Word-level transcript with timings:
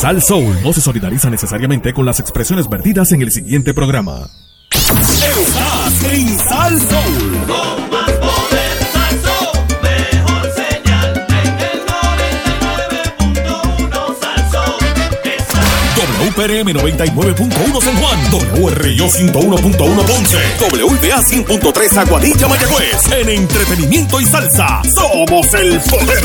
Sal 0.00 0.22
Soul 0.22 0.56
no 0.62 0.72
se 0.72 0.80
solidariza 0.80 1.28
necesariamente 1.28 1.92
con 1.92 2.06
las 2.06 2.20
expresiones 2.20 2.70
vertidas 2.70 3.12
en 3.12 3.20
el 3.20 3.30
siguiente 3.30 3.74
programa. 3.74 4.30
Estás 4.70 6.04
en 6.10 6.38
Sal 6.38 6.80
Soul. 6.80 7.38
Con 7.46 7.90
más 7.90 8.10
poder, 8.12 8.78
Salsón, 8.94 9.66
mejor 9.82 10.50
señal 10.56 11.26
en 11.28 11.60
el 11.60 11.84
99.1 11.84 14.16
Salsón. 14.22 14.80
Está 15.22 15.60
WPRM 16.24 16.68
99.1 16.72 17.82
San 17.82 17.96
Juan, 17.96 18.18
WRIO 18.58 19.06
101.1 19.06 20.06
Ponce, 20.06 20.38
WBA 20.60 21.20
100.3 21.20 21.96
Aguadilla 21.98 22.48
Mayagüez. 22.48 23.12
En 23.12 23.28
entretenimiento 23.28 24.18
y 24.18 24.24
salsa, 24.24 24.80
somos 24.94 25.52
el 25.52 25.78
poder. 25.80 26.24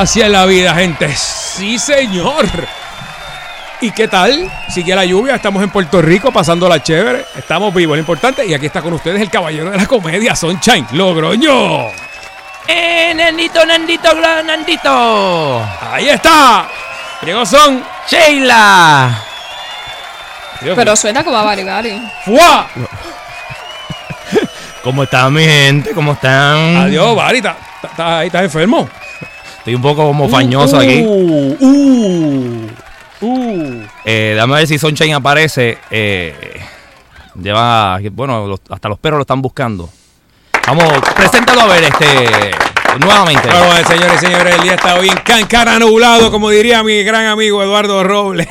Así 0.00 0.22
es 0.22 0.30
la 0.30 0.46
vida, 0.46 0.74
gente. 0.74 1.14
Sí, 1.14 1.78
señor. 1.78 2.46
¿Y 3.82 3.90
qué 3.90 4.08
tal? 4.08 4.50
Sigue 4.70 4.96
la 4.96 5.04
lluvia, 5.04 5.34
estamos 5.34 5.62
en 5.62 5.68
Puerto 5.68 6.00
Rico 6.00 6.32
pasando 6.32 6.66
la 6.70 6.82
chévere, 6.82 7.26
estamos 7.36 7.74
vivos, 7.74 7.98
lo 7.98 8.00
importante. 8.00 8.46
Y 8.46 8.54
aquí 8.54 8.64
está 8.64 8.80
con 8.80 8.94
ustedes 8.94 9.20
el 9.20 9.28
caballero 9.28 9.70
de 9.70 9.76
la 9.76 9.84
comedia, 9.86 10.34
Sunshine 10.34 10.86
Logroño. 10.92 11.88
¡Eh, 12.66 13.12
Nandito, 13.14 13.66
Nandito, 13.66 14.14
Nandito! 14.42 15.68
Ahí 15.92 16.08
está. 16.08 16.66
Llegó 17.20 17.44
Son. 17.44 17.84
¡Sheila! 18.08 19.22
Pero 20.62 20.96
suena 20.96 21.22
como 21.22 21.36
a 21.36 21.42
Bari 21.42 21.64
Bari. 21.64 22.02
¡Fua! 22.24 22.68
¿Cómo 24.82 25.02
están, 25.02 25.30
mi 25.30 25.44
gente? 25.44 25.90
¿Cómo 25.90 26.12
están? 26.12 26.78
Adiós, 26.78 27.14
Varita. 27.14 27.54
¿Estás 27.82 28.00
ahí? 28.00 28.28
¿Estás 28.28 28.44
enfermo? 28.44 28.88
Estoy 29.60 29.74
un 29.74 29.82
poco 29.82 30.06
como 30.06 30.28
fañoso 30.28 30.78
aquí. 30.78 31.02
Uh, 31.06 31.56
uh, 31.60 32.68
uh. 33.20 33.82
Eh, 34.04 34.34
dame 34.36 34.54
a 34.54 34.56
ver 34.58 34.66
si 34.66 34.78
Sunshine 34.78 35.14
aparece. 35.14 35.78
Eh, 35.90 36.60
lleva. 37.40 37.98
Bueno, 38.12 38.46
los- 38.46 38.60
hasta 38.70 38.88
los 38.88 38.98
perros 38.98 39.18
lo 39.18 39.22
están 39.22 39.42
buscando. 39.42 39.88
Vamos, 40.66 40.84
preséntalo 41.16 41.62
a 41.62 41.66
ver, 41.66 41.84
este. 41.84 42.50
Nuevamente. 42.98 43.48
Bueno, 43.48 43.88
señores 43.88 44.22
y 44.22 44.26
señores, 44.26 44.54
el 44.56 44.62
día 44.62 44.74
está 44.74 44.94
hoy 44.96 45.08
en 45.08 45.16
Cancara 45.18 45.78
nublado, 45.78 46.30
como 46.30 46.50
diría 46.50 46.82
mi 46.82 47.02
gran 47.02 47.26
amigo 47.26 47.62
Eduardo 47.62 48.02
Robles. 48.02 48.48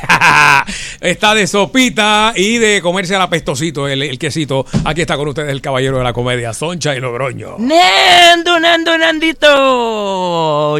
está 1.01 1.33
de 1.33 1.47
sopita 1.47 2.33
y 2.35 2.57
de 2.57 2.81
comerse 2.81 3.15
al 3.15 3.21
apestosito, 3.21 3.87
el, 3.87 4.01
el 4.03 4.17
quesito. 4.17 4.65
Aquí 4.85 5.01
está 5.01 5.17
con 5.17 5.27
ustedes 5.27 5.51
el 5.51 5.61
caballero 5.61 5.97
de 5.97 6.03
la 6.03 6.13
comedia, 6.13 6.53
Soncha 6.53 6.95
y 6.95 6.99
Logroño. 6.99 7.57
Nando, 7.59 8.59
Nando, 8.59 8.97
Nandito. 8.97 10.77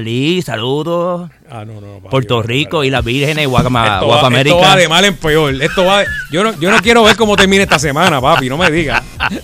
Lee, 0.00 0.42
saludos. 0.42 1.30
Ah, 1.52 1.64
no, 1.64 1.80
no, 1.80 1.98
Puerto 2.08 2.42
Rico 2.42 2.78
no, 2.78 2.84
y 2.84 2.90
las 2.90 3.04
vírgenes, 3.04 3.48
Guapa, 3.48 3.94
Esto 3.94 4.06
va, 4.08 4.20
América. 4.26 4.56
esto 4.56 4.68
va 4.68 4.76
de 4.76 4.88
mal 4.88 5.04
en 5.04 5.16
peor. 5.16 5.54
Esto 5.60 5.84
va 5.84 5.98
de- 6.00 6.06
yo, 6.30 6.44
no, 6.44 6.58
yo 6.60 6.70
no 6.70 6.78
quiero 6.80 7.02
ver 7.02 7.16
cómo 7.16 7.34
termina 7.34 7.64
esta 7.64 7.78
semana, 7.78 8.20
papi. 8.20 8.48
No 8.48 8.56
me 8.56 8.70
digas. 8.70 9.02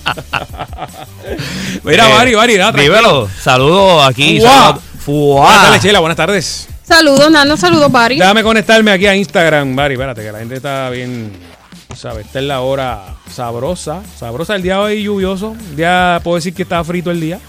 Mira, 1.85 2.09
Eh, 2.09 2.35
Vari, 2.35 2.57
nada, 2.57 2.73
tranquilo. 2.73 2.97
Dímelo, 2.97 3.29
saludos 3.43 4.07
aquí. 4.09 4.41
Fuá. 4.41 4.79
Buenas 5.07 5.63
tardes, 5.63 5.83
Chela, 5.83 5.99
buenas 6.01 6.17
tardes. 6.17 6.69
Saludos, 6.83 7.31
Nando, 7.31 7.57
saludos, 7.57 7.91
Bari. 7.91 8.19
Déjame 8.19 8.43
conectarme 8.43 8.91
aquí 8.93 9.07
a 9.07 9.17
Instagram, 9.17 9.75
Vari. 9.75 9.95
Espérate, 9.95 10.23
que 10.23 10.33
la 10.33 10.39
gente 10.39 10.57
está 10.57 10.89
bien. 10.91 11.33
¿Sabes? 11.97 12.27
Esta 12.27 12.39
es 12.41 12.45
la 12.45 12.61
hora 12.61 13.15
sabrosa. 13.33 14.03
Sabrosa. 14.19 14.55
El 14.55 14.63
día 14.63 14.81
hoy 14.81 15.03
lluvioso. 15.03 15.57
El 15.71 15.77
día, 15.77 16.21
puedo 16.23 16.37
decir 16.37 16.55
que 16.55 16.63
estaba 16.63 16.85
frito 16.85 17.11
el 17.11 17.21
día. 17.21 17.41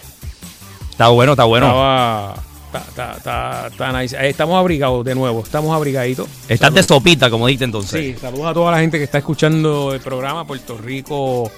Está 0.90 1.10
bueno, 1.10 1.34
está 1.34 1.44
bueno. 1.44 1.68
Estaba. 1.68 2.36
Está, 2.68 2.80
está, 2.80 3.14
está, 3.18 3.68
está 3.68 4.02
nice. 4.02 4.16
Eh, 4.18 4.30
Estamos 4.30 4.58
abrigados 4.60 5.04
de 5.06 5.16
nuevo. 5.16 5.42
Estamos 5.42 5.74
abrigaditos. 5.76 6.28
Estás 6.50 6.74
de 6.74 6.84
sopita, 6.84 7.30
como 7.30 7.48
dijiste 7.48 7.66
entonces. 7.66 8.16
Sí, 8.16 8.16
saludos 8.20 8.48
a 8.48 8.54
toda 8.54 8.72
la 8.72 8.80
gente 8.80 8.98
que 8.98 9.06
está 9.06 9.18
escuchando 9.20 9.94
el 9.94 10.02
programa. 10.02 10.46
Puerto 10.46 10.78
Rico 10.78 11.50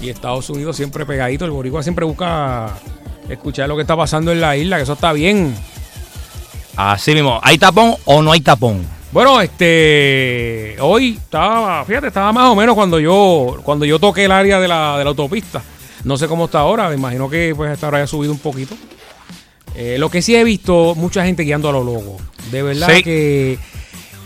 y 0.00 0.10
Estados 0.10 0.50
Unidos 0.50 0.76
siempre 0.76 1.06
pegadito. 1.06 1.44
El 1.46 1.50
boricua 1.50 1.82
siempre 1.82 2.04
busca 2.04 2.78
escuchar 3.28 3.68
lo 3.68 3.76
que 3.76 3.82
está 3.82 3.96
pasando 3.96 4.32
en 4.32 4.40
la 4.40 4.56
isla, 4.56 4.76
que 4.76 4.82
eso 4.82 4.92
está 4.92 5.12
bien. 5.12 5.54
Así 6.76 7.14
mismo. 7.14 7.40
¿Hay 7.42 7.56
tapón 7.58 7.94
o 8.04 8.22
no 8.22 8.32
hay 8.32 8.40
tapón? 8.40 8.84
Bueno, 9.12 9.40
este 9.40 10.76
hoy 10.80 11.18
estaba, 11.20 11.84
fíjate, 11.84 12.08
estaba 12.08 12.32
más 12.32 12.46
o 12.50 12.54
menos 12.54 12.74
cuando 12.74 13.00
yo 13.00 13.58
cuando 13.64 13.84
yo 13.84 13.98
toqué 13.98 14.26
el 14.26 14.32
área 14.32 14.60
de 14.60 14.68
la, 14.68 14.98
de 14.98 15.04
la 15.04 15.10
autopista. 15.10 15.62
No 16.04 16.16
sé 16.16 16.28
cómo 16.28 16.44
está 16.44 16.60
ahora, 16.60 16.88
me 16.88 16.94
imagino 16.94 17.28
que 17.28 17.52
pues 17.56 17.70
hasta 17.72 17.86
ahora 17.86 17.98
haya 17.98 18.06
subido 18.06 18.32
un 18.32 18.38
poquito. 18.38 18.74
Eh, 19.74 19.96
lo 19.98 20.10
que 20.10 20.20
sí 20.22 20.34
he 20.36 20.44
visto, 20.44 20.94
mucha 20.96 21.24
gente 21.24 21.42
guiando 21.44 21.68
a 21.68 21.72
lo 21.72 21.84
loco. 21.84 22.16
De 22.50 22.62
verdad 22.62 22.88
Sí. 22.96 23.02
que 23.02 23.58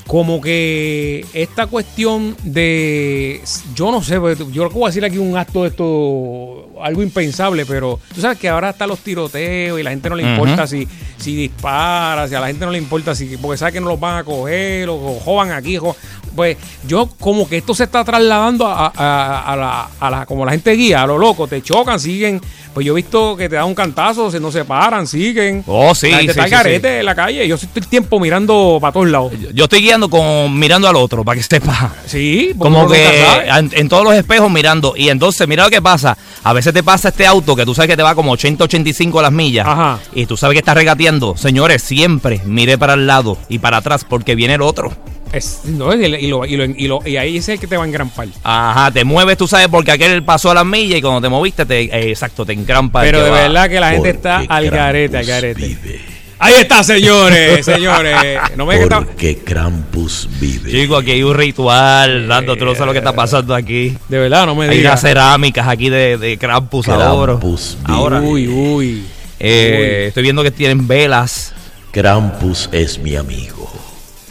como 0.07 0.41
que 0.43 1.25
esta 1.33 1.67
cuestión 1.67 2.37
de 2.45 3.41
yo 3.75 3.91
no 3.91 4.03
sé, 4.03 4.17
yo 4.53 4.69
voy 4.69 4.85
a 4.85 4.87
decir 4.89 5.03
aquí 5.05 5.17
un 5.17 5.35
acto 5.37 5.63
de 5.63 5.69
esto 5.71 6.69
algo 6.83 7.03
impensable, 7.03 7.65
pero 7.65 7.99
tú 8.15 8.21
sabes 8.21 8.39
que 8.39 8.49
ahora 8.51 8.71
están 8.71 8.89
los 8.91 8.99
tiroteos 8.99 9.81
y 9.81 9.83
la 9.83 9.91
gente 9.91 10.11
no 10.11 10.17
le 10.17 10.23
importa 10.23 10.67
si, 10.67 10.87
si 11.17 11.35
dispara, 11.35 12.29
si 12.29 12.35
a 12.35 12.41
la 12.41 12.49
gente 12.49 12.67
no 12.67 12.71
le 12.71 12.77
importa 12.79 13.15
si 13.15 13.39
porque 13.39 13.57
sabe 13.57 13.73
que 13.73 13.81
no 13.81 13.89
los 13.89 13.99
van 13.99 14.19
a 14.19 14.25
coger 14.25 14.91
o, 14.91 14.95
o 14.95 15.41
aquí, 15.41 15.79
jo- 15.79 15.97
pues 16.35 16.57
yo 16.87 17.09
como 17.21 17.49
que 17.49 17.57
esto 17.59 17.75
se 17.75 17.85
está 17.85 18.05
trasladando 18.05 18.67
a, 18.67 18.93
a- 18.95 19.53
a 19.53 19.57
la, 19.57 19.89
a 20.01 20.11
la- 20.11 20.27
como 20.27 20.45
la 20.45 20.53
gente 20.53 20.73
guía, 20.73 21.03
a 21.03 21.07
lo 21.07 21.19
loco, 21.19 21.47
te 21.47 21.63
chocan, 21.63 21.99
siguen, 22.01 22.41
pues 22.73 22.85
yo 22.87 22.93
he 22.93 22.97
visto 22.97 23.37
que 23.37 23.49
te 23.49 23.55
dan 23.57 23.67
un 23.67 23.75
cantazo, 23.75 24.31
se 24.31 24.41
no 24.41 24.51
se 24.51 24.65
paran, 24.65 25.07
siguen. 25.07 25.63
Oh, 25.67 25.95
sí, 25.95 26.11
La 26.11 26.19
gente 26.19 26.33
sí, 26.35 26.39
está 26.41 26.49
sí, 26.49 26.51
garete 26.51 26.99
en 27.01 27.07
la 27.07 27.15
calle, 27.15 27.47
yo 27.47 27.55
estoy 27.55 27.83
tiempo 27.83 28.19
mirando 28.19 28.79
para 28.81 28.93
todos 28.93 29.09
lados. 29.09 29.33
Yo- 29.41 29.51
Yo 29.53 29.65
estoy 29.65 29.81
guiando 29.83 30.11
con 30.11 30.59
mirando 30.59 30.89
al 30.89 30.97
otro, 30.97 31.25
para 31.25 31.37
que 31.37 31.43
sepa. 31.43 31.93
Sí, 32.07 32.53
porque 32.59 32.75
Como 32.75 32.89
que 32.89 33.19
en, 33.47 33.71
en 33.73 33.89
todos 33.89 34.03
los 34.05 34.15
espejos 34.15 34.51
mirando. 34.51 34.95
Y 34.97 35.09
entonces, 35.09 35.47
mira 35.47 35.65
lo 35.65 35.71
que 35.71 35.81
pasa. 35.83 36.17
A 36.43 36.53
veces 36.53 36.73
te 36.75 36.83
pasa 36.83 37.09
este 37.09 37.27
auto 37.27 37.55
que 37.57 37.65
tú 37.65 37.75
sabes 37.75 37.89
que 37.91 37.97
te 37.97 38.03
va 38.03 38.15
como 38.15 38.33
80, 38.33 38.65
85 38.65 39.23
las 39.23 39.33
millas. 39.33 39.67
Ajá. 39.67 39.99
Y 40.15 40.27
tú 40.27 40.37
sabes 40.37 40.55
que 40.55 40.59
está 40.59 40.75
regateando. 40.75 41.37
Señores, 41.37 41.83
siempre 41.83 42.41
mire 42.45 42.77
para 42.77 42.95
el 42.95 43.07
lado 43.07 43.39
y 43.49 43.59
para 43.61 43.77
atrás 43.79 44.05
porque 44.09 44.35
viene 44.35 44.55
el 44.55 44.63
otro. 44.63 44.93
Es- 45.33 45.61
no, 45.65 45.95
y, 45.95 46.05
y 46.05 46.27
lo- 46.29 46.45
y 46.47 46.57
lo- 46.57 46.65
y 46.65 46.87
lo- 46.89 47.01
y 47.07 47.17
ahí 47.17 47.39
es 47.39 47.49
el 47.49 47.59
que 47.59 47.67
te 47.67 47.77
va 47.77 47.85
a 47.85 47.87
engrampar. 47.87 48.29
Ajá, 48.43 48.91
te 48.93 49.05
mueves, 49.05 49.37
tú 49.37 49.49
sabes, 49.49 49.69
porque 49.69 49.91
aquel 49.91 50.23
pasó 50.23 50.51
a 50.51 50.55
las 50.55 50.65
millas 50.67 50.99
y 50.99 51.03
cuando 51.03 51.21
te 51.21 51.29
moviste, 51.29 51.67
te, 51.67 51.81
eh, 51.83 52.11
exacto, 52.11 52.47
te 52.47 52.53
encrampa. 52.53 53.01
el 53.05 53.07
Pero 53.11 53.25
de 53.25 53.31
va. 53.31 53.37
verdad 53.43 53.69
que 53.69 53.81
la 53.81 53.91
gente 53.91 54.11
está 54.11 54.39
Porque 54.39 54.53
al 54.55 54.71
garete, 54.71 55.17
al 55.19 55.25
garete. 55.27 55.67
vive. 55.67 56.01
Ahí 56.39 56.55
está, 56.55 56.85
señores, 56.85 57.65
señores. 57.65 58.39
No 58.57 58.67
me 58.67 58.75
digas 58.75 58.89
que 58.89 58.95
está- 58.95 59.07
Porque 59.07 59.39
Krampus 59.39 60.29
vive. 60.41 60.71
Chico, 60.71 60.97
aquí 60.97 61.13
hay 61.13 61.23
un 61.23 61.35
ritual, 61.35 62.29
Dando, 62.29 62.57
tú 62.57 62.65
no 62.65 62.73
sabes 62.75 62.87
lo 62.89 62.93
que 62.93 62.99
está 62.99 63.13
pasando 63.15 63.55
aquí. 63.55 63.97
De 64.09 64.19
verdad, 64.19 64.45
no 64.45 64.55
me 64.55 64.67
Hay 64.69 64.77
digas. 64.79 64.93
unas 64.93 65.01
cerámicas 65.01 65.67
aquí 65.69 65.89
de, 65.89 66.19
de 66.19 66.37
Krampus 66.37 66.89
ahora. 66.89 67.33
Krampus 67.33 67.79
vive. 67.87 67.93
Ahora. 67.99 68.21
Uy, 68.21 68.49
uy. 68.49 69.05
Eh, 69.41 70.05
estoy 70.09 70.23
viendo 70.23 70.43
que 70.43 70.51
tienen 70.51 70.87
velas 70.87 71.53
Krampus 71.93 72.69
es 72.73 72.99
mi 72.99 73.17
amigo. 73.17 73.64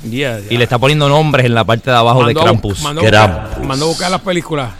Y 0.03 0.57
le 0.57 0.63
está 0.63 0.79
poniendo 0.79 1.07
nombres 1.07 1.45
en 1.45 1.53
la 1.53 1.63
parte 1.63 1.89
de 1.89 1.97
abajo 1.97 2.25
de 2.25 2.33
Mandó 2.33 2.43
Krampus. 2.43 2.81
Mandó 2.81 3.01
a 3.01 3.03
buscar, 3.03 3.31
Krampus. 3.31 3.67
mandó 3.67 3.85
a 3.85 3.87
buscar 3.87 4.11
las 4.11 4.21
películas. 4.21 4.71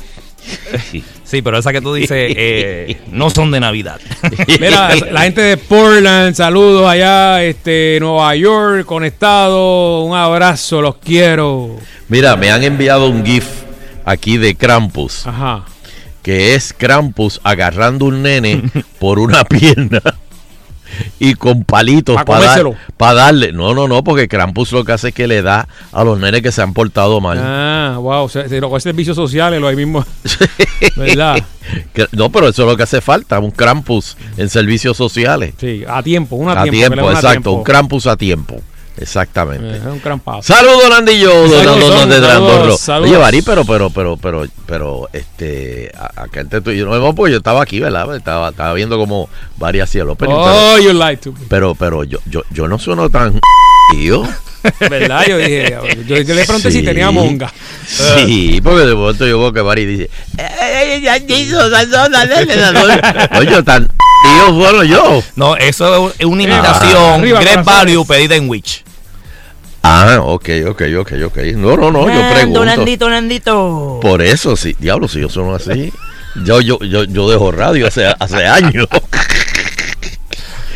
Sí, 1.24 1.42
pero 1.44 1.58
esa 1.58 1.72
que 1.72 1.82
tú 1.82 1.94
dices 1.94 2.12
eh, 2.36 3.02
no 3.12 3.30
son 3.30 3.52
de 3.52 3.60
Navidad. 3.60 4.00
Mira, 4.60 4.96
la 4.96 5.22
gente 5.22 5.42
de 5.42 5.58
Portland, 5.58 6.36
saludos 6.36 6.88
allá, 6.88 7.44
este, 7.44 7.98
Nueva 8.02 8.36
York, 8.36 8.86
conectado, 8.86 10.02
un 10.04 10.16
abrazo, 10.16 10.82
los 10.82 10.98
quiero. 10.98 11.78
Mira, 12.10 12.36
me 12.36 12.52
han 12.52 12.64
enviado 12.64 13.10
un 13.10 13.26
GIF 13.26 13.46
aquí 14.06 14.38
de 14.38 14.56
Krampus. 14.56 15.26
Ajá. 15.26 15.66
que 16.22 16.56
es 16.56 16.74
Krampus 16.74 17.40
agarrando 17.44 18.06
un 18.06 18.24
nene 18.24 18.64
por 19.00 19.20
una 19.20 19.44
pierna 19.44 20.02
y 21.20 21.34
con 21.36 21.64
palitos 21.64 22.16
Pa' 22.16 22.26
para 22.98 23.14
darle. 23.14 23.52
No, 23.52 23.74
no, 23.74 23.88
no, 23.88 24.04
porque 24.04 24.28
Krampus 24.28 24.72
lo 24.72 24.84
que 24.86 24.92
hace 24.94 25.10
es 25.10 25.14
que 25.14 25.28
le 25.28 25.42
da 25.42 25.68
a 25.92 26.04
los 26.04 26.20
nenes 26.20 26.42
que 26.42 26.52
se 26.52 26.62
han 26.62 26.74
portado 26.74 27.20
mal. 27.22 27.40
Ah, 27.42 27.98
wow. 28.00 28.30
Se, 28.30 28.48
se 28.50 28.60
lo 28.60 28.70
coge 28.70 28.82
servicios 28.82 29.16
sociales, 29.16 29.60
lo 29.60 29.68
ahí 29.68 29.76
mismo. 29.76 30.06
¿Verdad? 30.96 31.44
No, 32.12 32.32
pero 32.32 32.50
eso 32.50 32.64
es 32.64 32.70
lo 32.70 32.78
que 32.78 32.84
hace 32.84 33.02
falta, 33.02 33.40
un 33.40 33.52
Krampus 33.52 34.18
en 34.38 34.50
servicios 34.50 34.98
sociales. 34.98 35.54
Sí, 35.58 35.84
a 35.88 36.02
tiempo, 36.04 36.36
una 36.36 36.62
A 36.62 36.64
tiempo. 36.64 37.08
a 37.08 37.14
exacto, 37.14 37.30
tiempo. 37.32 37.52
un 37.54 37.64
Krampus 37.64 38.08
a 38.08 38.18
tiempo. 38.18 38.62
Exactamente. 38.98 39.66
Eh, 39.76 39.78
Es 39.78 39.86
un 39.86 40.00
crampazo. 40.00 40.44
Saludos, 40.44 40.90
Nandillo. 40.90 41.32
Saludos, 41.48 41.64
Don- 41.66 41.80
don- 41.80 41.90
don 42.00 42.10
de 42.10 42.78
saludos. 42.78 42.90
Oye, 43.02 43.18
Bari, 43.18 43.42
pero, 43.42 43.66
pero, 43.66 43.90
pero, 43.90 44.18
pero, 44.18 44.46
pero, 44.68 45.10
este, 45.14 45.92
acá 46.16 46.42
entre 46.42 46.62
tú 46.62 46.72
y 46.72 46.78
yo, 46.78 46.86
no, 46.86 47.16
porque 47.16 47.32
yo 47.32 47.38
estaba 47.38 47.62
aquí, 47.64 47.80
¿verdad? 47.80 48.16
Estaba, 48.16 48.50
estaba 48.50 48.74
viendo 48.74 48.98
como 48.98 49.30
Bari 49.58 49.80
hacía 49.80 50.04
el 50.04 50.10
opening, 50.10 50.36
Oh, 50.38 50.78
you 50.80 50.94
lied 50.94 51.20
to 51.20 51.32
me. 51.32 51.40
pero, 51.50 51.74
pero, 51.76 52.04
yo, 52.04 52.20
yo, 52.26 52.44
yo 52.52 52.68
no 52.68 52.78
sueno 52.78 53.10
tan 53.10 53.40
tío. 53.92 54.24
¿Verdad? 54.80 55.26
Yo 55.28 55.38
dije, 55.40 55.78
yo, 56.08 56.16
yo 56.22 56.34
le 56.36 56.46
pregunté 56.46 56.72
si 56.72 56.80
Sí. 56.80 56.86
tenía 56.86 57.12
monga. 57.12 57.52
Sí, 57.86 58.62
porque 58.64 58.86
de 58.86 58.96
momento 58.96 59.28
yo 59.28 59.38
veo 59.38 59.52
que 59.52 59.60
Bari 59.60 59.86
dice, 59.86 60.10
"Eh, 60.38 61.02
dale". 61.04 63.02
Oye, 63.40 63.64
tan 63.64 63.88
tío 64.24 64.54
bueno 64.54 64.84
yo. 64.86 65.22
No, 65.36 65.58
eso 65.58 66.14
es 66.18 66.26
una 66.26 66.44
Ah, 66.44 66.48
imitación 66.48 67.04
arriba, 67.20 67.40
Great. 67.42 67.66
Value 67.66 68.06
pedida 68.06 68.36
en 68.36 68.50
Witch. 68.50 68.83
Ah, 69.84 70.20
ok, 70.22 70.50
ok, 70.68 70.82
ok, 71.00 71.12
ok. 71.26 71.38
No, 71.56 71.76
no, 71.76 71.92
no, 71.92 72.08
yo 72.08 72.34
pregunto. 72.34 72.64
Nandito, 72.64 73.10
Nandito. 73.10 74.00
Por 74.02 74.22
eso, 74.22 74.56
sí, 74.56 74.76
diablo, 74.80 75.10
si 75.10 75.20
yo 75.20 75.30
soy 75.30 75.54
así. 75.54 75.92
Yo, 76.46 76.62
yo, 76.62 76.80
yo, 76.80 77.04
yo 77.04 77.30
dejo 77.30 77.52
radio 77.52 77.88
hace, 77.88 78.06
hace 78.08 78.48
años. 78.48 78.88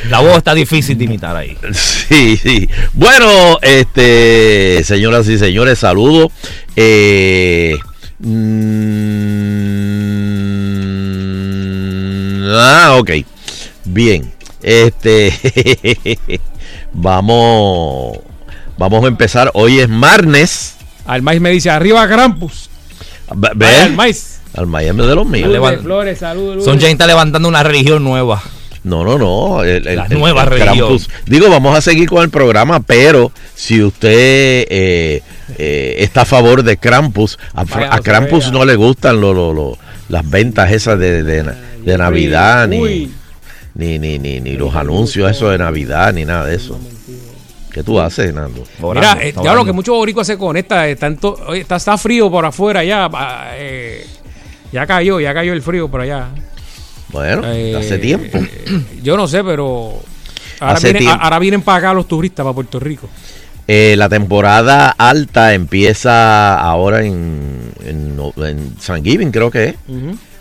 La 0.09 0.19
voz 0.19 0.37
está 0.37 0.53
difícil 0.53 0.97
de 0.97 1.05
imitar 1.05 1.35
ahí. 1.35 1.57
Sí, 1.73 2.37
sí. 2.37 2.69
Bueno, 2.93 3.59
este, 3.61 4.81
señoras 4.83 5.27
y 5.27 5.37
señores, 5.37 5.79
saludos. 5.79 6.31
Eh, 6.75 7.77
mm, 8.19 8.57
ah, 12.53 12.95
ok. 12.99 13.11
Bien. 13.85 14.31
Este, 14.61 15.33
vamos, 16.93 18.19
vamos 18.77 19.03
a 19.03 19.07
empezar. 19.07 19.51
Hoy 19.53 19.79
es 19.79 19.89
martes. 19.89 20.75
Al 21.05 21.21
maíz 21.21 21.39
me 21.41 21.49
dice, 21.51 21.69
arriba 21.69 22.07
Krampus. 22.07 22.69
Ve- 23.35 23.49
Ay, 23.51 23.57
ve, 23.57 23.67
al 23.77 23.93
maíz. 23.95 24.39
Al 24.55 24.67
Miami 24.67 25.05
de 25.05 25.15
los 25.15 25.25
míos. 25.27 25.51
Flores, 25.81 26.19
saludos. 26.19 26.63
Son. 26.65 26.79
Jane 26.79 26.93
está 26.93 27.05
levantando 27.05 27.47
una 27.47 27.61
religión 27.63 28.03
nueva. 28.03 28.41
No, 28.83 29.03
no, 29.03 29.17
no. 29.17 29.63
el- 29.63 29.85
el- 29.87 29.95
La 29.97 30.07
nueva 30.07 30.43
el 30.43 30.49
religión. 30.49 30.77
Krampus. 30.77 31.09
Digo, 31.25 31.49
vamos 31.49 31.77
a 31.77 31.81
seguir 31.81 32.07
con 32.09 32.23
el 32.23 32.29
programa, 32.29 32.79
pero 32.79 33.31
si 33.53 33.83
usted 33.83 34.09
eh, 34.69 35.21
eh, 35.57 35.95
está 35.99 36.21
a 36.21 36.25
favor 36.25 36.63
de 36.63 36.77
Krampus, 36.77 37.37
a, 37.53 37.65
Vaya, 37.65 37.89
Krampus 38.01 38.51
no 38.51 38.63
le 38.65 38.75
gustan 38.75 39.19
lo- 39.21 39.33
lo- 39.33 39.53
lo- 39.53 39.77
las 40.09 40.27
ventas 40.29 40.71
esas 40.71 40.97
de, 40.97 41.21
de, 41.23 41.43
de 41.83 41.97
Navidad, 41.97 42.69
Uy. 42.71 43.11
ni, 43.75 43.99
ni, 43.99 44.17
ni, 44.19 44.39
ni 44.39 44.53
los 44.53 44.73
anuncios 44.75 45.29
eso 45.29 45.49
de 45.49 45.57
Navidad, 45.57 46.13
ni 46.13 46.23
nada 46.23 46.45
de 46.45 46.55
eso. 46.55 46.79
¿Qué 47.77 47.83
tú 47.83 47.99
haces, 47.99 48.33
Nando? 48.33 48.63
Mira, 48.81 49.19
eh, 49.21 49.31
ya 49.33 49.41
orando. 49.41 49.55
lo 49.57 49.65
que 49.65 49.71
muchos 49.71 49.95
boricuas 49.95 50.25
se 50.25 50.35
conecta, 50.35 50.89
eh, 50.89 50.95
tanto, 50.95 51.53
está, 51.53 51.75
está 51.75 51.95
frío 51.95 52.31
por 52.31 52.43
afuera 52.43 52.83
ya. 52.83 53.07
eh, 53.53 54.03
ya 54.71 54.87
cayó, 54.87 55.19
ya 55.19 55.31
cayó 55.31 55.53
el 55.53 55.61
frío 55.61 55.87
por 55.87 56.01
allá. 56.01 56.29
Bueno, 57.09 57.43
Eh, 57.45 57.75
hace 57.77 57.99
tiempo. 57.99 58.35
eh, 58.39 58.81
yo 59.03 59.15
no 59.15 59.27
sé, 59.27 59.43
pero 59.43 59.93
ahora, 60.59 60.79
tiempo. 60.79 61.07
ahora 61.21 61.37
vienen 61.37 61.61
para 61.61 61.77
acá 61.77 61.93
los 61.93 62.07
turistas, 62.07 62.43
para 62.43 62.55
Puerto 62.55 62.79
Rico. 62.79 63.07
Eh, 63.67 63.93
la 63.95 64.09
temporada 64.09 64.89
alta 64.97 65.53
empieza 65.53 66.59
ahora 66.59 67.03
en, 67.03 67.71
en, 67.85 68.75
San 68.79 69.03
Giving, 69.03 69.29
creo 69.31 69.51
que 69.51 69.65
es. 69.65 69.75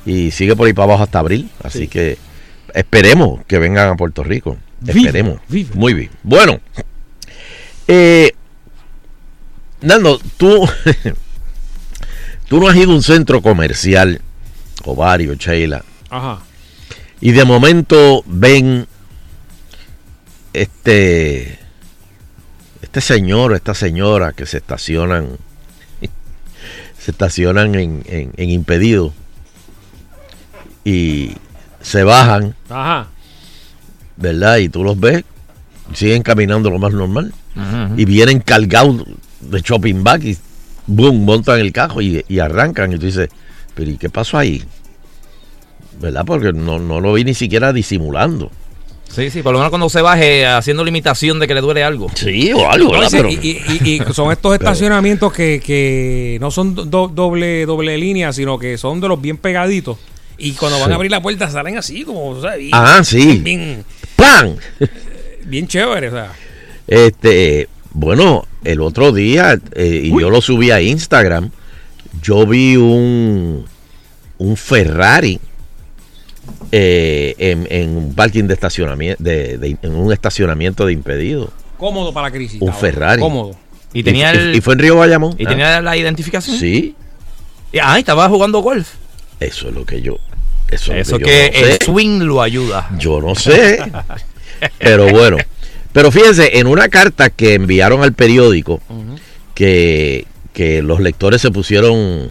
Y 0.06 0.30
sigue 0.30 0.56
por 0.56 0.66
ahí 0.68 0.72
para 0.72 0.84
abajo 0.84 1.02
hasta 1.02 1.18
abril. 1.18 1.50
Así 1.62 1.80
Sí. 1.80 1.88
que 1.88 2.16
esperemos 2.72 3.40
que 3.46 3.58
vengan 3.58 3.90
a 3.90 3.94
Puerto 3.96 4.24
Rico. 4.24 4.56
Esperemos. 4.86 5.38
viva. 5.48 5.70
Muy 5.74 5.92
bien. 5.92 6.10
Bueno, 6.22 6.60
eh, 7.88 8.32
Nando, 9.82 10.18
tú, 10.36 10.66
tú 12.48 12.60
no 12.60 12.68
has 12.68 12.76
ido 12.76 12.92
a 12.92 12.94
un 12.94 13.02
centro 13.02 13.42
comercial, 13.42 14.20
o 14.84 14.96
varios, 14.96 15.38
Sheila, 15.38 15.84
Ajá. 16.10 16.40
y 17.20 17.32
de 17.32 17.44
momento 17.44 18.22
ven 18.26 18.86
este, 20.52 21.58
este 22.80 23.00
señor, 23.00 23.54
esta 23.54 23.74
señora 23.74 24.32
que 24.32 24.46
se 24.46 24.56
estacionan, 24.56 25.36
se 26.98 27.10
estacionan 27.10 27.74
en, 27.74 28.02
en, 28.06 28.32
en 28.36 28.50
impedido 28.50 29.12
y 30.84 31.32
se 31.82 32.02
bajan, 32.02 32.56
Ajá. 32.70 33.08
¿verdad? 34.16 34.56
Y 34.56 34.68
tú 34.70 34.82
los 34.82 34.98
ves, 34.98 35.22
siguen 35.92 36.22
caminando 36.22 36.70
lo 36.70 36.78
más 36.78 36.92
normal 36.92 37.32
Y 37.96 38.04
vienen 38.04 38.40
cargados 38.40 39.04
de 39.40 39.60
shopping 39.60 40.02
bag 40.04 40.24
y 40.24 40.36
boom, 40.86 41.24
montan 41.24 41.58
el 41.60 41.72
cajo 41.72 42.00
y, 42.02 42.24
y 42.28 42.38
arrancan 42.38 42.92
y 42.92 42.98
tú 42.98 43.06
dices, 43.06 43.28
pero 43.74 43.90
¿y 43.90 43.96
qué 43.96 44.10
pasó 44.10 44.38
ahí? 44.38 44.62
¿Verdad? 46.00 46.24
Porque 46.26 46.52
no, 46.52 46.78
no 46.78 47.00
lo 47.00 47.14
vi 47.14 47.24
ni 47.24 47.34
siquiera 47.34 47.72
disimulando. 47.72 48.50
Sí, 49.08 49.30
sí, 49.30 49.40
por 49.42 49.52
lo 49.52 49.58
menos 49.60 49.70
cuando 49.70 49.88
se 49.88 50.02
baje 50.02 50.44
haciendo 50.44 50.82
la 50.82 50.90
imitación 50.90 51.38
de 51.38 51.46
que 51.46 51.54
le 51.54 51.60
duele 51.62 51.82
algo. 51.82 52.08
Sí, 52.14 52.52
o 52.52 52.70
algo, 52.70 52.92
No, 52.92 52.98
¿verdad? 53.00 53.08
Pero- 53.12 53.30
y, 53.30 53.34
y- 53.82 53.90
y 54.08 54.12
son 54.12 54.30
estos 54.32 54.52
estacionamientos 54.58 55.32
que, 55.32 55.62
que 55.64 56.36
no 56.40 56.50
son 56.50 56.74
do- 56.74 57.08
doble, 57.08 57.64
doble 57.64 57.96
línea, 57.96 58.32
sino 58.32 58.58
que 58.58 58.76
son 58.76 59.00
de 59.00 59.08
los 59.08 59.20
bien 59.20 59.38
pegaditos. 59.38 59.96
Y 60.38 60.52
cuando 60.52 60.78
van 60.78 60.88
Sí. 60.88 60.92
a 60.92 60.94
abrir 60.96 61.10
la 61.10 61.22
puerta 61.22 61.48
salen 61.50 61.78
así, 61.78 62.02
como, 62.04 62.36
Ah, 62.72 63.00
sí. 63.02 63.38
bien, 63.42 63.84
¡Plan! 64.16 64.56
bien 65.46 65.66
chévere, 65.66 66.08
o 66.08 66.12
sea. 66.12 66.32
Este, 66.86 67.68
bueno, 67.92 68.46
el 68.64 68.80
otro 68.80 69.12
día, 69.12 69.58
eh, 69.74 70.02
y 70.04 70.10
yo 70.20 70.30
lo 70.30 70.40
subí 70.40 70.70
a 70.70 70.80
Instagram, 70.80 71.50
yo 72.22 72.46
vi 72.46 72.76
un, 72.76 73.64
un 74.38 74.56
Ferrari 74.56 75.38
eh, 76.72 77.34
en, 77.38 77.66
en 77.70 77.96
un 77.96 78.14
parking 78.14 78.44
de 78.44 78.54
estacionamiento, 78.54 79.22
de, 79.22 79.58
de- 79.58 79.76
en 79.82 79.94
un 79.94 80.12
estacionamiento 80.12 80.86
de 80.86 80.92
impedido. 80.92 81.50
Cómodo 81.78 82.12
para 82.12 82.28
la 82.28 82.32
crisis. 82.32 82.60
Un 82.62 82.72
Ferrari. 82.72 83.20
Cómodo. 83.20 83.56
Y 83.92 84.02
tenía 84.02 84.34
y, 84.34 84.38
el, 84.38 84.54
y 84.56 84.60
fue 84.60 84.74
en 84.74 84.80
Río 84.80 84.96
Bayamón. 84.96 85.34
y 85.38 85.44
Ah, 85.46 85.48
tenía 85.48 85.80
la 85.80 85.96
identificación. 85.96 86.56
Sí, 86.58 86.94
Y, 87.72 87.78
ah, 87.78 87.98
estaba 87.98 88.28
jugando 88.28 88.60
golf. 88.60 88.88
eso 89.40 89.68
es 89.68 89.74
lo 89.74 89.84
que 89.84 90.00
yo. 90.02 90.16
Eso, 90.68 90.92
es 90.92 91.06
Eso 91.08 91.18
lo 91.18 91.26
que 91.26 91.50
yo 91.54 91.60
no 91.60 91.66
el 91.66 91.72
sé. 91.72 91.84
swing 91.84 92.20
lo 92.22 92.42
ayuda. 92.42 92.90
Yo 92.98 93.20
no 93.20 93.34
sé. 93.34 93.78
Pero 94.78 95.08
bueno. 95.10 95.36
Pero 95.96 96.12
fíjense, 96.12 96.58
en 96.58 96.66
una 96.66 96.90
carta 96.90 97.30
que 97.30 97.54
enviaron 97.54 98.02
al 98.02 98.12
periódico, 98.12 98.82
que, 99.54 100.26
que 100.52 100.82
los 100.82 101.00
lectores 101.00 101.40
se 101.40 101.50
pusieron 101.50 102.30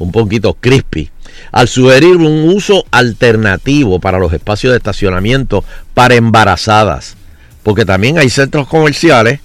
un 0.00 0.10
poquito 0.12 0.54
crispy, 0.54 1.08
al 1.52 1.68
sugerir 1.68 2.16
un 2.16 2.48
uso 2.48 2.84
alternativo 2.90 4.00
para 4.00 4.18
los 4.18 4.32
espacios 4.32 4.72
de 4.72 4.78
estacionamiento 4.78 5.62
para 5.94 6.16
embarazadas. 6.16 7.16
Porque 7.62 7.84
también 7.84 8.18
hay 8.18 8.28
centros 8.28 8.66
comerciales 8.66 9.38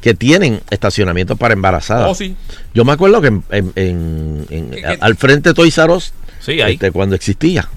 que 0.00 0.14
tienen 0.14 0.60
estacionamientos 0.70 1.38
para 1.38 1.54
embarazadas. 1.54 2.08
Oh, 2.10 2.14
sí. 2.16 2.34
Yo 2.74 2.84
me 2.84 2.90
acuerdo 2.90 3.20
que 3.20 3.28
en, 3.28 3.44
en- 3.52 3.72
en- 3.76 4.46
en- 4.50 4.70
¿Qué- 4.70 4.82
qué- 4.82 4.98
al 5.00 5.14
frente 5.14 5.50
de 5.50 5.54
Toys 5.54 5.78
R 5.78 5.92
Us, 5.92 6.12
Sí, 6.40 6.60
ahí. 6.60 6.74
este, 6.74 6.90
cuando 6.90 7.14
existía. 7.14 7.68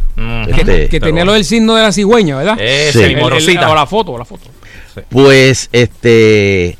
Este, 0.47 0.89
Que 0.89 0.99
tenía 0.99 1.23
lo 1.23 1.33
del 1.33 1.45
signo 1.45 1.75
de 1.75 1.83
la 1.83 1.91
cigüeña, 1.91 2.37
¿verdad? 2.37 2.57
Ese, 2.59 2.91
Sí. 2.93 2.99
El- 2.99 3.05
el 3.11 3.11
el- 3.17 3.21
morosita. 3.21 3.69
o 3.69 3.75
la 3.75 3.85
foto, 3.85 4.11
o 4.13 4.17
la 4.17 4.25
foto. 4.25 4.49
Pues 5.09 5.69
este 5.71 6.77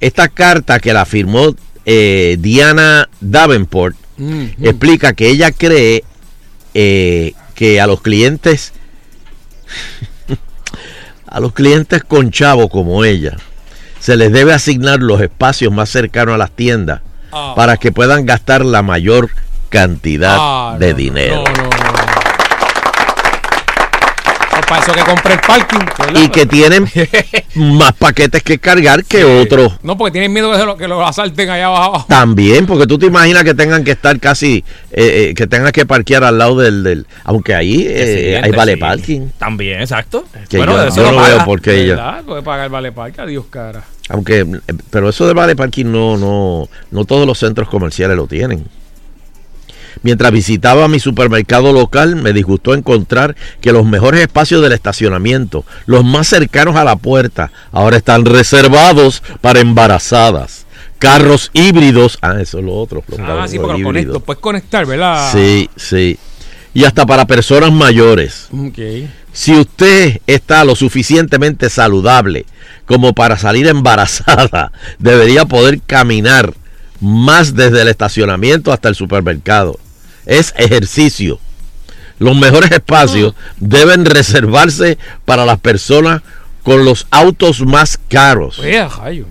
esta 0.00 0.28
carta 0.28 0.78
que 0.80 0.92
la 0.92 1.04
firmó 1.06 1.54
eh, 1.84 2.36
Diana 2.40 3.08
Davenport 3.20 3.96
Mm, 4.20 4.42
mm. 4.56 4.66
explica 4.66 5.12
que 5.12 5.28
ella 5.28 5.52
cree 5.52 6.02
eh, 6.74 7.34
que 7.54 7.80
a 7.80 7.86
los 7.86 8.00
clientes 8.00 8.72
a 11.26 11.38
los 11.40 11.52
clientes 11.52 12.02
con 12.02 12.30
chavo 12.32 12.68
como 12.68 13.04
ella 13.04 13.36
se 14.00 14.16
les 14.16 14.32
debe 14.32 14.52
asignar 14.52 14.98
los 15.00 15.20
espacios 15.20 15.72
más 15.72 15.88
cercanos 15.90 16.34
a 16.34 16.38
las 16.38 16.50
tiendas 16.50 17.00
Ah. 17.30 17.52
para 17.54 17.76
que 17.76 17.92
puedan 17.92 18.24
gastar 18.26 18.64
la 18.64 18.82
mayor 18.82 19.28
cantidad 19.68 20.36
Ah, 20.40 20.76
de 20.80 20.92
no, 20.92 20.96
dinero. 20.96 21.44
No, 21.44 21.52
no, 21.52 21.62
no. 21.64 21.68
Eso 24.50 24.57
para 24.68 24.82
eso 24.82 24.92
que 24.92 25.00
compré 25.02 25.34
el 25.34 25.40
parking. 25.40 25.78
¿verdad? 25.98 26.22
y 26.22 26.28
que 26.28 26.46
tienen 26.46 26.88
más 27.54 27.92
paquetes 27.94 28.42
que 28.42 28.58
cargar 28.58 29.04
que 29.04 29.24
otros. 29.24 29.74
No, 29.82 29.96
porque 29.96 30.12
tienen 30.12 30.32
miedo 30.32 30.52
que 30.52 30.64
lo, 30.64 30.76
que 30.76 30.88
lo 30.88 31.04
asalten 31.06 31.50
allá 31.50 31.66
abajo. 31.66 32.04
También, 32.08 32.66
porque 32.66 32.86
tú 32.86 32.98
te 32.98 33.06
imaginas 33.06 33.44
que 33.44 33.54
tengan 33.54 33.84
que 33.84 33.92
estar 33.92 34.18
casi, 34.20 34.64
eh, 34.92 35.30
eh, 35.30 35.34
que 35.34 35.46
tengan 35.46 35.72
que 35.72 35.86
parquear 35.86 36.24
al 36.24 36.38
lado 36.38 36.58
del, 36.58 36.82
del 36.82 37.06
aunque 37.24 37.54
ahí 37.54 37.86
eh, 37.88 38.40
hay 38.42 38.50
vale 38.52 38.74
sí. 38.74 38.80
parking. 38.80 39.28
También, 39.38 39.80
exacto. 39.80 40.24
Que 40.48 40.58
bueno, 40.58 40.76
yo, 40.76 40.84
eso 40.84 40.96
yo 40.96 41.02
lo 41.02 41.10
no 41.12 41.16
paga. 41.16 41.34
veo 41.36 41.44
por 41.44 41.60
qué 41.60 41.82
ella. 41.82 42.22
Puede 42.26 42.42
pagar 42.42 42.68
vale 42.70 42.92
parque, 42.92 43.20
adiós 43.20 43.46
cara. 43.50 43.82
Aunque, 44.08 44.40
eh, 44.40 44.74
pero 44.90 45.08
eso 45.08 45.26
de 45.26 45.34
vale 45.34 45.54
parking 45.56 45.86
no, 45.86 46.16
no, 46.16 46.68
no 46.90 47.04
todos 47.04 47.26
los 47.26 47.38
centros 47.38 47.68
comerciales 47.68 48.16
lo 48.16 48.26
tienen. 48.26 48.64
Mientras 50.02 50.32
visitaba 50.32 50.88
mi 50.88 51.00
supermercado 51.00 51.72
local, 51.72 52.16
me 52.16 52.32
disgustó 52.32 52.74
encontrar 52.74 53.36
que 53.60 53.72
los 53.72 53.84
mejores 53.84 54.20
espacios 54.20 54.62
del 54.62 54.72
estacionamiento, 54.72 55.64
los 55.86 56.04
más 56.04 56.28
cercanos 56.28 56.76
a 56.76 56.84
la 56.84 56.96
puerta, 56.96 57.50
ahora 57.72 57.96
están 57.96 58.24
reservados 58.24 59.22
para 59.40 59.60
embarazadas. 59.60 60.66
Carros 60.98 61.50
híbridos, 61.52 62.18
ah, 62.22 62.36
eso 62.40 62.58
es 62.58 62.64
lo 62.64 62.74
otro. 62.74 63.04
los 63.08 63.20
Ah, 63.20 63.46
sí, 63.48 63.56
porque 63.58 63.72
lo 63.74 63.78
híbridos. 63.78 63.84
conecto. 63.84 64.20
Puedes 64.20 64.40
conectar, 64.40 64.84
¿verdad? 64.86 65.30
Sí, 65.32 65.70
sí. 65.76 66.18
Y 66.74 66.84
hasta 66.84 67.06
para 67.06 67.26
personas 67.26 67.72
mayores. 67.72 68.48
Ok. 68.52 68.78
Si 69.32 69.54
usted 69.54 70.20
está 70.26 70.64
lo 70.64 70.74
suficientemente 70.74 71.70
saludable 71.70 72.46
como 72.86 73.12
para 73.14 73.36
salir 73.36 73.66
embarazada, 73.68 74.72
debería 74.98 75.44
poder 75.44 75.80
caminar 75.86 76.54
más 77.00 77.54
desde 77.54 77.82
el 77.82 77.88
estacionamiento 77.88 78.72
hasta 78.72 78.88
el 78.88 78.96
supermercado. 78.96 79.78
Es 80.28 80.54
ejercicio. 80.56 81.40
Los 82.20 82.36
mejores 82.36 82.70
espacios 82.70 83.34
deben 83.58 84.04
reservarse 84.04 84.98
para 85.24 85.44
las 85.46 85.58
personas 85.58 86.22
con 86.62 86.84
los 86.84 87.06
autos 87.10 87.60
más 87.62 87.98
caros. 88.08 88.60
Vea, 88.60 88.88
Jayo. 88.88 89.26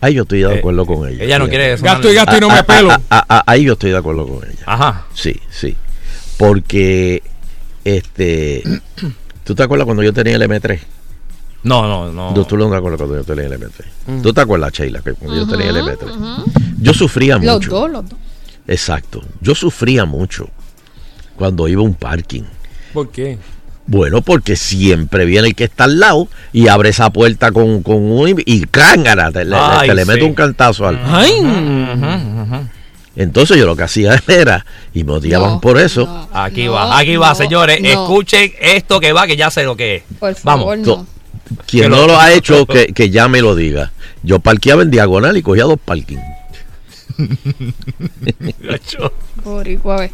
Ahí 0.00 0.14
yo 0.14 0.22
estoy 0.22 0.40
de 0.42 0.54
Eh, 0.54 0.58
acuerdo 0.58 0.86
con 0.86 1.08
ella. 1.08 1.24
Ella 1.24 1.38
no 1.40 1.48
quiere 1.48 1.72
eso. 1.72 1.84
Gasto 1.84 2.10
y 2.10 2.14
gasto 2.14 2.36
y 2.36 2.40
no 2.40 2.48
Ah, 2.50 2.52
me 2.52 2.58
ah, 2.60 2.66
pelo. 2.66 2.90
ah, 2.92 3.00
ah, 3.10 3.24
ah, 3.28 3.42
ahí 3.46 3.64
yo 3.64 3.72
estoy 3.72 3.90
de 3.90 3.96
acuerdo 3.96 4.28
con 4.28 4.48
ella. 4.48 4.60
Ajá. 4.66 5.06
Sí, 5.14 5.40
sí. 5.50 5.76
Porque, 6.36 7.22
este, 7.84 8.62
¿tú 9.44 9.54
te 9.54 9.62
acuerdas 9.62 9.86
cuando 9.86 10.02
yo 10.04 10.12
tenía 10.12 10.36
el 10.36 10.42
M3? 10.42 10.78
No, 11.64 11.82
no, 11.88 12.12
no. 12.12 12.34
Tú, 12.34 12.44
tú 12.44 12.56
no 12.56 12.70
te 12.70 12.76
acuerdas 12.76 12.98
cuando 12.98 13.16
yo 13.16 13.24
tenía 13.24 13.46
el 13.46 13.60
M3. 13.60 14.22
¿Tú 14.22 14.32
te 14.32 14.40
acuerdas, 14.40 14.72
Sheila, 14.72 15.00
que 15.00 15.14
cuando 15.14 15.36
yo 15.36 15.48
tenía 15.48 15.70
el 15.70 15.76
M3? 15.78 16.44
Yo 16.80 16.94
sufría 16.94 17.36
Los 17.38 17.54
mucho. 17.56 17.70
dos, 17.70 17.90
los 17.90 18.08
dos. 18.08 18.18
Exacto. 18.68 19.22
Yo 19.40 19.54
sufría 19.56 20.04
mucho 20.04 20.48
cuando 21.36 21.66
iba 21.68 21.80
a 21.80 21.84
un 21.84 21.94
parking. 21.94 22.42
¿Por 22.92 23.10
qué? 23.10 23.38
Bueno, 23.86 24.20
porque 24.20 24.54
siempre 24.56 25.24
viene 25.24 25.48
el 25.48 25.54
que 25.54 25.64
está 25.64 25.84
al 25.84 25.98
lado 25.98 26.28
y 26.52 26.68
abre 26.68 26.90
esa 26.90 27.10
puerta 27.10 27.50
con, 27.52 27.82
con 27.82 27.96
un... 27.96 28.34
Y 28.44 28.60
cángara, 28.66 29.32
te, 29.32 29.44
le- 29.46 29.56
te 29.86 29.94
le 29.94 30.04
mete 30.04 30.24
un 30.24 30.34
cantazo 30.34 30.86
al... 30.86 31.00
Ay. 31.06 31.32
Entonces 33.16 33.56
yo 33.56 33.66
lo 33.66 33.74
que 33.76 33.82
hacía 33.82 34.22
era, 34.28 34.64
y 34.94 35.02
me 35.04 35.12
odiaban 35.12 35.52
No, 35.54 35.60
por 35.60 35.78
eso, 35.78 36.04
no, 36.06 36.28
Aquí 36.32 36.66
no, 36.66 36.72
va, 36.72 36.98
aquí 36.98 37.16
va, 37.16 37.34
señores. 37.34 37.80
no. 37.80 37.88
Escuchen 37.88 38.52
esto 38.60 39.00
que 39.00 39.12
va, 39.12 39.26
que 39.26 39.36
ya 39.36 39.50
sé 39.50 39.64
lo 39.64 39.74
que 39.76 39.96
es. 39.96 40.02
Por 40.20 40.34
favor, 40.34 40.76
Vamos. 40.78 40.86
no. 40.86 41.06
Quien 41.66 41.90
no 41.90 42.06
lo- 42.06 42.18
ha 42.20 42.32
hecho, 42.34 42.66
que, 42.66 42.88
que 42.92 43.10
ya 43.10 43.26
me 43.28 43.40
lo 43.40 43.54
diga. 43.56 43.90
Yo 44.22 44.38
parqueaba 44.38 44.82
en 44.82 44.90
diagonal 44.90 45.36
y 45.36 45.42
cogía 45.42 45.64
dos 45.64 45.78
parking. 45.84 46.18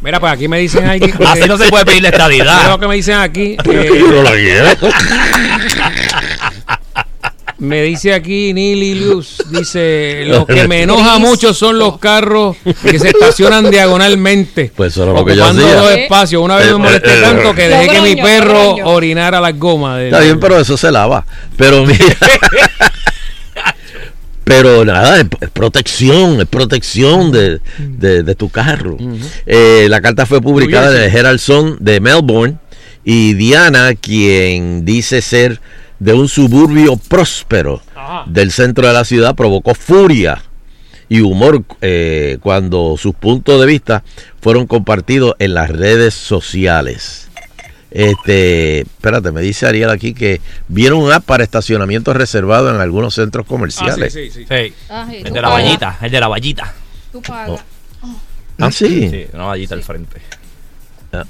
Mira, 0.01 0.19
pues 0.19 0.33
aquí 0.33 0.47
me 0.47 0.59
dicen 0.59 0.87
aquí. 0.89 1.11
Así 1.25 1.47
no 1.47 1.57
se 1.57 1.69
puede 1.69 1.85
pedir 1.85 2.03
la 2.03 2.09
Mira 2.11 2.27
lo 2.27 2.31
estadidad. 2.33 2.79
que 2.79 2.87
me 2.87 2.95
dicen 2.95 3.15
aquí. 3.15 3.57
eh, 3.69 4.75
me 7.57 7.83
dice 7.83 8.13
aquí 8.13 8.53
Nili 8.53 8.95
Luz. 8.95 9.37
Dice: 9.49 10.23
Lo 10.25 10.45
que 10.45 10.67
me 10.67 10.81
enoja 10.83 11.19
mucho 11.19 11.53
son 11.53 11.79
los 11.79 11.97
carros 11.99 12.57
que 12.81 12.99
se 12.99 13.09
estacionan 13.09 13.69
diagonalmente. 13.71 14.71
Pues 14.75 14.93
eso 14.93 15.03
era 15.03 15.13
lo 15.13 15.23
que 15.25 15.35
yo 15.35 15.43
ocupando 15.43 15.65
hacía. 15.67 15.79
dos 15.81 15.91
espacios. 15.91 16.41
Una 16.43 16.57
vez 16.57 16.67
me 16.67 16.73
Eh, 16.73 16.77
molesté 16.77 17.09
eh, 17.13 17.17
eh, 17.17 17.21
tanto 17.21 17.53
que 17.55 17.67
dejé 17.69 17.87
que 17.87 18.01
mi 18.01 18.15
perro 18.17 18.75
orinara 18.83 19.39
las 19.39 19.57
gomas. 19.57 20.01
Está 20.01 20.19
bien, 20.19 20.39
pero 20.39 20.59
eso 20.59 20.75
se 20.77 20.91
lava. 20.91 21.25
Pero 21.57 21.85
mira. 21.85 22.03
Pero 24.45 24.85
nada, 24.85 25.19
es, 25.19 25.25
es 25.41 25.49
protección, 25.49 26.39
es 26.39 26.45
protección 26.47 27.31
de, 27.31 27.59
de- 27.79 28.23
de 28.23 28.35
tu 28.35 28.49
carro. 28.49 28.95
Eh, 29.45 29.87
la 29.89 29.99
carta 30.01 30.25
fue 30.25 30.39
publicada 30.41 30.95
en 30.95 31.09
el 31.09 31.15
Herald 31.17 31.39
Sun 31.39 31.77
de 31.81 31.99
Melbourne 31.99 32.57
y 33.03 33.33
Diana, 33.33 33.93
quien 33.95 34.85
dice 34.85 35.21
ser 35.21 35.59
de 35.99 36.13
un 36.13 36.27
suburbio 36.29 36.95
próspero 36.97 37.81
Ajá. 37.95 38.23
del 38.27 38.51
centro 38.51 38.87
de 38.87 38.93
la 38.93 39.03
ciudad, 39.05 39.33
provocó 39.35 39.73
furia 39.73 40.41
y 41.09 41.21
humor 41.21 41.63
eh, 41.81 42.37
cuando 42.41 42.95
sus 42.97 43.13
puntos 43.15 43.59
de 43.59 43.65
vista 43.67 44.03
fueron 44.41 44.65
compartidos 44.67 45.35
en 45.39 45.53
las 45.53 45.69
redes 45.69 46.13
sociales. 46.13 47.29
Este, 47.97 48.81
espérate, 48.81 49.31
me 49.31 49.39
dice 49.41 49.65
Ariel 49.65 49.89
aquí 49.89 50.13
que 50.13 50.41
vieron 50.67 50.99
un 50.99 51.13
app 51.13 51.23
para 51.23 51.45
estacionamiento 51.45 52.13
reservado 52.13 52.69
en 52.69 52.81
algunos 52.81 53.13
centros 53.15 53.45
Ah, 53.45 53.47
comerciales. 53.47 54.11
sí, 54.11 54.29
sí, 54.29 54.41
sí. 54.41 54.45
Sí. 54.49 54.73
Ah, 54.89 55.07
sí, 55.09 55.21
El 55.23 55.31
de 55.31 55.41
la 55.41 55.47
vallita, 55.47 55.97
el 56.01 56.11
de 56.11 56.19
la 56.19 56.27
vallita. 56.27 56.73
Tú 57.13 57.21
pagas. 57.21 57.61
Ah, 58.59 58.69
sí. 58.69 59.09
Sí, 59.09 59.25
una 59.33 59.45
vallita 59.45 59.75
al 59.75 59.83
frente. 59.83 60.21
Ah, 61.13 61.23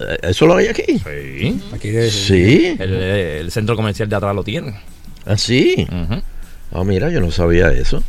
eh, 0.00 0.18
¿Eso 0.24 0.46
lo 0.46 0.56
hay 0.56 0.66
aquí? 0.68 0.84
Sí. 1.02 1.62
Aquí 1.74 1.88
de- 1.88 2.10
Sí. 2.10 2.76
El, 2.78 2.92
el 2.92 3.50
centro 3.50 3.74
comercial 3.74 4.06
de 4.08 4.16
atrás 4.16 4.34
lo 4.34 4.44
tiene. 4.44 4.78
Ah, 5.24 5.38
sí. 5.38 5.86
Ah, 6.72 6.84
mira, 6.84 7.08
yo 7.08 7.22
no 7.22 7.30
sabía 7.30 7.72
eso. 7.72 8.02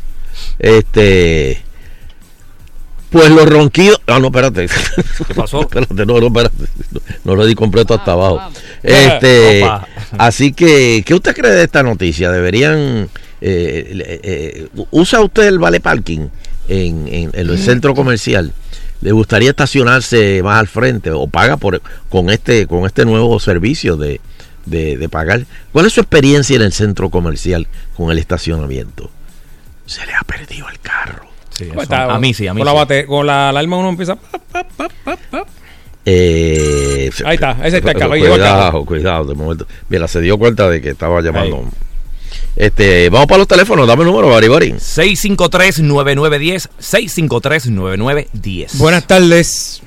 Este. 0.58 1.62
Pues 3.12 3.30
los 3.30 3.48
ronquidos. 3.48 4.00
Ah, 4.06 4.18
no, 4.18 4.26
espérate. 4.28 4.68
¿Qué 5.28 5.34
pasó? 5.34 5.60
espérate, 5.68 5.94
no, 6.06 6.18
no, 6.18 6.26
espérate. 6.28 6.56
No, 6.90 7.00
no 7.24 7.36
lo 7.36 7.46
di 7.46 7.54
completo 7.54 7.94
hasta 7.94 8.14
Vamos, 8.14 8.40
abajo. 8.40 8.52
vamos. 8.54 8.62
Este. 8.82 9.62
Opa. 9.64 9.86
así 10.18 10.52
que, 10.52 11.02
¿qué 11.06 11.14
usted 11.14 11.34
cree 11.34 11.52
de 11.52 11.64
esta 11.64 11.82
noticia? 11.82 12.30
¿Deberían. 12.30 13.08
eh, 13.40 14.18
eh, 14.22 14.68
¿Usa 14.90 15.20
usted 15.20 15.44
el 15.44 15.58
vale 15.58 15.80
parking 15.80 16.28
en, 16.68 17.06
en, 17.08 17.30
en 17.32 17.50
el 17.50 17.58
centro 17.58 17.94
comercial? 17.94 18.52
¿Le 19.02 19.10
gustaría 19.12 19.50
estacionarse 19.50 20.40
más 20.44 20.60
al 20.60 20.68
frente 20.68 21.10
o 21.10 21.26
paga 21.26 21.56
por 21.56 21.82
con 22.08 22.30
este 22.30 22.66
con 22.68 22.86
este 22.86 23.04
nuevo 23.04 23.38
servicio 23.40 23.96
de, 23.96 24.20
de, 24.64 24.96
de 24.96 25.08
pagar? 25.08 25.44
¿Cuál 25.72 25.86
es 25.86 25.92
su 25.92 26.00
experiencia 26.00 26.54
en 26.56 26.62
el 26.62 26.72
centro 26.72 27.10
comercial 27.10 27.66
con 27.96 28.10
el 28.12 28.18
estacionamiento? 28.18 29.10
Se 29.86 30.06
le 30.06 30.14
ha 30.14 30.20
perdido 30.22 30.68
el 30.68 30.78
carro. 30.78 31.31
Sí, 31.56 31.64
Pues 31.64 31.70
eso- 31.72 31.82
está- 31.82 32.12
a 32.14 32.18
mí 32.18 32.32
sí, 32.34 32.46
a 32.46 32.54
mí 32.54 32.60
con 32.60 32.68
sí. 32.68 32.74
La 32.74 32.80
bate- 32.80 33.06
con 33.06 33.26
la 33.26 33.48
alarma 33.50 33.76
uno 33.76 33.88
empieza. 33.90 34.16
pap, 34.16 34.66
pap. 34.74 35.48
Eh, 36.04 37.10
Ahí 37.24 37.34
está, 37.36 37.52
ese 37.64 37.76
está 37.78 37.92
el 37.92 38.02
el 38.02 38.08
Cuidado, 38.08 38.84
cuidado, 38.84 39.24
de 39.24 39.34
momento. 39.34 39.66
Mira, 39.88 40.08
se 40.08 40.20
dio 40.20 40.36
cuenta 40.38 40.68
de 40.68 40.80
que 40.80 40.88
estaba 40.90 41.20
llamando. 41.22 41.56
Ahí. 41.58 41.62
Este, 42.56 43.08
vamos 43.08 43.26
para 43.28 43.38
los 43.38 43.46
teléfonos, 43.48 43.86
dame 43.86 44.02
el 44.02 44.08
número, 44.08 44.28
Bari 44.28 44.48
Bari. 44.48 44.72
653-9910. 44.72 46.68
653-9910. 46.80 48.78
Buenas 48.78 49.06
tardes. 49.06 49.80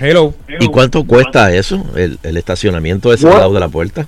Hello. 0.00 0.34
¿Y 0.58 0.66
cuánto 0.68 1.04
cuesta 1.04 1.54
eso? 1.54 1.84
El, 1.94 2.18
el 2.22 2.36
estacionamiento 2.36 3.10
de 3.10 3.16
ese 3.16 3.28
lado 3.28 3.52
de 3.52 3.60
la 3.60 3.68
puerta. 3.68 4.06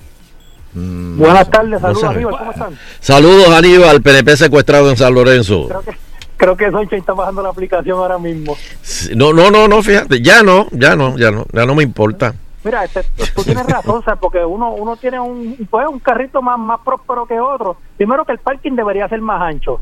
Buenas 0.75 1.49
tardes, 1.49 1.79
saludos 1.81 2.01
sabe. 2.01 2.15
Aníbal, 2.15 2.37
¿cómo 2.37 2.51
están? 2.51 2.79
Saludos, 2.99 3.49
Aníbal, 3.49 4.01
PNP 4.01 4.35
secuestrado 4.35 4.89
en 4.89 4.97
San 4.97 5.13
Lorenzo. 5.13 5.67
Creo 5.67 5.81
que, 5.81 5.91
creo 6.37 6.57
que 6.57 6.71
Soncha 6.71 6.95
está 6.97 7.13
bajando 7.13 7.41
la 7.41 7.49
aplicación 7.49 7.97
ahora 7.97 8.17
mismo. 8.17 8.57
No, 9.15 9.31
no, 9.31 9.49
no, 9.49 9.67
no, 9.67 9.81
fíjate, 9.81 10.21
ya 10.21 10.43
no, 10.43 10.67
ya 10.71 10.95
no, 10.95 11.17
ya 11.17 11.31
no, 11.31 11.45
ya 11.53 11.65
no 11.65 11.75
me 11.75 11.83
importa. 11.83 12.33
Mira, 12.65 12.83
este, 12.83 13.03
tú 13.35 13.43
tienes 13.43 13.65
razón, 13.67 14.03
¿sabes? 14.03 14.19
porque 14.19 14.43
uno 14.43 14.71
uno 14.71 14.97
tiene 14.97 15.19
un, 15.19 15.55
pues, 15.69 15.87
un 15.87 15.99
carrito 15.99 16.41
más, 16.41 16.57
más 16.57 16.79
próspero 16.83 17.25
que 17.25 17.39
otro. 17.39 17.77
Primero 17.95 18.25
que 18.25 18.31
el 18.31 18.39
parking 18.39 18.73
debería 18.73 19.07
ser 19.07 19.21
más 19.21 19.41
ancho. 19.41 19.79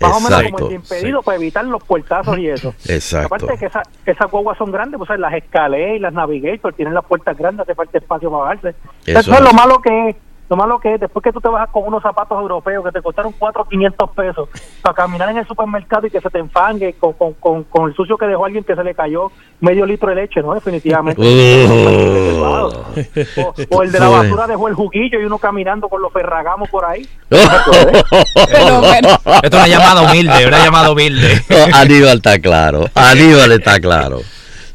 Más 0.00 0.16
o 0.16 0.20
menos 0.20 0.42
como 0.52 0.58
el 0.64 0.68
de 0.70 0.74
impedido 0.76 1.22
para 1.22 1.36
evitar 1.36 1.64
los 1.64 1.82
puertazos 1.84 2.38
y 2.38 2.48
eso. 2.48 2.74
Exacto. 2.88 3.34
Aparte 3.34 3.58
que 3.58 3.66
esa- 3.66 3.82
esas 4.06 4.30
guaguas 4.30 4.56
son 4.58 4.72
grandes, 4.72 4.98
pues 4.98 5.18
las 5.20 5.34
escaleras 5.34 5.96
y 5.96 5.98
las 5.98 6.12
Navigator 6.12 6.72
tienen 6.74 6.94
las 6.94 7.04
puertas 7.04 7.36
grandes, 7.36 7.64
hace 7.64 7.74
falta 7.74 7.98
espacio 7.98 8.30
para 8.30 8.42
bajarse. 8.44 8.68
Eso 9.06 9.20
Eso 9.20 9.32
es 9.32 9.38
es. 9.38 9.44
lo 9.44 9.52
malo 9.52 9.80
que 9.80 10.08
es. 10.10 10.16
Lo 10.50 10.56
malo 10.56 10.80
que 10.80 10.94
es, 10.94 11.00
después 11.00 11.22
que 11.22 11.32
tú 11.32 11.40
te 11.40 11.48
bajas 11.48 11.68
con 11.70 11.84
unos 11.84 12.02
zapatos 12.02 12.36
europeos 12.36 12.84
que 12.84 12.90
te 12.90 13.00
costaron 13.00 13.32
4 13.38 13.62
o 13.62 13.68
500 13.68 14.10
pesos 14.10 14.48
para 14.82 14.96
caminar 14.96 15.30
en 15.30 15.36
el 15.36 15.46
supermercado 15.46 16.08
y 16.08 16.10
que 16.10 16.20
se 16.20 16.28
te 16.28 16.40
enfangue 16.40 16.96
con, 16.98 17.12
con, 17.12 17.34
con, 17.34 17.62
con 17.62 17.88
el 17.88 17.94
sucio 17.94 18.18
que 18.18 18.26
dejó 18.26 18.46
alguien 18.46 18.64
que 18.64 18.74
se 18.74 18.82
le 18.82 18.92
cayó 18.92 19.30
medio 19.60 19.86
litro 19.86 20.08
de 20.08 20.16
leche, 20.16 20.42
¿no? 20.42 20.52
Definitivamente. 20.52 21.22
Uh. 21.22 22.42
o, 23.40 23.54
o 23.76 23.82
el 23.84 23.92
de 23.92 24.00
la 24.00 24.08
basura 24.08 24.48
dejó 24.48 24.66
el 24.66 24.74
juguillo 24.74 25.20
y 25.20 25.24
uno 25.24 25.38
caminando 25.38 25.88
con 25.88 26.02
los 26.02 26.12
ferragamos 26.12 26.68
por 26.68 26.84
ahí. 26.84 27.08
Pero 27.28 28.80
bueno, 28.80 29.08
Esto 29.42 29.46
es 29.46 29.54
una 29.54 29.68
llamada 29.68 30.02
humilde, 30.02 30.46
una 30.48 30.64
llamada 30.64 30.90
humilde. 30.90 31.44
Aníbal 31.74 32.16
está 32.16 32.40
claro, 32.40 32.86
Aníbal 32.96 33.52
está 33.52 33.78
claro. 33.78 34.18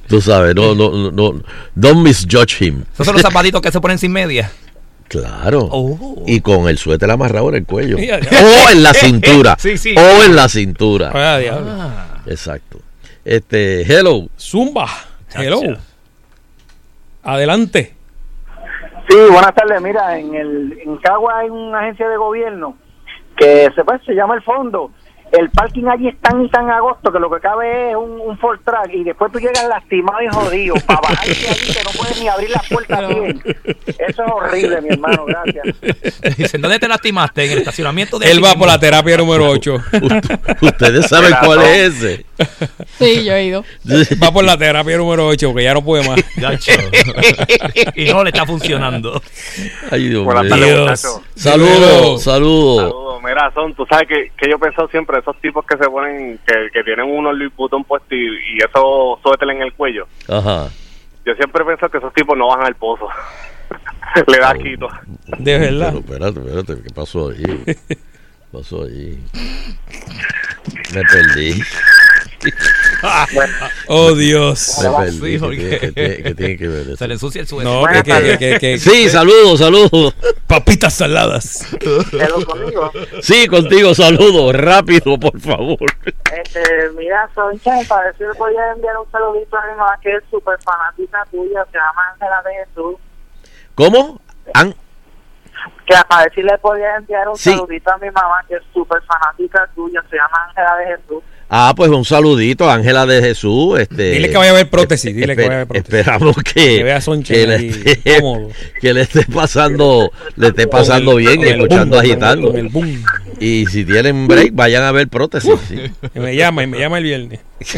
Tú 0.08 0.22
sabes, 0.22 0.56
no, 0.56 0.74
no, 0.74 0.90
no, 0.92 1.12
no, 1.12 1.42
don't 1.76 2.02
misjudge 2.02 2.62
him. 2.62 2.86
Esos 2.94 3.08
son 3.08 3.16
los 3.16 3.22
zapatitos 3.22 3.62
que 3.62 3.72
se 3.72 3.82
ponen 3.82 3.98
sin 3.98 4.14
media. 4.14 4.50
Claro. 5.08 5.68
Oh. 5.72 6.24
Y 6.26 6.42
con 6.42 6.68
el 6.68 6.78
suéter 6.78 7.10
amarrado 7.12 7.50
en 7.50 7.56
el 7.56 7.66
cuello. 7.66 7.98
O 7.98 8.70
en 8.72 8.84
la 8.84 8.94
cintura. 8.94 9.56
Sí, 9.60 9.78
sí. 9.78 9.96
O 9.98 10.24
en 10.24 10.36
la 10.36 10.50
cintura. 10.50 11.12
Ah. 11.14 12.22
Exacto. 12.26 12.80
Este, 13.24 13.82
hello. 13.82 14.28
Zumba. 14.38 14.88
Hello. 15.34 15.62
Adelante. 17.24 17.94
Sí, 19.10 19.16
buenas 19.32 19.54
tardes. 19.54 19.82
Mira, 19.82 20.18
en 20.18 20.34
el 20.34 20.80
en 20.84 20.98
Cagua 20.98 21.40
hay 21.40 21.50
una 21.50 21.80
agencia 21.82 22.08
de 22.10 22.18
gobierno 22.18 22.76
que 23.38 23.70
se, 23.76 23.84
pues, 23.84 24.02
se 24.06 24.14
llama 24.14 24.36
el 24.36 24.42
fondo. 24.42 24.92
El 25.38 25.50
parking 25.50 25.86
allí 25.86 26.08
es 26.08 26.18
tan 26.20 26.44
y 26.44 26.50
tan 26.50 26.70
agosto 26.70 27.12
que 27.12 27.20
lo 27.20 27.30
que 27.30 27.40
cabe 27.40 27.92
es 27.92 27.96
un, 27.96 28.22
un 28.22 28.38
Ford 28.38 28.60
Track 28.64 28.94
y 28.94 29.04
después 29.04 29.32
tú 29.32 29.40
llegas 29.40 29.68
lastimado 29.68 30.22
y 30.22 30.28
jodido 30.28 30.76
para 30.88 31.02
bajarte 31.02 31.50
allí 31.50 31.74
que 31.74 31.84
no 31.84 31.90
puedes 31.98 32.22
ni 32.22 32.28
abrir 32.28 32.50
las 32.50 32.68
puertas 32.70 33.10
bien. 33.10 33.44
Eso 33.86 34.24
es 34.24 34.32
horrible, 34.32 34.82
mi 34.82 34.90
hermano. 34.90 35.26
Gracias. 35.26 35.76
Dicen, 36.38 36.62
¿dónde 36.62 36.80
te 36.80 36.88
lastimaste? 36.88 37.46
En 37.46 37.52
el 37.52 37.58
estacionamiento 37.60 38.20
de 38.20 38.32
Él 38.32 38.44
va 38.44 38.56
por 38.56 38.68
la 38.68 38.80
terapia 38.80 39.18
número 39.18 39.50
8. 39.50 39.76
Ustedes 40.62 41.08
saben 41.08 41.34
cuál 41.44 41.62
es 41.62 41.96
ese. 41.96 42.26
Sí, 42.98 43.26
yo 43.26 43.34
he 43.34 43.46
ido. 43.46 43.64
Va 44.22 44.32
por 44.32 44.44
la 44.44 44.58
terapia 44.58 44.98
número 44.98 45.28
8 45.28 45.48
porque 45.48 45.64
ya 45.64 45.74
no 45.74 45.84
puede 45.84 46.08
más. 46.08 46.20
Gacho. 46.36 46.72
y 47.96 48.06
no 48.06 48.24
le 48.24 48.30
está 48.30 48.46
funcionando. 48.46 49.22
Ay, 49.92 50.10
Dios 50.10 50.24
Buenas 50.24 50.48
tardes. 50.48 51.02
Saludos, 51.36 52.24
saludos. 52.24 52.24
Saludos. 52.24 53.22
Mira, 53.24 53.52
son, 53.56 53.74
tú 53.74 53.86
sabes 53.90 54.08
que, 54.08 54.32
que 54.38 54.50
yo 54.50 54.58
he 54.58 54.60
pensado 54.60 54.88
siempre, 54.90 55.22
esos 55.26 55.42
tipos 55.42 55.66
que 55.66 55.78
se 55.78 55.90
ponen, 55.90 56.40
que, 56.46 56.70
que 56.72 56.84
tienen 56.84 57.10
unos 57.10 57.36
Louis 57.36 57.52
Vuitton 57.56 57.84
puestos 57.84 58.12
y, 58.12 58.16
y 58.16 58.58
esos 58.58 59.20
suéteres 59.22 59.56
en 59.56 59.64
el 59.64 59.74
cuello. 59.74 60.08
Ajá. 60.28 60.70
Yo 61.26 61.34
siempre 61.34 61.64
he 61.64 61.66
pensado 61.66 61.90
que 61.90 61.98
esos 61.98 62.14
tipos 62.14 62.38
no 62.38 62.48
bajan 62.48 62.68
al 62.68 62.76
pozo. 62.76 63.08
Le 64.28 64.38
da 64.38 64.54
quito. 64.54 64.88
De 65.40 65.58
verdad. 65.58 65.94
Pero 66.08 66.28
espérate, 66.28 66.40
espérate, 66.40 66.84
¿qué 66.84 66.94
pasó 66.94 67.30
ahí? 67.30 67.44
¿Qué 67.66 67.98
pasó 68.52 68.84
ahí? 68.84 69.20
Me 70.94 71.02
perdí. 71.02 71.62
Oh, 73.88 74.12
Dios. 74.14 74.80
Me 74.84 74.90
perdí. 74.90 75.12
Sí, 75.12 75.32
¿Qué 75.34 75.40
porque- 75.40 75.92
tiene- 75.94 76.36
qué 76.36 76.58
que 76.58 76.68
ver 76.68 76.82
eso? 76.88 76.96
Se 76.98 77.08
le 77.08 77.14
ensucia 77.16 77.42
el. 77.42 77.64
No, 77.64 77.84
que, 77.86 78.04
que, 78.04 78.38
que, 78.38 78.60
que- 78.60 78.78
Sí, 78.80 79.10
saludos, 79.10 79.60
saludos. 79.60 80.16
papitas 80.48 80.94
saladas. 80.94 81.66
Conmigo. 82.46 82.92
Sí, 83.22 83.48
contigo, 83.48 83.94
saludos. 83.94 84.56
Rápido, 84.56 85.18
por 85.20 85.40
favor. 85.40 85.78
Este, 86.06 86.90
mira, 86.98 87.30
Soncha, 87.36 87.72
para 87.88 88.06
ver 88.06 88.18
si 88.18 88.24
le 88.24 88.34
podía 88.36 88.72
enviar 88.72 88.98
un 88.98 89.12
saludito 89.12 89.58
a 89.58 89.66
mi 89.68 89.72
mamá 89.78 90.00
que 90.02 90.12
es 90.16 90.24
súper 90.30 90.58
fanática 90.64 91.26
tuya, 91.32 91.66
se 91.72 91.78
llama 91.78 92.12
Ángela 92.14 92.42
de 92.44 92.66
Jesús. 92.66 92.96
¿Cómo? 93.76 94.22
An- 94.54 94.76
Que 95.88 95.96
para 96.08 96.24
ver 96.24 96.34
si 96.34 96.42
le 96.42 96.58
podía 96.60 96.96
enviar 96.96 97.28
un 97.30 97.38
Sí. 97.38 97.52
saludito 97.52 97.92
a 97.92 97.98
mi 97.98 98.10
mamá 98.12 98.44
que 98.48 98.56
es 98.56 98.64
súper 98.74 99.02
fanática 99.04 99.68
tuya, 99.76 100.04
se 100.10 100.16
llama 100.16 100.46
Ángela 100.50 100.76
de 100.78 100.86
Jesús. 100.98 101.24
Ah, 101.58 101.74
pues 101.74 101.90
un 101.90 102.04
saludito 102.04 102.70
a 102.70 102.74
Ángela 102.74 103.06
de 103.06 103.22
Jesús. 103.22 103.80
Este, 103.80 104.12
Dile 104.12 104.30
que 104.30 104.36
vaya 104.36 104.52
a 104.52 104.56
ver 104.56 104.70
prótesis, 104.70 105.16
dile 105.16 105.38
que 105.38 105.44
vaya 105.44 105.62
a 105.62 105.64
ver 105.64 105.68
prótesis. 105.68 106.00
Esperamos 106.00 106.36
que, 106.36 106.52
Que 106.78 106.84
vea 106.84 107.00
que, 107.00 107.48
le 107.48 107.56
esté, 107.70 108.20
cómodo. 108.20 108.50
que 108.82 108.94
le 108.94 109.02
esté 109.02 109.26
pasando, 109.34 110.12
le 110.36 110.48
esté 110.48 110.68
pasando 110.68 111.14
el- 111.14 111.18
bien 111.20 111.40
y 111.40 111.44
escuchando 111.46 111.96
boom, 111.96 112.06
agitando. 112.06 112.48
Con 112.52 112.60
el 112.60 112.68
boom. 112.68 113.02
Y 113.40 113.66
si 113.68 113.86
tienen 113.86 114.28
break, 114.28 114.50
vayan 114.54 114.84
a 114.84 114.92
ver 114.92 115.08
prótesis. 115.08 115.58
sí. 115.70 115.80
Me 116.14 116.36
llama 116.36 116.64
y 116.64 116.68
me 116.68 116.78
llama 116.78 116.98
el 116.98 117.04
viernes. 117.06 117.40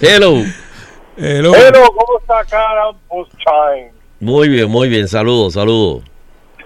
Hello. 0.00 0.42
Hello. 1.16 1.52
¿cómo 1.52 2.18
está 2.20 2.44
cara? 2.50 2.82
Muy 4.18 4.48
bien, 4.48 4.68
muy 4.68 4.88
bien. 4.88 5.06
Saludos, 5.06 5.54
saludos. 5.54 6.02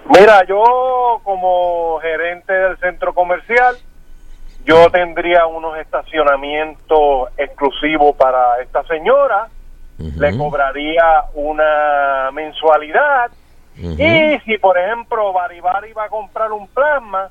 Mira, 0.08 0.46
yo 0.48 1.20
como 1.24 1.98
gerente 2.00 2.54
del 2.54 2.78
centro 2.78 3.12
comercial, 3.14 3.76
yo 4.70 4.90
tendría 4.90 5.46
unos 5.46 5.76
estacionamientos 5.78 7.28
exclusivos 7.36 8.16
para 8.16 8.60
esta 8.62 8.82
señora, 8.84 9.48
le 9.98 10.36
cobraría 10.38 11.04
una 11.34 12.30
mensualidad 12.32 13.30
y 13.76 14.38
si 14.44 14.58
por 14.58 14.78
ejemplo 14.78 15.32
Baribari 15.32 15.92
va 15.92 16.04
a 16.04 16.08
comprar 16.08 16.52
un 16.52 16.66
plasma 16.68 17.28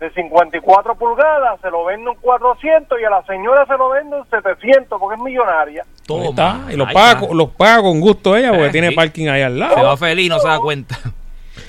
de 0.00 0.10
54 0.10 0.96
pulgadas, 0.96 1.60
se 1.60 1.70
lo 1.70 1.84
vende 1.84 2.10
en 2.10 2.16
400 2.16 3.00
y 3.00 3.04
a 3.04 3.10
la 3.10 3.22
señora 3.24 3.64
se 3.66 3.76
lo 3.78 3.88
vende 3.90 4.16
en 4.18 4.24
700 4.28 5.00
porque 5.00 5.14
es 5.16 5.22
millonaria. 5.22 5.84
Toma. 6.06 6.24
está. 6.26 6.60
Y 6.70 6.76
los 6.76 6.88
Ahí 6.88 6.94
paga, 6.94 7.20
los 7.32 7.50
paga 7.50 7.82
con 7.82 8.00
gusto 8.00 8.36
ella 8.36 8.50
porque 8.50 8.66
Eh, 8.66 8.70
tiene 8.72 8.92
parking 8.92 9.28
ahí 9.28 9.42
al 9.42 9.52
Se 9.54 9.58
lado. 9.60 9.84
va 9.86 9.96
feliz 9.96 10.28
no 10.28 10.38
se 10.40 10.48
da 10.48 10.58
cuenta. 10.58 10.96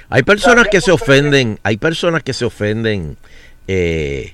Hay 0.09 0.23
personas 0.23 0.67
que 0.67 0.81
se 0.81 0.91
ofenden, 0.91 1.59
hay 1.63 1.77
personas 1.77 2.23
que 2.23 2.33
se 2.33 2.45
ofenden 2.45 3.17
eh, 3.67 4.33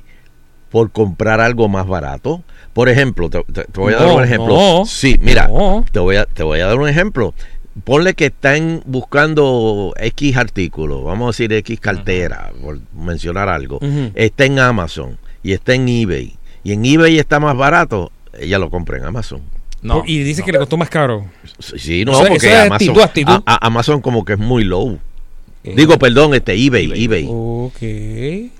por 0.72 0.92
comprar 0.92 1.40
algo 1.42 1.68
más 1.70 1.86
barato. 1.86 2.44
Por 2.74 2.88
ejemplo, 2.90 3.30
te, 3.30 3.44
te- 3.44 3.66
te 3.66 3.80
voy 3.80 3.94
a 3.94 3.98
dar 3.98 4.16
un 4.16 4.24
ejemplo. 4.24 4.48
no, 4.56 4.86
sí, 4.86 5.20
mira, 5.22 5.48
no. 5.48 5.86
te 5.92 6.00
voy 6.00 6.16
a 6.16 6.26
te 6.26 6.42
voy 6.44 6.62
a 6.62 6.68
dar 6.68 6.80
un 6.80 6.88
ejemplo. 6.88 7.34
Ponle 7.84 8.14
que 8.16 8.26
están 8.28 8.82
buscando 8.86 9.94
X 9.98 10.36
artículo, 10.38 11.04
vamos 11.04 11.28
a 11.28 11.30
decir 11.32 11.54
X 11.54 11.80
cartera, 11.80 12.52
por 12.62 12.80
mencionar 12.94 13.48
algo. 13.50 13.80
Está 14.16 14.46
en 14.46 14.60
Amazon 14.60 15.18
y 15.44 15.54
está 15.54 15.74
en 15.74 15.88
eBay. 15.88 16.36
Y 16.64 16.74
en 16.74 16.86
eBay 16.86 17.18
está 17.20 17.40
más 17.40 17.56
barato, 17.58 18.12
ella 18.38 18.60
lo 18.60 18.70
compra 18.70 18.98
en 18.98 19.06
Amazon. 19.06 19.42
No. 19.82 20.04
y 20.06 20.20
dice 20.20 20.44
que 20.44 20.52
le 20.52 20.60
costó 20.60 20.78
más 20.78 20.90
caro. 20.90 21.26
Sí, 21.60 22.06
no, 22.06 22.12
porque 22.20 22.36
eso 22.36 22.48
es 22.48 22.54
Amazon, 22.54 22.74
actitud, 22.74 23.02
actitud. 23.02 23.34
a- 23.46 23.56
a- 23.56 23.66
Amazon 23.68 24.00
como 24.02 24.24
que 24.26 24.34
es 24.34 24.40
muy 24.40 24.64
low. 24.64 25.00
Eh, 25.64 25.74
Digo, 25.76 26.00
perdón, 26.00 26.34
este 26.34 26.54
eBay, 26.54 26.92
eBay. 27.04 27.28
Ok. 27.30 27.82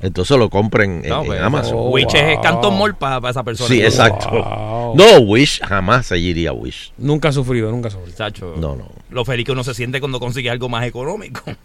Entonces 0.02 0.38
lo 0.38 0.50
compren 0.52 1.02
en, 1.04 1.10
No, 1.10 1.22
en 1.22 1.28
pues, 1.28 1.42
Amazon. 1.42 1.74
oh, 1.78 1.90
Wish 1.90 2.14
es. 2.14 2.38
Canton 2.44 2.78
Mall 2.78 2.96
para 2.96 3.28
esa 3.30 3.44
persona. 3.44 3.68
Sí, 3.68 3.82
exacto. 3.82 4.30
Wow. 4.30 4.96
No, 4.96 5.20
Wish, 5.22 5.62
jamás 5.62 6.08
se 6.08 6.18
iría 6.20 6.52
Wish. 6.54 6.92
Nunca 6.98 7.30
ha 7.30 7.32
sufrido, 7.32 7.72
nunca 7.72 7.88
ha 7.88 7.92
sufrido. 7.92 8.16
Chacho, 8.18 8.54
No, 8.58 8.76
no. 8.76 8.90
Lo 9.10 9.24
feliz 9.26 9.46
que 9.46 9.52
uno 9.54 9.64
se 9.64 9.74
siente 9.74 10.00
cuando 10.00 10.20
consigue 10.20 10.50
algo 10.50 10.70
más 10.70 10.86
económico. 10.86 11.42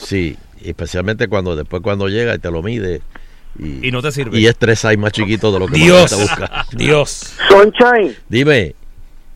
Sí, 0.00 0.36
especialmente 0.62 1.26
cuando 1.26 1.56
después 1.56 1.82
cuando 1.82 2.06
llega 2.08 2.32
y 2.36 2.38
te 2.38 2.52
lo 2.52 2.62
mide 2.62 3.00
y, 3.58 3.88
Y 3.88 3.90
no 3.90 4.00
te 4.00 4.12
sirve. 4.12 4.38
y 4.38 4.46
es 4.46 4.56
tres 4.56 4.84
más 4.96 5.10
chiquito 5.10 5.50
de 5.50 5.58
lo 5.58 5.66
que 5.66 5.74
Dios. 5.74 6.08
te 6.10 6.14
busca. 6.14 6.66
Dios. 6.70 7.32
Sunshine, 7.48 8.14
Dime, 8.28 8.76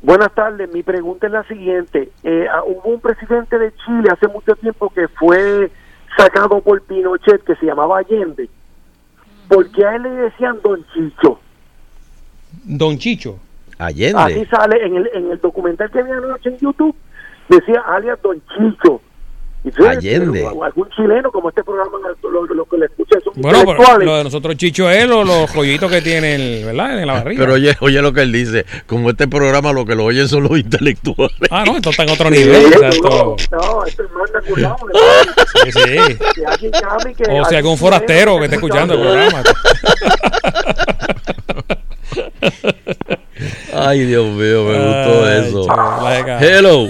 buenas 0.03 0.33
tardes. 0.35 0.73
Mi 0.73 0.83
pregunta 0.83 1.27
es 1.27 1.33
la 1.33 1.45
siguiente. 1.45 2.11
Eh, 2.23 2.47
ah, 2.53 2.62
hubo 2.65 2.95
un 2.95 3.01
presidente 3.01 3.59
de 3.59 3.73
Chile 3.85 4.11
hace 4.12 4.29
mucho 4.29 4.55
tiempo 4.57 4.91
que 4.91 5.09
fue 5.09 5.71
sacado 6.17 6.61
por 6.61 6.83
Pinochet 6.83 7.43
que 7.45 7.57
se 7.57 7.67
llamaba 7.67 7.99
Allende. 7.99 8.49
¿Por 9.49 9.71
qué 9.71 9.85
a 9.85 9.97
él 9.97 10.03
le 10.03 10.11
decían 10.11 10.59
Don 10.62 10.85
Chicho? 10.93 11.41
Don 12.65 12.99
Chicho. 12.99 13.38
Así 13.79 14.05
Allende. 14.07 14.47
sale 14.47 14.85
en 14.85 14.97
el, 14.97 15.11
en 15.15 15.31
el 15.31 15.41
documental 15.41 15.91
que 15.91 16.03
vi 16.03 16.11
anoche 16.11 16.51
en 16.51 16.59
YouTube, 16.59 16.95
decía 17.49 17.81
alias 17.81 18.21
Don 18.23 18.41
Chicho. 18.55 19.01
Allende. 19.88 20.46
algún 20.64 20.88
chileno 20.90 21.31
como 21.31 21.48
este 21.48 21.62
programa 21.62 21.92
lo, 22.22 22.31
lo- 22.31 22.46
lo 22.55 22.64
que 22.64 22.77
le 22.79 22.87
escucha 22.87 23.18
son 23.22 23.33
Bueno, 23.37 23.59
pero 23.61 23.70
intelectuales. 23.72 24.07
lo 24.07 24.16
de 24.16 24.25
nosotros 24.25 24.57
Chicho 24.57 24.90
es 24.90 25.07
lo- 25.07 25.22
los 25.25 25.51
joyitos 25.51 25.90
que 25.90 26.01
tiene, 26.03 26.35
el, 26.35 26.64
¿verdad? 26.64 26.98
En 27.01 27.07
la 27.07 27.12
barriga. 27.14 27.40
Pero 27.42 27.55
oye, 27.55 27.77
oye 27.81 28.03
lo 28.03 28.12
que 28.12 28.22
él 28.22 28.33
dice, 28.33 28.66
como 28.87 29.11
este 29.11 29.29
programa 29.29 29.72
lo 29.72 29.85
que 29.87 29.94
lo 29.94 30.05
oyen 30.05 30.29
son 30.29 30.42
los 30.44 30.59
intelectuales. 30.59 31.37
Ah, 31.51 31.62
no, 31.66 31.77
esto 31.77 31.90
está 31.90 32.03
en 32.03 32.11
otro 32.11 32.29
Sí, 32.31 32.38
nivel. 32.38 32.66
o 32.66 32.68
sea, 32.70 32.79
no, 32.81 32.88
esto- 33.37 33.37
no, 33.53 33.85
esto 33.87 34.03
es 34.03 34.33
regulado. 34.33 34.77
sí. 35.64 35.70
Que 36.35 36.55
que 36.59 36.68
O 36.70 36.75
sea, 37.44 37.59
algún 37.59 37.72
algún 37.72 37.79
forastero 37.79 38.38
que 38.38 38.44
esté 38.44 38.57
escuchando 38.57 38.94
el 38.94 39.01
programa. 39.01 39.42
Ay, 43.75 44.01
Dios 44.07 44.27
mío, 44.27 44.64
me 44.64 44.79
gustó 44.79 45.31
eso. 45.31 45.66
chaval. 45.66 46.42
Hello. 46.42 46.88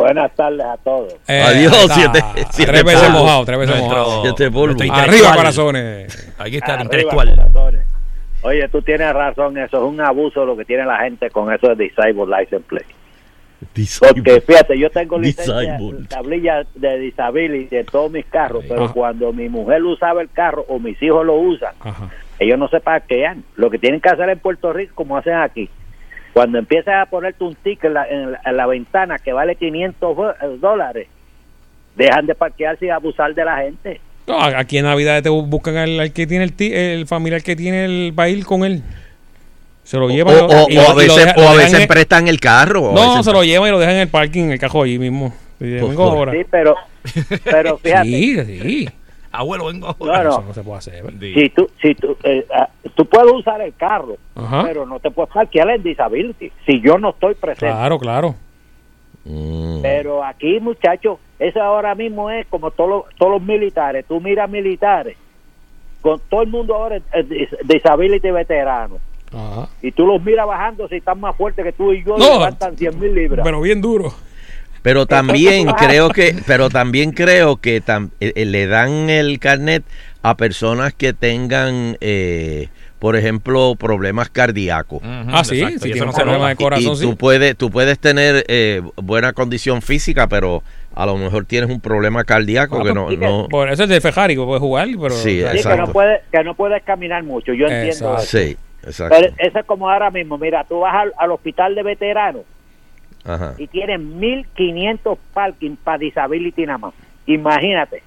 Buenas 0.00 0.34
tardes 0.34 0.64
a 0.66 0.76
todos. 0.78 1.12
Eh, 1.28 1.40
Adiós, 1.42 1.72
ahí 1.72 1.82
está. 1.82 1.94
siete- 1.94 2.24
siete 2.50 2.72
Tres 2.72 2.84
veces 2.84 3.10
mojado, 3.10 3.44
tres 3.44 3.58
veces 3.58 3.76
Nuestro- 3.76 3.98
mojado. 3.98 4.22
Siete 4.22 4.44
Arriba, 4.92 5.34
corazones. 5.36 6.34
Aquí 6.38 6.56
está 6.56 6.66
el 6.66 6.72
Arriba, 6.72 6.82
intelectual. 6.84 7.34
corazones. 7.36 7.86
Oye, 8.42 8.68
tú 8.68 8.80
tienes 8.82 9.12
razón, 9.12 9.58
eso 9.58 9.76
es 9.76 9.82
un 9.92 10.00
abuso 10.00 10.44
lo 10.46 10.56
que 10.56 10.64
tiene 10.64 10.84
la 10.86 10.98
gente 11.00 11.28
con 11.30 11.52
eso 11.52 11.68
de 11.74 11.84
Disable 11.84 12.24
License 12.26 12.64
Plate. 12.66 12.86
Porque 14.00 14.40
fíjate, 14.40 14.78
yo 14.78 14.88
tengo 14.90 15.18
licencia, 15.18 15.60
Disabled. 15.60 16.08
tablilla 16.08 16.62
de 16.74 16.98
disability 16.98 17.76
en 17.76 17.84
todos 17.86 18.10
mis 18.10 18.24
carros, 18.24 18.64
pero 18.66 18.84
Ajá. 18.84 18.92
cuando 18.94 19.32
mi 19.34 19.50
mujer 19.50 19.82
usaba 19.84 20.22
el 20.22 20.30
carro 20.30 20.64
o 20.68 20.78
mis 20.78 21.00
hijos 21.02 21.26
lo 21.26 21.34
usan, 21.34 21.74
Ajá. 21.80 22.08
ellos 22.38 22.58
no 22.58 22.68
se 22.68 22.80
parquean. 22.80 23.44
Lo 23.56 23.68
que 23.68 23.78
tienen 23.78 24.00
que 24.00 24.08
hacer 24.08 24.30
en 24.30 24.38
Puerto 24.38 24.72
Rico, 24.72 24.94
como 24.94 25.18
hacen 25.18 25.34
aquí, 25.34 25.68
cuando 26.32 26.58
empiezas 26.58 26.94
a 27.02 27.06
ponerte 27.06 27.42
un 27.44 27.54
ticket 27.54 27.84
en 27.86 27.94
la, 27.94 28.06
en 28.08 28.32
la- 28.32 28.40
en 28.44 28.56
la 28.56 28.66
ventana 28.66 29.18
que 29.18 29.32
vale 29.32 29.56
500 29.56 30.16
do- 30.16 30.30
eh, 30.30 30.56
dólares, 30.60 31.08
dejan 31.96 32.26
de 32.26 32.34
parquearse 32.34 32.86
y 32.86 32.90
abusar 32.90 33.34
de 33.34 33.44
la 33.44 33.56
gente. 33.58 34.00
No, 34.26 34.38
aquí 34.40 34.78
en 34.78 34.84
Navidad 34.84 35.22
te 35.22 35.28
buscan 35.28 35.76
al, 35.76 35.98
al 35.98 36.12
que 36.12 36.26
tiene 36.26 36.44
el, 36.44 36.52
ti- 36.52 36.72
el 36.72 37.06
familiar 37.06 37.42
que 37.42 37.56
tiene 37.56 37.84
el 37.84 38.12
baile 38.12 38.44
con 38.44 38.64
él. 38.64 38.82
Se 39.82 39.96
lo 39.96 40.08
llevan 40.08 40.36
o- 40.36 40.66
y 40.68 40.76
o 40.78 40.82
lo- 40.82 40.90
a 40.90 40.94
veces, 40.94 41.16
deja- 41.16 41.34
o 41.36 41.48
a 41.48 41.54
veces 41.56 41.80
en- 41.80 41.88
prestan 41.88 42.28
el 42.28 42.38
carro. 42.38 42.92
No, 42.94 43.22
se 43.24 43.32
lo 43.32 43.42
llevan 43.42 43.68
y 43.68 43.72
lo 43.72 43.78
dejan 43.80 43.96
en 43.96 44.02
el 44.02 44.08
parking, 44.08 44.44
en 44.44 44.52
el 44.52 44.58
cajón 44.60 44.84
allí 44.84 44.98
mismo. 44.98 45.34
Pues, 45.58 45.82
pues. 45.82 46.30
Sí, 46.32 46.46
pero, 46.50 46.76
pero 47.44 47.76
fíjate, 47.82 48.04
Sí, 48.08 48.44
sí. 48.44 48.88
Abuelo, 49.32 49.66
vengo 49.66 49.86
ahora. 49.88 50.24
no. 50.24 50.30
Eso 50.30 50.42
no 50.42 50.54
se 50.54 50.62
puede 50.62 50.78
hacer. 50.78 51.02
¿verdad? 51.04 51.20
Sí. 51.20 51.34
si 51.34 51.48
tú, 51.50 51.70
si 51.80 51.94
tú, 51.94 52.16
eh, 52.24 52.46
ah, 52.52 52.68
tú 52.94 53.04
puedes 53.06 53.32
usar 53.32 53.60
el 53.60 53.74
carro, 53.74 54.16
Ajá. 54.34 54.64
pero 54.66 54.86
no 54.86 54.98
te 54.98 55.10
puedes 55.10 55.32
parquear 55.32 55.70
en 55.70 55.82
disability 55.82 56.50
si 56.66 56.80
yo 56.80 56.98
no 56.98 57.10
estoy 57.10 57.34
presente. 57.34 57.66
Claro, 57.66 57.98
claro. 57.98 58.34
Mm. 59.24 59.82
Pero 59.82 60.24
aquí, 60.24 60.58
muchachos, 60.60 61.18
eso 61.38 61.62
ahora 61.62 61.94
mismo 61.94 62.30
es 62.30 62.46
como 62.46 62.70
todos 62.70 62.90
los, 62.90 63.04
todos 63.18 63.32
los 63.32 63.42
militares. 63.42 64.04
Tú 64.08 64.20
miras 64.20 64.48
militares, 64.50 65.16
con 66.00 66.18
todo 66.28 66.42
el 66.42 66.48
mundo 66.48 66.74
ahora 66.74 66.96
es 66.96 67.02
es 67.12 67.28
dis- 67.28 67.58
disability 67.64 68.30
veterano. 68.30 68.98
Ajá. 69.32 69.68
Y 69.82 69.92
tú 69.92 70.06
los 70.06 70.20
miras 70.24 70.46
bajando 70.46 70.88
si 70.88 70.96
están 70.96 71.20
más 71.20 71.36
fuertes 71.36 71.64
que 71.64 71.72
tú 71.72 71.92
y 71.92 72.02
yo, 72.02 72.16
y 72.16 72.20
No. 72.20 72.32
levantan 72.32 72.76
100 72.76 72.98
mil 72.98 73.14
libras. 73.14 73.44
Pero 73.44 73.60
bien 73.60 73.80
duro. 73.80 74.12
Pero 74.82 75.06
también 75.06 75.66
creo 75.78 76.10
que, 76.10 76.34
pero 76.46 76.70
también 76.70 77.12
creo 77.12 77.56
que 77.56 77.82
tam- 77.82 78.10
eh, 78.20 78.32
eh, 78.34 78.44
le 78.46 78.66
dan 78.66 79.10
el 79.10 79.38
carnet 79.38 79.82
a 80.22 80.36
personas 80.36 80.92
que 80.94 81.12
tengan, 81.12 81.96
eh, 82.00 82.68
por 82.98 83.16
ejemplo, 83.16 83.74
problemas 83.78 84.28
cardíacos. 84.30 84.98
Ujú, 85.02 85.30
Ah, 85.32 85.44
sí, 85.44 85.56
exacto, 85.60 85.80
si 85.80 85.88
y 85.88 85.90
eso 85.90 85.92
tiene 85.92 86.06
no 86.06 86.12
se 86.12 86.22
problemas 86.22 86.50
de 86.50 86.56
corazón, 86.56 86.92
y 86.92 86.96
sí. 86.96 87.02
tú 87.02 87.16
puedes, 87.16 87.56
tú 87.56 87.70
puedes 87.70 87.98
tener 87.98 88.44
eh, 88.48 88.82
buena 88.96 89.32
condición 89.32 89.80
física, 89.82 90.26
pero 90.28 90.62
a 90.94 91.06
lo 91.06 91.16
mejor 91.16 91.44
tienes 91.46 91.70
un 91.70 91.80
problema 91.80 92.24
cardíaco 92.24 92.78
Ah, 92.80 92.82
que 92.84 92.92
no, 92.92 93.10
no 93.10 93.48
Por 93.48 93.70
eso 93.70 93.84
es 93.84 93.88
de 93.88 94.00
Ferrari, 94.00 94.34
que 94.34 94.42
puede 94.42 94.60
jugar, 94.60 94.88
pero. 95.00 95.10
Sí, 95.14 95.30
Sí, 95.40 95.44
que 95.50 95.56
exacto. 95.56 95.86
no, 95.86 95.92
puedes, 95.92 96.20
que 96.30 96.44
no 96.44 96.54
puedes 96.54 96.82
caminar 96.82 97.22
mucho, 97.22 97.52
yo 97.54 97.66
entiendo 97.66 98.18
Exacto. 98.18 98.22
eso. 98.22 98.38
sí, 98.38 98.56
exacto. 98.84 99.16
Pero 99.18 99.34
eso 99.38 99.58
es 99.60 99.64
como 99.66 99.88
ahora 99.90 100.10
mismo, 100.10 100.36
mira, 100.36 100.64
tú 100.64 100.80
vas 100.80 100.94
al, 100.94 101.12
al 101.18 101.30
hospital 101.32 101.74
de 101.74 101.82
veteranos 101.82 102.42
Ajá. 103.24 103.54
y 103.58 103.66
tienen 103.66 104.18
1.500 104.20 105.18
parking 105.34 105.76
para 105.82 105.98
disability 105.98 106.64
nada 106.66 106.78
más. 106.78 106.94
Imagínate, 107.26 108.02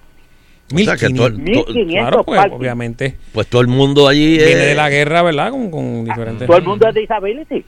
O 0.73 0.77
sea, 0.79 0.95
que 0.97 1.09
todo- 1.13 1.29
1500. 1.29 1.65
to- 1.65 1.73
1.500 1.73 1.99
Claro, 2.01 2.23
pues, 2.23 2.39
parking. 2.41 2.57
obviamente. 2.57 3.17
pues 3.31 3.47
todo 3.47 3.61
el 3.61 3.67
mundo 3.67 4.07
allí 4.07 4.37
Viene 4.37 4.51
eh, 4.51 4.67
de 4.67 4.75
la 4.75 4.89
guerra, 4.89 5.21
¿verdad? 5.21 5.51
Con, 5.51 5.69
con 5.69 6.03
diferentes. 6.05 6.47
Todo 6.47 6.57
el 6.57 6.63
mundo 6.63 6.87
es 6.87 6.95
disability. 6.95 7.63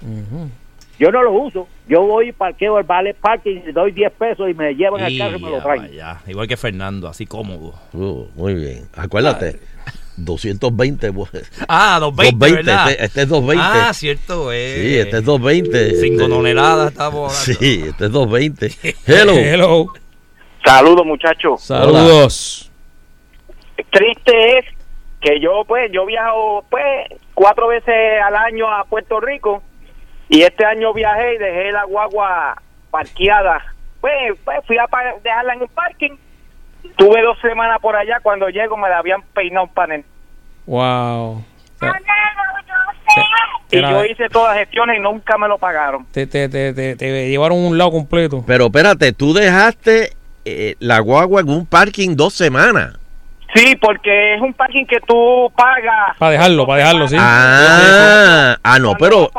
Yo 0.97 1.12
no 1.12 1.21
lo 1.23 1.34
uso. 1.34 1.67
Yo 1.89 2.01
voy 2.03 2.29
y 2.29 2.31
parqueo 2.31 2.79
el 2.79 2.86
ballet 2.86 3.15
parking, 3.17 3.60
y 3.67 3.71
doy 3.73 3.91
10 3.91 4.12
pesos 4.13 4.49
y 4.49 4.53
me 4.53 4.73
llevan 4.73 5.01
al 5.03 5.17
carro 5.17 5.38
y 5.38 5.41
me 5.41 5.49
lo 5.51 5.62
traen. 5.62 5.81
vaya. 5.84 6.21
Igual 6.25 6.47
que 6.47 6.55
Fernando, 6.58 7.08
así 7.10 7.25
cómodo. 7.25 7.73
uh, 7.93 8.25
muy 8.36 8.53
bien. 8.55 8.86
Acuérdate, 8.95 9.60
220. 10.17 11.13
pues. 11.13 11.30
Ah, 11.67 11.97
220, 11.99 12.38
220, 12.38 12.56
¿verdad? 12.56 12.91
este, 12.91 13.06
este 13.06 13.21
es 13.21 13.30
220. 13.30 13.63
Ah, 13.63 13.93
cierto, 13.93 14.51
eh. 14.51 14.75
sí, 14.75 14.97
este 14.97 15.17
es 15.17 15.25
220. 15.25 15.95
5 15.95 16.15
este- 16.15 16.30
toneladas 16.30 16.91
estamos 16.91 17.47
hablando. 17.47 17.60
Sí, 17.60 17.84
este 17.88 18.06
es 18.06 18.12
220. 18.12 18.95
Hello. 19.06 19.34
Hello. 19.34 19.93
Saludos, 20.65 21.06
muchachos. 21.06 21.62
Saludos. 21.62 22.71
Triste 23.91 24.58
es 24.58 24.65
que 25.21 25.39
yo, 25.39 25.63
pues, 25.67 25.91
yo 25.91 26.06
viajo, 26.06 26.65
pues, 26.69 26.84
cuatro 27.34 27.67
veces 27.67 27.93
al 28.25 28.36
año 28.36 28.71
a 28.71 28.84
Puerto 28.86 29.19
Rico 29.19 29.62
y 30.30 30.41
este 30.41 30.65
año 30.65 30.93
viajé 30.93 31.36
y 31.36 31.38
dejé 31.38 31.71
la 31.71 31.84
guagua 31.86 32.62
parqueada. 32.89 33.75
Pues, 34.01 34.34
pues 34.43 34.60
fui 34.65 34.78
a 34.78 34.88
dejarla 35.23 35.54
en 35.54 35.62
un 35.62 35.67
parking. 35.67 36.12
Tuve 36.97 37.21
dos 37.21 37.37
semanas 37.41 37.79
por 37.81 37.95
allá. 37.95 38.19
Cuando 38.21 38.47
llego 38.49 38.77
me 38.77 38.89
la 38.89 38.99
habían 38.99 39.21
peinado 39.33 39.65
un 39.67 39.73
panel. 39.73 40.03
Wow. 40.65 41.43
Y 43.71 43.77
Era- 43.79 43.91
yo 43.91 44.05
hice 44.05 44.29
todas 44.29 44.55
las 44.55 44.59
gestiones 44.65 44.97
y 44.97 45.01
nunca 45.01 45.37
me 45.37 45.47
lo 45.47 45.57
pagaron. 45.57 46.05
Te, 46.11 46.27
te, 46.27 46.47
te, 46.49 46.73
te, 46.73 46.95
te 46.95 47.29
llevaron 47.29 47.57
un 47.59 47.77
lado 47.77 47.91
completo. 47.91 48.43
Pero 48.45 48.65
espérate, 48.67 49.11
tú 49.11 49.33
dejaste 49.33 50.11
eh, 50.45 50.75
la 50.79 50.99
guagua 50.99 51.41
en 51.41 51.49
un 51.49 51.65
parking 51.65 52.15
dos 52.15 52.33
semanas. 52.33 52.97
Sí, 53.53 53.75
porque 53.77 54.35
es 54.35 54.41
un 54.41 54.53
parking 54.53 54.85
que 54.85 54.99
tú 55.07 55.51
pagas. 55.55 56.17
Para 56.17 56.31
dejarlo, 56.33 56.67
para 56.67 56.79
dejarlo, 56.79 57.07
sí. 57.07 57.15
Ah, 57.17 58.57
ah, 58.63 58.79
no, 58.79 58.95
pero 58.99 59.29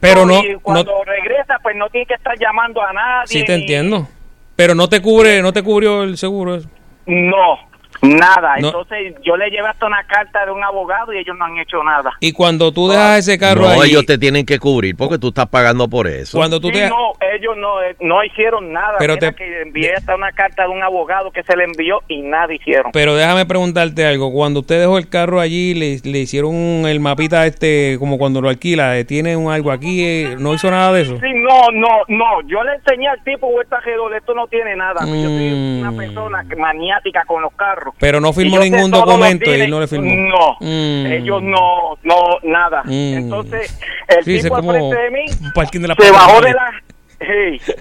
Pero 0.00 0.26
no- 0.26 0.40
y 0.42 0.54
cuando 0.56 1.04
regresas, 1.04 1.58
pues 1.62 1.76
no 1.76 1.88
tienes 1.88 2.08
que 2.08 2.14
estar 2.14 2.36
llamando 2.38 2.82
a 2.82 2.92
nadie. 2.92 3.26
Sí, 3.26 3.44
te 3.44 3.54
entiendo. 3.54 4.08
Pero 4.56 4.74
no 4.74 4.88
te 4.88 5.00
cubre, 5.00 5.42
no 5.42 5.52
te 5.52 5.62
cubrió 5.62 6.02
el 6.02 6.16
seguro 6.16 6.56
eso. 6.56 6.68
No, 7.06 7.58
nada. 8.02 8.56
No. 8.60 8.68
Entonces 8.68 9.14
yo 9.24 9.36
le 9.36 9.50
llevé 9.50 9.68
hasta 9.68 9.86
una 9.86 10.04
carta 10.04 10.44
de 10.44 10.52
un 10.52 10.62
abogado 10.62 11.12
y 11.12 11.18
ellos 11.18 11.36
no 11.38 11.44
han 11.44 11.58
hecho 11.58 11.82
nada. 11.82 12.12
Y 12.20 12.32
cuando 12.32 12.72
tú 12.72 12.88
dejas 12.88 13.18
ese 13.20 13.38
carro 13.38 13.62
no, 13.62 13.68
ahí, 13.80 13.90
ellos 13.90 14.06
te 14.06 14.18
tienen 14.18 14.44
que 14.46 14.58
cubrir 14.58 14.96
porque 14.96 15.18
tú 15.18 15.28
estás 15.28 15.46
pagando 15.48 15.88
por 15.88 16.06
eso. 16.06 16.36
cuando 16.38 16.60
tú 16.60 16.68
Sí, 16.68 16.74
te 16.74 16.88
no, 16.88 17.12
ellos 17.34 17.56
no, 17.56 17.82
eh, 17.82 17.96
no 18.00 18.22
hicieron 18.24 18.72
nada. 18.72 18.96
Pero 18.98 19.14
Mira 19.14 19.30
te- 19.30 19.36
que 19.36 19.62
envié 19.62 19.94
hasta 19.94 20.14
una 20.14 20.32
carta 20.32 20.64
de 20.64 20.68
un 20.68 20.82
abogado 20.82 21.30
que 21.30 21.42
se 21.42 21.56
le 21.56 21.64
envió 21.64 22.00
y 22.08 22.22
nada 22.22 22.52
hicieron. 22.52 22.92
Pero 22.92 23.14
déjame 23.14 23.46
preguntarte 23.46 24.04
algo. 24.06 24.32
Cuando 24.32 24.60
usted 24.60 24.80
dejó 24.80 24.98
el 24.98 25.08
carro 25.08 25.40
allí, 25.40 25.74
le, 25.74 25.98
le 26.10 26.18
hicieron 26.18 26.54
el 26.86 27.00
mapita 27.00 27.46
este, 27.46 27.96
como 27.98 28.18
cuando 28.18 28.40
lo 28.40 28.48
alquila, 28.48 28.94
tiene 29.04 29.36
un 29.36 29.50
algo 29.52 29.70
aquí, 29.70 30.04
eh, 30.04 30.36
no 30.38 30.54
hizo 30.54 30.70
nada 30.70 30.92
de 30.92 31.02
eso. 31.02 31.14
Sí, 31.20 31.28
no, 31.34 31.70
no, 31.72 31.88
no. 32.08 32.42
Yo 32.46 32.62
le 32.62 32.74
enseñé 32.74 33.08
al 33.08 33.22
tipo 33.24 33.50
vuelta 33.50 33.80
esto 34.16 34.34
no 34.34 34.46
tiene 34.48 34.76
nada. 34.76 35.00
Yo 35.00 35.06
soy 35.06 35.50
Mm. 35.50 35.80
una 35.80 35.92
persona 35.92 36.44
que- 36.48 36.56
maniática 36.56 37.24
con 37.26 37.42
los 37.42 37.52
carros. 37.54 37.85
Pero 37.98 38.20
no 38.20 38.32
firmó 38.32 38.58
ningún 38.58 38.90
documento 38.90 39.54
y 39.54 39.66
no 39.68 39.80
le 39.80 39.86
firmó. 39.86 40.10
No, 40.14 40.56
Mm. 40.60 41.06
ellos 41.06 41.42
no, 41.42 41.96
no, 42.02 42.14
nada. 42.42 42.82
Mm. 42.84 43.14
Entonces, 43.18 43.78
el 44.08 44.24
Sí, 44.24 44.42
tipo 44.42 44.56
al 44.56 44.64
frente 44.64 44.96
de 44.96 45.10
mí 45.10 45.24
de 45.26 45.88
la 45.88 45.94
se 45.94 46.10
bajó 46.10 46.40
de 46.40 46.52
la... 46.52 46.70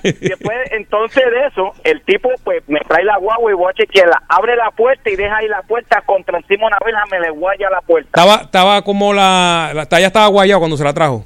Después, 0.02 0.58
entonces 0.72 1.24
de 1.26 1.48
eso, 1.48 1.74
el 1.84 2.02
tipo 2.04 2.30
pues 2.44 2.64
me 2.68 2.80
trae 2.82 3.04
la 3.04 3.18
guagua 3.18 3.52
y 3.52 3.54
voy 3.54 3.70
a 3.70 3.74
chequearla. 3.74 4.24
Abre 4.30 4.56
la 4.56 4.72
puerta 4.72 5.10
y 5.10 5.16
deja 5.18 5.38
ahí 5.38 5.48
la 5.50 5.62
puerta 5.64 6.02
contra 6.06 6.38
encima 6.38 6.68
una 6.68 6.78
verja, 6.86 7.04
me 7.12 7.20
le 7.20 7.32
guaya 7.32 7.70
la 7.70 7.82
puerta. 7.82 8.08
Estaba, 8.22 8.44
estaba 8.44 8.82
como 8.84 9.14
la, 9.14 9.72
la 9.74 9.86
talla 9.88 10.08
estaba 10.08 10.28
guayada 10.28 10.60
cuando 10.60 10.78
se 10.78 10.84
la 10.86 10.94
trajo. 10.94 11.26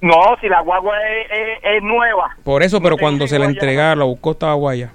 No, 0.00 0.36
si 0.40 0.48
la 0.48 0.60
guagua 0.60 0.94
es, 1.08 1.26
es- 1.30 1.76
es 1.76 1.82
nueva. 1.82 2.36
Por 2.44 2.62
eso, 2.62 2.80
pero 2.80 2.96
No 2.96 3.00
cuando 3.00 3.26
se 3.26 3.38
la 3.38 3.46
entregaron, 3.46 3.98
la 3.98 4.04
buscó, 4.04 4.32
estaba 4.32 4.54
guaya. 4.54 4.92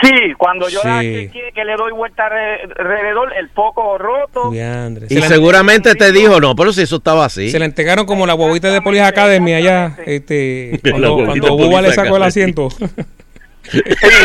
Sí, 0.00 0.32
cuando 0.38 0.68
yo 0.68 0.80
Sí. 0.80 1.30
que 1.54 1.64
le 1.64 1.76
doy 1.76 1.92
vuelta 1.92 2.24
alre- 2.28 2.62
alrededor, 2.78 3.32
el 3.36 3.48
foco 3.50 3.98
roto. 3.98 4.52
Y 4.52 5.14
Se 5.14 5.28
seguramente 5.28 5.94
te 5.94 6.10
dijo, 6.12 6.40
no, 6.40 6.56
pero 6.56 6.72
si 6.72 6.82
eso 6.82 6.96
estaba 6.96 7.26
así. 7.26 7.50
Se 7.50 7.58
la 7.58 7.66
entregaron 7.66 8.06
como 8.06 8.26
la 8.26 8.32
guaguita 8.32 8.70
de 8.70 8.80
Police 8.82 9.04
Academy 9.04 9.54
allá, 9.54 9.96
este, 10.06 10.80
cuando, 10.90 11.24
cuando 11.26 11.56
Buba 11.56 11.82
le 11.82 11.92
sacó 11.92 12.16
el 12.16 12.22
asiento. 12.22 12.68
Sí, 12.70 13.80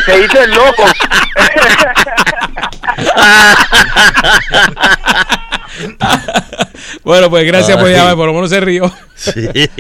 se 0.06 0.24
hizo 0.26 0.42
el 0.44 0.52
loco. 0.52 0.84
bueno, 7.04 7.30
pues 7.30 7.46
gracias 7.46 7.78
por 7.78 7.88
Ay. 7.88 7.94
llamar, 7.94 8.16
por 8.16 8.28
lo 8.28 8.34
menos 8.34 8.50
se 8.50 8.60
rió. 8.60 8.92
Sí. 9.16 9.32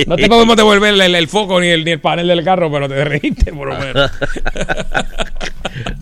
No 0.05 0.15
te 0.15 0.27
podemos 0.27 0.55
devolver 0.55 0.93
el, 0.93 1.15
el 1.15 1.27
foco 1.27 1.59
ni 1.59 1.67
el, 1.67 1.83
ni 1.85 1.91
el 1.91 1.99
panel 1.99 2.27
del 2.27 2.43
carro, 2.43 2.71
pero 2.71 2.87
te 2.87 3.03
reíste 3.03 3.51
por 3.53 3.69
lo 3.69 3.77
menos. 3.79 4.11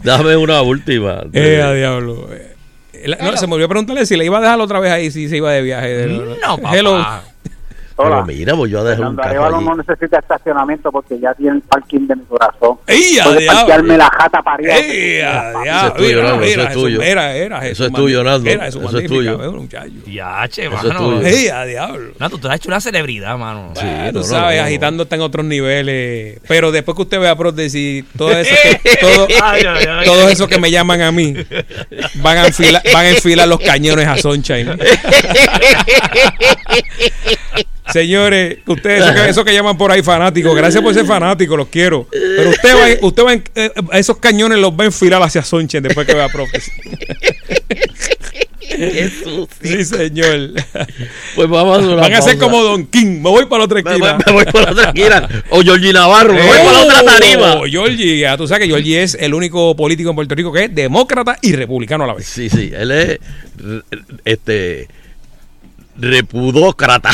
Dame 0.04 0.36
una 0.38 0.62
última. 0.62 1.24
eh, 1.34 1.62
a 1.62 1.72
diablo. 1.74 2.30
Eh, 2.32 3.08
la- 3.08 3.18
no, 3.18 3.36
se 3.38 3.46
me 3.48 3.54
olvidó 3.54 3.70
preguntarle 3.70 4.06
si 4.06 4.16
le 4.16 4.26
iba 4.26 4.38
a 4.38 4.42
dejar 4.42 4.60
otra 4.62 4.80
vez 4.80 4.92
ahí, 4.92 5.12
si 5.12 5.28
se 5.30 5.38
iba 5.38 5.52
de 5.52 5.62
viaje. 5.62 6.08
No, 6.08 6.58
papá. 6.58 6.76
Hello. 6.78 7.06
Pero 7.97 8.25
mira, 8.25 8.55
pues 8.55 8.71
yo 8.71 8.84
dejé 8.84 9.01
un 9.01 9.15
Fernando 9.15 9.21
carro 9.21 9.29
Arevalo 9.31 9.55
allí. 9.58 9.65
no 9.65 9.75
necesita 9.77 10.19
estacionamiento 10.19 10.91
porque 10.91 11.17
ya 11.19 11.34
tiene 11.34 11.55
el 11.58 11.62
parking 11.62 12.08
de 12.08 12.15
mi 12.17 12.23
corazón. 12.23 12.77
¡Ey, 12.88 13.19
a 13.19 13.23
parquearme 13.53 13.97
la 13.97 14.10
jata 14.10 14.41
paría. 14.41 14.77
¡Ey, 14.77 15.21
a 15.21 15.51
Eso 15.63 15.88
es 15.88 15.93
tuyo, 15.95 16.23
Nando, 16.23 16.43
eso 16.43 16.62
es 16.62 16.73
tuyo. 16.73 17.01
Era, 17.01 17.34
era. 17.36 17.65
Eso 17.67 17.86
es 17.86 17.93
tuyo. 17.93 18.23
Nando. 18.23 18.49
Eso 18.49 18.97
es 18.99 19.08
tuyo. 19.08 19.39
Ya, 20.08 20.47
che, 20.49 20.65
Eso 20.65 20.75
es 20.75 20.84
mano. 20.84 20.99
tuyo. 20.99 21.21
¡Ey, 21.27 21.47
a 21.47 21.63
diablo! 21.65 22.12
Nato, 22.19 22.38
tú 22.38 22.47
has 22.49 22.55
hecho 22.58 22.67
una 22.69 22.81
celebridad, 22.81 23.38
mano. 23.38 23.71
Sí, 23.75 23.86
Ah, 23.86 24.10
tú 24.12 24.23
sabes, 24.23 24.58
no, 24.58 24.62
no. 24.62 24.67
agitando 24.67 25.03
está 25.03 25.15
en 25.15 25.21
otros 25.21 25.45
niveles. 25.45 26.39
Pero 26.47 26.71
después 26.73 26.95
que 26.95 27.01
usted 27.03 27.19
vea 27.19 27.36
prótesis, 27.36 28.03
todo 28.17 28.31
eso 28.31 28.53
que, 28.62 28.97
todo, 30.05 30.27
esos 30.29 30.47
que 30.49 30.60
me 30.60 30.69
llaman 30.69 31.01
a 31.01 31.12
mí 31.12 31.34
van 32.15 32.38
a 32.39 32.47
enfilar, 32.47 32.81
van 32.93 33.05
a 33.05 33.10
enfilar 33.10 33.47
los 33.47 33.60
cañones 33.60 34.05
a 34.08 34.17
Sunshine. 34.17 34.77
Señores, 37.93 38.58
ustedes, 38.65 39.04
eso 39.04 39.13
que, 39.13 39.30
eso 39.30 39.45
que 39.45 39.54
llaman 39.54 39.78
por 39.78 39.91
ahí 39.91 40.02
fanáticos, 40.04 40.56
gracias 40.56 40.82
por 40.84 40.93
ser 40.93 41.06
fanáticos, 41.06 41.58
los 41.58 41.67
quiero. 41.67 42.08
Pero 42.12 42.50
usted 42.50 42.76
va, 42.76 43.08
usted 43.08 43.24
va 43.24 43.34
en- 43.34 43.43
eh, 43.56 43.71
esos 43.93 44.17
cañones 44.17 44.58
los 44.60 44.71
va 44.71 44.84
a 44.84 44.88
enfilar 44.88 45.21
hacia 45.21 45.43
Sunshine 45.43 45.84
después 45.84 46.06
que 46.08 46.13
vea 46.15 46.28
sucio. 49.24 49.48
Sí, 49.62 49.86
señor. 49.86 50.52
Pues 51.36 51.48
vamos 51.50 51.84
a 51.84 51.95
Van 51.95 52.13
a 52.13 52.21
ser 52.21 52.38
como 52.38 52.62
Don 52.62 52.86
King. 52.88 53.21
Me 53.21 53.30
voy 53.30 53.45
para 53.45 53.60
la 53.60 53.65
otra 53.65 53.82
Me, 53.82 53.89
esquina. 53.91 54.17
me 54.26 54.32
voy 54.34 54.45
por 54.45 54.62
la 54.63 54.71
otra 54.71 54.84
esquina. 54.89 55.30
O 55.50 55.62
Georgie 55.62 55.93
Navarro, 55.93 56.34
me 56.34 56.41
voy 56.45 56.58
por 56.58 56.74
la 56.74 56.82
otra 56.84 57.04
tarima. 57.04 57.56
Oh, 57.56 57.65
Giorgi, 57.67 58.19
ya 58.19 58.36
tú 58.38 58.48
sabes 58.48 58.63
que 58.63 58.67
Giorgi 58.67 58.95
es 58.95 59.15
el 59.19 59.34
único 59.34 59.76
político 59.76 60.10
en 60.10 60.15
Puerto 60.15 60.36
Rico 60.36 60.52
que 60.52 60.65
es 60.65 60.76
demócrata 60.76 61.38
y 61.41 61.54
republicano 61.56 62.04
a 62.04 62.08
la 62.08 62.13
vez. 62.15 62.26
Sí, 62.28 62.50
sí, 62.50 62.71
él 62.76 62.91
es 62.91 63.19
este 64.26 64.88
repudócrata. 65.97 67.12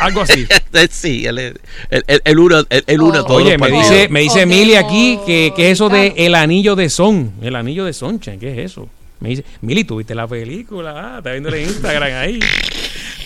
Algo 0.00 0.22
así. 0.22 0.46
sí, 0.90 1.26
él, 1.26 1.38
es- 1.38 1.54
él, 1.90 2.04
él, 2.06 2.20
él 2.24 2.38
une, 2.38 2.64
él, 2.70 2.84
él 2.86 3.00
une 3.02 3.18
a 3.18 3.22
todos 3.22 3.42
Oye, 3.42 3.58
los 3.58 3.68
me 3.70 3.76
dice, 3.76 4.08
me 4.08 4.20
dice 4.20 4.46
Mili 4.46 4.74
aquí 4.74 5.18
que, 5.26 5.52
que 5.54 5.66
es 5.66 5.72
eso 5.72 5.88
de 5.88 6.14
el 6.16 6.34
anillo 6.34 6.76
de 6.76 6.88
son. 6.90 7.32
El 7.42 7.56
anillo 7.56 7.84
de 7.84 7.92
Sonchen, 7.92 8.38
¿qué 8.40 8.52
es 8.52 8.58
eso? 8.72 8.88
Me 9.20 9.28
dice, 9.30 9.44
Mili, 9.60 9.84
¿tuviste 9.84 10.14
la 10.14 10.26
película? 10.26 10.94
Ah, 10.96 11.18
está 11.18 11.30
viendo 11.30 11.48
en 11.54 11.62
Instagram 11.62 12.12
ahí. 12.20 12.40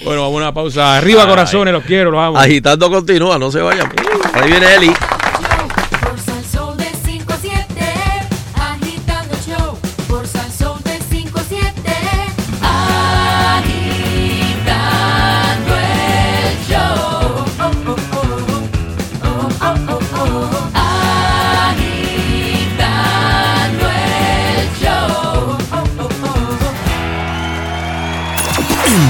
Bueno, 0.05 0.23
vamos 0.23 0.35
a 0.41 0.45
una 0.45 0.53
pausa. 0.55 0.97
Arriba, 0.99 1.23
Ay. 1.23 1.29
corazones, 1.29 1.73
los 1.73 1.85
quiero, 1.85 2.11
los 2.11 2.21
amo. 2.21 2.39
Agitando 2.39 2.91
continúa, 2.91 3.39
no 3.39 3.51
se 3.51 3.61
vayan. 3.61 3.91
Ahí 4.35 4.51
viene 4.51 4.75
Eli. 4.75 4.93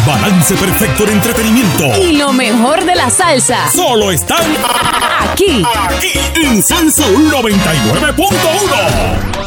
Balance 0.06 0.54
perfecto 0.54 1.02
en 1.04 1.10
entretenimiento. 1.10 1.84
Y 2.00 2.12
lo 2.16 2.32
mejor 2.32 2.84
de 2.84 2.94
la 2.94 3.10
salsa. 3.10 3.68
Solo 3.68 4.12
están 4.12 4.44
Aquí. 5.32 5.62
aquí 5.74 6.12
en 6.36 6.62
Salsa 6.62 7.04
99.1. 7.08 9.45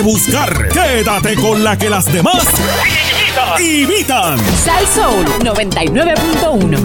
que 0.00 0.06
buscar. 0.06 0.68
Quédate 0.68 1.34
con 1.34 1.62
la 1.62 1.76
que 1.76 1.90
las 1.90 2.04
demás 2.06 2.44
imitan. 3.60 4.38
Sal 4.38 4.86
Soul 4.86 5.26
99.1. 5.40 6.78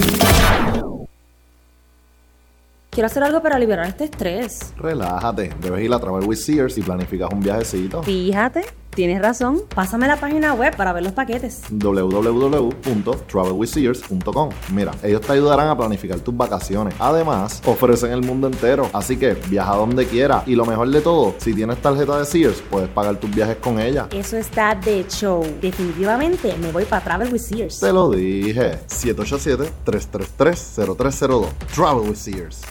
Quiero 2.90 3.08
hacer 3.08 3.24
algo 3.24 3.42
para 3.42 3.58
aliviar 3.58 3.86
este 3.86 4.06
estrés. 4.06 4.74
Relájate, 4.78 5.54
debes 5.60 5.84
ir 5.84 5.94
a 5.94 6.00
Travel 6.00 6.26
with 6.26 6.38
Sears 6.38 6.78
y 6.78 6.82
planificas 6.82 7.30
un 7.32 7.42
viajecito. 7.42 8.02
Fíjate, 8.04 8.64
tienes 8.96 9.22
razón. 9.22 9.62
Pásame 9.76 10.08
la 10.08 10.16
página 10.18 10.54
web 10.54 10.76
para 10.76 10.92
ver 10.94 11.04
los 11.04 11.14
paquetes. 11.14 11.62
www.travelwithsears.com 11.70 14.50
Mira, 14.74 14.92
ellos 15.04 15.22
te 15.22 15.34
ayudarán 15.34 15.68
a 15.68 15.78
planificar 15.78 16.20
tus 16.20 16.36
vacaciones. 16.36 16.96
Además, 17.00 17.62
ofrecen 17.66 18.12
el 18.12 18.24
mundo 18.24 18.48
entero. 18.48 18.90
Así 18.94 19.18
que 19.18 19.34
viaja 19.50 19.76
donde 19.76 20.08
quiera. 20.08 20.42
Y 20.48 20.56
lo 20.56 20.66
mejor 20.66 20.90
de 20.90 21.02
todo, 21.02 21.36
si 21.38 21.54
tienes 21.54 21.80
tarjeta 21.82 22.18
de 22.18 22.26
Sears, 22.26 22.64
puedes 22.70 22.88
pagar 22.90 23.18
tus 23.18 23.30
viajes 23.30 23.58
con 23.58 23.80
ella. 23.80 24.08
Eso 24.12 24.38
está 24.38 24.74
de 24.74 25.06
show. 25.08 25.46
Definitivamente 25.62 26.56
me 26.58 26.72
voy 26.72 26.86
para 26.86 27.04
Travel 27.04 27.32
with 27.32 27.42
Sears. 27.42 27.80
Te 27.80 27.92
lo 27.92 28.10
dije. 28.12 28.80
787-333-0302. 28.88 31.48
Travel 31.74 32.10
with 32.10 32.16
Sears. 32.16 32.62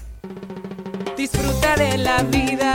Disfruta 1.16 1.76
de 1.76 1.98
la 1.98 2.22
vida 2.24 2.74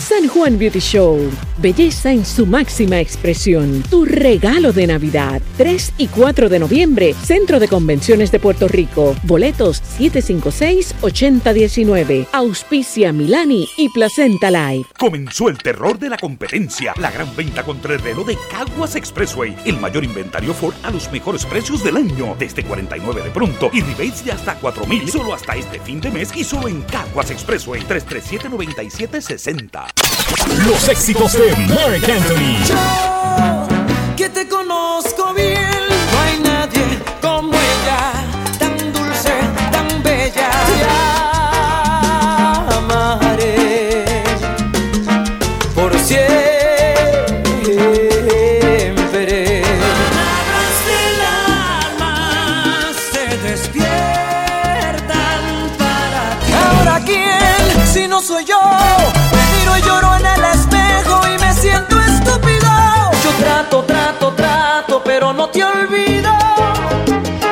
San 0.00 0.26
Juan 0.28 0.58
Beauty 0.58 0.80
Show, 0.80 1.30
belleza 1.58 2.10
en 2.10 2.24
su 2.24 2.46
máxima 2.46 3.00
expresión. 3.00 3.82
Tu 3.90 4.06
regalo 4.06 4.72
de 4.72 4.86
Navidad, 4.86 5.42
3 5.58 5.92
y 5.98 6.06
4 6.08 6.48
de 6.48 6.58
noviembre, 6.58 7.14
Centro 7.22 7.60
de 7.60 7.68
Convenciones 7.68 8.32
de 8.32 8.40
Puerto 8.40 8.66
Rico. 8.66 9.14
Boletos 9.24 9.82
756-8019. 9.98 12.28
Auspicia 12.32 13.12
Milani 13.12 13.68
y 13.76 13.90
Placenta 13.90 14.50
Live. 14.50 14.86
Comenzó 14.98 15.50
el 15.50 15.58
terror 15.58 15.98
de 15.98 16.08
la 16.08 16.16
competencia. 16.16 16.94
La 16.96 17.10
gran 17.10 17.36
venta 17.36 17.62
contra 17.62 17.92
el 17.92 18.00
reloj 18.00 18.26
de 18.26 18.38
Caguas 18.50 18.96
Expressway. 18.96 19.54
El 19.66 19.78
mayor 19.78 20.02
inventario 20.02 20.54
Ford 20.54 20.72
a 20.82 20.90
los 20.90 21.12
mejores 21.12 21.44
precios 21.44 21.84
del 21.84 21.98
año. 21.98 22.34
Desde 22.38 22.64
49 22.64 23.22
de 23.22 23.30
pronto 23.30 23.68
y 23.70 23.82
rebates 23.82 24.24
de 24.24 24.32
hasta 24.32 24.54
4 24.54 24.86
mil. 24.86 25.06
Solo 25.10 25.34
hasta 25.34 25.56
este 25.56 25.78
fin 25.78 26.00
de 26.00 26.10
mes 26.10 26.34
y 26.34 26.42
solo 26.42 26.68
en 26.68 26.80
Caguas 26.82 27.30
Expressway. 27.30 27.82
337-9760. 27.82 29.89
Los 30.66 30.88
éxitos 30.88 31.32
de 31.32 31.56
Mark 31.66 32.04
Anthony. 32.10 32.56
que 34.16 34.28
te 34.28 34.48
conozco 34.48 35.32
bien. 35.34 35.79
No 65.32 65.48
te 65.48 65.62
olvido. 65.62 66.32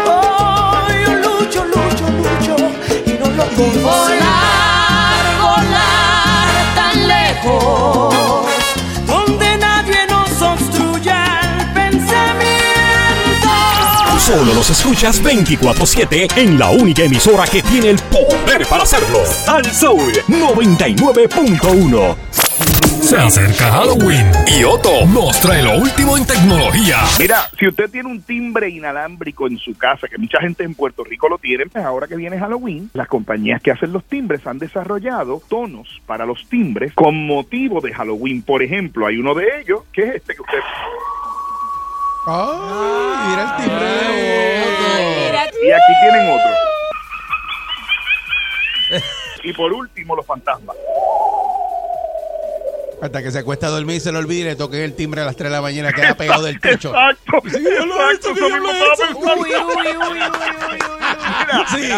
Oh, 0.07 0.89
yo 1.05 1.15
lucho, 1.15 1.65
lucho, 1.65 2.09
lucho 2.09 2.57
y 3.07 3.13
no 3.13 3.31
lo 3.31 3.45
consigo. 3.45 3.89
Volar, 3.89 5.39
volar 5.41 6.75
tan 6.75 7.09
lejos, 7.09 8.47
donde 9.07 9.57
nadie 9.59 10.07
nos 10.09 10.43
obstruya 10.43 11.41
el 11.41 11.73
pensamiento. 11.73 13.49
Solo 14.19 14.55
los 14.55 14.71
escuchas 14.71 15.23
24-7 15.23 16.33
en 16.37 16.59
la 16.59 16.71
única 16.71 17.03
emisora 17.03 17.47
que 17.47 17.63
tiene 17.63 17.91
el 17.91 17.99
poder 17.99 18.67
para 18.67 18.83
hacerlo. 18.83 19.21
Al 19.47 19.73
Soul 19.73 20.13
99.1. 20.29 22.48
Se 23.01 23.17
acerca 23.17 23.71
Halloween 23.73 24.31
y 24.59 24.65
Otto 24.65 25.07
nos 25.07 25.41
trae 25.41 25.63
lo 25.63 25.79
último 25.79 26.17
en 26.19 26.27
tecnología. 26.27 26.99
Mira, 27.19 27.49
si 27.59 27.67
usted 27.67 27.91
tiene 27.91 28.09
un 28.09 28.23
timbre 28.23 28.69
inalámbrico 28.69 29.47
en 29.47 29.57
su 29.59 29.77
casa, 29.77 30.09
que 30.09 30.19
mucha 30.19 30.41
gente 30.41 30.65
en 30.65 30.75
Puerto 30.75 31.05
Rico 31.05 31.29
lo 31.29 31.39
tiene, 31.39 31.67
pues 31.67 31.85
ahora 31.85 32.07
que 32.07 32.17
viene 32.17 32.39
Halloween, 32.39 32.91
las 32.93 33.09
compañías 33.09 33.63
que 33.63 33.71
hacen 33.71 33.93
los 33.93 34.05
timbres 34.05 34.47
han 34.47 34.59
desarrollado 34.59 35.43
tonos 35.49 36.03
para 36.07 36.27
los 36.27 36.49
timbres 36.49 36.93
con 36.95 37.27
motivo 37.27 37.81
de 37.81 37.95
Halloween. 37.95 38.43
Por 38.43 38.63
ejemplo, 38.63 39.07
hay 39.07 39.17
uno 39.17 39.35
de 39.35 39.61
ellos, 39.61 39.83
que 39.93 40.03
es 40.03 40.15
este 40.17 40.35
que 40.35 40.43
usted... 40.43 40.59
¡Ay! 42.27 43.31
Mira 43.31 43.43
el 43.43 43.57
timbre 43.65 43.87
de 43.87 44.63
Otto. 44.63 45.57
Y 45.65 45.71
aquí 45.71 45.93
tienen 46.03 46.31
otro. 46.31 46.53
Y 49.45 49.53
por 49.53 49.73
último, 49.73 50.17
los 50.17 50.27
fantasmas. 50.27 50.77
Hasta 53.01 53.23
que 53.23 53.31
se 53.31 53.39
acuesta 53.39 53.69
a 53.69 53.71
dormir 53.71 53.97
y 53.97 54.01
se 54.01 54.11
le 54.11 54.19
olvide 54.19 54.45
le 54.45 54.57
toquen 54.57 54.81
el 54.81 54.95
timbre 54.95 55.23
a 55.23 55.25
las 55.25 55.37
3 55.37 55.51
de 55.51 55.57
la 55.57 55.63
mañana, 55.63 55.93
queda 55.93 56.15
pegado 56.15 56.43
del 56.43 56.61
techo. 56.61 56.89
Exacto. 56.89 57.33
Sí, 57.45 57.63
yo 57.63 57.87
lo 57.87 58.11
he 58.11 58.15
hecho, 58.15 58.35
yo 58.35 58.49
lo 58.49 58.71
he 58.71 58.79
hecho. 58.79 59.05
estaba 59.05 59.35
Uy, 59.37 59.51
uy, 59.51 59.87
uy, 60.11 60.19
Mira, 61.39 61.65
Sí, 61.69 61.91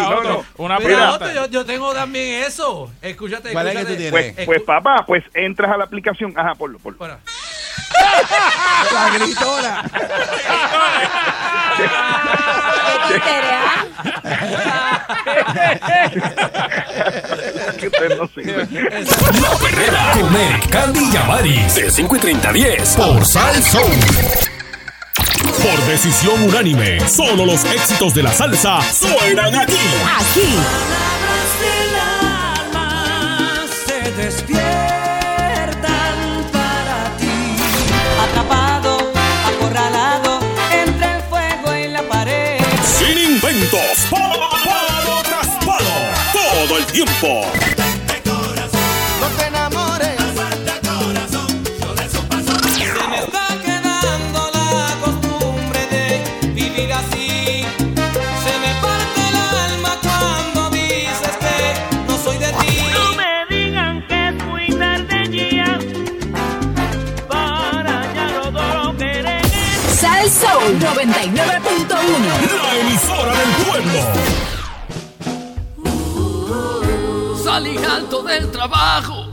una 0.57 0.77
Otto, 1.11 1.31
yo, 1.31 1.47
yo 1.47 1.65
tengo 1.65 1.93
también 1.93 2.43
eso. 2.43 2.91
Escúchate, 3.01 3.51
¿Cuál 3.51 3.67
es 3.67 3.73
que 3.73 3.79
escúchate. 3.79 4.03
tú 4.03 4.11
tienes? 4.11 4.33
Pues, 4.35 4.45
pues 4.45 4.61
papá, 4.61 5.03
pues 5.07 5.23
entras 5.33 5.71
a 5.71 5.77
la 5.77 5.85
aplicación. 5.85 6.33
Ajá, 6.37 6.53
ponlo, 6.55 6.77
ponlo. 6.79 7.17
La 8.93 9.09
gritona. 9.17 9.83
que 17.79 17.87
usted 17.87 18.17
no 18.17 18.27
sirve. 18.27 18.67
La 19.41 19.49
Perrera 19.61 20.11
con 20.71 20.90
Y 20.93 21.15
Amaris. 21.15 21.75
De 21.75 21.89
5 21.89 22.15
y 22.15 22.19
30 22.19 22.49
a 22.49 22.53
10. 22.53 22.95
Por 22.95 23.25
Sal 23.25 23.63
Soul. 23.63 23.83
Por 25.61 25.85
decisión 25.85 26.41
unánime, 26.43 26.99
solo 27.07 27.45
los 27.45 27.63
éxitos 27.65 28.13
de 28.13 28.23
la 28.23 28.33
salsa 28.33 28.79
suenan 28.81 29.55
aquí. 29.55 29.77
Aquí. 30.19 30.55
se 33.85 34.11
despiertan 34.13 34.61
para 36.51 37.17
ti. 37.17 37.55
Atrapado, 38.23 39.11
acorralado 39.45 40.39
entre 40.71 41.15
el 41.15 41.21
fuego 41.23 41.75
y 41.75 41.87
la 41.89 42.01
pared. 42.03 42.59
Sin 42.83 43.17
inventos, 43.17 44.07
palo, 44.09 44.49
palo 44.63 45.21
tras 45.23 45.47
palo, 45.65 45.95
todo 46.33 46.77
el 46.77 46.85
tiempo. 46.85 47.70
Soul 70.71 70.79
99.1. 70.79 71.91
La 72.63 72.75
emisora 72.79 73.33
del 73.33 73.51
pueblo. 73.65 73.99
Salí 77.43 77.77
alto 77.77 78.23
del 78.23 78.49
trabajo 78.51 79.27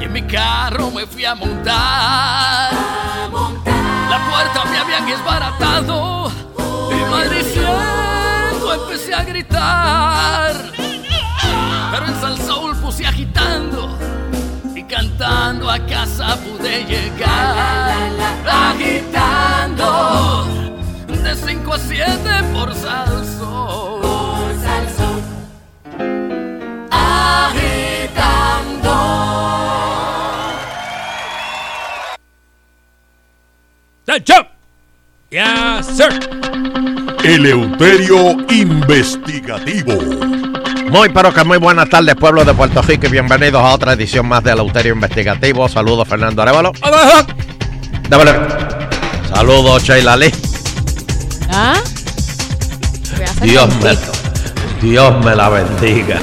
y 0.00 0.04
en 0.04 0.12
mi 0.12 0.22
carro 0.22 0.90
me 0.90 1.06
fui 1.06 1.24
a 1.24 1.36
montar. 1.36 2.72
La 4.10 4.28
puerta 4.30 4.64
me 4.70 4.78
habían 4.78 5.06
desbaratado 5.06 6.32
y 6.90 6.96
maldiciendo 7.10 8.74
empecé 8.74 9.14
a 9.14 9.22
gritar. 9.22 10.72
Pero 11.92 12.06
en 12.06 12.20
Sal 12.20 12.38
Soul 12.38 12.76
puse 12.76 13.06
agitando 13.06 13.96
y 14.74 14.82
cantando 14.82 15.70
a 15.70 15.78
casa 15.78 16.36
pude 16.38 16.84
llegar. 16.84 17.94
Agitando 18.48 19.55
5 21.76 21.76
a 21.76 21.78
7 21.78 22.44
por 22.52 22.74
Sal 22.74 23.24
Soul. 23.38 24.06
¡Chop! 34.24 34.46
Yes, 35.28 35.86
sir. 35.94 36.08
Eleuterio 37.22 38.30
Investigativo. 38.50 39.92
Muy 40.90 41.10
pero 41.10 41.34
que 41.34 41.44
muy 41.44 41.58
buenas 41.58 41.90
tardes 41.90 42.14
pueblo 42.14 42.42
de 42.44 42.54
Puerto 42.54 42.80
Rico 42.80 43.08
y 43.08 43.10
bienvenidos 43.10 43.60
a 43.60 43.74
otra 43.74 43.92
edición 43.92 44.26
más 44.26 44.42
de 44.42 44.52
Eleuterio 44.52 44.94
Investigativo. 44.94 45.68
Saludos 45.68 46.08
Fernando 46.08 46.40
Arevalo. 46.40 46.72
Saludos 49.28 49.82
Sheila 49.82 50.16
Lee. 50.16 50.55
¿Ah? 51.58 51.80
Dios 53.40 53.74
me. 53.76 53.96
Dios 54.86 55.24
me 55.24 55.34
la 55.34 55.48
bendiga. 55.48 56.20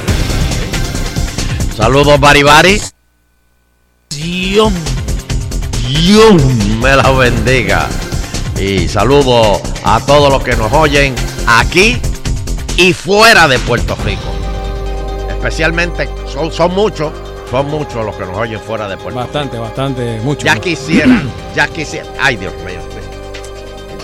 Saludos 1.76 2.20
Bari 2.20 2.44
Bari. 2.44 2.80
Dios, 4.12 4.72
Dios 5.88 6.36
me 6.80 6.96
la 6.96 7.10
bendiga. 7.10 7.88
Y 8.62 8.88
saludos 8.88 9.60
a 9.84 10.00
todos 10.02 10.32
los 10.32 10.44
que 10.44 10.56
nos 10.56 10.72
oyen 10.72 11.16
aquí 11.48 12.00
y 12.78 12.94
fuera 12.94 13.48
de 13.48 13.58
Puerto 13.58 13.98
Rico. 14.06 14.22
Especialmente, 15.32 16.08
son, 16.32 16.52
son 16.52 16.76
muchos, 16.76 17.12
son 17.50 17.72
muchos 17.72 18.06
los 18.06 18.16
que 18.16 18.26
nos 18.26 18.38
oyen 18.38 18.60
fuera 18.60 18.88
de 18.88 18.98
Puerto 18.98 19.20
Bastante, 19.20 19.58
bastante, 19.58 20.20
mucho. 20.24 20.46
ya 20.46 20.54
¿no? 20.54 20.62
quisiera, 20.62 21.24
ya 21.56 21.68
quisiera. 21.70 22.08
Ay, 22.22 22.36
Dios 22.36 22.54
mío. 22.64 22.80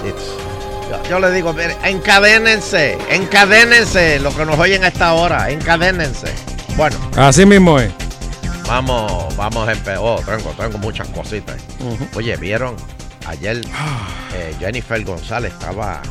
It's- 0.04 0.39
Yo, 1.10 1.20
le 1.20 1.32
digo, 1.32 1.56
encadénense, 1.84 2.96
encadénense, 3.10 4.20
los 4.20 4.36
que 4.36 4.46
nos 4.46 4.60
oyen 4.60 4.84
a 4.84 4.90
esta 4.90 5.14
hora, 5.14 5.50
encadénense. 5.50 6.28
Bueno, 6.78 6.98
Así 7.18 7.46
mismo 7.48 7.80
es. 7.80 7.92
vamos, 8.68 9.36
vamos 9.36 9.68
a 9.68 9.72
empezar. 9.72 9.98
Oh, 10.00 10.22
tengo, 10.24 10.52
tengo 10.52 10.78
muchas 10.78 11.08
cositas. 11.10 11.58
Oye, 12.16 12.36
¿vieron? 12.38 12.76
Ayer 13.26 13.62
eh, 14.36 14.56
Jennifer 14.60 15.04
González 15.04 15.52
estaba 15.54 16.02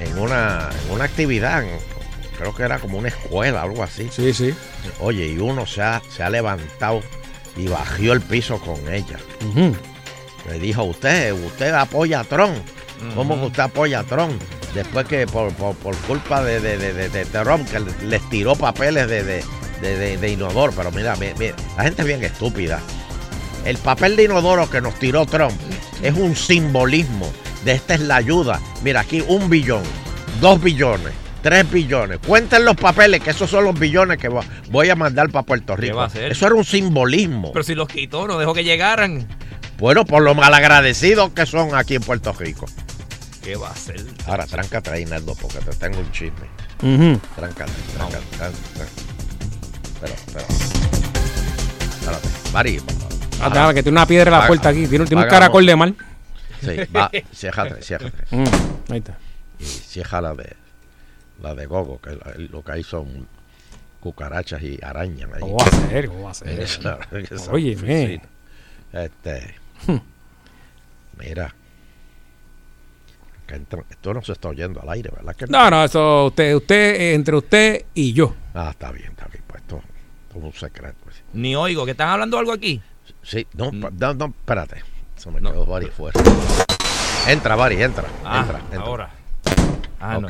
en 0.00 0.18
una, 0.18 0.68
en 0.84 0.94
una 0.94 1.04
actividad, 1.04 1.64
creo 2.36 2.54
que 2.54 2.64
era 2.64 2.80
como 2.80 2.98
una 2.98 3.08
escuela, 3.08 3.62
algo 3.62 3.84
así. 3.84 4.08
Sí, 4.10 4.34
sí. 4.34 4.52
Oye, 5.00 5.26
y 5.28 5.38
uno 5.38 5.64
se 5.64 5.80
ha, 5.80 6.02
se 6.14 6.24
ha 6.24 6.30
levantado 6.30 7.02
y 7.56 7.68
bajó 7.68 8.12
el 8.12 8.20
piso 8.20 8.58
con 8.58 8.92
ella. 8.92 9.18
Ujú. 9.48 9.76
Le 10.50 10.58
dijo, 10.58 10.82
usted, 10.82 11.32
usted 11.32 11.72
apoya 11.72 12.20
a 12.20 12.24
Trump. 12.24 12.56
¿Cómo 13.14 13.38
que 13.40 13.46
usted 13.46 13.62
apoya 13.62 14.00
a 14.00 14.04
Trump? 14.04 14.40
Después 14.74 15.06
que 15.06 15.26
por, 15.26 15.52
por, 15.54 15.74
por 15.76 15.94
culpa 15.98 16.42
de, 16.42 16.60
de, 16.60 16.78
de, 16.78 16.92
de- 16.94 17.08
de 17.10 17.24
Trump, 17.26 17.68
que 17.70 17.80
les 18.06 18.28
tiró 18.30 18.54
papeles 18.56 19.06
de, 19.08 19.22
de, 19.22 19.44
de, 19.82 19.96
de- 19.96 20.16
de 20.16 20.28
inodoro. 20.30 20.72
Pero 20.74 20.90
mira, 20.92 21.14
mi- 21.16 21.34
mi- 21.38 21.52
la 21.76 21.82
gente 21.84 22.02
es 22.02 22.08
bien 22.08 22.22
estúpida. 22.24 22.80
El 23.64 23.76
papel 23.78 24.16
de 24.16 24.24
inodoro 24.24 24.68
que 24.70 24.80
nos 24.80 24.94
tiró 24.98 25.26
Trump 25.26 25.52
es 26.02 26.14
un 26.16 26.34
simbolismo 26.34 27.30
de 27.64 27.72
esta 27.72 27.94
es 27.94 28.00
la 28.00 28.16
ayuda. 28.16 28.60
Mira, 28.82 29.00
aquí 29.00 29.22
un 29.28 29.48
billón, 29.50 29.82
dos 30.40 30.60
billones, 30.60 31.12
tres 31.42 31.70
billones. 31.70 32.18
Cuenten 32.26 32.64
los 32.64 32.74
papeles, 32.76 33.20
que 33.22 33.30
esos 33.30 33.48
son 33.50 33.64
los 33.64 33.78
billones 33.78 34.18
que 34.18 34.28
voy 34.70 34.88
a 34.90 34.96
mandar 34.96 35.28
para 35.30 35.44
Puerto 35.44 35.76
Rico. 35.76 35.96
va 35.98 36.04
a 36.04 36.06
hacer? 36.06 36.32
Eso 36.32 36.46
era 36.46 36.54
un 36.56 36.64
simbolismo. 36.64 37.52
Pero 37.52 37.62
si 37.62 37.74
los 37.74 37.86
quitó, 37.88 38.26
no 38.26 38.38
dejó 38.38 38.54
que 38.54 38.64
llegaran. 38.64 39.28
Bueno, 39.78 40.04
por 40.04 40.22
lo 40.22 40.34
malagradecidos 40.34 41.30
que 41.32 41.44
son 41.46 41.74
aquí 41.74 41.94
en 41.96 42.02
Puerto 42.02 42.32
Rico. 42.32 42.66
¿Qué 43.42 43.56
va 43.56 43.68
a 43.68 43.72
hacer? 43.72 44.04
Ahora, 44.26 44.46
tráncate 44.46 44.90
ahí, 44.90 45.04
Naldo, 45.04 45.34
porque 45.34 45.58
te 45.58 45.72
tengo 45.76 45.98
un 45.98 46.10
chisme. 46.12 46.46
Ujú. 46.82 47.20
Tráncate, 47.34 47.72
tráncate, 47.96 48.24
tráncate. 48.36 48.92
Espera, 49.84 50.14
espera. 50.14 50.46
Espérate. 52.00 52.28
Mari. 52.52 52.80
Ah, 53.40 53.72
que 53.74 53.82
tiene 53.82 53.96
una 53.98 54.06
piedra 54.06 54.30
en 54.36 54.40
la 54.40 54.46
puerta 54.46 54.68
aquí. 54.68 54.86
Tiene, 54.86 55.06
tiene 55.06 55.24
un 55.24 55.28
caracol 55.28 55.66
de 55.66 55.74
mal. 55.76 55.96
Sí, 56.60 56.76
va, 56.94 57.10
ciéjate, 57.34 57.82
ciéjate. 57.82 58.12
Mm, 58.36 58.92
ahí 58.92 58.98
está. 58.98 59.18
Y 59.58 59.64
cieja 59.64 60.20
la 60.20 60.34
de, 60.34 60.56
la 61.42 61.54
de 61.56 61.66
Gogo, 61.66 62.00
que 62.00 62.10
la- 62.10 62.34
lo 62.50 62.62
que 62.62 62.72
hay 62.72 62.82
son 62.84 63.26
cucarachas 64.00 64.62
y 64.62 64.78
arañas. 64.82 65.28
ahí. 65.34 65.40
¿Cómo 65.40 65.56
va 65.56 65.64
a 65.66 65.70
ser? 65.88 66.06
¿Cómo 66.08 66.22
va 66.24 66.30
a 66.30 66.34
ser? 66.34 66.68
Oye. 67.50 68.20
Este. 68.92 69.54
Mira. 71.18 71.54
Que 73.60 73.76
esto 73.90 74.14
no 74.14 74.22
se 74.22 74.32
está 74.32 74.48
oyendo 74.48 74.80
al 74.80 74.88
aire, 74.90 75.10
¿verdad? 75.14 75.34
Que 75.36 75.46
No, 75.46 75.70
no, 75.70 75.84
eso 75.84 76.26
usted, 76.26 76.54
usted, 76.54 77.14
entre 77.14 77.36
usted 77.36 77.84
y 77.94 78.12
yo. 78.12 78.34
Ah, 78.54 78.70
está 78.70 78.90
bien, 78.92 79.10
está 79.10 79.26
bien. 79.26 79.42
Pues 79.46 79.62
esto, 79.62 79.76
esto 80.28 80.38
es 80.38 80.44
un 80.44 80.52
secreto. 80.52 80.96
pues. 81.04 81.22
Ni 81.32 81.54
oigo, 81.56 81.84
que 81.84 81.90
están 81.92 82.08
hablando 82.08 82.38
algo 82.38 82.52
aquí. 82.52 82.80
Sí, 83.22 83.46
no, 83.54 83.70
pa- 83.70 83.90
no, 83.90 84.14
no, 84.14 84.24
espérate. 84.26 84.82
Se 85.16 85.30
me 85.30 85.40
quedó 85.40 85.64
Bari 85.66 85.86
fuera. 85.86 86.20
Entra, 87.28 87.54
Bari, 87.56 87.82
entra. 87.82 88.08
Ah, 88.24 88.40
entra, 88.40 88.58
entra. 88.58 88.80
ahora. 88.80 89.10
Ah, 90.00 90.16
ok. 90.18 90.22
no. 90.22 90.28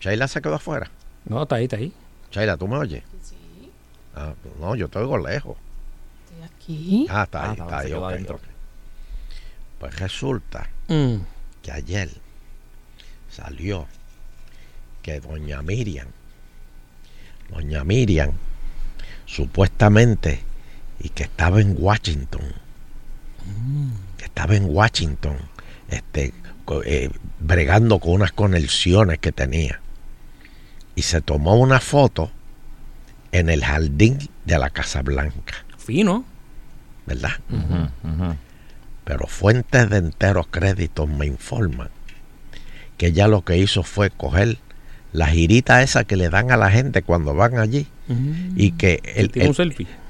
Sheila 0.00 0.28
se 0.28 0.40
quedó 0.40 0.54
afuera. 0.54 0.90
No, 1.26 1.42
está 1.42 1.56
ahí, 1.56 1.64
está 1.64 1.76
ahí. 1.76 1.92
Sheila, 2.30 2.56
¿tú 2.56 2.66
me 2.68 2.76
oyes? 2.78 3.02
Sí. 3.22 3.70
Ah, 4.14 4.32
no, 4.60 4.74
yo 4.76 4.88
te 4.88 4.98
oigo 4.98 5.18
lejos. 5.18 5.56
Aquí. 6.44 7.06
Ah, 7.10 7.24
está 7.24 7.50
ahí, 7.50 7.56
Ah, 7.60 7.62
está 7.64 7.78
ahí. 7.80 7.86
quedó 7.88 7.98
ok, 8.06 8.12
adentro. 8.12 8.36
ok. 8.36 8.42
Pues 9.80 9.98
resulta 9.98 10.68
Mm. 10.88 11.16
Que 11.68 11.72
ayer 11.74 12.08
salió 13.30 13.86
que 15.02 15.20
doña 15.20 15.60
Miriam, 15.60 16.08
doña 17.50 17.84
Miriam, 17.84 18.32
supuestamente, 19.26 20.40
y 20.98 21.10
que 21.10 21.24
estaba 21.24 21.60
en 21.60 21.76
Washington, 21.78 22.40
que 24.16 24.24
estaba 24.24 24.56
en 24.56 24.64
Washington, 24.64 25.36
este, 25.90 26.32
eh, 26.86 27.10
bregando 27.38 27.98
con 27.98 28.12
unas 28.12 28.32
conexiones 28.32 29.18
que 29.18 29.32
tenía. 29.32 29.78
Y 30.94 31.02
se 31.02 31.20
tomó 31.20 31.56
una 31.56 31.80
foto 31.80 32.30
en 33.30 33.50
el 33.50 33.62
jardín 33.62 34.18
de 34.46 34.58
la 34.58 34.70
Casa 34.70 35.02
Blanca. 35.02 35.66
Fino. 35.76 36.24
¿verdad? 37.04 37.32
Pero 39.08 39.26
fuentes 39.26 39.88
de 39.88 39.96
enteros 39.96 40.48
créditos 40.50 41.08
me 41.08 41.24
informan 41.24 41.88
que 42.98 43.06
ella 43.06 43.26
lo 43.26 43.42
que 43.42 43.56
hizo 43.56 43.82
fue 43.82 44.10
coger 44.10 44.58
la 45.14 45.28
girita 45.28 45.82
esa 45.82 46.04
que 46.04 46.16
le 46.16 46.28
dan 46.28 46.50
a 46.50 46.58
la 46.58 46.70
gente 46.70 47.00
cuando 47.00 47.32
van 47.34 47.56
allí 47.58 47.86
y 48.56 48.72
que 48.72 49.00
el, 49.16 49.30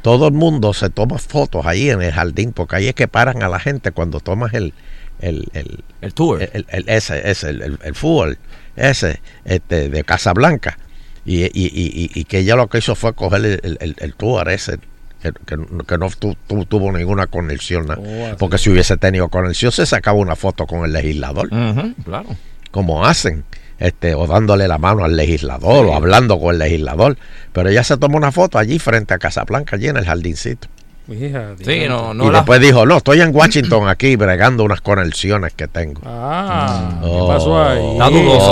todo 0.02 0.26
el 0.26 0.34
mundo 0.34 0.72
se 0.74 0.90
toma 0.90 1.18
fotos 1.18 1.64
ahí 1.66 1.90
en 1.90 2.02
el 2.02 2.10
jardín 2.12 2.52
porque 2.52 2.74
ahí 2.76 2.88
es 2.88 2.94
que 2.96 3.06
paran 3.06 3.42
a 3.44 3.48
la 3.48 3.60
gente 3.60 3.92
cuando 3.92 4.18
tomas 4.18 4.52
el 4.54 4.72
el, 5.20 5.46
el, 5.52 5.84
el 6.00 6.12
tour. 6.14 6.40
ese, 6.42 7.30
ese 7.30 7.50
el, 7.50 7.78
fútbol 7.94 8.36
ese 8.74 9.20
este 9.44 9.88
de 9.90 10.02
Casablanca. 10.04 10.76
Y, 11.24 11.44
y, 11.44 11.50
y, 11.54 12.02
y- 12.04 12.10
y 12.14 12.24
que 12.24 12.38
ella 12.38 12.56
lo 12.56 12.68
que 12.68 12.78
hizo 12.78 12.94
fue 12.96 13.14
coger 13.14 13.44
el, 13.44 13.60
el- 13.62 13.78
el- 13.80 13.96
el 13.98 14.14
tour 14.14 14.48
ese 14.48 14.78
que, 15.22 15.32
que- 15.32 15.84
que 15.86 15.98
no 15.98 16.08
tu- 16.10 16.36
tu- 16.46 16.64
tuvo 16.66 16.92
ninguna 16.92 17.26
conexión. 17.26 17.86
Oh, 17.90 18.36
porque 18.38 18.58
si 18.58 18.70
hubiese 18.70 18.96
tenido 18.96 19.28
conexión 19.28 19.72
se 19.72 19.84
sacaba 19.86 20.18
una 20.18 20.36
foto 20.36 20.66
con 20.66 20.84
el 20.84 20.92
legislador 20.92 21.48
claro. 22.04 22.28
como 22.70 23.04
hacen, 23.04 23.44
este, 23.78 24.14
o 24.14 24.26
dándole 24.26 24.68
la 24.68 24.78
mano 24.78 25.04
al 25.04 25.16
legislador, 25.16 25.84
Sí. 25.86 25.90
o 25.90 25.94
hablando 25.94 26.38
con 26.40 26.52
el 26.52 26.58
legislador. 26.58 27.16
Pero 27.52 27.68
ella 27.68 27.82
se 27.84 27.96
tomó 27.96 28.16
una 28.16 28.32
foto 28.32 28.58
allí 28.58 28.78
frente 28.78 29.14
a 29.14 29.18
Casablanca, 29.18 29.76
allí 29.76 29.88
en 29.88 29.96
el 29.96 30.04
jardincito. 30.04 30.68
Fíjate. 31.08 31.64
Sí, 31.64 31.88
no, 31.88 32.12
y 32.12 32.16
no 32.18 32.30
la- 32.30 32.38
después 32.40 32.60
dijo, 32.60 32.84
no, 32.84 32.98
estoy 32.98 33.22
en 33.22 33.34
Washington 33.34 33.88
aquí 33.88 34.14
bregando 34.16 34.62
unas 34.64 34.82
conexiones 34.82 35.54
que 35.54 35.66
tengo. 35.66 36.02
Ah, 36.04 37.00
Oh. 37.02 37.26
¿qué 37.26 37.32
pasó 37.32 37.62
ahí? 37.62 37.92
Está 37.92 38.10
dudoso, 38.10 38.50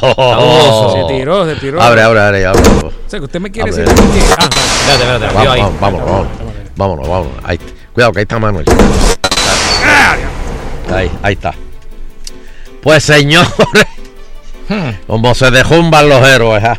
Oh. 0.00 0.92
Se 1.08 1.14
tiró, 1.14 1.46
se 1.46 1.54
tiró. 1.56 1.80
Abre, 1.80 2.02
abre, 2.02 2.20
abre, 2.20 2.46
abre. 2.46 2.60
O 2.60 2.90
sea, 3.06 3.20
que 3.20 3.24
usted 3.26 3.40
me 3.40 3.50
quiere 3.50 3.70
Abre. 3.70 3.82
decir 3.84 3.96
que... 3.96 4.20
Ah, 4.38 4.48
Espérate, 4.50 5.02
espérate, 5.04 5.34
Vamos, 5.34 5.52
ahí. 5.52 5.60
vamos, 5.60 5.80
vámonos, 5.80 6.06
vámonos, 6.08 6.28
vámonos, 6.76 7.08
vámonos. 7.08 7.32
Ahí, 7.44 7.58
cuidado 7.92 8.12
que 8.12 8.18
ahí 8.18 8.22
está 8.22 8.38
Manuel. 8.40 8.64
Ahí, 10.92 11.10
ahí 11.22 11.32
está. 11.34 11.54
Pues 12.82 13.04
señores, 13.04 13.50
como 15.06 15.34
se 15.34 15.50
dejumban 15.50 16.08
los 16.08 16.26
héroes, 16.26 16.64
¿ah? 16.64 16.78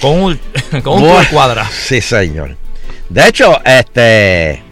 Con 0.00 0.22
un, 0.22 0.40
con 0.82 0.94
un 0.94 1.08
Bueno, 1.10 1.28
cuadra. 1.30 1.64
Sí, 1.70 2.00
señor. 2.00 2.56
De 3.10 3.28
hecho, 3.28 3.60
este. 3.64 4.62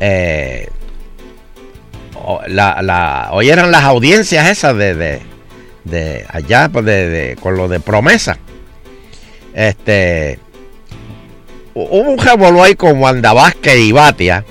eh, 0.00 0.68
la, 2.48 3.28
hoy 3.32 3.48
eran 3.48 3.70
las 3.70 3.84
audiencias 3.84 4.48
esas 4.48 4.76
de, 4.76 4.94
de, 4.94 5.22
de 5.84 6.26
allá, 6.28 6.68
pues, 6.70 6.84
de, 6.84 7.08
de- 7.08 7.36
con 7.36 7.56
lo 7.56 7.68
de 7.68 7.80
promesa. 7.80 8.36
Este. 9.54 10.38
hu- 11.74 11.88
Hubo 11.90 12.10
un 12.10 12.18
revolú 12.18 12.62
ahí 12.62 12.74
con 12.74 13.00
Wanda 13.00 13.32
Vázquez 13.32 13.76
y 13.78 13.92
Batia. 13.92 14.44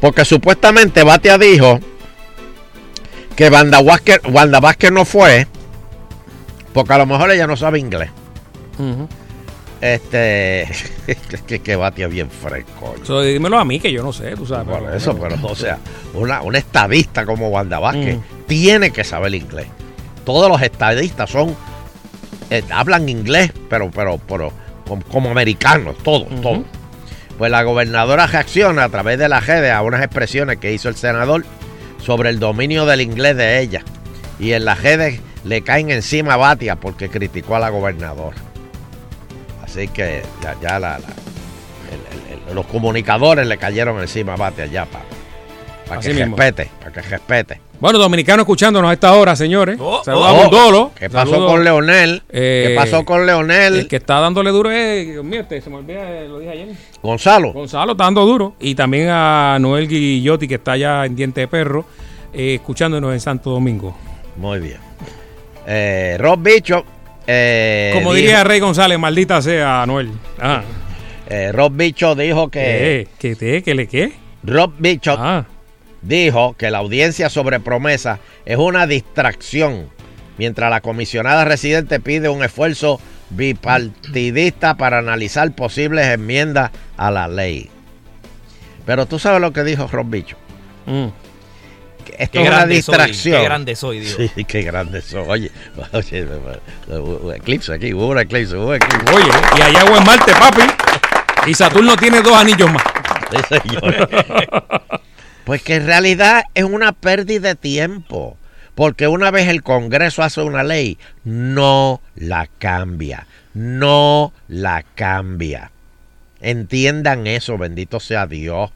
Porque 0.00 0.24
supuestamente 0.24 1.02
Batia 1.02 1.36
dijo 1.38 1.80
que 3.34 3.48
Wanda 3.48 3.80
Vázquez, 4.60 4.92
no 4.92 5.04
fue. 5.04 5.46
Porque 6.72 6.92
a 6.92 6.98
lo 6.98 7.06
mejor 7.06 7.30
ella 7.30 7.46
no 7.46 7.56
sabe 7.56 7.78
inglés. 7.78 8.10
Este. 9.80 10.68
que, 11.46 11.58
que 11.60 11.76
Batia 11.76 12.06
bien 12.08 12.30
fresco. 12.30 12.94
So, 13.04 13.20
dímelo 13.22 13.58
a 13.58 13.64
mí, 13.64 13.78
que 13.80 13.92
yo 13.92 14.02
no 14.02 14.12
sé, 14.12 14.34
tú 14.36 14.46
sabes. 14.46 14.66
Por 14.76 14.94
eso, 14.94 15.16
pero, 15.18 15.36
o 15.42 15.54
sea, 15.54 15.78
una, 16.14 16.42
una 16.42 16.58
estadista 16.58 17.24
como 17.26 17.48
Wanda 17.48 17.78
Vázquez 17.78 18.16
Mm. 18.16 18.20
tiene 18.46 18.90
que 18.90 19.04
saber 19.04 19.34
inglés. 19.34 19.66
Todos 20.24 20.48
los 20.48 20.60
estadistas 20.62 21.28
son. 21.30 21.54
eh, 22.50 22.62
hablan 22.70 23.08
inglés, 23.08 23.52
pero, 23.68 23.90
pero, 23.90 24.18
pero 24.26 24.52
como, 24.86 25.02
como 25.04 25.30
americanos, 25.30 25.96
todos, 26.02 26.28
todos. 26.40 26.60
Pues 27.38 27.50
la 27.50 27.62
gobernadora 27.64 28.26
reacciona 28.26 28.84
a 28.84 28.88
través 28.88 29.18
de 29.18 29.28
la 29.28 29.40
redes 29.40 29.70
a 29.72 29.82
unas 29.82 30.02
expresiones 30.02 30.56
que 30.56 30.72
hizo 30.72 30.88
el 30.88 30.96
senador 30.96 31.44
sobre 32.02 32.30
el 32.30 32.38
dominio 32.38 32.86
del 32.86 33.02
inglés 33.02 33.36
de 33.36 33.60
ella. 33.60 33.82
Y 34.38 34.52
en 34.52 34.64
las 34.64 34.82
redes 34.82 35.20
le 35.44 35.60
caen 35.62 35.90
encima 35.90 36.34
a 36.34 36.36
Batia 36.38 36.76
porque 36.76 37.08
criticó 37.10 37.56
a 37.56 37.60
la 37.60 37.68
gobernadora. 37.68 38.36
Así 39.76 39.88
que 39.88 40.22
ya, 40.42 40.56
ya 40.62 40.78
la- 40.78 40.98
la- 40.98 41.06
el- 41.92 42.32
el- 42.34 42.48
el- 42.48 42.54
los 42.54 42.64
comunicadores 42.66 43.46
le 43.46 43.58
cayeron 43.58 44.00
encima 44.00 44.32
a 44.32 44.36
Batia 44.36 44.64
ya 44.66 44.86
para 44.86 45.04
Así 45.98 46.08
que 46.08 46.14
mismo. 46.14 46.34
respete, 46.36 46.70
para 46.80 46.92
que 46.92 47.02
respete. 47.02 47.60
Bueno, 47.78 47.98
dominicano 47.98 48.40
escuchándonos 48.40 48.88
a 48.88 48.94
esta 48.94 49.12
hora, 49.12 49.36
señores. 49.36 49.76
Saludos 49.76 50.08
a 50.28 50.32
oh. 50.32 50.42
Bundolo. 50.44 50.92
¿Qué 50.98 51.10
pasó 51.10 51.30
Saludos. 51.32 51.52
con 51.52 51.62
Leonel? 51.64 52.22
Eh, 52.30 52.68
¿Qué 52.68 52.74
pasó 52.74 53.04
con 53.04 53.26
Leonel? 53.26 53.74
El 53.80 53.88
que 53.88 53.96
está 53.96 54.18
dándole 54.18 54.50
duro 54.50 54.70
es, 54.70 55.06
Dios 55.08 55.22
mío, 55.22 55.42
este, 55.42 55.60
se 55.60 55.68
me 55.68 55.76
olvida, 55.76 56.10
eh, 56.10 56.26
lo 56.26 56.38
dije 56.38 56.52
ayer. 56.52 56.68
Gonzalo. 57.02 57.52
Gonzalo 57.52 57.92
está 57.92 58.04
dando 58.04 58.24
duro. 58.24 58.54
Y 58.58 58.74
también 58.74 59.08
a 59.10 59.58
Noel 59.60 59.88
Guillotti, 59.88 60.48
que 60.48 60.54
está 60.54 60.72
allá 60.72 61.04
en 61.04 61.14
Diente 61.14 61.42
de 61.42 61.48
Perro, 61.48 61.84
eh, 62.32 62.54
escuchándonos 62.54 63.12
en 63.12 63.20
Santo 63.20 63.50
Domingo. 63.50 63.94
Muy 64.36 64.58
bien. 64.58 64.78
Eh, 65.66 66.16
Rob 66.18 66.40
Bicho. 66.42 66.82
Eh, 67.26 67.90
Como 67.94 68.12
dijo- 68.12 68.26
diría 68.26 68.44
Rey 68.44 68.60
González, 68.60 68.98
maldita 68.98 69.40
sea 69.42 69.84
Noel. 69.86 70.10
Ah. 70.40 70.62
eh, 71.28 71.50
Rob 71.52 71.72
Bicho 71.74 72.14
dijo 72.14 72.48
que. 72.50 73.00
Eh, 73.00 73.08
¿Que 73.18 73.34
te? 73.36 73.62
¿Que 73.62 73.74
le 73.74 73.86
qué? 73.88 74.12
Rob 74.44 74.72
Bicho 74.78 75.16
Ah. 75.18 75.44
dijo 76.02 76.54
que 76.56 76.70
la 76.70 76.78
audiencia 76.78 77.28
sobre 77.28 77.58
promesa 77.60 78.20
es 78.44 78.56
una 78.58 78.86
distracción, 78.86 79.88
mientras 80.38 80.70
la 80.70 80.80
comisionada 80.80 81.44
residente 81.44 81.98
pide 82.00 82.28
un 82.28 82.44
esfuerzo 82.44 83.00
bipartidista 83.30 84.76
para 84.76 84.98
analizar 84.98 85.52
posibles 85.54 86.06
enmiendas 86.06 86.70
a 86.96 87.10
la 87.10 87.26
ley. 87.28 87.68
Pero 88.84 89.06
tú 89.06 89.18
sabes 89.18 89.40
lo 89.40 89.52
que 89.52 89.64
dijo 89.64 89.88
Rob 89.90 90.06
Bicho. 90.08 90.36
Mm. 90.86 91.06
Esto 92.18 92.32
Qué 92.32 92.38
es 92.42 92.48
una 92.48 92.56
grande 92.56 92.74
soy, 92.74 92.76
distracción. 92.76 93.36
qué 93.36 93.44
grande 93.44 93.76
soy, 93.76 94.00
digo. 94.00 94.16
Sí, 94.34 94.44
qué 94.44 94.62
grande 94.62 95.02
soy. 95.02 95.24
Oye, 95.28 95.50
oye, 95.92 96.26
eclipse 97.36 97.72
aquí, 97.74 97.92
hubo 97.94 98.08
un 98.08 98.18
eclipse, 98.18 98.56
hubo 98.56 98.68
un 98.68 98.74
eclipse. 98.76 99.14
Oye, 99.14 99.30
y 99.58 99.60
allá 99.62 99.80
en 99.80 100.04
Marte, 100.04 100.32
papi. 100.32 100.62
Y 101.50 101.54
Saturno 101.54 101.96
tiene 101.96 102.22
dos 102.22 102.34
anillos 102.36 102.70
más. 102.72 102.82
Sí, 103.30 103.60
señor. 103.60 104.08
Pues 105.44 105.62
que 105.62 105.76
en 105.76 105.86
realidad 105.86 106.42
es 106.54 106.64
una 106.64 106.90
pérdida 106.90 107.50
de 107.50 107.54
tiempo. 107.54 108.36
Porque 108.74 109.06
una 109.06 109.30
vez 109.30 109.46
el 109.48 109.62
Congreso 109.62 110.24
hace 110.24 110.42
una 110.42 110.64
ley, 110.64 110.98
no 111.22 112.00
la 112.16 112.48
cambia. 112.58 113.28
No 113.54 114.32
la 114.48 114.84
cambia. 114.96 115.70
Entiendan 116.40 117.28
eso, 117.28 117.56
bendito 117.58 118.00
sea 118.00 118.26
Dios. 118.26 118.70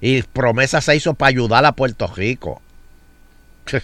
Y 0.00 0.22
promesa 0.22 0.80
se 0.80 0.96
hizo 0.96 1.14
para 1.14 1.30
ayudar 1.30 1.64
a 1.64 1.72
Puerto 1.72 2.06
Rico. 2.06 2.60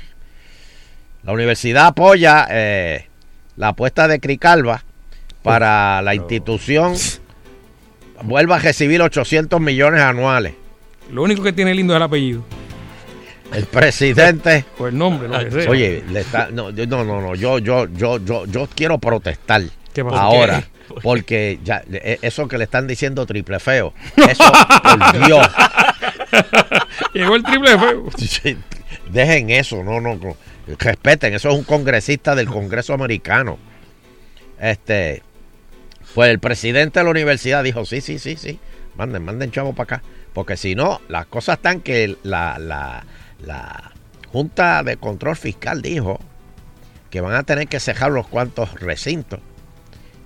La 1.25 1.33
universidad 1.33 1.87
apoya 1.87 2.47
eh, 2.51 3.09
la 3.57 3.69
apuesta 3.69 4.09
de 4.09 4.21
Cricalva 4.21 4.85
para 5.43 6.03
la 6.03 6.15
institución 6.15 6.95
vuelva 8.23 8.57
a 8.57 8.59
recibir 8.59 9.01
800 9.01 9.61
millones 9.61 10.03
anuales. 10.03 10.55
Lo 11.11 11.23
único 11.23 11.43
que 11.43 11.53
tiene 11.53 11.75
lindo 11.75 11.95
es 11.95 11.97
el 11.97 12.03
apellido. 12.03 12.45
El 13.53 13.65
presidente. 13.67 14.65
O 14.79 14.87
el 14.87 14.99
nombre, 14.99 15.29
lo 15.29 15.39
que 15.39 15.51
sea. 15.51 15.71
Oye, 15.71 16.05
le 16.11 16.21
está, 16.21 16.49
no, 16.51 16.71
no, 16.73 17.05
no, 17.05 17.21
no, 17.21 17.35
yo, 17.35 17.59
yo, 17.59 17.87
yo, 17.89 18.19
yo, 18.19 18.45
yo 18.47 18.69
quiero 18.75 18.99
protestar 18.99 19.63
¿Qué 19.93 20.05
pasó? 20.05 20.17
ahora. 20.17 20.55
¿Por 20.55 20.63
qué? 20.63 21.01
Porque 21.03 21.59
ya, 21.65 21.83
eh, 21.91 22.19
eso 22.21 22.47
que 22.47 22.59
le 22.59 22.65
están 22.65 22.87
diciendo 22.87 23.25
triple 23.25 23.59
feo, 23.59 23.95
eso, 24.17 24.45
por 24.83 25.27
Dios. 25.27 25.49
Llegó 27.15 27.37
el 27.37 27.43
triple. 27.43 27.71
Sí, 28.19 28.57
Dejen 29.11 29.51
eso, 29.51 29.83
no, 29.83 30.01
no, 30.01 30.17
no. 30.17 30.37
Respeten, 30.79 31.35
eso 31.35 31.51
es 31.51 31.55
un 31.55 31.65
congresista 31.65 32.35
del 32.35 32.47
Congreso 32.47 32.95
americano. 32.95 33.59
Este, 34.59 35.23
pues 36.15 36.31
el 36.31 36.39
presidente 36.39 37.01
de 37.01 37.05
la 37.05 37.11
universidad 37.11 37.63
dijo, 37.63 37.85
sí, 37.85 38.01
sí, 38.01 38.19
sí, 38.19 38.37
sí, 38.37 38.59
manden, 38.97 39.25
manden 39.25 39.51
chavo 39.51 39.75
para 39.75 39.97
acá. 39.97 40.03
Porque 40.33 40.57
si 40.57 40.75
no, 40.75 41.01
las 41.09 41.27
cosas 41.27 41.57
están 41.57 41.81
que 41.81 42.17
la, 42.23 42.59
la, 42.59 43.05
la 43.45 43.93
Junta 44.33 44.83
de 44.83 44.97
Control 44.97 45.37
Fiscal 45.37 45.83
dijo 45.83 46.19
que 47.11 47.21
van 47.21 47.35
a 47.35 47.45
tener 47.45 47.69
que 47.69 47.79
cejar 47.79 48.11
los 48.11 48.27
cuantos 48.27 48.81
recintos. 48.81 49.41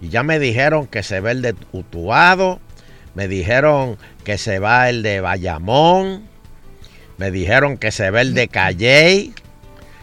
Y 0.01 0.09
ya 0.09 0.23
me 0.23 0.39
dijeron 0.39 0.87
que 0.87 1.03
se 1.03 1.21
ve 1.21 1.33
el 1.33 1.43
de 1.43 1.55
Utuado, 1.73 2.61
me 3.19 3.27
dijeron 3.27 3.99
que 4.23 4.39
se 4.39 4.61
va 4.61 4.89
el 4.89 5.03
de 5.03 5.21
Bayamón, 5.21 6.23
me 7.17 7.33
dijeron 7.33 7.77
que 7.77 7.91
se 7.91 8.13
ve 8.13 8.21
el 8.21 8.33
de 8.33 8.47
Calley, 8.47 9.35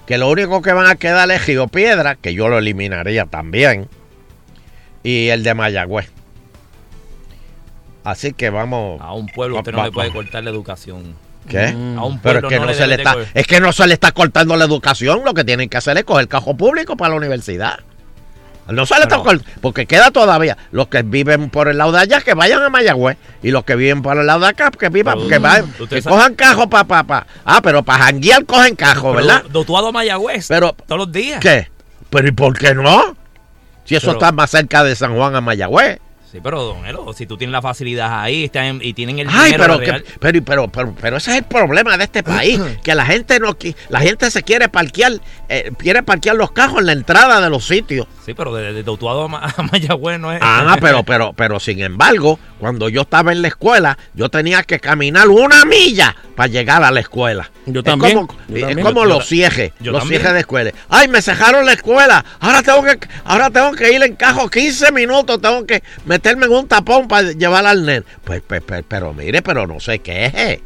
que 0.05 0.17
lo 0.17 0.29
único 0.29 0.61
que 0.61 0.73
van 0.73 0.87
a 0.87 0.95
quedar 0.95 1.31
es 1.31 1.47
Río 1.47 1.69
Piedra, 1.69 2.15
que 2.15 2.33
yo 2.33 2.49
lo 2.49 2.57
eliminaría 2.57 3.25
también, 3.25 3.87
y 5.01 5.29
el 5.29 5.43
de 5.43 5.53
Mayagüez. 5.53 6.11
Así 8.03 8.33
que 8.33 8.49
vamos. 8.49 8.99
A 8.99 9.13
un 9.13 9.27
pueblo 9.27 9.59
usted 9.59 9.71
no 9.71 9.85
le 9.85 9.93
puede 9.93 10.11
cortar 10.11 10.43
la 10.43 10.49
educación. 10.49 11.15
¿Qué? 11.47 11.67
A 11.67 12.03
un 12.03 12.19
Pero 12.19 12.39
es 12.39 12.53
que 12.53 12.59
no 12.59 12.73
se 12.73 12.85
le 12.85 12.95
está, 12.95 13.15
es 13.33 13.47
que 13.47 13.61
no 13.61 13.71
se 13.71 13.87
le 13.87 13.93
está 13.93 14.11
cortando 14.11 14.57
la 14.57 14.65
educación, 14.65 15.21
lo 15.23 15.33
que 15.33 15.45
tienen 15.45 15.69
que 15.69 15.77
hacer 15.77 15.95
es 15.97 16.03
coger 16.03 16.27
cajo 16.27 16.57
público 16.57 16.97
para 16.97 17.11
la 17.11 17.15
universidad. 17.15 17.79
No 18.67 18.85
se 18.85 18.99
le 18.99 19.05
tocó 19.07 19.31
el- 19.31 19.43
porque 19.61 19.85
queda 19.85 20.09
todavía. 20.11 20.57
Los 20.71 20.87
que 20.87 21.03
viven 21.03 21.49
por 21.49 21.67
el 21.67 21.77
lado 21.77 21.91
de 21.91 21.99
allá, 21.99 22.21
que 22.21 22.33
vayan 22.33 22.63
a 22.63 22.69
Mayagüez. 22.69 23.17
Y 23.43 23.51
los 23.51 23.63
que 23.63 23.75
viven 23.75 24.01
por 24.01 24.17
el 24.17 24.25
lado 24.25 24.39
de 24.39 24.47
acá, 24.47 24.71
que 24.71 24.89
vivan, 24.89 25.17
Pero, 25.17 25.29
que, 25.29 25.37
vayan, 25.37 25.71
que 25.89 26.01
cojan 26.01 26.33
cajo 26.35 26.67
para 26.69 26.83
pa, 26.85 27.03
pa. 27.03 27.27
Ah, 27.45 27.59
pero 27.61 27.83
para 27.83 28.05
janguear 28.05 28.43
cogen 28.45 28.75
cajo, 28.75 29.13
¿verdad? 29.13 29.41
Pero, 29.43 29.49
Dotuado 29.53 29.91
Mayagüez. 29.91 30.47
Pero- 30.47 30.75
todos 30.87 30.97
los 30.99 31.11
días. 31.11 31.39
¿Qué? 31.39 31.69
Pero 32.09 32.27
¿y 32.27 32.31
por 32.31 32.57
qué 32.57 32.73
no? 32.73 33.15
Si 33.83 33.95
eso 33.95 34.07
Pero- 34.07 34.17
está 34.17 34.31
más 34.31 34.49
cerca 34.49 34.83
de 34.83 34.95
San 34.95 35.15
Juan 35.15 35.35
a 35.35 35.41
Mayagüez. 35.41 35.99
Sí, 36.35 36.41
pero 36.43 36.61
Don 36.65 36.85
Elo, 36.85 37.13
si 37.13 37.25
tú 37.25 37.37
tienes 37.37 37.53
la 37.53 37.61
facilidad 37.61 38.19
ahí 38.21 38.43
están, 38.43 38.79
y 38.81 38.93
tienen 38.93 39.19
el 39.19 39.29
Ay, 39.29 39.53
dinero 39.53 39.63
pero, 39.63 39.77
real. 39.77 40.03
que- 40.03 40.19
pero, 40.19 40.43
pero, 40.43 40.67
pero, 40.67 40.95
pero 40.99 41.15
ese 41.17 41.31
es 41.31 41.37
el 41.37 41.43
problema 41.45 41.95
de 41.97 42.03
este 42.03 42.23
país, 42.23 42.59
que 42.83 42.93
la 42.93 43.05
gente 43.05 43.39
no 43.39 43.55
la 43.87 43.99
gente 44.01 44.29
se 44.29 44.43
quiere 44.43 44.67
parquear, 44.67 45.13
eh, 45.47 45.71
quiere 45.77 46.03
parquear 46.03 46.35
los 46.35 46.51
cajos 46.51 46.79
en 46.81 46.87
la 46.87 46.91
entrada 46.91 47.39
de 47.39 47.49
los 47.49 47.65
sitios. 47.65 48.05
Sí, 48.25 48.33
pero 48.33 48.53
de, 48.53 48.73
de 48.73 48.83
Dotuado 48.83 49.23
a, 49.23 49.27
Ma- 49.29 49.53
a 49.57 49.61
Mayagüez 49.63 50.19
no 50.19 50.33
es. 50.33 50.39
Ah, 50.41 50.75
pero, 50.81 51.03
pero, 51.03 51.31
pero 51.31 51.57
sin 51.61 51.79
embargo, 51.81 52.37
cuando 52.59 52.89
yo 52.89 53.01
estaba 53.03 53.31
en 53.31 53.41
la 53.41 53.47
escuela, 53.47 53.97
yo 54.13 54.27
tenía 54.27 54.63
que 54.63 54.79
caminar 54.81 55.29
una 55.29 55.63
milla 55.63 56.15
para 56.35 56.47
llegar 56.47 56.83
a 56.83 56.91
la 56.91 56.99
escuela. 56.99 57.49
Yo 57.67 57.79
Es 57.79 57.85
también, 57.85 58.25
como, 58.27 58.39
yo 58.49 58.55
es 58.57 58.61
también. 58.63 58.85
como 58.85 59.03
Yo- 59.03 59.05
los 59.09 59.25
ciejes, 59.27 59.71
los 59.79 59.99
también. 59.99 60.19
ciejes 60.19 60.33
de 60.33 60.39
escuela. 60.41 60.71
Ay, 60.89 61.07
me 61.07 61.21
cejaron 61.21 61.65
la 61.65 61.73
escuela. 61.73 62.25
Ahora 62.41 62.61
tengo 62.61 62.83
que, 62.83 62.99
ahora 63.23 63.49
tengo 63.51 63.71
que 63.73 63.93
ir 63.93 64.03
en 64.03 64.15
cajo 64.15 64.49
15 64.49 64.91
minutos, 64.91 65.39
tengo 65.39 65.65
que 65.65 65.81
meterme 66.25 66.45
en 66.47 66.51
un 66.53 66.67
tapón 66.67 67.07
para 67.07 67.31
llevar 67.33 67.65
al 67.67 67.85
nen. 67.85 68.03
Pues, 68.23 68.41
pues, 68.45 68.61
pues, 68.65 68.83
pero 68.87 69.13
mire, 69.13 69.41
pero 69.43 69.67
no 69.67 69.79
sé 69.79 69.99
qué 69.99 70.25
es. 70.25 70.59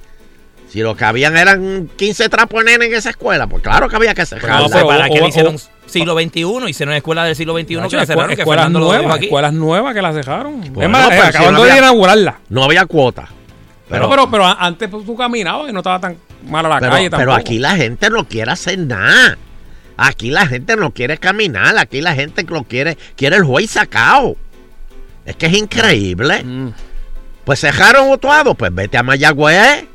Si 0.72 0.80
lo 0.82 0.96
que 0.96 1.04
habían 1.04 1.36
eran 1.36 1.90
15 1.98 2.30
trapos 2.30 2.64
nene 2.64 2.86
en 2.86 2.94
esa 2.94 3.10
escuela, 3.10 3.48
pues 3.48 3.62
claro 3.64 3.90
que 3.90 3.96
había 3.96 4.14
que 4.14 4.26
cejarla. 4.26 4.60
No, 4.60 4.70
pero 4.70 4.88
¿para 4.88 5.08
o- 5.08 5.14
qué 5.14 5.20
o- 5.20 5.24
le 5.24 5.30
hicieron 5.30 5.56
o- 5.56 5.60
siglo 5.90 6.14
XXI? 6.18 6.70
Hicieron 6.70 6.94
escuela 6.96 7.24
del 7.26 7.36
siglo 7.36 7.58
XXI 7.58 7.90
que 7.90 7.98
la 7.98 8.06
cerraron, 8.06 8.36
que 8.36 8.42
escuelas 8.44 8.70
nuevas, 8.72 9.16
aquí. 9.16 9.26
escuelas 9.26 9.52
nuevas 9.54 9.94
que 9.94 10.02
las 10.02 10.16
dejaron. 10.16 10.62
Bueno, 10.72 10.82
es 10.84 10.90
más, 10.90 11.08
pero 11.10 11.24
si 11.24 11.28
acabando 11.30 11.60
no 11.60 11.66
de 11.66 11.78
inaugurarla. 11.78 12.40
No 12.50 12.64
había 12.64 12.86
cuota. 12.86 13.28
Pero, 13.90 14.10
pero, 14.10 14.30
pero 14.32 14.46
a- 14.46 14.58
antes 14.66 14.88
pues, 14.90 15.06
tú 15.06 15.16
caminabas 15.16 15.70
y 15.70 15.74
no 15.74 15.80
estaba 15.80 16.00
tan 16.00 16.16
mala 16.48 16.70
la 16.70 16.80
pero, 16.80 16.92
calle 16.92 17.10
pero 17.10 17.34
aquí 17.34 17.58
la 17.60 17.76
gente 17.76 18.10
no 18.12 18.28
quiere 18.28 18.52
hacer 18.52 18.78
nada. 18.80 19.38
Aquí 19.98 20.30
la 20.30 20.46
gente 20.48 20.78
no 20.78 20.92
quiere 20.94 21.18
caminar. 21.18 21.78
Aquí 21.80 22.00
la 22.00 22.14
gente 22.14 22.44
lo 22.48 22.64
quiere, 22.64 22.96
quiere 23.18 23.36
el 23.38 23.44
juez 23.44 23.72
sacado. 23.72 24.38
Es 25.30 25.36
que 25.36 25.46
es 25.46 25.54
increíble. 25.54 26.44
Mm. 26.44 26.74
Pues 27.46 27.60
cejaron 27.62 28.10
Utuado, 28.10 28.56
pues 28.56 28.74
vete 28.74 28.98
a 28.98 29.04
Mayagüez. 29.04 29.86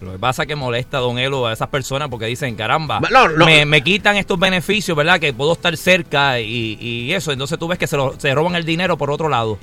Lo 0.00 0.12
que 0.12 0.18
pasa 0.18 0.42
es 0.42 0.48
que 0.48 0.56
molesta 0.56 0.96
a 0.96 1.00
Don 1.00 1.18
Elo 1.18 1.46
a 1.46 1.52
esas 1.52 1.68
personas 1.68 2.08
porque 2.08 2.26
dicen, 2.26 2.56
caramba, 2.56 2.98
No, 3.10 3.28
no. 3.28 3.44
Me, 3.46 3.64
me 3.66 3.82
quitan 3.82 4.16
estos 4.16 4.38
beneficios, 4.38 4.96
¿verdad? 4.96 5.20
Que 5.20 5.32
puedo 5.32 5.52
estar 5.52 5.76
cerca 5.76 6.40
y, 6.40 6.76
y 6.80 7.12
eso. 7.12 7.30
Entonces 7.30 7.58
tú 7.58 7.68
ves 7.68 7.78
que 7.78 7.86
se, 7.86 7.96
lo- 7.96 8.18
se 8.18 8.34
roban 8.34 8.56
el 8.56 8.64
dinero 8.64 8.96
por 8.96 9.10
otro 9.10 9.28
lado. 9.28 9.58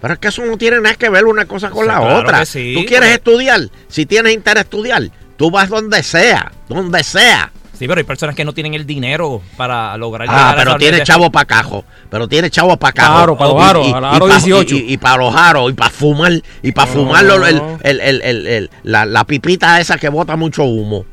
Pero 0.00 0.14
es 0.14 0.20
que 0.20 0.28
eso 0.28 0.44
no 0.44 0.56
tiene 0.58 0.80
nada 0.80 0.96
que 0.96 1.08
ver 1.08 1.24
una 1.24 1.44
cosa 1.46 1.70
con 1.70 1.86
la 1.86 1.98
claro 1.98 2.16
otra. 2.18 2.44
sí, 2.46 2.74
tú 2.74 2.80
quieres 2.84 3.10
porque- 3.18 3.30
estudiar, 3.30 3.60
si 3.88 4.06
tienes 4.06 4.34
interés 4.34 4.64
estudiar, 4.64 5.02
tú 5.36 5.50
vas 5.50 5.68
donde 5.68 6.02
sea, 6.02 6.50
donde 6.68 7.02
sea. 7.04 7.52
Sí, 7.80 7.88
pero 7.88 7.98
hay 7.98 8.04
personas 8.04 8.36
que 8.36 8.44
no 8.44 8.52
tienen 8.52 8.74
el 8.74 8.84
dinero 8.84 9.40
para 9.56 9.96
lograr 9.96 10.28
Ah, 10.30 10.52
pero 10.54 10.76
tiene 10.76 11.02
chavo 11.02 11.30
para 11.32 11.46
cajo. 11.46 11.82
Pero 12.10 12.28
tiene 12.28 12.50
chavo 12.50 12.76
para 12.76 12.92
cajo. 12.92 13.16
Aro, 13.16 13.38
pa' 13.38 13.46
los 13.46 13.56
Y- 13.56 13.60
aros, 13.70 13.88
y- 13.88 13.92
a 13.94 14.00
la 14.02 14.12
y 14.12 14.16
aro 14.16 14.26
pa- 14.28 14.34
18. 14.34 14.74
Y, 14.76 14.92
y 14.92 14.96
para 14.98 15.16
los 15.16 15.34
aros, 15.34 15.70
y 15.70 15.72
para 15.72 15.88
fumar. 15.90 16.32
Y 16.62 16.72
para 16.72 16.92
fumar 16.92 17.24
lo- 17.24 17.46
el- 17.46 17.62
el- 17.82 18.00
el- 18.02 18.20
el- 18.20 18.46
el- 18.46 18.70
la, 18.82 19.06
la 19.06 19.24
pipita 19.24 19.80
esa 19.80 19.96
que 19.96 20.10
bota 20.10 20.36
mucho 20.36 20.64
humo. 20.64 21.06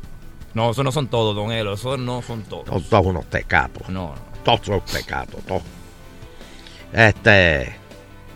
No, 0.52 0.72
eso 0.72 0.84
no 0.84 0.92
son 0.92 1.08
todos, 1.08 1.34
Don 1.34 1.50
Elo. 1.52 1.72
Eso 1.72 1.96
no 1.96 2.20
son 2.20 2.42
todos. 2.42 2.66
Son 2.68 2.82
todos 2.82 3.06
unos 3.06 3.24
tecatos. 3.30 3.88
No, 3.88 4.14
Todos 4.44 4.60
son 4.66 4.82
tecatos, 4.92 5.40
todos. 5.46 5.62
Este. 6.92 7.76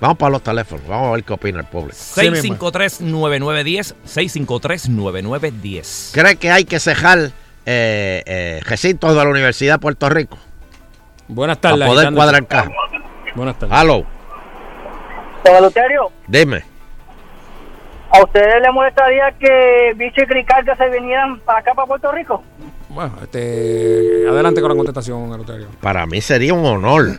Vamos 0.00 0.16
para 0.16 0.30
los 0.30 0.42
teléfonos. 0.42 0.86
Vamos 0.88 1.08
a 1.08 1.12
ver 1.12 1.24
qué 1.24 1.34
opina 1.34 1.60
el 1.60 1.66
público. 1.66 1.94
653-9910. 2.16 3.94
653-9910. 4.06 6.10
¿Cree 6.12 6.36
que 6.36 6.50
hay 6.50 6.64
que 6.64 6.80
cejar 6.80 7.32
eh, 7.66 8.22
eh, 8.26 8.60
recintos 8.64 9.10
de 9.16 9.24
la 9.24 9.30
Universidad 9.30 9.74
de 9.74 9.78
Puerto 9.78 10.08
Rico? 10.08 10.38
Buenas 11.28 11.58
tardes. 11.60 11.86
poder 11.86 12.08
agitando- 12.08 12.16
cuadrar. 12.16 12.70
Buenas 13.34 13.58
tardes. 13.58 13.74
Aló, 13.76 14.06
Don 15.44 16.12
dime. 16.28 16.62
¿a 18.10 18.22
ustedes 18.22 18.60
les 18.62 18.72
molestaría 18.72 19.32
que 19.38 19.94
Bicho 19.96 20.22
y 20.22 20.26
Cricarga 20.26 20.76
se 20.76 20.88
vinieran 20.90 21.40
para 21.40 21.60
acá, 21.60 21.72
para 21.74 21.86
Puerto 21.86 22.12
Rico? 22.12 22.42
Bueno, 22.90 23.14
este, 23.22 24.26
adelante 24.28 24.60
con 24.60 24.68
la 24.70 24.76
contestación, 24.76 25.32
Eleuterio. 25.32 25.68
Para 25.80 26.04
mí 26.06 26.20
sería 26.20 26.52
un 26.52 26.66
honor 26.66 27.18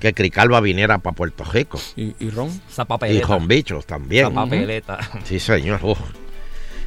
que 0.00 0.14
Cricalba 0.14 0.60
viniera 0.60 0.96
para 0.96 1.14
Puerto 1.14 1.44
Rico. 1.44 1.78
¿Y, 1.94 2.14
y 2.18 2.30
Ron? 2.30 2.48
Esa 2.70 2.86
Y 3.08 3.20
con 3.20 3.46
bichos 3.46 3.84
también. 3.84 4.28
Esa 4.28 4.34
papeleta. 4.34 4.98
Sí, 5.24 5.38
señor. 5.38 5.78
Uf. 5.82 5.98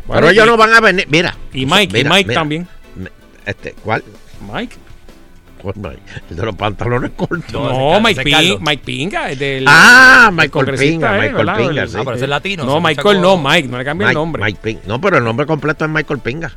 Bueno, 0.06 0.22
Pero 0.22 0.30
ellos 0.30 0.46
y- 0.46 0.50
no 0.50 0.58
van 0.58 0.74
a 0.74 0.82
venir. 0.82 1.06
Mira. 1.10 1.36
Y 1.54 1.68
Mike, 1.68 2.00
y 2.00 2.04
Mike 2.06 2.28
mira. 2.30 2.34
también. 2.42 2.68
Este, 3.46 3.74
¿Cuál? 3.84 4.04
Mike. 4.52 4.76
¿Cuál 5.62 5.76
Mike? 5.78 6.02
El 6.30 6.36
de 6.36 6.44
los 6.46 6.56
pantalones 6.56 7.12
cortos. 7.16 7.52
No, 7.52 8.00
Mike, 8.02 8.22
Ping- 8.24 8.60
Mike 8.60 8.84
Pinga, 8.86 9.32
es 9.32 9.40
del. 9.40 9.66
Ah, 9.68 10.30
Michael 10.34 10.76
Pinga, 10.78 11.16
eh, 11.16 11.20
Michael 11.22 11.34
¿verdad? 11.36 11.58
Pinga, 11.58 11.82
El- 11.84 11.90
sí. 11.90 11.96
Ah, 11.98 12.02
pero 12.04 12.16
ese 12.16 12.26
es 12.26 12.30
latino. 12.30 12.64
No, 12.66 12.82
Michael 12.82 13.22
no, 13.22 13.38
Mike, 13.38 13.68
no 13.70 13.78
le 13.78 13.86
cambié 13.86 14.08
el 14.10 14.14
nombre. 14.14 14.44
Mike 14.44 14.60
Pinga. 14.62 14.82
No, 14.88 15.00
pero 15.00 15.18
el 15.18 15.24
nombre 15.24 15.46
completo 15.46 15.86
es 15.86 15.92
Michael 15.92 16.20
Pinga. 16.20 16.52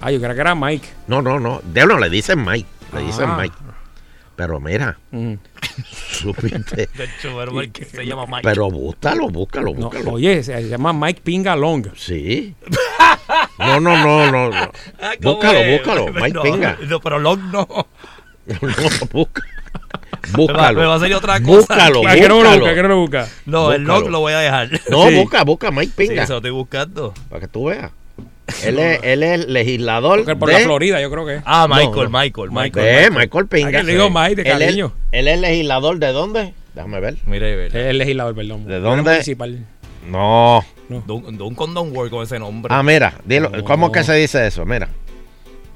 Ah, 0.00 0.10
yo 0.10 0.20
creo 0.20 0.34
que 0.34 0.40
era 0.40 0.54
Mike. 0.54 0.86
No, 1.08 1.22
no, 1.22 1.40
no. 1.40 1.60
De 1.64 1.86
no, 1.86 1.98
le 1.98 2.10
dicen 2.10 2.44
Mike. 2.44 2.68
Le 2.94 3.02
dicen 3.04 3.24
Ah. 3.30 3.38
Mike. 3.40 3.54
Pero 4.36 4.60
mira, 4.60 4.98
Mm. 5.12 5.32
supiste. 6.12 6.88
De 6.94 7.04
hecho, 7.04 7.34
pero 7.38 7.58
el 7.62 7.72
que 7.72 7.86
se 7.86 8.04
llama 8.04 8.26
Mike. 8.26 8.40
Pero 8.42 8.70
búscalo, 8.70 9.28
búscalo, 9.30 9.72
No, 9.72 9.88
búscalo. 9.88 10.10
oye, 10.12 10.42
se 10.42 10.68
llama 10.68 10.92
Mike 10.92 11.22
Pinga 11.24 11.56
Long. 11.56 11.86
Sí. 11.96 12.54
No, 13.58 13.80
no, 13.80 13.96
no, 13.96 14.30
no. 14.30 14.50
no. 14.50 14.72
Ah, 15.00 15.12
¿cómo 15.22 15.34
Búscalo, 15.36 15.58
es? 15.60 15.78
búscalo. 15.78 16.06
Mike 16.12 16.30
No, 16.32 16.42
Pinga. 16.42 16.78
No, 16.88 17.00
pero 17.00 17.18
Long 17.18 17.40
no. 17.52 17.66
No, 18.46 18.56
va, 18.58 19.28
Búscalo. 20.36 20.80
me 20.80 20.86
va 20.86 20.94
a 20.96 20.98
salir 20.98 21.14
otra 21.14 21.40
cosa. 21.40 21.50
Búscalo, 21.74 22.02
¿Para 22.02 22.14
qué 22.16 22.22
no 22.28 22.28
lo 22.28 22.34
búscalo. 22.36 22.58
busca? 22.60 22.74
¿Qué 22.74 22.82
no 22.82 22.88
lo 22.88 22.96
busca? 23.00 23.28
No, 23.46 23.72
el 23.72 23.82
Búscalo. 23.82 24.00
Long 24.02 24.10
lo 24.12 24.20
voy 24.20 24.32
a 24.32 24.38
dejar. 24.40 24.70
No, 24.90 25.08
Sí. 25.08 25.14
busca, 25.14 25.44
busca 25.44 25.70
Mike 25.70 25.92
Sí, 25.96 26.08
Pinga. 26.08 26.22
eso 26.24 26.32
lo 26.34 26.36
estoy 26.38 26.50
buscando. 26.50 27.14
Para 27.28 27.40
que 27.40 27.48
tú 27.48 27.66
veas. 27.66 27.90
Él 28.64 28.78
es, 28.78 29.00
él 29.02 29.22
es 29.24 29.46
legislador 29.48 30.18
Porque 30.20 30.36
por 30.36 30.48
de... 30.48 30.54
la 30.54 30.60
Florida, 30.60 31.00
yo 31.00 31.10
creo 31.10 31.26
que. 31.26 31.40
Ah, 31.44 31.66
Michael, 31.68 32.10
no. 32.10 32.18
Michael, 32.18 32.50
Michael. 32.52 33.10
Ve, 33.10 33.10
Michael 33.10 33.46
Pinga. 33.48 33.68
Ah, 33.68 33.72
que 33.72 33.82
le 33.82 33.92
digo 33.92 34.08
Mike 34.10 34.36
de 34.36 34.42
Él 34.42 34.62
es- 34.62 34.68
cariño. 34.68 34.92
Él 35.12 35.28
es 35.28 35.40
legislador 35.40 35.98
de 35.98 36.12
dónde? 36.12 36.54
Déjame 36.74 37.00
ver. 37.00 37.16
Mire, 37.26 37.56
mire. 37.56 37.66
Es 37.68 37.74
el 37.74 37.98
legislador, 37.98 38.34
perdón. 38.36 38.66
¿De 38.66 38.78
dónde? 38.80 39.02
municipal. 39.10 39.66
No. 40.08 40.64
De 40.88 41.12
un, 41.12 41.36
de 41.36 41.42
un 41.42 41.54
condom 41.54 41.92
work 41.94 42.10
con 42.10 42.22
ese 42.22 42.38
nombre. 42.38 42.72
Ah, 42.74 42.82
mira, 42.82 43.14
dilo. 43.24 43.50
No. 43.50 43.64
¿Cómo 43.64 43.90
que 43.90 44.04
se 44.04 44.14
dice 44.14 44.46
eso? 44.46 44.64
Mira. 44.64 44.88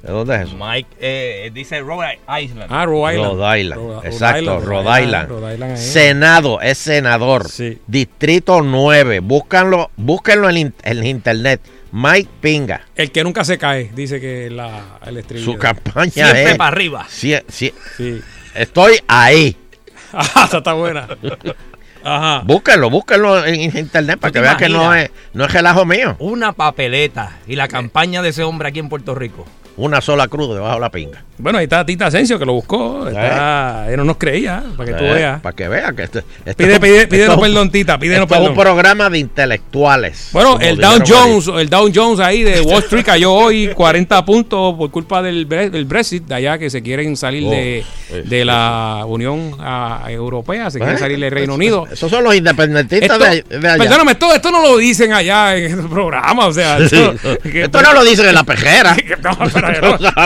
¿De 0.02 0.10
dónde 0.12 0.34
es 0.36 0.40
eso? 0.48 0.56
Mike, 0.56 0.88
eh, 0.98 1.50
dice 1.52 1.80
Rhode 1.80 2.18
Island. 2.42 2.68
Ah, 2.70 2.86
Rhode 2.86 3.16
Island. 3.16 3.32
Rhode 3.34 3.60
Island. 3.60 3.80
Rhode- 3.82 3.94
Rhode 3.96 4.08
Exacto, 4.08 4.40
Island, 4.40 4.64
Rhode 4.64 5.02
Island. 5.02 5.28
Rhode 5.28 5.52
Island 5.54 5.72
ahí. 5.72 5.76
Senado, 5.78 6.60
es 6.62 6.78
senador. 6.78 7.48
Sí. 7.50 7.78
Distrito 7.86 8.62
9. 8.62 9.18
Búscanlo, 9.20 9.90
búsquenlo 9.96 10.48
en, 10.48 10.72
en 10.82 11.06
internet. 11.06 11.60
Mike 11.92 12.30
Pinga. 12.40 12.82
El 12.94 13.10
que 13.10 13.24
nunca 13.24 13.44
se 13.44 13.58
cae, 13.58 13.90
dice 13.94 14.20
que 14.20 14.48
la, 14.48 15.00
el 15.04 15.18
estribillo. 15.18 15.52
Su 15.52 15.58
campaña 15.58 16.10
Siempre 16.12 16.52
es. 16.52 16.56
para 16.56 16.68
arriba. 16.68 17.04
Sí, 17.10 17.34
sí. 17.48 17.74
Sí. 17.96 18.20
Estoy 18.54 19.00
ahí. 19.06 19.56
Ah, 20.12 20.44
esa 20.48 20.58
está 20.58 20.72
buena. 20.72 21.06
Ajá. 22.04 22.42
Búsquenlo, 22.44 22.90
búsquenlo 22.90 23.44
en 23.44 23.76
internet 23.76 24.18
para 24.18 24.30
¿Tú 24.30 24.34
que 24.34 24.38
te 24.38 24.40
vean 24.40 24.56
que 24.56 24.68
no 24.68 24.94
es, 24.94 25.10
no 25.32 25.44
es 25.44 25.52
relajo 25.52 25.84
mío. 25.84 26.16
Una 26.18 26.52
papeleta 26.52 27.38
y 27.46 27.56
la 27.56 27.68
campaña 27.68 28.22
de 28.22 28.30
ese 28.30 28.42
hombre 28.42 28.68
aquí 28.68 28.78
en 28.78 28.88
Puerto 28.88 29.14
Rico. 29.14 29.46
Una 29.80 30.00
sola 30.02 30.28
cruz 30.28 30.54
debajo 30.54 30.74
de 30.74 30.80
la 30.80 30.90
pinga. 30.90 31.24
Bueno, 31.38 31.56
ahí 31.58 31.64
está 31.64 31.86
Tita 31.86 32.06
Asensio 32.06 32.38
que 32.38 32.44
lo 32.44 32.52
buscó. 32.52 33.08
Está, 33.08 33.86
Él 33.90 33.96
no 33.96 34.04
nos 34.04 34.18
creía, 34.18 34.62
para 34.76 34.92
que 34.92 34.98
tú 34.98 35.04
veas. 35.04 35.40
Para 35.40 35.56
que 35.56 35.68
vean 35.68 35.96
que 35.96 36.02
esto, 36.02 36.18
esto 36.18 36.54
Pide, 36.56 36.72
es 36.72 36.74
un- 36.76 36.82
pide, 36.82 37.02
esto 37.24 37.40
perdón, 37.40 37.70
Tita, 37.70 37.98
pídenos 37.98 38.24
esto 38.24 38.34
es 38.34 38.40
un 38.40 38.46
perdón. 38.54 38.62
programa 38.62 39.08
de 39.08 39.18
intelectuales. 39.20 40.28
Bueno, 40.32 40.58
el 40.60 40.76
Dow 40.76 40.98
Jones, 41.06 41.48
el 41.48 41.70
Dow 41.70 41.90
Jones 41.94 42.20
ahí 42.20 42.42
de 42.42 42.60
Wall 42.60 42.82
Street 42.82 43.04
cayó 43.06 43.32
hoy 43.32 43.68
40 43.74 44.24
puntos 44.24 44.74
por 44.76 44.90
culpa 44.90 45.22
del, 45.22 45.48
del 45.48 45.84
Brexit, 45.86 46.24
de 46.26 46.34
allá 46.34 46.58
que 46.58 46.68
se 46.68 46.82
quieren 46.82 47.16
salir 47.16 47.44
Oh, 47.46 47.50
de, 47.50 47.84
sí, 48.08 48.14
de 48.28 48.44
la 48.44 49.04
Unión 49.06 49.52
ah, 49.60 50.04
Europea, 50.08 50.70
se 50.70 50.78
quieren 50.78 50.96
¿Eh? 50.96 50.98
salir 50.98 51.18
del 51.18 51.30
Reino 51.30 51.54
Unido. 51.54 51.86
Esos 51.90 52.10
son 52.10 52.22
los 52.22 52.34
independentistas 52.34 53.18
Esto- 53.18 53.24
de, 53.48 53.58
de 53.60 53.68
allá. 53.68 53.82
Perdóname, 53.82 54.12
esto, 54.12 54.34
esto 54.34 54.50
no 54.50 54.62
lo 54.62 54.76
dicen 54.76 55.14
allá 55.14 55.56
en 55.56 55.78
el 55.80 55.88
programa, 55.88 56.46
o 56.48 56.52
sea, 56.52 56.76
esto, 56.78 57.14
que- 57.42 57.62
Esto 57.62 57.80
no 57.80 57.94
lo 57.94 58.04
dicen 58.04 58.28
en 58.28 58.34
la 58.34 58.44
pejera. 58.44 58.94
que- 58.96 59.16
no, 59.16 59.38
pero 59.54 59.69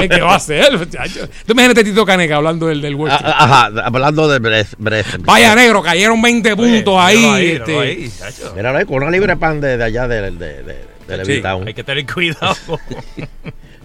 ¿Qué 0.08 0.20
va 0.20 0.32
a 0.32 0.36
hacer? 0.36 0.78
muchacho? 0.78 1.28
Tú 1.46 1.52
imagínate 1.52 1.80
a 1.80 1.84
Tito 1.84 2.04
Caneca 2.06 2.36
hablando 2.36 2.66
del, 2.66 2.80
del 2.80 2.94
Wall 2.94 3.10
Ah. 3.10 3.36
Ajá, 3.38 3.70
hablando 3.84 4.28
de. 4.28 4.38
Brexit. 4.78 5.20
Vaya 5.24 5.54
negro, 5.54 5.82
cayeron 5.82 6.20
20 6.22 6.56
puntos 6.56 6.94
ahí. 6.98 7.16
Míralo 7.18 7.32
ahí, 7.34 7.48
este, 7.50 7.78
ahí. 7.80 8.12
Míralo 8.56 8.78
ahí, 8.78 8.84
con 8.84 8.96
una 9.02 9.10
libre 9.10 9.36
pan 9.36 9.60
de, 9.60 9.76
de 9.76 9.84
allá 9.84 10.08
de, 10.08 10.30
de, 10.30 10.62
de, 10.62 10.62
de 10.62 11.24
Sí, 11.24 11.42
hay 11.44 11.74
que 11.74 11.84
tener 11.84 12.06
cuidado. 12.06 12.54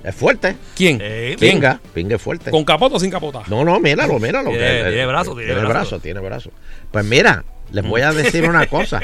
Es 0.01 0.15
fuerte. 0.15 0.55
¿Quién? 0.77 0.97
Eh. 1.01 1.35
Pinga, 1.37 1.77
pinga 1.93 2.15
es 2.15 2.21
fuerte. 2.21 2.51
¿Con 2.51 2.63
capota 2.63 2.95
o 2.95 2.99
sin 2.99 3.11
capota? 3.11 3.41
No, 3.47 3.65
no, 3.65 3.81
míralo, 3.81 4.17
míralo. 4.17 4.49
Tiene- 4.51 4.65
que- 4.83 4.89
tiene 4.91 5.05
brazo, 5.05 5.31
tiene 5.35 5.45
tiene 5.47 5.59
brazo. 5.59 5.73
brazo, 5.73 5.99
tiene 5.99 6.19
brazo. 6.21 6.51
Pues 6.89 7.03
mira, 7.03 7.43
les 7.71 7.85
voy 7.85 7.99
a 8.01 8.13
decir 8.13 8.47
una 8.47 8.65
cosa. 8.69 9.01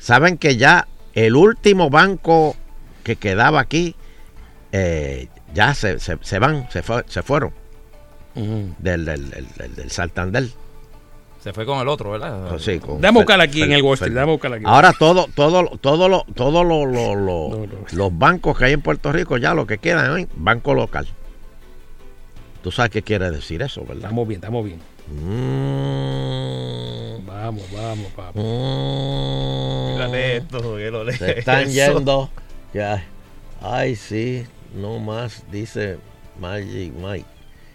Saben 0.00 0.38
que 0.38 0.56
ya 0.56 0.88
el 1.14 1.36
último 1.36 1.90
banco 1.90 2.56
que 3.04 3.16
quedaba 3.16 3.60
aquí, 3.60 3.94
eh, 4.72 5.28
ya 5.54 5.74
se, 5.74 5.98
se- 5.98 6.18
se 6.20 6.38
van, 6.38 6.68
se, 6.70 6.82
fue- 6.82 7.04
se 7.08 7.22
fueron 7.22 7.52
del, 8.34 9.04
del, 9.04 9.30
del, 9.30 9.46
del- 9.56 9.74
del 9.74 9.90
Santander. 9.90 10.44
Se 11.42 11.52
fue 11.52 11.66
con 11.66 11.80
el 11.80 11.88
otro, 11.88 12.12
¿verdad? 12.12 12.48
Pues 12.50 12.62
sí, 12.62 12.78
con 12.78 13.00
Déjame 13.00 13.18
buscar 13.18 13.40
aquí 13.40 13.60
Fer- 13.62 13.64
en 13.64 13.72
el 13.72 13.82
Wall 13.82 13.94
Street. 13.94 14.12
Déjame 14.12 14.32
buscar 14.32 14.52
aquí. 14.52 14.64
Ahora 14.66 14.92
todo, 14.92 15.26
todo, 15.34 15.64
todo, 15.80 16.08
lo, 16.08 16.24
todo 16.34 16.62
lo, 16.64 16.86
lo- 16.86 17.14
lo- 17.16 17.66
los 17.92 18.18
bancos 18.18 18.56
que 18.56 18.66
hay 18.66 18.72
en 18.74 18.80
Puerto 18.82 19.10
Rico, 19.12 19.36
ya 19.38 19.52
lo 19.52 19.66
que 19.66 19.78
quedan 19.78 20.10
hoy, 20.12 20.28
banco 20.36 20.72
local. 20.72 21.06
Tú 22.62 22.70
sabes 22.70 22.92
qué 22.92 23.02
quiere 23.02 23.30
decir 23.32 23.60
eso, 23.60 23.80
¿verdad? 23.80 23.96
Estamos 24.04 24.28
bien, 24.28 24.38
estamos 24.38 24.64
bien. 24.64 24.78
Mm, 25.92 27.26
Vamos, 27.26 27.64
vamos, 27.72 28.06
vamos. 28.16 28.34
mm. 28.36 29.92
Mírale 29.94 30.36
esto, 30.36 30.76
que 30.76 30.90
lo 30.92 31.10
Se 31.10 31.38
están 31.40 31.62
eso. 31.62 31.72
yendo. 31.94 32.30
Ya. 32.72 33.04
Ay, 33.60 33.96
sí, 33.96 34.44
no 34.74 34.98
más, 34.98 35.44
dice 35.50 35.98
Magic 36.40 36.92
Mike. 36.94 37.26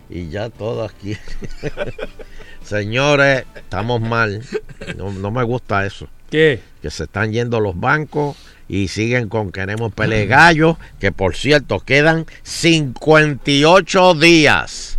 Y 0.09 0.29
ya 0.29 0.49
todo 0.49 0.83
aquí. 0.83 1.17
Señores, 2.63 3.45
estamos 3.55 3.99
mal. 4.01 4.41
No, 4.95 5.11
no 5.11 5.31
me 5.31 5.43
gusta 5.43 5.85
eso. 5.85 6.07
¿Qué? 6.29 6.61
Que 6.81 6.89
se 6.89 7.03
están 7.05 7.31
yendo 7.31 7.59
los 7.59 7.77
bancos 7.79 8.37
y 8.69 8.87
siguen 8.87 9.29
con 9.29 9.51
queremos 9.51 9.93
pele 9.93 10.25
gallo. 10.25 10.77
Que 10.99 11.11
por 11.11 11.35
cierto, 11.35 11.79
quedan 11.79 12.25
58 12.43 14.13
días. 14.15 14.97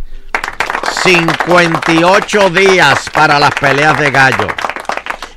58 1.03 2.49
días 2.49 3.09
para 3.13 3.39
las 3.39 3.53
peleas 3.55 3.99
de 3.99 4.11
gallo. 4.11 4.47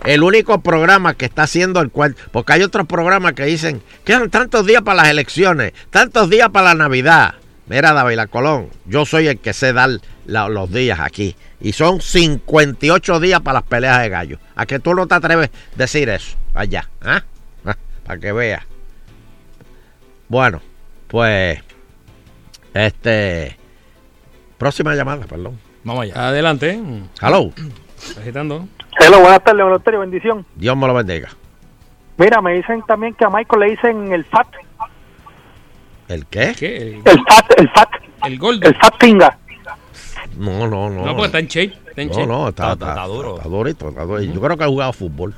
El 0.04 0.22
único 0.22 0.60
programa 0.62 1.14
que 1.14 1.26
está 1.26 1.44
haciendo 1.44 1.80
el 1.80 1.90
cual, 1.90 2.16
porque 2.32 2.54
hay 2.54 2.62
otros 2.62 2.86
programas 2.86 3.34
que 3.34 3.44
dicen, 3.44 3.82
quedan 4.04 4.30
tantos 4.30 4.66
días 4.66 4.82
para 4.82 5.02
las 5.02 5.08
elecciones, 5.08 5.72
tantos 5.90 6.28
días 6.28 6.48
para 6.50 6.68
la 6.70 6.74
Navidad. 6.74 7.34
Mira, 7.68 7.92
David 7.92 8.18
Colón, 8.30 8.68
yo 8.86 9.06
soy 9.06 9.28
el 9.28 9.38
que 9.38 9.52
sé 9.52 9.72
dar 9.72 9.90
la- 10.26 10.48
los 10.48 10.70
días 10.72 10.98
aquí. 11.00 11.36
Y 11.60 11.72
son 11.72 12.00
58 12.00 13.20
días 13.20 13.40
para 13.40 13.60
las 13.60 13.62
peleas 13.68 14.02
de 14.02 14.08
gallo. 14.08 14.38
¿A 14.56 14.66
que 14.66 14.80
tú 14.80 14.94
no 14.94 15.06
te 15.06 15.14
atreves 15.14 15.48
a 15.50 15.76
decir 15.76 16.08
eso 16.08 16.36
allá? 16.54 16.88
¿Ah? 17.00 17.22
Ah, 17.64 17.76
Para 18.04 18.18
que 18.18 18.32
veas. 18.32 18.64
Bueno, 20.28 20.60
pues, 21.06 21.60
este, 22.74 23.56
próxima 24.58 24.94
llamada, 24.96 25.24
perdón. 25.26 25.58
Vamos 25.84 26.02
allá. 26.04 26.28
Adelante. 26.28 26.80
Hello. 27.20 27.52
Agitando. 28.18 28.66
Hello, 29.04 29.20
buenas 29.20 29.42
tardes, 29.42 29.64
Monasterio, 29.64 30.00
bendición. 30.00 30.46
Dios 30.54 30.76
me 30.76 30.86
lo 30.86 30.94
bendiga. 30.94 31.28
Mira, 32.18 32.40
me 32.40 32.54
dicen 32.54 32.82
también 32.86 33.14
que 33.14 33.24
a 33.24 33.30
Michael 33.30 33.60
le 33.60 33.70
dicen 33.70 34.12
el 34.12 34.24
FAT. 34.24 34.46
¿El 36.08 36.26
qué? 36.26 36.54
¿Qué? 36.58 37.00
El, 37.04 37.20
FAT, 37.24 37.58
el 37.58 37.68
FAT. 37.70 37.88
el 38.26 38.38
gordo. 38.38 38.60
El 38.68 38.74
FAT 38.76 38.98
Pinga. 38.98 39.38
No, 40.36 40.66
no, 40.68 40.88
no. 40.90 41.04
No, 41.06 41.12
porque 41.16 41.26
está 41.26 41.38
en 41.40 41.46
shape. 41.48 41.78
Está 41.88 42.02
en 42.02 42.08
No, 42.08 42.14
shape. 42.14 42.26
no, 42.26 42.48
está, 42.48 42.72
Está- 42.72 42.90
está, 42.90 42.90
está 43.02 43.06
duro. 43.06 43.36
Está 43.38 43.48
durito, 43.48 43.88
está 43.88 44.02
durito. 44.04 44.34
Yo 44.34 44.40
creo 44.40 44.56
que 44.56 44.64
ha 44.64 44.68
jugado 44.68 44.92
fútbol. 44.92 45.34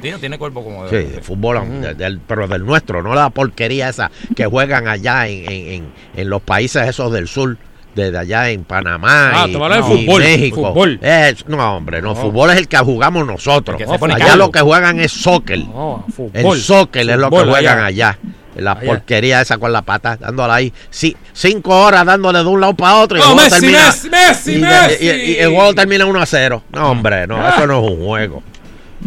Tiene, 0.00 0.18
tiene 0.18 0.38
cuerpo 0.38 0.62
como 0.62 0.86
Sí, 0.88 0.96
de 0.96 1.20
fútbol, 1.22 1.80
de- 1.80 1.94
del- 1.94 2.20
pero 2.20 2.46
del 2.46 2.64
nuestro, 2.64 3.02
no 3.02 3.14
la 3.14 3.30
porquería 3.30 3.88
esa 3.88 4.10
que 4.36 4.44
juegan 4.46 4.86
allá 4.86 5.26
en, 5.26 5.50
en, 5.50 5.68
en, 5.72 5.92
en 6.14 6.30
los 6.30 6.42
países 6.42 6.86
esos 6.86 7.10
del 7.12 7.26
sur, 7.26 7.56
desde 7.94 8.18
allá 8.18 8.50
en 8.50 8.64
Panamá 8.64 9.32
Ah, 9.34 9.46
y, 9.48 9.52
fútbol, 9.52 10.22
México. 10.22 10.68
fútbol. 10.68 10.98
Es- 11.02 11.46
no, 11.48 11.76
hombre, 11.76 12.00
no, 12.00 12.14
No. 12.14 12.14
fútbol 12.16 12.50
es 12.50 12.56
el 12.58 12.68
que 12.68 12.78
jugamos 12.78 13.26
nosotros. 13.26 13.80
Allá 13.80 14.16
calvo. 14.18 14.36
lo 14.36 14.50
que 14.50 14.60
juegan 14.60 15.00
es 15.00 15.12
soccer. 15.12 15.58
No, 15.58 16.04
fútbol. 16.14 16.30
El 16.56 16.60
soccer 16.60 17.08
es 17.10 17.16
lo 17.18 17.30
que 17.30 17.36
juegan 17.38 17.78
allá. 17.78 18.10
allá. 18.10 18.18
La 18.56 18.72
Allá. 18.72 18.80
porquería 18.84 19.40
esa 19.40 19.58
con 19.58 19.72
la 19.72 19.82
pata, 19.82 20.16
dándole 20.16 20.52
ahí 20.52 20.72
sí, 20.90 21.16
cinco 21.32 21.84
horas 21.84 22.04
dándole 22.04 22.40
de 22.40 22.44
un 22.46 22.60
lado 22.60 22.74
para 22.74 22.96
otro. 22.96 23.16
Y, 23.16 23.20
No, 23.20 23.30
el 23.30 23.36
Messi, 23.36 23.50
termina, 23.50 23.86
Messi, 23.86 24.08
Messi, 24.10 24.54
y, 24.56 24.58
Messi. 24.58 25.04
y- 25.06 25.36
el 25.38 25.50
juego 25.54 25.72
termina 25.74 26.04
1 26.04 26.20
a 26.20 26.26
0. 26.26 26.62
No, 26.72 26.90
hombre, 26.90 27.26
no, 27.28 27.48
eso 27.48 27.66
no 27.66 27.78
es 27.84 27.90
un 27.92 28.04
juego. 28.04 28.42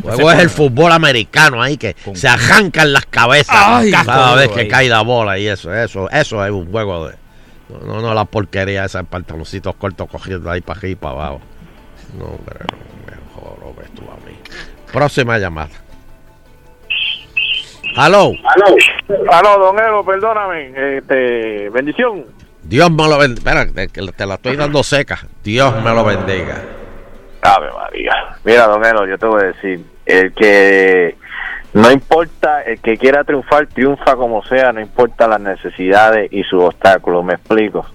El 0.05 0.11
juego 0.13 0.31
es 0.31 0.39
el 0.39 0.49
fútbol 0.49 0.91
americano 0.93 1.61
ahí 1.61 1.77
que 1.77 1.95
se 2.15 2.27
arrancan 2.27 2.93
las 2.93 3.05
cabezas 3.05 3.55
Ay, 3.55 3.91
cada 3.91 4.33
vez 4.35 4.47
que 4.49 4.61
ahí. 4.61 4.67
cae 4.67 4.89
la 4.89 5.01
bola 5.01 5.37
y 5.37 5.45
eso, 5.47 5.71
eso, 5.73 6.09
eso 6.09 6.43
es 6.43 6.51
un 6.51 6.71
juego 6.71 7.09
de. 7.09 7.15
No, 7.85 8.01
no, 8.01 8.13
la 8.13 8.25
porquería 8.25 8.85
esa 8.85 9.03
pantaloncitos 9.03 9.75
cortos 9.75 10.07
cogiendo 10.09 10.49
ahí 10.49 10.61
para 10.61 10.79
arriba 10.79 10.91
y 10.91 10.95
para 10.95 11.13
abajo. 11.13 11.41
No, 12.17 12.25
hombre, 12.25 12.59
no, 12.71 13.11
mejor 13.11 13.75
ves 13.75 13.91
tú 13.91 14.03
a 14.03 14.15
mí. 14.27 14.37
Próxima 14.91 15.37
llamada. 15.37 15.71
Hello. 17.95 18.31
Aló, 19.31 19.59
don 19.59 19.79
Elo, 19.79 20.03
perdóname. 20.03 20.97
Este, 20.97 21.69
bendición. 21.69 22.25
Dios 22.63 22.89
me 22.91 23.07
lo 23.07 23.17
bendiga. 23.17 23.63
Espera, 23.63 23.87
te, 23.87 23.87
te 23.87 24.25
la 24.25 24.35
estoy 24.35 24.55
dando 24.55 24.83
seca. 24.83 25.19
Dios 25.43 25.75
me 25.83 25.91
lo 25.91 26.03
bendiga. 26.03 26.61
Ave 27.41 27.71
María. 27.71 28.13
Mira, 28.43 28.67
don 28.67 28.83
Elo, 28.83 29.05
yo 29.05 29.17
te 29.17 29.25
voy 29.25 29.41
a 29.41 29.45
decir, 29.47 29.85
el 30.05 30.33
que 30.33 31.15
no 31.73 31.91
importa, 31.91 32.61
el 32.61 32.79
que 32.79 32.97
quiera 32.97 33.23
triunfar, 33.23 33.67
triunfa 33.67 34.15
como 34.15 34.43
sea, 34.43 34.71
no 34.71 34.79
importa 34.81 35.27
las 35.27 35.41
necesidades 35.41 36.31
y 36.31 36.43
sus 36.43 36.63
obstáculos, 36.63 37.23
me 37.25 37.33
explico. 37.33 37.85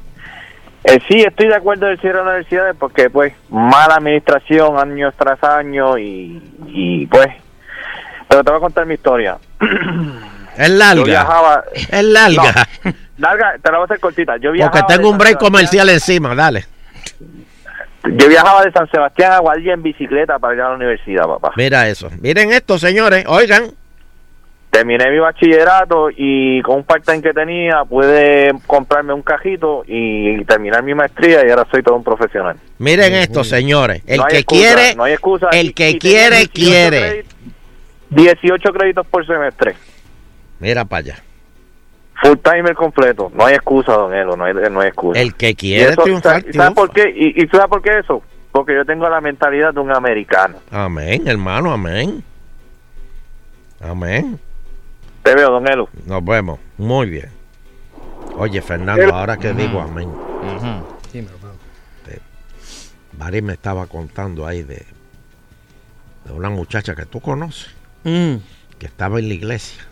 Eh, 0.85 1.01
sí, 1.09 1.21
estoy 1.21 1.49
de 1.49 1.57
acuerdo 1.57 1.87
de 1.87 1.97
cierre 1.99 2.19
de 2.19 2.25
universidades 2.25 2.77
porque, 2.79 3.11
pues, 3.11 3.33
mala 3.51 3.97
administración 3.97 4.79
año 4.79 5.11
tras 5.17 5.43
año 5.45 5.99
y, 5.99 6.43
y 6.69 7.07
pues, 7.07 7.27
pero 8.29 8.43
te 8.45 8.51
voy 8.51 8.59
a 8.59 8.61
contar 8.61 8.87
mi 8.87 8.95
historia. 8.95 9.39
Es 10.59 10.71
Yo 10.71 10.75
larga. 10.77 11.05
viajaba, 11.05 11.65
Es 11.89 12.03
larga. 12.05 12.67
larga, 13.17 13.55
te 13.63 13.71
la 13.71 13.79
voy 13.79 13.83
a 13.83 13.85
hacer 13.85 14.01
cortita. 14.01 14.37
Yo 14.39 14.51
viajaba 14.51 14.81
Porque 14.81 14.93
tengo 14.93 15.09
un 15.09 15.17
break 15.17 15.39
comercial 15.39 15.89
encima, 15.89 16.35
dale. 16.35 16.65
Yo 18.17 18.29
viajaba 18.29 18.63
de 18.65 18.73
San 18.73 18.89
Sebastián 18.91 19.33
a 19.33 19.39
Guardia 19.39 19.75
en 19.75 19.83
bicicleta 19.83 20.39
para 20.39 20.55
ir 20.55 20.61
a 20.61 20.69
la 20.71 20.77
universidad, 20.77 21.25
papá. 21.27 21.53
Mira 21.57 21.89
eso. 21.89 22.11
Miren 22.21 22.53
esto, 22.53 22.79
señores. 22.79 23.25
Oigan. 23.29 23.71
Terminé 24.71 25.11
mi 25.11 25.19
bachillerato 25.19 26.09
y 26.15 26.61
con 26.63 26.77
un 26.77 26.85
part-time 26.85 27.23
que 27.23 27.33
tenía 27.33 27.85
pude 27.89 28.51
comprarme 28.67 29.15
un 29.15 29.23
cajito 29.23 29.83
y 29.87 30.45
terminar 30.45 30.83
mi 30.83 30.95
maestría 30.95 31.45
y 31.47 31.51
ahora 31.51 31.67
soy 31.71 31.83
todo 31.83 31.97
un 31.97 32.05
profesional. 32.05 32.57
Miren 32.79 33.15
esto, 33.15 33.43
señores. 33.45 34.03
El 34.07 34.19
No 34.19 34.27
que 34.27 34.39
excusa, 34.39 34.75
quiere, 34.75 34.95
no 34.95 35.05
hay 35.05 35.13
excusa. 35.15 35.49
el 35.53 35.73
que 35.75 35.91
y 35.91 35.99
quiere, 35.99 36.37
18 36.37 36.53
quiere. 36.53 37.01
créditos- 37.01 37.35
18 38.11 38.73
créditos 38.73 39.07
por 39.07 39.27
semestre. 39.27 39.75
Mira 40.61 40.85
para 40.85 40.99
allá. 41.01 41.17
Full 42.29 42.39
timer 42.43 42.75
completo. 42.75 43.31
No 43.35 43.47
hay 43.47 43.55
excusa, 43.55 43.93
don 43.93 44.13
Elo, 44.15 44.37
no 44.37 44.45
hay, 44.45 44.53
no 44.71 44.81
hay 44.81 44.89
excusa. 44.89 45.21
El 45.21 45.35
que 45.35 45.55
quiere 45.55 45.93
eso, 45.93 46.03
triunfar, 46.03 46.41
¿sabe- 46.43 46.53
¿Sabe 46.53 46.75
por 46.75 46.91
qué? 46.91 47.13
¿Y, 47.15 47.43
y 47.43 47.47
sabe 47.49 47.69
por 47.69 47.81
qué 47.83 47.99
eso? 47.99 48.23
Porque 48.53 48.75
yo 48.75 48.85
tengo 48.85 49.09
la 49.09 49.21
mentalidad 49.21 49.73
de 49.73 49.81
un 49.81 49.95
americano. 49.95 50.57
Amén, 50.71 51.27
hermano, 51.27 51.73
amén. 51.73 52.23
Amén. 53.81 54.39
Te 55.23 55.35
veo, 55.35 55.51
don 55.51 55.67
Elo. 55.69 55.89
Nos 56.07 56.25
vemos. 56.25 56.59
Muy 56.77 57.09
bien. 57.11 57.29
Oye, 58.37 58.61
Fernando, 58.63 59.15
ahora 59.15 59.37
que 59.37 59.53
digo 59.53 59.81
amén. 59.81 60.09
Me 63.43 63.53
estaba 63.53 63.87
contando 63.87 64.47
ahí 64.47 64.63
de, 64.63 64.85
de 66.25 66.33
una 66.33 66.51
muchacha 66.51 66.95
que 66.95 67.05
tú 67.07 67.21
conoces, 67.21 67.75
Mm. 68.05 68.37
que 68.79 68.87
estaba 68.87 69.19
en 69.19 69.29
la 69.29 69.35
iglesia. 69.35 69.85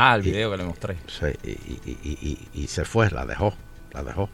Ah, 0.00 0.14
el 0.14 0.22
video 0.22 0.52
que 0.52 0.56
le 0.58 0.62
mostré. 0.64 0.96
Sí, 1.08 1.26
y, 1.42 1.50
y- 1.50 1.98
y- 2.04 2.18
y- 2.54 2.62
y 2.62 2.66
se 2.68 2.84
fue, 2.84 3.10
la 3.10 3.26
dejó, 3.26 3.52
la 3.92 4.04
dejó. 4.04 4.28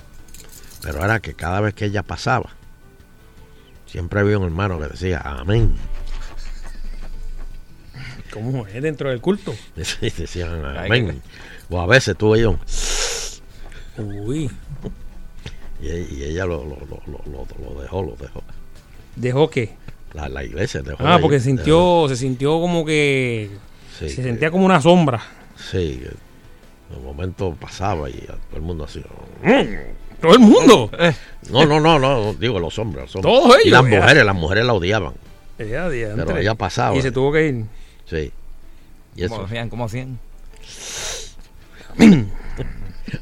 Pero 0.82 1.02
era 1.02 1.20
que 1.20 1.32
cada 1.32 1.60
vez 1.62 1.72
que 1.72 1.86
ella 1.86 2.02
pasaba, 2.02 2.50
siempre 3.86 4.20
había 4.20 4.36
un 4.36 4.44
hermano 4.44 4.78
que 4.78 4.88
decía 4.88 5.20
amén. 5.24 5.74
¿Cómo 8.30 8.66
es 8.66 8.82
dentro 8.82 9.08
del 9.08 9.20
culto? 9.20 9.54
Sí, 9.82 10.10
decían 10.10 10.64
amén. 10.64 11.22
O 11.70 11.80
a 11.80 11.86
veces 11.86 12.14
tú 12.16 12.34
un... 12.34 12.58
Uy. 13.96 14.50
Y, 15.80 15.86
y 15.88 16.24
ella 16.24 16.44
lo, 16.44 16.64
lo, 16.64 16.76
lo, 16.86 17.46
lo, 17.74 17.80
dejó, 17.80 18.02
lo 18.02 18.16
dejó. 18.16 18.42
¿Dejó 19.16 19.48
qué? 19.48 19.76
La, 20.12 20.28
la 20.28 20.44
iglesia 20.44 20.82
dejó. 20.82 21.06
Ah, 21.06 21.18
porque 21.20 21.40
sintió, 21.40 22.06
se 22.08 22.16
sintió 22.16 22.60
como 22.60 22.84
que 22.84 23.50
Sí, 23.98 24.10
se 24.10 24.22
sentía 24.22 24.50
como 24.50 24.66
una 24.66 24.80
sombra. 24.82 25.22
Sí, 25.70 26.02
de 26.90 27.00
momento 27.02 27.56
pasaba 27.60 28.08
y 28.10 28.24
a 28.28 28.34
todo 28.48 28.56
el 28.56 28.62
mundo 28.62 28.84
así. 28.84 29.02
¿Todo 30.20 30.32
el 30.32 30.38
mundo? 30.38 30.90
No, 31.50 31.66
no, 31.66 31.80
no, 31.80 31.98
no, 31.98 32.34
digo 32.34 32.58
los 32.58 32.78
hombres. 32.78 33.04
Los 33.14 33.16
hombres. 33.16 33.34
Todos 33.34 33.56
Y 33.64 33.68
ellos, 33.68 33.82
las 33.82 33.90
ya. 33.90 34.00
mujeres, 34.00 34.24
las 34.24 34.34
mujeres 34.34 34.64
la 34.64 34.72
odiaban. 34.72 35.14
Ya, 35.58 35.88
diantre. 35.88 36.26
Pero 36.26 36.38
ella 36.38 36.54
pasaba. 36.54 36.96
Y 36.96 37.02
se 37.02 37.12
tuvo 37.12 37.32
que 37.32 37.46
ir. 37.48 37.64
Sí. 38.06 38.32
Y 39.16 39.28
¿Cómo 39.28 39.44
hacían? 39.44 39.68
¿Cómo 39.68 39.84
hacían? 39.84 40.18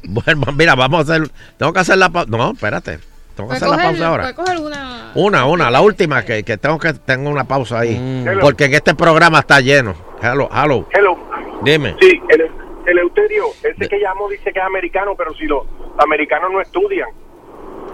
Bueno, 0.03 0.51
mira, 0.55 0.73
vamos 0.75 0.99
a 1.07 1.13
hacer. 1.13 1.29
Tengo 1.57 1.71
que 1.71 1.79
hacer 1.79 1.97
la 1.97 2.09
pausa. 2.09 2.29
No, 2.31 2.51
espérate. 2.53 2.99
Tengo 3.35 3.49
que 3.49 3.57
hacer 3.57 3.67
la 3.67 3.77
pausa 3.77 4.07
ahora. 4.07 4.33
coger 4.33 4.57
una. 4.57 5.11
Una, 5.13 5.45
una, 5.45 5.69
la 5.69 5.81
última, 5.81 6.23
que, 6.23 6.43
que 6.43 6.57
tengo 6.57 6.79
que 6.79 6.93
tengo 6.93 7.29
una 7.29 7.43
pausa 7.43 7.79
ahí. 7.79 7.95
Mm. 7.99 8.39
Porque 8.41 8.65
en 8.65 8.73
este 8.73 8.95
programa 8.95 9.39
está 9.39 9.59
lleno. 9.59 9.93
Hello, 10.21 10.49
hello. 10.51 10.87
Hello. 10.93 11.17
Dime. 11.63 11.95
Sí, 11.99 12.21
el, 12.29 12.51
el 12.85 12.99
Euterio, 12.99 13.45
ese 13.63 13.87
que 13.87 13.99
llamó 13.99 14.29
dice 14.29 14.51
que 14.51 14.59
es 14.59 14.65
americano, 14.65 15.13
pero 15.17 15.33
si 15.33 15.45
los 15.45 15.63
americanos 15.97 16.51
no 16.51 16.61
estudian. 16.61 17.09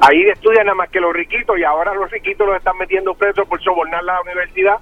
Ahí 0.01 0.21
estudian 0.29 0.65
nada 0.65 0.75
más 0.75 0.89
que 0.89 0.99
los 0.99 1.13
riquitos 1.13 1.57
y 1.59 1.63
ahora 1.63 1.93
los 1.93 2.09
riquitos 2.09 2.47
los 2.47 2.55
están 2.55 2.77
metiendo 2.77 3.13
presos 3.13 3.47
por 3.47 3.61
sobornar 3.61 4.03
la 4.03 4.21
universidad. 4.21 4.77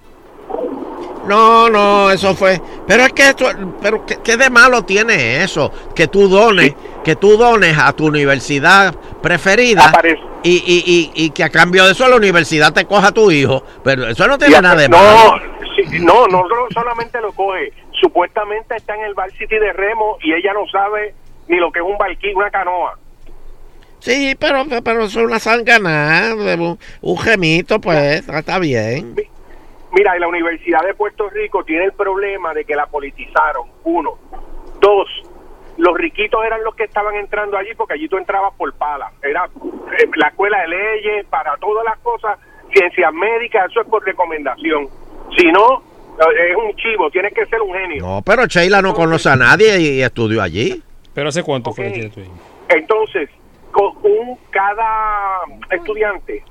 No, 1.28 1.70
no, 1.70 2.10
eso 2.12 2.36
fue. 2.36 2.62
Pero 2.88 3.04
es 3.04 3.14
que 3.14 3.30
esto, 3.30 3.46
pero 3.82 4.06
¿qué, 4.06 4.18
qué 4.24 4.38
de 4.38 4.50
malo 4.50 4.86
tiene 4.86 5.44
eso? 5.44 5.72
Que 5.94 6.08
tú 6.08 6.30
dones, 6.30 6.74
que 7.04 7.16
tú 7.16 7.36
dones 7.36 7.78
a 7.78 7.92
tu 7.94 8.06
universidad 8.06 8.96
preferida 9.22 9.92
y, 10.44 10.52
y, 10.52 10.84
y, 10.86 11.26
y 11.26 11.30
que 11.32 11.44
a 11.44 11.50
cambio 11.50 11.86
de 11.86 11.92
eso 11.92 12.08
la 12.08 12.16
universidad 12.16 12.72
te 12.72 12.86
coja 12.86 13.08
a 13.08 13.12
tu 13.12 13.30
hijo. 13.32 13.64
Pero 13.84 14.08
eso 14.08 14.28
no 14.28 14.38
tiene 14.38 14.62
nada 14.62 14.76
de 14.76 14.88
no, 14.90 14.98
malo. 14.98 15.42
sí, 15.76 16.00
no, 16.00 16.28
no 16.28 16.46
solamente 16.74 17.20
lo 17.20 17.34
coge. 17.34 17.74
Supuestamente 18.00 18.76
está 18.76 18.96
en 18.96 19.04
el 19.04 19.14
Bar 19.14 19.32
City 19.32 19.58
de 19.58 19.74
Remo 19.74 20.18
y 20.22 20.34
ella 20.34 20.54
no 20.54 20.68
sabe 20.68 21.14
ni 21.48 21.58
lo 21.58 21.72
que 21.72 21.80
es 21.80 21.86
un 21.86 21.98
barquín, 21.98 22.36
una 22.36 22.52
canoa. 22.52 22.98
Sí, 24.00 24.36
pero, 24.40 24.64
pero 24.84 25.06
es 25.06 25.16
una 25.16 25.40
sangana, 25.40 26.34
un, 27.02 27.18
gemito, 27.18 27.82
pues, 27.82 28.28
está 28.28 28.60
bien. 28.60 29.16
Mira, 29.92 30.16
y 30.16 30.20
la 30.20 30.28
Universidad 30.28 30.84
de 30.86 30.94
Puerto 30.94 31.30
Rico 31.30 31.64
tiene 31.64 31.86
el 31.86 31.94
problema 31.94 32.54
de 32.54 32.66
que 32.66 32.76
la 32.76 32.86
politizaron, 32.86 33.68
uno. 33.84 34.18
Dos, 34.80 35.10
los 35.78 35.98
riquitos 35.98 36.44
eran 36.46 36.64
los 36.64 36.76
que 36.76 36.84
estaban 36.84 37.16
entrando 37.16 37.58
allí 37.58 37.70
porque 37.76 37.96
allí 37.96 38.08
tú 38.08 38.18
entrabas 38.18 38.54
por 38.56 38.72
pala. 38.74 39.12
Era 39.24 39.46
eh, 39.46 40.10
la 40.16 40.28
escuela 40.28 40.62
de 40.62 40.68
leyes, 40.68 41.26
para 41.28 41.58
todas 41.58 41.84
las 41.84 41.98
cosas, 42.00 42.38
ciencias 42.72 43.14
médicas, 43.14 43.72
eso 43.72 43.82
es 43.82 43.88
por 43.88 44.06
recomendación. 44.06 44.88
Si 45.36 45.46
no, 45.52 45.84
es 46.20 46.56
un 46.56 46.76
chivo, 46.76 47.10
tienes 47.12 47.34
que 47.34 47.46
ser 47.46 47.62
un 47.62 47.74
genio. 47.74 48.04
No, 48.04 48.22
pero 48.26 48.46
Sheila 48.46 48.82
no 48.82 48.94
conoce 48.94 49.30
a 49.30 49.36
nadie 49.36 49.80
y, 49.80 49.88
y 50.00 50.02
estudió 50.02 50.42
allí. 50.42 50.82
Pero 51.14 51.30
hace 51.30 51.44
cuánto 51.44 51.72
fue 51.74 51.86
que 51.86 51.92
tiene 51.92 52.10
tu 52.10 52.20
hijo? 52.20 52.34
Entonces, 52.70 53.30
con 53.72 53.98
un, 54.04 54.38
cada 54.50 55.40
estudiante, 55.72 56.44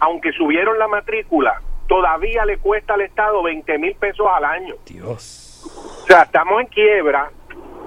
aunque 0.00 0.32
subieron 0.32 0.78
la 0.78 0.88
matrícula, 0.88 1.60
todavía 1.88 2.44
le 2.44 2.58
cuesta 2.58 2.94
al 2.94 3.02
Estado 3.02 3.42
20 3.42 3.78
mil 3.78 3.94
pesos 3.96 4.26
al 4.34 4.44
año. 4.44 4.74
Dios. 4.86 6.02
O 6.02 6.06
sea, 6.06 6.22
estamos 6.22 6.60
en 6.60 6.66
quiebra, 6.68 7.30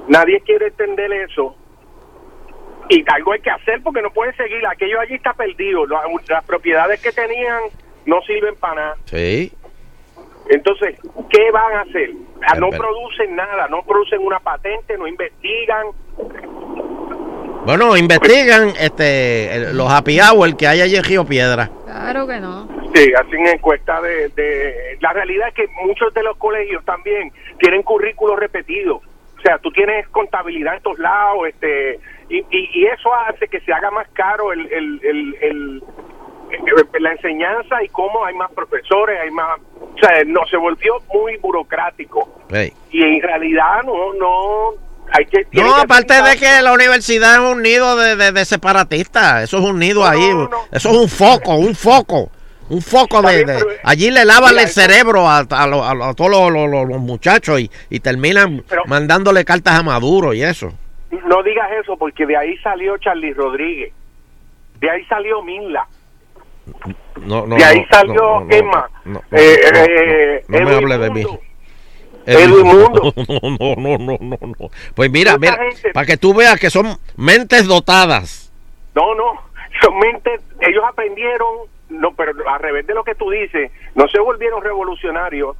nadie 0.07 0.41
quiere 0.41 0.67
entender 0.67 1.11
eso. 1.13 1.55
Y 2.89 3.03
algo 3.11 3.33
hay 3.33 3.41
que 3.41 3.51
hacer 3.51 3.81
porque 3.83 4.01
no 4.01 4.11
puede 4.11 4.33
seguir. 4.33 4.65
Aquello 4.65 4.99
allí 4.99 5.13
está 5.13 5.33
perdido. 5.33 5.85
Las, 5.85 6.01
las 6.27 6.43
propiedades 6.43 6.99
que 7.01 7.11
tenían 7.11 7.61
no 8.05 8.19
sirven 8.21 8.55
para 8.55 8.75
nada. 8.75 8.97
Sí. 9.05 9.51
Entonces, 10.49 10.95
¿qué 11.29 11.51
van 11.51 11.73
a 11.73 11.81
hacer? 11.81 12.11
Ah, 12.47 12.55
No 12.57 12.69
producen 12.69 13.35
nada, 13.35 13.67
no 13.69 13.83
producen 13.83 14.19
una 14.21 14.39
patente, 14.39 14.97
no 14.97 15.07
investigan. 15.07 15.87
Bueno, 17.65 17.95
investigan 17.97 18.69
este 18.79 19.53
el- 19.55 19.77
los 19.77 19.91
happy 19.91 20.19
hour 20.19 20.55
que 20.57 20.67
hay 20.67 20.81
allí 20.81 20.95
en 20.95 21.03
Río 21.03 21.25
Piedra. 21.25 21.69
Claro 21.85 22.25
que 22.25 22.39
no. 22.39 22.67
Sí, 22.95 23.11
hacen 23.13 23.45
encuesta 23.47 24.01
de, 24.01 24.29
de... 24.29 24.97
La 25.01 25.13
realidad 25.13 25.49
es 25.49 25.53
que 25.53 25.67
muchos 25.85 26.11
de 26.13 26.23
los 26.23 26.35
colegios 26.37 26.83
también 26.85 27.31
tienen 27.59 27.83
currículos 27.83 28.39
repetidos. 28.39 29.03
O 29.37 29.41
sea, 29.41 29.59
tú 29.59 29.71
tienes 29.71 30.07
contabilidad 30.09 30.75
en 30.77 30.81
todos 30.81 30.97
lados, 30.99 31.47
este, 31.47 31.99
y, 32.29 32.37
y, 32.39 32.69
y 32.73 32.85
eso 32.87 33.13
hace 33.13 33.47
que 33.47 33.59
se 33.61 33.71
haga 33.71 33.91
más 33.91 34.07
caro 34.13 34.51
el, 34.51 34.61
el, 34.71 34.99
el- 35.03 35.35
el- 35.41 35.83
la 36.99 37.11
enseñanza 37.11 37.83
y 37.83 37.89
cómo 37.89 38.25
hay 38.25 38.35
más 38.35 38.51
profesores, 38.51 39.19
hay 39.21 39.31
más... 39.31 39.59
O 39.79 39.97
sea, 39.99 40.23
no, 40.25 40.41
se 40.49 40.57
volvió 40.57 40.95
muy 41.13 41.37
burocrático. 41.37 42.41
Hey. 42.51 42.73
Y 42.91 43.03
en 43.03 43.21
realidad 43.21 43.83
no, 43.85 44.13
no... 44.13 44.89
Hay 45.11 45.25
que, 45.25 45.39
No, 45.53 45.73
que 45.75 45.81
aparte 45.81 46.21
de 46.21 46.37
que 46.37 46.61
la 46.61 46.71
universidad 46.71 47.33
es 47.35 47.51
un 47.55 47.63
nido 47.63 47.95
de, 47.97 48.15
de- 48.15 48.31
de 48.31 48.45
separatistas, 48.45 49.43
eso 49.43 49.57
es 49.57 49.63
un 49.63 49.79
nido 49.79 50.05
ahí, 50.05 50.21
eso 50.71 50.89
es 50.89 50.95
un 50.95 51.09
foco, 51.09 51.55
un 51.55 51.73
foco, 51.73 52.29
un 52.69 52.79
foco 52.81 53.19
de... 53.23 53.43
de- 53.43 53.79
allí 53.83 54.11
le 54.11 54.23
lavan 54.23 54.59
el 54.59 54.67
cerebro 54.67 55.27
a, 55.27 55.39
a 55.39 55.67
lo- 55.67 55.83
a 55.83 56.13
todos 56.13 56.29
los, 56.29 56.51
los- 56.51 56.69
los- 56.69 56.87
los 56.87 56.99
muchachos 56.99 57.59
y, 57.59 57.71
y 57.89 57.99
terminan 58.01 58.63
mandándole 58.85 59.43
cartas 59.45 59.79
a 59.79 59.83
Maduro 59.83 60.33
y 60.35 60.43
eso. 60.43 60.71
No 61.25 61.41
digas 61.41 61.71
eso 61.83 61.97
porque 61.97 62.27
de 62.27 62.37
ahí 62.37 62.55
salió 62.59 62.95
Charlie 62.99 63.33
Rodríguez. 63.33 63.91
De 64.79 64.91
ahí 64.91 65.03
salió 65.05 65.41
Minla. 65.41 65.87
No, 67.21 67.45
no, 67.45 67.55
de 67.55 67.63
ahí 67.63 67.85
salió 67.91 68.13
no, 68.13 68.39
no, 68.39 68.45
no, 68.45 68.55
Emma. 68.55 68.89
no, 69.05 69.13
no, 69.29 69.37
eh, 69.37 69.61
eh, 69.73 70.43
no 70.47 70.61
me 70.61 70.75
hable 70.75 70.97
de 70.97 71.09
mí. 71.11 71.25
Edwin 72.25 72.65
Mundo. 72.65 73.13
No, 73.59 73.75
no, 73.75 73.97
no, 73.97 74.17
no, 74.19 74.37
no. 74.41 74.69
Pues 74.95 75.11
mira, 75.11 75.37
mira, 75.37 75.57
para 75.93 76.05
que 76.05 76.17
tú 76.17 76.33
veas 76.33 76.59
que 76.59 76.69
son 76.69 76.97
mentes 77.17 77.67
dotadas. 77.67 78.51
No, 78.95 79.15
no. 79.15 79.49
Son 79.81 79.97
mentes, 79.97 80.41
ellos 80.61 80.83
aprendieron, 80.87 81.47
no, 81.89 82.13
pero 82.13 82.33
al 82.49 82.59
revés 82.59 82.85
de 82.87 82.93
lo 82.93 83.03
que 83.03 83.15
tú 83.15 83.29
dices, 83.29 83.71
no 83.95 84.07
se 84.07 84.19
volvieron 84.19 84.63
revolucionarios, 84.63 85.55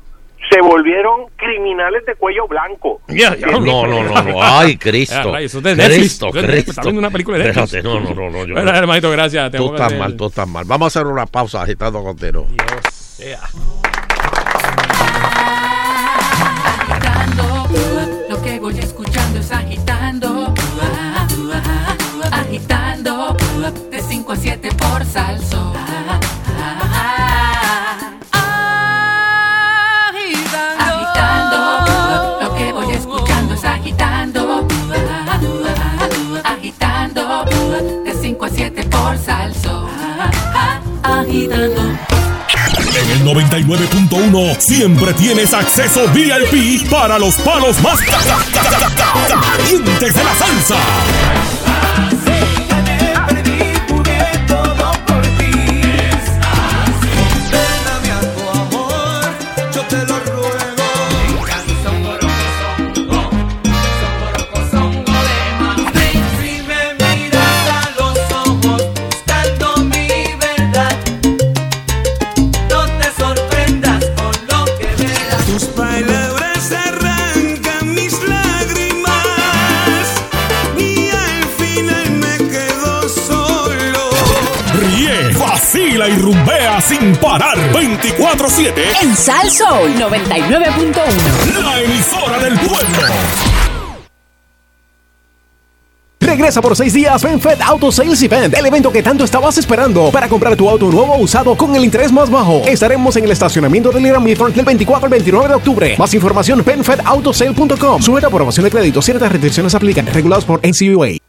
se 0.52 0.62
volvieron 0.62 1.28
criminales 1.36 2.06
de 2.06 2.16
cuello 2.16 2.48
blanco. 2.48 3.02
No, 3.08 3.60
no, 3.60 3.86
no, 3.88 4.24
no. 4.24 4.42
Ay, 4.42 4.78
Cristo. 4.78 5.34
Ah, 5.34 5.42
eso 5.42 5.58
es 5.60 5.64
de. 5.64 5.76
Cristo, 5.76 6.28
Netflix. 6.28 6.48
Cristo. 6.48 6.72
Está 6.72 6.82
viendo 6.84 7.00
una 7.00 7.12
película 7.12 7.38
de 7.38 7.46
Netflix. 7.46 7.74
Espérate, 7.74 7.88
no, 7.88 8.00
no, 8.00 8.16
no, 8.16 8.30
no. 8.30 8.46
yo 8.46 8.54
Bueno, 8.54 8.72
no. 8.72 8.78
hermanito, 8.78 9.12
gracias. 9.12 9.52
Tú 9.52 9.74
estás 9.74 9.94
mal, 9.96 10.16
tú 10.16 10.28
estás 10.28 10.48
mal. 10.48 10.66
Vamos 10.66 10.86
a 10.86 11.00
hacer 11.00 11.12
una 11.12 11.26
pausa 11.26 11.62
agitando 11.62 12.04
contigo. 12.04 12.48
Lo 18.30 18.42
que 18.42 18.60
voy 18.60 18.80
escuchando 18.80 19.40
es 19.40 19.52
agitando, 19.52 20.54
agitando, 22.32 23.38
de 23.92 24.02
5 24.02 24.32
a 24.32 24.36
7 24.36 24.70
por 24.78 25.06
salso. 25.06 25.49
A 39.10 39.18
7 39.18 39.18
por 39.18 39.18
salso. 39.26 39.90
Agitando. 41.04 41.82
En 42.96 43.12
el 43.12 43.24
99.1 43.26 44.58
siempre 44.60 45.14
tienes 45.14 45.54
acceso 45.54 46.02
VIP 46.14 46.90
para 46.90 47.18
los 47.20 47.36
palos 47.36 47.80
más 47.82 48.00
ca- 48.02 48.18
ca- 48.18 48.40
ca- 48.54 48.70
ca- 48.80 48.96
ca- 48.96 49.42
calientes 49.42 50.14
de 50.14 50.24
la 50.24 50.34
salsa. 50.36 50.76
Vacila 85.70 86.10
y 86.10 86.16
rumbea 86.16 86.82
sin 86.82 87.16
parar 87.18 87.56
24-7 87.72 88.74
En 89.04 89.16
Sal 89.16 89.52
Soul 89.52 89.94
99.1. 90.00 91.64
La 91.64 91.82
emisora 91.82 92.40
del 92.40 92.58
pueblo. 92.60 93.08
Regresa 96.20 96.62
por 96.62 96.76
seis 96.76 96.94
días 96.94 97.22
FenFed 97.22 97.62
Auto 97.62 97.92
Sales 97.92 98.22
Event, 98.24 98.56
el 98.56 98.66
evento 98.66 98.92
que 98.92 99.04
tanto 99.04 99.24
estabas 99.24 99.60
esperando 99.60 100.10
para 100.12 100.28
comprar 100.28 100.56
tu 100.56 100.68
auto 100.68 100.90
nuevo 100.90 101.14
o 101.14 101.20
usado 101.20 101.56
con 101.56 101.76
el 101.76 101.84
interés 101.84 102.12
más 102.12 102.32
bajo. 102.32 102.64
Estaremos 102.66 103.16
en 103.18 103.26
el 103.26 103.32
estacionamiento 103.32 103.92
del 103.92 104.08
Irán 104.08 104.24
Midford 104.24 104.54
del 104.54 104.66
24 104.66 105.06
al 105.06 105.12
29 105.12 105.48
de 105.50 105.54
octubre. 105.54 105.96
Más 106.00 106.14
información 106.16 106.64
penfedautosale.com. 106.64 108.02
Sujeta 108.02 108.26
a 108.26 108.30
aprobación 108.30 108.64
de 108.64 108.72
crédito, 108.72 109.04
ciertas 109.04 109.32
restricciones 109.32 109.76
aplican, 109.76 110.08
regulados 110.08 110.46
por 110.46 110.62
NCUA. 110.66 111.29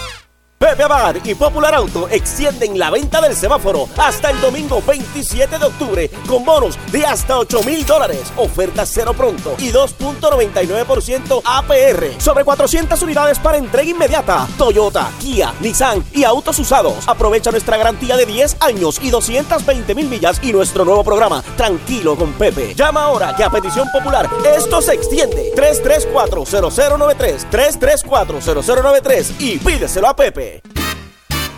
Pepe 0.61 0.83
Abad 0.83 1.15
y 1.23 1.33
Popular 1.33 1.73
Auto 1.73 2.07
extienden 2.07 2.77
la 2.77 2.91
venta 2.91 3.19
del 3.19 3.35
semáforo 3.35 3.89
hasta 3.97 4.29
el 4.29 4.39
domingo 4.39 4.79
27 4.85 5.57
de 5.57 5.65
octubre 5.65 6.11
con 6.27 6.45
bonos 6.45 6.77
de 6.91 7.03
hasta 7.03 7.39
8 7.39 7.63
mil 7.63 7.83
dólares, 7.83 8.31
ofertas 8.37 8.91
cero 8.93 9.15
pronto 9.17 9.55
y 9.57 9.71
2.99% 9.71 11.41
APR 11.43 12.21
sobre 12.21 12.43
400 12.43 13.01
unidades 13.01 13.39
para 13.39 13.57
entrega 13.57 13.89
inmediata. 13.89 14.47
Toyota, 14.55 15.09
Kia, 15.19 15.51
Nissan 15.61 16.05
y 16.13 16.25
autos 16.25 16.59
usados. 16.59 17.07
Aprovecha 17.07 17.49
nuestra 17.49 17.77
garantía 17.77 18.15
de 18.15 18.27
10 18.27 18.57
años 18.59 18.99
y 19.01 19.09
220 19.09 19.95
mil 19.95 20.09
millas 20.09 20.39
y 20.43 20.53
nuestro 20.53 20.85
nuevo 20.85 21.03
programa 21.03 21.43
Tranquilo 21.57 22.15
con 22.15 22.33
Pepe. 22.33 22.75
Llama 22.75 23.05
ahora 23.05 23.35
que 23.35 23.43
a 23.43 23.49
petición 23.49 23.87
popular 23.91 24.29
esto 24.55 24.79
se 24.79 24.93
extiende 24.93 25.53
334-0093 25.55 27.49
334-0093 27.49 29.31
y 29.39 29.57
pídeselo 29.57 30.07
a 30.07 30.15
Pepe. 30.15 30.50
Chile. 30.51 30.80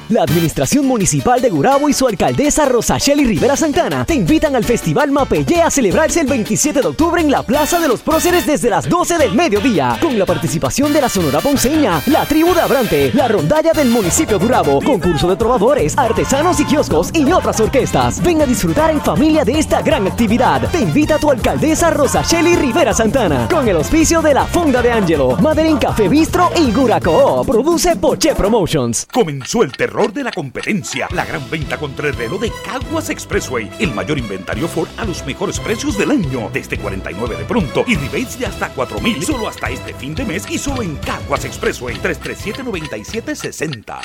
La 0.10 0.24
Administración 0.24 0.86
Municipal 0.86 1.42
de 1.42 1.50
Gurabo 1.50 1.88
y 1.88 1.94
su 1.94 2.06
alcaldesa 2.06 2.66
Rosacheli 2.66 3.24
Rivera 3.24 3.56
Santana 3.56 4.04
te 4.04 4.14
invitan 4.14 4.54
al 4.54 4.66
Festival 4.66 5.12
Mapellé 5.12 5.62
a 5.62 5.72
celebrarse 5.72 6.20
el 6.20 6.28
27 6.28 6.82
de 6.82 6.88
octubre 6.88 7.22
en 7.22 7.32
la 7.32 7.42
Plaza 7.44 7.80
de 7.80 7.88
los 7.88 8.02
Próceres 8.02 8.46
desde 8.46 8.70
las 8.70 8.90
12 8.90 9.18
del 9.18 9.34
mediodía, 9.34 9.98
con 10.02 10.20
la 10.20 10.26
participación 10.26 10.92
de 10.92 11.00
la 11.00 11.08
Sonora 11.08 11.40
Ponceña, 11.40 12.02
la 12.08 12.26
Tribu 12.26 12.54
de 12.54 12.62
Abrante, 12.62 13.12
la 13.14 13.30
Rondalla 13.30 13.72
del 13.72 13.90
municipio 13.90 14.38
de 14.38 14.46
Gurabo, 14.46 14.82
concurso 14.82 15.30
de 15.30 15.38
trovadores, 15.38 15.98
artesanos 15.98 16.60
y 16.60 16.66
kioscos 16.66 17.10
y 17.14 17.32
otras 17.32 17.62
orquestas. 17.62 18.22
Ven 18.22 18.42
a 18.42 18.46
disfrutar 18.46 18.92
en 18.92 19.02
familia 19.02 19.46
de 19.46 19.58
esta 19.58 19.82
gran 19.82 20.06
actividad. 20.06 20.70
Te 20.70 20.82
invita 20.82 21.18
tu 21.18 21.32
alcaldesa 21.32 21.92
Rosacheli 21.92 22.58
Rivera 22.58 22.94
Santana, 22.94 23.48
con 23.50 23.70
el 23.70 23.78
auspicio 23.78 24.22
de 24.22 24.34
la 24.34 24.46
Fonda 24.48 24.82
de 24.82 24.92
Angelo, 24.92 25.38
Madeleine 25.38 25.80
Café 25.80 26.10
Bistro 26.10 26.50
y 26.58 26.74
Guraco. 26.74 27.46
Produce 27.46 27.96
Poche 27.96 28.36
Promotions. 28.36 29.08
Comenzó 29.10 29.64
el 29.64 29.72
terror 29.72 29.93
de 29.94 30.24
la 30.24 30.32
competencia. 30.32 31.08
La 31.12 31.24
gran 31.24 31.48
venta 31.52 31.78
contra 31.78 32.08
el 32.08 32.16
reloj 32.16 32.42
de 32.42 32.52
Caguas 32.66 33.12
Expressway. 33.12 33.70
El 33.80 33.94
mayor 33.94 34.18
inventario 34.18 34.68
Ford 34.68 34.90
a 34.98 35.06
los 35.06 35.24
mejores 35.24 35.60
precios 35.60 35.96
del 36.00 36.10
año. 36.10 36.50
Desde 36.52 36.80
49 36.80 37.36
de 37.38 37.44
pronto 37.46 37.84
y 37.86 37.96
rebates 37.96 38.40
de 38.40 38.48
hasta 38.48 38.70
4 38.70 39.00
mil. 39.02 39.24
Solo 39.24 39.48
hasta 39.48 39.70
este 39.70 39.94
fin 39.94 40.16
de 40.16 40.26
mes 40.26 40.50
y 40.50 40.58
solo 40.58 40.82
en 40.82 40.96
Caguas 40.96 41.46
Expressway. 41.46 41.98
337-9760. 42.02 44.00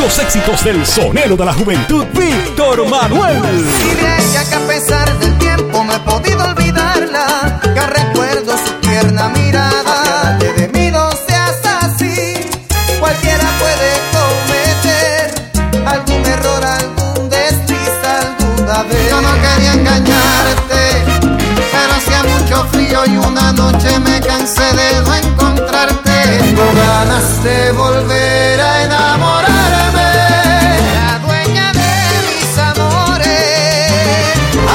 Los 0.00 0.18
éxitos 0.18 0.64
del 0.64 0.84
sonero 0.84 1.36
de 1.36 1.44
la 1.44 1.52
juventud, 1.54 2.04
Víctor 2.12 2.88
Manuel. 2.88 3.36
Y 3.36 3.94
de 3.94 4.16
ella 4.18 4.44
que 4.48 4.56
a 4.56 4.66
pesar 4.66 5.18
del 5.20 5.38
tiempo 5.38 5.84
no 5.84 5.94
he 5.94 6.00
podido 6.00 6.44
olvidarla, 6.46 7.60
que 7.62 7.80
recuerdo 7.80 8.58
su 8.58 8.72
tierna 8.80 9.28
mirada. 9.28 10.36
De 10.38 10.66
mí 10.68 10.90
no 10.90 11.12
noche 24.46 24.62
me 24.74 24.76
cansé 24.76 24.76
de 24.76 25.02
no 25.02 25.14
encontrarte. 25.14 26.10
Tengo 26.38 26.72
ganas 26.74 27.42
de 27.42 27.72
volver 27.72 28.60
a 28.60 28.84
enamorarme. 28.84 30.12
La 30.94 31.18
dueña 31.18 31.72
de 31.72 31.92
mis 32.28 32.58
amores, 32.58 33.24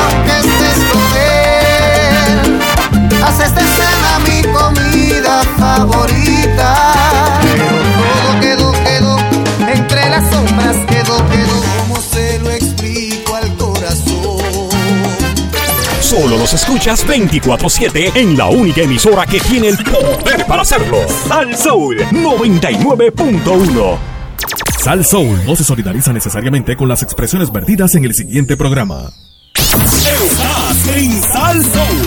aunque 0.04 0.40
estés 0.40 0.80
con 0.92 1.12
él, 2.08 2.60
haces 3.24 3.52
de 3.56 3.62
cena 3.62 4.20
mi 4.26 4.42
comida 4.52 5.44
favorita. 5.58 6.21
Solo 16.22 16.38
los 16.38 16.54
escuchas 16.54 17.06
24-7 17.08 18.16
en 18.16 18.38
la 18.38 18.46
única 18.46 18.82
emisora 18.82 19.26
que 19.26 19.40
tiene 19.40 19.70
el 19.70 19.78
poder 19.78 20.46
para 20.46 20.62
hacerlo. 20.62 20.98
Sal 21.28 21.58
Soul 21.58 21.98
99.1. 21.98 23.98
Sal 24.84 25.04
Soul 25.04 25.44
no 25.48 25.56
se 25.56 25.64
solidariza 25.64 26.14
necesariamente 26.14 26.78
con 26.78 26.88
las 26.88 27.02
expresiones 27.02 27.52
vertidas 27.52 27.96
en 27.96 28.06
el 28.06 28.14
siguiente 28.14 28.56
programa. 28.56 29.12
Estás 29.56 30.88
en 30.96 31.24
Sal 31.24 31.64
Soul. 31.64 32.01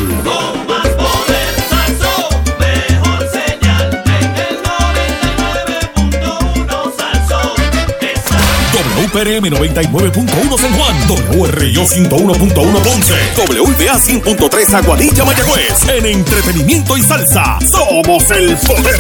WPRM 9.15 9.45
99.1 9.49 10.59
San 10.59 10.73
Juan, 10.73 10.97
WRIO 11.39 11.85
101.1 11.85 12.83
Ponce, 12.83 13.15
WPA 13.37 13.97
100.3 13.97 14.75
Aguadilla 14.75 15.25
Mayagüez. 15.25 15.89
En 15.89 16.05
entretenimiento 16.05 16.97
y 16.97 17.03
salsa, 17.03 17.59
somos 17.71 18.29
el 18.33 18.57
poder. 18.57 18.97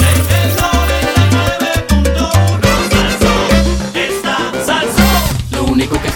Lo 5.51 5.65
único 5.65 6.01
que 6.01 6.14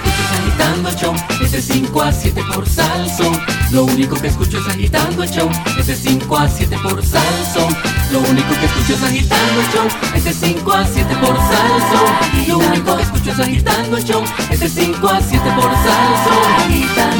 show, 1.49 1.55
ese 1.55 1.63
5 1.63 2.03
a 2.03 2.13
7 2.13 2.43
por 2.55 2.69
salso. 2.69 3.33
Lo 3.71 3.85
único 3.85 4.17
que 4.17 4.29
escucho 4.29 4.59
es 4.59 4.67
agitando 4.67 5.23
el 5.23 5.31
show, 5.31 5.51
ese 5.79 5.95
5 5.95 6.37
a 6.37 6.49
7 6.49 6.77
por 6.83 7.05
salso. 7.05 7.69
Lo 8.13 8.21
único 8.21 8.55
que 8.55 8.67
escucho 8.67 8.95
es 8.95 9.03
agitando 9.03 9.61
el 9.61 9.69
show, 9.69 9.89
ese 10.15 10.33
5 10.33 10.73
a 10.73 10.87
7 10.87 11.17
por 11.17 11.37
salso. 11.37 12.07
Lo 12.49 12.59
único 12.59 12.97
que 12.97 13.03
escucho 13.03 13.31
es 13.31 13.39
agitando 13.41 13.97
el 13.97 14.05
show, 14.05 14.25
ese 14.51 14.69
5 14.69 15.09
a 15.09 15.21
7 15.21 15.51
por 15.55 15.71
salso. 15.73 16.31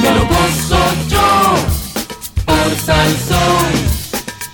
Me 0.03 0.11
lo 0.11 0.27
gozo 0.27 0.79
yo 1.09 1.57
por 2.45 2.77
salso, 2.77 3.39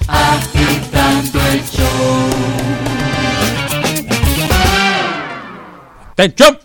agitando 0.09 1.41
el 1.53 1.65
show. 1.71 2.31
¡Tenchón! 6.17 6.64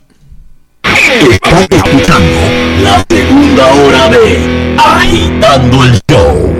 Estás 1.10 1.68
escuchando 1.72 2.40
la 2.84 3.04
segunda 3.10 3.74
hora 3.74 4.10
de 4.10 4.76
Agitando 4.78 5.84
el 5.84 6.00
Show. 6.08 6.56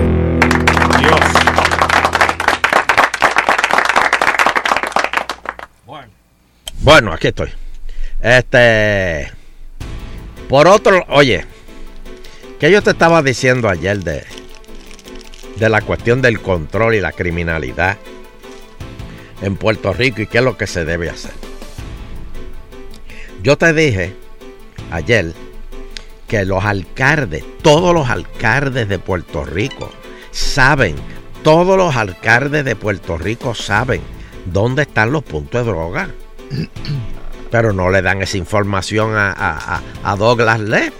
Bueno, 6.80 7.12
aquí 7.12 7.28
estoy. 7.28 7.50
Este. 8.20 9.30
Por 10.48 10.66
otro, 10.66 11.04
oye, 11.10 11.44
que 12.58 12.72
yo 12.72 12.82
te 12.82 12.90
estaba 12.90 13.22
diciendo 13.22 13.68
ayer 13.68 14.02
de, 14.02 14.24
de 15.58 15.68
la 15.68 15.80
cuestión 15.80 16.20
del 16.22 16.40
control 16.40 16.96
y 16.96 17.00
la 17.00 17.12
criminalidad 17.12 17.98
en 19.42 19.56
Puerto 19.56 19.92
Rico 19.92 20.22
y 20.22 20.26
qué 20.26 20.38
es 20.38 20.44
lo 20.44 20.56
que 20.56 20.66
se 20.66 20.84
debe 20.84 21.08
hacer. 21.08 21.30
Yo 23.44 23.56
te 23.56 23.72
dije 23.72 24.19
ayer 24.90 25.32
que 26.28 26.44
los 26.44 26.64
alcaldes, 26.64 27.44
todos 27.62 27.92
los 27.94 28.08
alcaldes 28.08 28.88
de 28.88 28.98
Puerto 28.98 29.44
Rico 29.44 29.90
saben, 30.30 30.94
todos 31.42 31.76
los 31.76 31.96
alcaldes 31.96 32.64
de 32.64 32.76
Puerto 32.76 33.18
Rico 33.18 33.54
saben 33.54 34.00
dónde 34.46 34.82
están 34.82 35.12
los 35.12 35.22
puntos 35.24 35.64
de 35.66 35.70
droga. 35.72 36.10
Pero 37.50 37.72
no 37.72 37.90
le 37.90 38.00
dan 38.00 38.22
esa 38.22 38.36
información 38.36 39.16
a, 39.16 39.32
a- 39.32 39.76
a- 39.76 39.82
a 40.04 40.16
Douglas 40.16 40.60
Leff, 40.60 40.92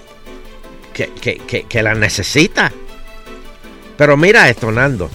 que, 0.93 1.13
que, 1.21 1.37
que, 1.39 1.63
que 1.65 1.83
la 1.83 1.95
necesita. 1.95 2.73
Pero 3.97 4.17
mira 4.17 4.49
esto, 4.49 4.73
Nando. 4.73 5.09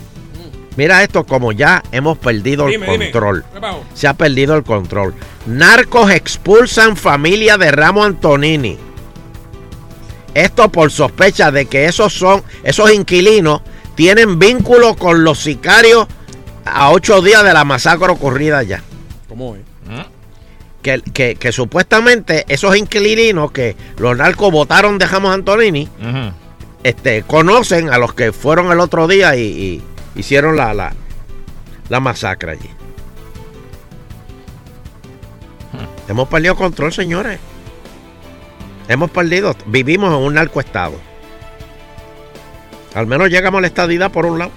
Mira 0.77 1.03
esto 1.03 1.23
como 1.25 1.51
ya 1.53 1.81
hemos 1.91 2.17
perdido 2.17 2.67
Dime, 2.67 2.85
el 2.93 3.11
control. 3.11 3.45
Se 3.93 4.07
ha 4.07 4.13
perdido 4.13 4.55
el 4.55 4.63
control. 4.63 5.13
Narcos 5.45 6.11
expulsan 6.11 6.97
familia 6.97 7.57
de 7.57 7.71
Ramo 7.71 8.03
Antonini. 8.03 8.77
Esto 10.33 10.69
por 10.69 10.91
sospecha 10.91 11.49
de 11.51 11.65
que 11.67 11.85
esos 11.85 12.13
son, 12.13 12.43
esos 12.63 12.91
inquilinos 12.91 13.61
tienen 13.95 14.37
vínculo 14.37 14.95
con 14.95 15.23
los 15.23 15.39
sicarios 15.39 16.07
a 16.65 16.91
ocho 16.91 17.21
días 17.21 17.43
de 17.43 17.53
la 17.53 17.63
masacre 17.63 18.09
ocurrida 18.11 18.57
allá. 18.57 18.83
¿Cómo 19.29 19.55
es? 19.55 19.61
Que, 20.81 21.01
que- 21.13 21.35
que 21.35 21.51
supuestamente 21.51 22.45
esos 22.49 22.75
inquilinos 22.75 23.51
que 23.51 23.75
los 23.97 24.15
narcos 24.17 24.51
votaron 24.51 24.97
de 24.97 25.07
Ramos 25.07 25.33
Antonini 25.33 25.87
este, 26.83 27.23
conocen 27.23 27.89
a 27.89 27.97
los 27.97 28.13
que 28.13 28.31
fueron 28.33 28.71
el 28.71 28.79
otro 28.79 29.07
día 29.07 29.35
y, 29.35 29.41
y 29.41 29.83
hicieron 30.15 30.55
la, 30.55 30.73
la, 30.73 30.93
la 31.89 31.99
masacre 31.99 32.51
allí. 32.51 32.69
Hemos 36.07 36.27
perdido 36.27 36.55
control, 36.55 36.93
señores. 36.93 37.39
Hemos 38.87 39.09
perdido, 39.09 39.55
vivimos 39.65 40.13
en 40.13 40.19
un 40.23 40.35
narcoestado. 40.35 40.99
Al 42.93 43.07
menos 43.07 43.29
llegamos 43.29 43.57
a 43.57 43.61
la 43.61 43.67
estadidad 43.67 44.11
por 44.11 44.25
un 44.25 44.39
lado. 44.39 44.51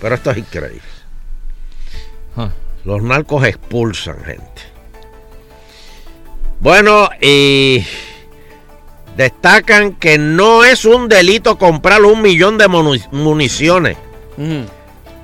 Pero 0.00 0.14
esto 0.14 0.30
es 0.30 0.38
increíble. 0.38 0.82
Los 2.84 3.02
narcos 3.02 3.44
expulsan 3.44 4.22
gente. 4.24 4.62
Bueno, 6.60 7.10
y 7.20 7.84
destacan 9.16 9.94
que 9.94 10.18
no 10.18 10.64
es 10.64 10.84
un 10.84 11.08
delito 11.08 11.58
comprar 11.58 12.02
un 12.02 12.22
millón 12.22 12.58
de 12.58 12.68
municiones. 12.68 13.96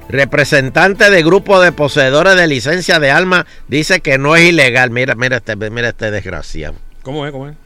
Representante 0.09 1.11
de 1.11 1.23
grupo 1.23 1.61
de 1.61 1.73
poseedores 1.73 2.37
de 2.37 2.47
licencia 2.47 2.99
de 2.99 3.11
armas 3.11 3.45
dice 3.69 4.01
que 4.01 4.19
no 4.19 4.37
es 4.37 4.49
ilegal. 4.49 4.91
Mira, 4.91 5.15
mira 5.15 5.39
este, 5.39 5.57
mira 5.57 5.91
este 5.91 6.11
desgraciado. 6.11 6.75
¿Cómo 7.03 7.27
es? 7.27 7.33
¿Cómo 7.33 7.49
es? 7.49 7.57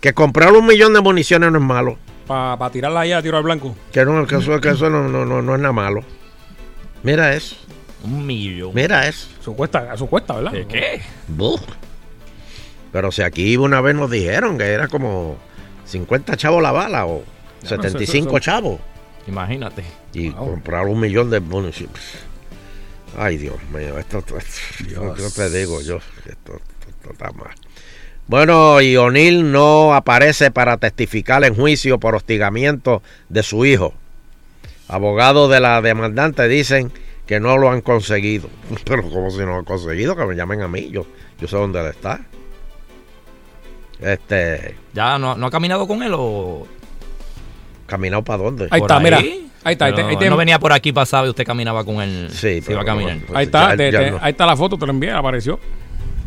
Que 0.00 0.12
comprar 0.14 0.52
un 0.52 0.66
millón 0.66 0.92
de 0.94 1.00
municiones 1.00 1.50
no 1.50 1.58
es 1.58 1.64
malo. 1.64 1.98
Para 2.26 2.70
tirarla 2.70 3.00
ahí 3.00 3.12
a 3.12 3.20
tiro 3.20 3.36
al 3.36 3.42
blanco. 3.42 3.74
Que, 3.92 4.04
no, 4.04 4.26
que 4.26 4.36
eso, 4.36 4.60
que 4.60 4.70
eso 4.70 4.88
no, 4.88 5.08
no, 5.08 5.26
no, 5.26 5.42
no 5.42 5.54
es 5.54 5.60
nada 5.60 5.72
malo. 5.72 6.02
Mira 7.02 7.34
eso. 7.34 7.56
Un 8.04 8.24
millón. 8.24 8.70
Mira 8.72 9.08
eso. 9.08 9.28
Eso 9.40 9.52
cuesta, 9.52 9.92
eso 9.92 10.06
cuesta, 10.06 10.36
¿verdad? 10.36 10.52
¿De 10.52 10.66
qué? 10.66 11.02
Buh. 11.28 11.60
Pero 12.92 13.12
si 13.12 13.22
aquí 13.22 13.56
una 13.56 13.80
vez 13.80 13.94
nos 13.94 14.10
dijeron 14.10 14.58
que 14.58 14.64
era 14.64 14.88
como 14.88 15.36
50 15.86 16.36
chavos 16.36 16.62
la 16.62 16.72
bala 16.72 17.06
o 17.06 17.22
Ya, 17.62 17.68
75 17.70 18.28
eso- 18.28 18.36
eso- 18.36 18.38
chavos. 18.38 18.80
Imagínate. 19.26 19.84
Y 20.12 20.30
comprar 20.30 20.86
un 20.86 20.98
millón 21.00 21.30
de 21.30 21.40
municiones. 21.40 22.00
Ay, 23.16 23.36
Dios 23.38 23.56
mío, 23.74 23.98
esto, 23.98 24.18
esto- 24.18 24.38
esto- 24.38 24.60
yo 25.16 25.30
te 25.30 25.50
digo 25.50 25.80
yo, 25.82 25.98
esto 26.26 26.60
está 27.10 27.30
mal. 27.32 27.50
Bueno, 28.28 28.80
y 28.80 28.96
O'Neill 28.96 29.50
no 29.50 29.92
aparece 29.94 30.50
para 30.52 30.76
testificar 30.76 31.42
en 31.44 31.54
juicio 31.54 31.98
por 31.98 32.14
hostigamiento 32.14 33.02
de 33.28 33.42
su 33.42 33.64
hijo. 33.66 33.92
Abogados 34.88 35.50
de 35.50 35.60
la 35.60 35.80
demandante 35.82 36.46
dicen 36.48 36.92
que 37.26 37.40
no 37.40 37.58
lo 37.58 37.70
han 37.70 37.80
conseguido. 37.80 38.48
Pero 38.84 39.02
como 39.10 39.30
si 39.30 39.38
no 39.38 39.46
lo 39.46 39.56
han 39.56 39.64
conseguido, 39.64 40.16
que 40.16 40.24
me 40.24 40.34
llamen 40.36 40.62
a 40.62 40.68
mí, 40.68 40.88
yo, 40.90 41.06
yo 41.40 41.48
sé 41.48 41.56
dónde 41.56 41.80
él 41.80 41.86
está. 41.88 42.20
Este, 44.00 44.76
¿Ya 44.94 45.18
no, 45.18 45.34
no 45.36 45.46
ha 45.46 45.50
caminado 45.50 45.86
con 45.86 46.02
él 46.02 46.12
o...? 46.14 46.66
¿caminado 47.86 48.22
para 48.22 48.42
dónde? 48.44 48.68
Ahí 48.70 48.80
está, 48.80 49.00
mira. 49.00 49.18
Ahí 49.18 49.72
está, 49.72 49.86
ahí 49.86 49.94
te- 49.94 50.02
ahí 50.02 50.16
te- 50.16 50.30
no 50.30 50.36
venía 50.36 50.58
por 50.58 50.72
aquí 50.72 50.92
pasado 50.92 51.26
y 51.26 51.30
usted 51.30 51.44
caminaba 51.44 51.84
con 51.84 52.00
él. 52.00 52.28
Sí, 52.30 52.62
se 52.62 52.72
iba 52.72 52.80
a 52.82 52.84
caminar. 52.84 53.18
Ahí 53.34 53.44
está, 53.46 53.70
ya- 53.70 53.76
te- 53.76 53.92
ya 53.92 53.98
te- 53.98 54.10
no. 54.12 54.18
ahí 54.22 54.30
está 54.30 54.46
la 54.46 54.56
foto, 54.56 54.78
te 54.78 54.86
la 54.86 54.92
envié, 54.92 55.10
apareció. 55.10 55.58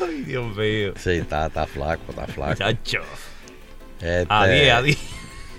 Ay, 0.00 0.22
Dios 0.26 0.56
mío. 0.56 0.92
Sí, 0.96 1.10
está, 1.10 1.46
está 1.46 1.66
flaco, 1.66 2.02
está 2.10 2.26
flaco. 2.26 2.54
Chacho. 2.54 3.00
Este, 4.00 4.26
A 4.28 4.46
10, 4.46 4.72
a 4.72 4.82
10. 4.82 4.98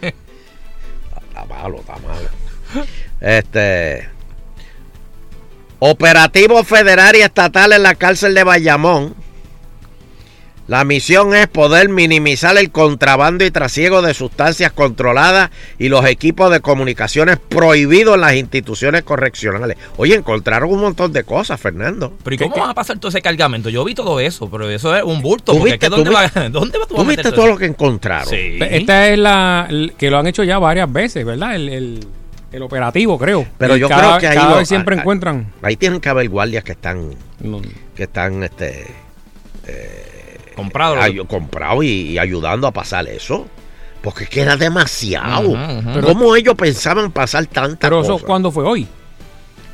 Está 0.01 1.45
malo, 1.45 1.79
está 1.79 1.95
malo. 1.97 2.29
Este. 3.19 4.09
Operativo 5.79 6.63
federal 6.63 7.15
y 7.15 7.21
estatal 7.21 7.71
en 7.73 7.83
la 7.83 7.95
cárcel 7.95 8.33
de 8.33 8.43
Bayamón. 8.43 9.15
La 10.67 10.83
misión 10.83 11.33
es 11.33 11.47
poder 11.47 11.89
minimizar 11.89 12.55
el 12.55 12.69
contrabando 12.69 13.43
y 13.43 13.49
trasiego 13.49 14.03
de 14.03 14.13
sustancias 14.13 14.71
controladas 14.71 15.49
y 15.79 15.89
los 15.89 16.05
equipos 16.05 16.51
de 16.51 16.59
comunicaciones 16.59 17.39
prohibidos 17.39 18.13
en 18.13 18.21
las 18.21 18.35
instituciones 18.35 19.01
correccionales. 19.01 19.77
Oye, 19.97 20.13
encontraron 20.13 20.69
un 20.71 20.79
montón 20.81 21.11
de 21.11 21.23
cosas, 21.23 21.59
Fernando. 21.59 22.13
Pero 22.23 22.35
¿y 22.35 22.37
cómo 22.37 22.57
van 22.57 22.69
a 22.69 22.75
pasar 22.75 22.99
todo 22.99 23.09
ese 23.09 23.19
cargamento? 23.23 23.69
Yo 23.69 23.83
vi 23.83 23.95
todo 23.95 24.19
eso, 24.19 24.47
pero 24.47 24.69
eso 24.69 24.95
es 24.95 25.01
un 25.03 25.23
bulto. 25.23 25.53
¿Tú 25.53 25.57
porque 25.57 25.71
viste- 25.73 25.85
es 25.87 25.89
que 25.89 25.95
¿dónde, 25.95 26.09
tú 26.11 26.15
va, 26.15 26.23
viste- 26.25 26.49
¿Dónde 26.51 26.77
va 26.77 26.85
tú 26.85 26.93
¿Tú 26.95 27.01
a 27.01 27.03
meter 27.03 27.25
viste 27.25 27.35
todo 27.35 27.47
lo 27.47 27.57
que 27.57 27.65
encontraron? 27.65 28.29
Sí. 28.29 28.59
Esta 28.61 29.07
es 29.09 29.17
la 29.17 29.67
que 29.97 30.11
lo 30.11 30.19
han 30.19 30.27
hecho 30.27 30.43
ya 30.43 30.59
varias 30.59 30.91
veces, 30.93 31.25
¿verdad? 31.25 31.55
El, 31.55 31.69
el- 31.69 32.07
el 32.51 32.61
operativo, 32.63 33.17
creo. 33.17 33.45
Pero 33.57 33.75
Y 33.77 33.79
yo 33.79 33.87
cada, 33.89 34.01
creo 34.01 34.17
que 34.19 34.27
ahí 34.27 34.37
cada 34.37 34.57
vez 34.57 34.67
siempre 34.67 34.95
a- 34.95 34.99
encuentran. 34.99 35.51
Ahí 35.61 35.75
tienen 35.77 35.99
que 36.01 36.09
haber 36.09 36.29
guardias 36.29 36.63
que 36.63 36.71
están. 36.73 37.11
Que 37.95 38.03
están 38.03 38.43
este. 38.43 38.87
Comprado. 40.55 40.95
ay- 40.99 41.17
comprado 41.27 41.83
y, 41.83 41.87
y 41.87 42.17
ayudando 42.17 42.67
a 42.67 42.71
pasar 42.71 43.07
eso. 43.07 43.47
Porque 44.01 44.23
es 44.25 44.29
que 44.29 44.41
era 44.41 44.55
demasiado. 44.57 45.49
Ujú. 45.49 46.01
¿Cómo 46.01 46.35
ellos 46.35 46.55
pensaban 46.55 47.11
pasar 47.11 47.45
tantas 47.47 47.89
Pero 47.89 48.01
eso? 48.01 48.17
¿cuándo 48.19 48.49
fue 48.51 48.63
hoy? 48.63 48.87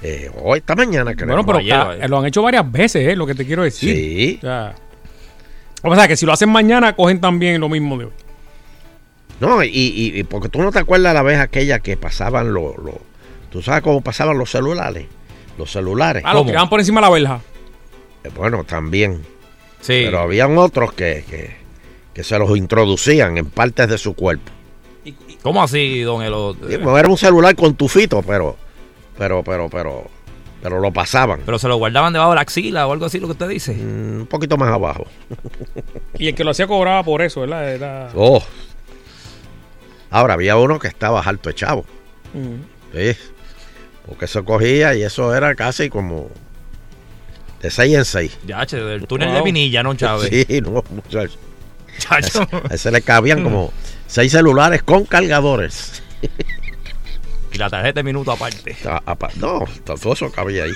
Eh, 0.01 0.29
hoy, 0.43 0.59
esta 0.59 0.75
mañana, 0.75 1.13
creo. 1.15 1.27
Bueno, 1.27 1.45
pero 1.45 1.59
Ayer, 1.59 1.73
ayer. 1.73 2.09
lo 2.09 2.19
han 2.19 2.25
hecho 2.25 2.41
varias 2.41 2.69
veces, 2.71 3.07
¿eh? 3.07 3.15
Lo 3.15 3.25
que 3.25 3.33
te 3.35 3.45
quiero 3.45 3.63
decir. 3.63 3.95
Sí. 3.95 4.37
O 4.39 4.41
sea, 4.41 4.75
o 5.83 5.95
sea, 5.95 6.07
que 6.07 6.15
si 6.17 6.25
lo 6.25 6.33
hacen 6.33 6.49
mañana, 6.49 6.95
cogen 6.95 7.21
también 7.21 7.61
lo 7.61 7.69
mismo 7.69 7.97
de 7.97 8.05
hoy. 8.05 8.11
No, 9.39 9.63
y, 9.63 9.67
y- 9.67 10.19
y 10.19 10.23
porque 10.23 10.49
tú 10.49 10.61
no 10.61 10.71
te 10.71 10.79
acuerdas 10.79 11.13
la 11.13 11.21
vez 11.23 11.39
aquella 11.39 11.79
que 11.79 11.97
pasaban 11.97 12.53
los. 12.53 12.77
los- 12.77 12.95
¿Tú 13.49 13.61
sabes 13.61 13.81
cómo 13.83 14.01
pasaban 14.01 14.37
los 14.37 14.49
celulares? 14.51 15.05
Los 15.57 15.71
celulares. 15.71 16.23
Ah, 16.25 16.33
lo 16.33 16.45
tiraban 16.45 16.69
por 16.69 16.79
encima 16.79 16.99
de 17.01 17.07
la 17.07 17.13
verja. 17.13 17.41
Eh, 18.23 18.29
Bueno, 18.35 18.63
también. 18.63 19.21
Sí. 19.81 20.01
Pero 20.05 20.19
habían 20.19 20.57
otros 20.57 20.93
que, 20.93 21.23
que, 21.29 21.55
que 22.13 22.23
se 22.23 22.37
los 22.39 22.57
introducían 22.57 23.37
en 23.37 23.45
partes 23.45 23.87
de 23.87 23.97
su 23.97 24.13
cuerpo. 24.15 24.51
¿Cómo 25.43 25.61
así, 25.61 26.01
don 26.01 26.23
Elo? 26.23 26.55
Sí, 26.67 26.77
pues 26.81 26.97
era 26.99 27.07
un 27.07 27.17
celular 27.17 27.55
con 27.55 27.75
tufito, 27.75 28.23
pero, 28.23 28.57
pero, 29.17 29.43
pero, 29.43 29.69
pero, 29.69 30.05
pero 30.63 30.79
lo 30.79 30.91
pasaban. 30.91 31.41
Pero 31.45 31.59
se 31.59 31.67
lo 31.67 31.75
guardaban 31.77 32.11
debajo 32.13 32.31
de 32.31 32.35
la 32.35 32.41
axila 32.41 32.87
o 32.87 32.91
algo 32.93 33.05
así, 33.05 33.19
lo 33.19 33.27
que 33.27 33.33
usted 33.33 33.47
dice. 33.49 33.71
un 33.73 34.25
poquito 34.29 34.57
más 34.57 34.69
abajo. 34.73 35.05
Y 36.17 36.29
el 36.29 36.35
que 36.35 36.43
lo 36.43 36.51
hacía 36.51 36.65
cobraba 36.67 37.03
por 37.03 37.21
eso, 37.21 37.41
¿verdad? 37.41 37.71
Era- 37.73 38.09
Oh. 38.15 38.41
Ahora 40.15 40.35
había 40.35 40.55
uno 40.55 40.79
que 40.79 40.87
estaba 40.87 41.19
alto 41.21 41.49
de 41.49 41.55
chavo. 41.55 41.85
Mm. 42.33 42.95
Sí. 42.95 43.17
Porque 44.05 44.25
eso 44.25 44.45
cogía 44.45 44.95
y 44.95 45.03
eso 45.03 45.35
era 45.35 45.55
casi 45.55 45.89
como 45.89 46.29
de 47.61 47.69
6 47.69 47.95
en 47.95 48.05
6. 48.05 48.37
Ya, 48.45 48.65
che, 48.65 48.77
del 48.77 49.07
túnel 49.07 49.33
de. 49.33 49.41
Vinilla, 49.41 49.83
¿no, 49.83 49.93
Chávez? 49.93 50.29
Sí, 50.47 50.61
no, 50.61 50.83
muchacho. 50.89 51.37
Chacho. 51.97 52.47
A 52.69 52.73
ese 52.73 52.91
le 52.91 53.01
cabían 53.01 53.43
como 53.43 53.73
seis 54.07 54.31
celulares 54.31 54.83
con 54.83 55.03
cargadores. 55.05 56.01
Y 57.51 57.57
la 57.57 57.69
tarjeta 57.69 57.99
de 57.99 58.03
minuto 58.03 58.31
aparte. 58.31 58.75
A- 58.85 59.01
apa- 59.05 59.31
No, 59.35 59.65
todo 59.83 60.13
eso 60.13 60.31
cabía 60.31 60.63
ahí. 60.63 60.73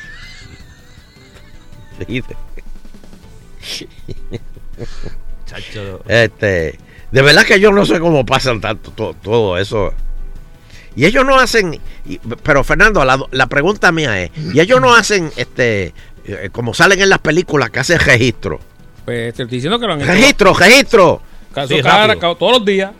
Chacho. 5.45 6.01
Este, 6.07 6.77
de 7.11 7.21
verdad 7.21 7.43
que 7.45 7.59
yo 7.59 7.71
no 7.71 7.85
sé 7.85 7.99
cómo 7.99 8.25
pasan 8.25 8.61
tanto 8.61 8.91
to- 8.91 9.15
todo 9.21 9.57
eso. 9.57 9.93
Y 10.95 11.05
ellos 11.05 11.23
no 11.25 11.39
hacen, 11.39 11.79
pero 12.43 12.63
Fernando, 12.63 13.05
la, 13.05 13.19
la 13.31 13.47
pregunta 13.47 13.91
mía 13.91 14.21
es, 14.23 14.31
y 14.53 14.59
ellos 14.59 14.81
no 14.81 14.93
hacen, 14.93 15.31
este, 15.37 15.93
eh, 16.25 16.49
como 16.51 16.73
salen 16.73 17.01
en 17.01 17.09
las 17.09 17.19
películas 17.19 17.69
que 17.69 17.79
hacen 17.79 17.99
registro. 17.99 18.59
Pues 19.05 19.33
te 19.33 19.43
estoy 19.43 19.57
diciendo 19.57 19.79
que 19.79 19.87
lo 19.87 19.93
han 19.93 20.01
hecho. 20.01 20.11
Registro, 20.11 20.53
registro. 20.53 21.21
Caso 21.53 21.75
Sí, 21.75 21.81
cada- 21.81 22.15
todos 22.19 22.51
los 22.57 22.65
días. 22.65 22.91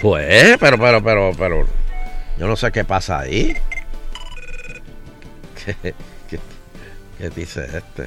Pues, 0.00 0.56
pero, 0.58 0.78
pero, 0.78 1.02
pero, 1.02 1.32
pero, 1.38 1.66
yo 2.38 2.46
no 2.46 2.56
sé 2.56 2.70
qué 2.72 2.84
pasa 2.84 3.20
ahí. 3.20 3.56
¿Qué, 5.64 5.94
qué- 6.28 6.40
qué 7.18 7.30
dice 7.30 7.64
este? 7.64 8.06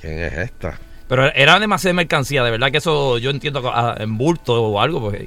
¿Quién 0.00 0.18
es 0.20 0.32
esta? 0.32 0.78
Pero 1.14 1.32
era 1.34 1.60
demasiada 1.60 1.94
mercancía, 1.94 2.42
de 2.42 2.50
verdad 2.50 2.70
que 2.72 2.78
eso 2.78 3.18
yo 3.18 3.30
entiendo 3.30 3.62
ah, 3.72 3.94
en 3.98 4.18
bulto 4.18 4.60
o 4.64 4.80
algo, 4.80 5.00
pues 5.00 5.26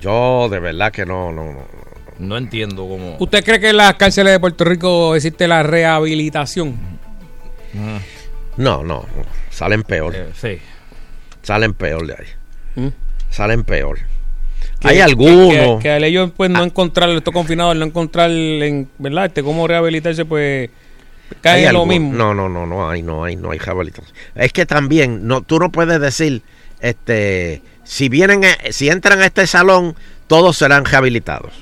Yo 0.00 0.48
de 0.50 0.60
verdad 0.60 0.92
que 0.92 1.06
no, 1.06 1.32
no, 1.32 1.52
no. 1.52 1.66
no 2.18 2.36
entiendo 2.36 2.86
cómo. 2.86 3.16
¿Usted 3.18 3.42
cree 3.42 3.58
que 3.58 3.70
en 3.70 3.78
las 3.78 3.94
cárceles 3.94 4.32
de 4.34 4.40
Puerto 4.40 4.64
Rico 4.64 5.14
existe 5.14 5.48
la 5.48 5.62
rehabilitación? 5.62 6.76
No, 8.56 8.82
no, 8.82 8.84
no. 8.84 9.06
salen 9.50 9.82
peor. 9.82 10.14
Eh, 10.14 10.26
sí. 10.40 10.58
Salen 11.42 11.74
peor 11.74 12.06
de 12.06 12.12
ahí. 12.12 12.26
¿Mm? 12.84 12.88
Salen 13.30 13.64
peor. 13.64 13.98
Que- 14.78 14.88
Hay 14.88 14.96
que- 14.96 15.02
algunos. 15.02 15.48
Que, 15.48 15.78
que 15.82 15.90
al 15.90 16.04
ellos 16.04 16.30
pues 16.36 16.50
no 16.50 16.62
encontrar, 16.62 17.08
estos 17.10 17.32
confinados, 17.32 17.74
no 17.76 17.84
encontrar, 17.86 18.30
en, 18.30 18.88
¿verdad? 18.98 19.26
Este, 19.26 19.42
cómo 19.42 19.66
rehabilitarse, 19.66 20.24
pues 20.24 20.70
cae 21.40 21.64
lo 21.72 21.86
mismo. 21.86 22.12
No, 22.12 22.34
no, 22.34 22.48
no, 22.48 22.66
no 22.66 22.88
hay, 22.88 23.02
no 23.02 23.24
hay, 23.24 23.36
no 23.36 23.50
hay 23.50 23.58
rehabilitación. 23.58 24.14
Es 24.34 24.52
que 24.52 24.66
también, 24.66 25.26
no, 25.26 25.42
tú 25.42 25.58
no 25.58 25.70
puedes 25.70 26.00
decir, 26.00 26.42
este, 26.80 27.62
si 27.84 28.08
vienen, 28.08 28.44
a- 28.44 28.56
si 28.70 28.88
entran 28.88 29.20
a 29.20 29.26
este 29.26 29.46
salón, 29.46 29.94
todos 30.26 30.56
serán 30.56 30.84
rehabilitados. 30.84 31.52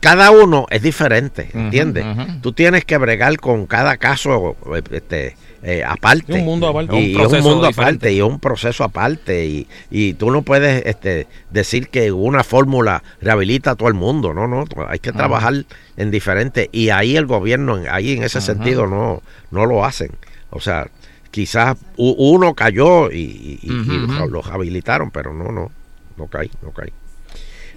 cada 0.00 0.30
uno 0.30 0.66
es 0.70 0.82
diferente, 0.82 1.50
¿entiendes? 1.52 2.04
Tú 2.40 2.52
tienes 2.52 2.84
que 2.84 2.96
bregar 2.96 3.36
con 3.38 3.66
cada 3.66 3.96
caso 3.96 4.56
este, 4.92 5.36
eh, 5.68 5.82
aparte. 5.84 6.32
Es 6.32 6.38
un 6.38 6.44
mundo 6.44 6.68
aparte. 6.68 6.94
Y, 7.00 7.14
Un 7.16 7.20
es 7.20 7.26
un 7.26 7.30
proceso 7.30 7.48
mundo 7.48 7.66
diferente. 7.66 7.82
aparte 7.96 8.12
y 8.12 8.16
es 8.18 8.22
un 8.22 8.38
proceso 8.38 8.84
aparte. 8.84 9.46
Y, 9.46 9.66
y 9.90 10.14
tú 10.14 10.30
no 10.30 10.42
puedes 10.42 10.86
este, 10.86 11.26
decir 11.50 11.88
que 11.88 12.12
una 12.12 12.44
fórmula 12.44 13.02
rehabilita 13.20 13.72
a 13.72 13.74
todo 13.74 13.88
el 13.88 13.94
mundo. 13.94 14.32
No, 14.32 14.46
no. 14.46 14.64
Hay 14.88 15.00
que 15.00 15.10
Ajá. 15.10 15.18
trabajar 15.18 15.54
en 15.96 16.10
diferente. 16.12 16.68
Y 16.70 16.90
ahí 16.90 17.16
el 17.16 17.26
gobierno, 17.26 17.80
ahí 17.90 18.12
en 18.16 18.22
ese 18.22 18.38
Ajá. 18.38 18.46
sentido, 18.46 18.86
no, 18.86 19.22
no 19.50 19.66
lo 19.66 19.84
hacen. 19.84 20.12
O 20.50 20.60
sea, 20.60 20.86
quizás 21.32 21.76
uno 21.96 22.54
cayó 22.54 23.10
y, 23.10 23.16
y- 23.18 23.58
y- 23.62 23.68
y 23.72 23.80
Ujú, 23.80 23.92
lo- 23.92 24.22
ujú. 24.24 24.28
lo 24.30 24.44
habilitaron, 24.46 25.10
pero 25.10 25.34
no, 25.34 25.50
no. 25.50 25.72
No 26.16 26.28
caí, 26.28 26.50
no 26.62 26.70
caí. 26.70 26.90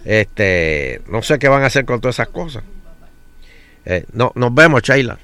Este, 0.05 1.01
no 1.09 1.21
sé 1.21 1.39
qué 1.39 1.47
van 1.49 1.63
a 1.63 1.65
hacer 1.65 1.85
con 1.85 1.99
todas 1.99 2.15
esas 2.15 2.29
cosas. 2.29 2.63
Eh, 3.85 4.05
no, 4.13 4.31
nos 4.35 4.53
vemos, 4.53 4.81
Sheila. 4.81 5.17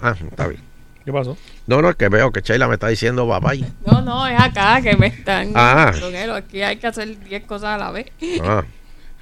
Ah, 0.00 0.14
está 0.18 0.46
bien. 0.46 0.62
¿Qué 1.04 1.12
pasó? 1.12 1.36
No, 1.66 1.82
no, 1.82 1.90
es 1.90 1.96
que 1.96 2.08
veo 2.08 2.30
que 2.32 2.40
Sheila 2.42 2.68
me 2.68 2.74
está 2.74 2.88
diciendo 2.88 3.26
bye 3.26 3.40
bye. 3.40 3.72
No, 3.86 4.00
no, 4.02 4.26
es 4.26 4.38
acá 4.40 4.80
que 4.82 4.96
me 4.96 5.08
están. 5.08 5.52
Ah. 5.54 5.92
Aquí 6.36 6.62
hay 6.62 6.76
que 6.76 6.86
hacer 6.86 7.18
10 7.24 7.44
cosas 7.44 7.70
a 7.70 7.78
la 7.78 7.90
vez. 7.90 8.06
Ah, 8.42 8.62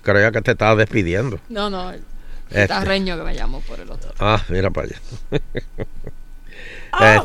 creía 0.03 0.31
que 0.31 0.43
te 0.43 0.53
estaba 0.53 0.77
despidiendo. 0.77 1.41
No, 1.49 1.71
no, 1.71 1.91
el 1.91 2.03
Este. 2.51 2.69
tarreño 2.69 3.17
que 3.17 3.23
me 3.23 3.35
llamó 3.35 3.61
por 3.61 3.81
el 3.81 3.91
otro. 3.91 4.13
Ah, 4.19 4.43
mira 4.49 4.71
para 4.71 4.89
allá. 4.89 5.01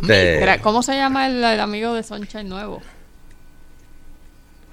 Mira, 0.04 0.54
este, 0.54 0.62
¿Cómo 0.62 0.84
se 0.84 0.96
llama 0.96 1.26
el, 1.28 1.44
el 1.44 1.60
amigo 1.60 1.94
de 1.96 2.04
Sunshine 2.04 2.48
nuevo? 2.48 2.82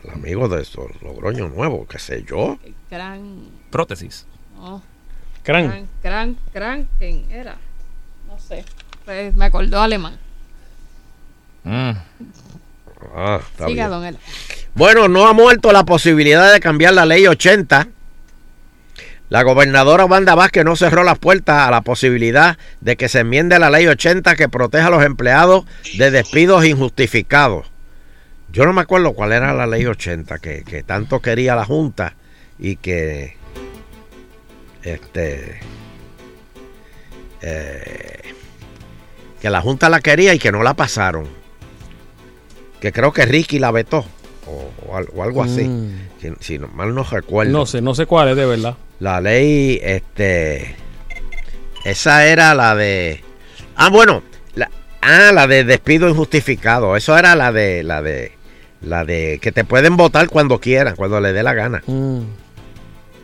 el 0.05 0.11
amigo 0.11 0.49
de 0.49 0.63
esos 0.63 0.91
Logroño 1.01 1.49
Nuevo, 1.49 1.87
qué 1.87 1.99
sé 1.99 2.25
yo. 2.25 2.59
Gran. 2.91 3.47
Prótesis. 3.71 4.27
No. 4.57 4.83
Cran. 5.45 5.67
Gran, 5.69 5.89
gran, 6.03 6.37
gran, 6.53 6.89
¿quién 6.99 7.27
era? 7.31 7.57
No 8.29 8.39
sé. 8.39 8.65
Pues 9.05 9.35
me 9.35 9.45
acordó 9.47 9.81
alemán. 9.81 10.17
Ah, 11.65 13.41
está 13.41 13.67
Siga, 13.67 13.89
bien. 13.89 14.15
don. 14.15 14.19
Bueno, 14.75 15.09
no 15.09 15.27
ha 15.27 15.33
muerto 15.33 15.73
la 15.73 15.85
posibilidad 15.85 16.53
de 16.53 16.61
cambiar 16.61 16.95
la 16.95 17.05
ley 17.07 17.27
80. 17.27 17.89
La 19.29 19.43
gobernadora 19.43 20.05
Wanda 20.05 20.35
Vázquez 20.35 20.65
no 20.65 20.77
cerró 20.77 21.05
las 21.05 21.19
puertas 21.19 21.67
a 21.67 21.71
la 21.71 21.81
posibilidad 21.81 22.59
de 22.81 22.97
que 22.97 23.09
se 23.09 23.21
enmiende 23.21 23.59
la 23.59 23.71
ley 23.71 23.87
80 23.87 24.37
que 24.37 24.49
proteja 24.49 24.89
a 24.89 24.91
los 24.91 25.03
empleados 25.05 25.65
de 25.97 26.11
despidos 26.11 26.65
injustificados. 26.67 27.67
Yo 28.53 28.67
no 28.67 28.75
me 28.75 28.83
acuerdo 28.83 29.15
cuál 29.15 29.33
era 29.33 29.55
la 29.55 29.67
ley 29.67 29.87
80 29.87 30.39
que, 30.39 30.65
que 30.65 30.83
tanto 30.83 31.21
quería 31.21 31.57
la 31.57 31.65
Junta 31.65 32.15
y 32.59 32.77
que 32.77 33.37
este 34.83 35.61
eh, 37.41 38.22
que 39.43 39.51
la 39.51 39.61
Junta 39.61 39.91
la 39.91 40.01
quería 40.01 40.33
y 40.33 40.39
que 40.39 40.51
no 40.53 40.63
la 40.63 40.73
pasaron. 40.75 41.27
Que 42.81 42.93
creo 42.93 43.13
que 43.13 43.27
Ricky 43.27 43.59
la 43.59 43.71
vetó 43.73 44.05
o, 44.47 44.71
o 44.89 44.97
al- 44.97 45.09
o 45.15 45.23
algo 45.23 45.43
así. 45.43 45.65
Mm. 45.65 46.09
Si, 46.21 46.29
si 46.41 46.59
no- 46.59 46.69
mal 46.69 46.95
no 46.95 47.03
recuerdo. 47.05 47.53
No 47.53 47.67
sé, 47.67 47.81
no 47.83 47.95
sé 47.95 48.07
cuál 48.07 48.29
es 48.31 48.37
de 48.37 48.47
verdad. 48.47 48.77
La 49.01 49.21
ley, 49.21 49.79
este. 49.83 50.77
Esa 51.85 52.27
era 52.27 52.55
la 52.55 52.75
de. 52.77 53.21
Ah, 53.77 53.91
bueno. 53.91 54.23
La, 54.55 54.71
ah, 55.01 55.33
la 55.35 55.47
de 55.49 55.65
despido 55.65 56.09
injustificado. 56.09 56.97
Eso 56.97 57.19
era 57.19 57.35
la 57.35 57.51
de. 57.53 57.83
La 57.83 58.01
de. 58.01 58.33
La 58.81 59.05
de 59.05 59.39
que 59.41 59.53
te 59.53 59.65
pueden 59.65 59.97
votar 59.97 60.29
cuando 60.29 60.59
quieran, 60.61 60.97
cuando 60.97 61.21
le 61.21 61.33
dé 61.33 61.43
la 61.45 61.55
gana. 61.55 61.83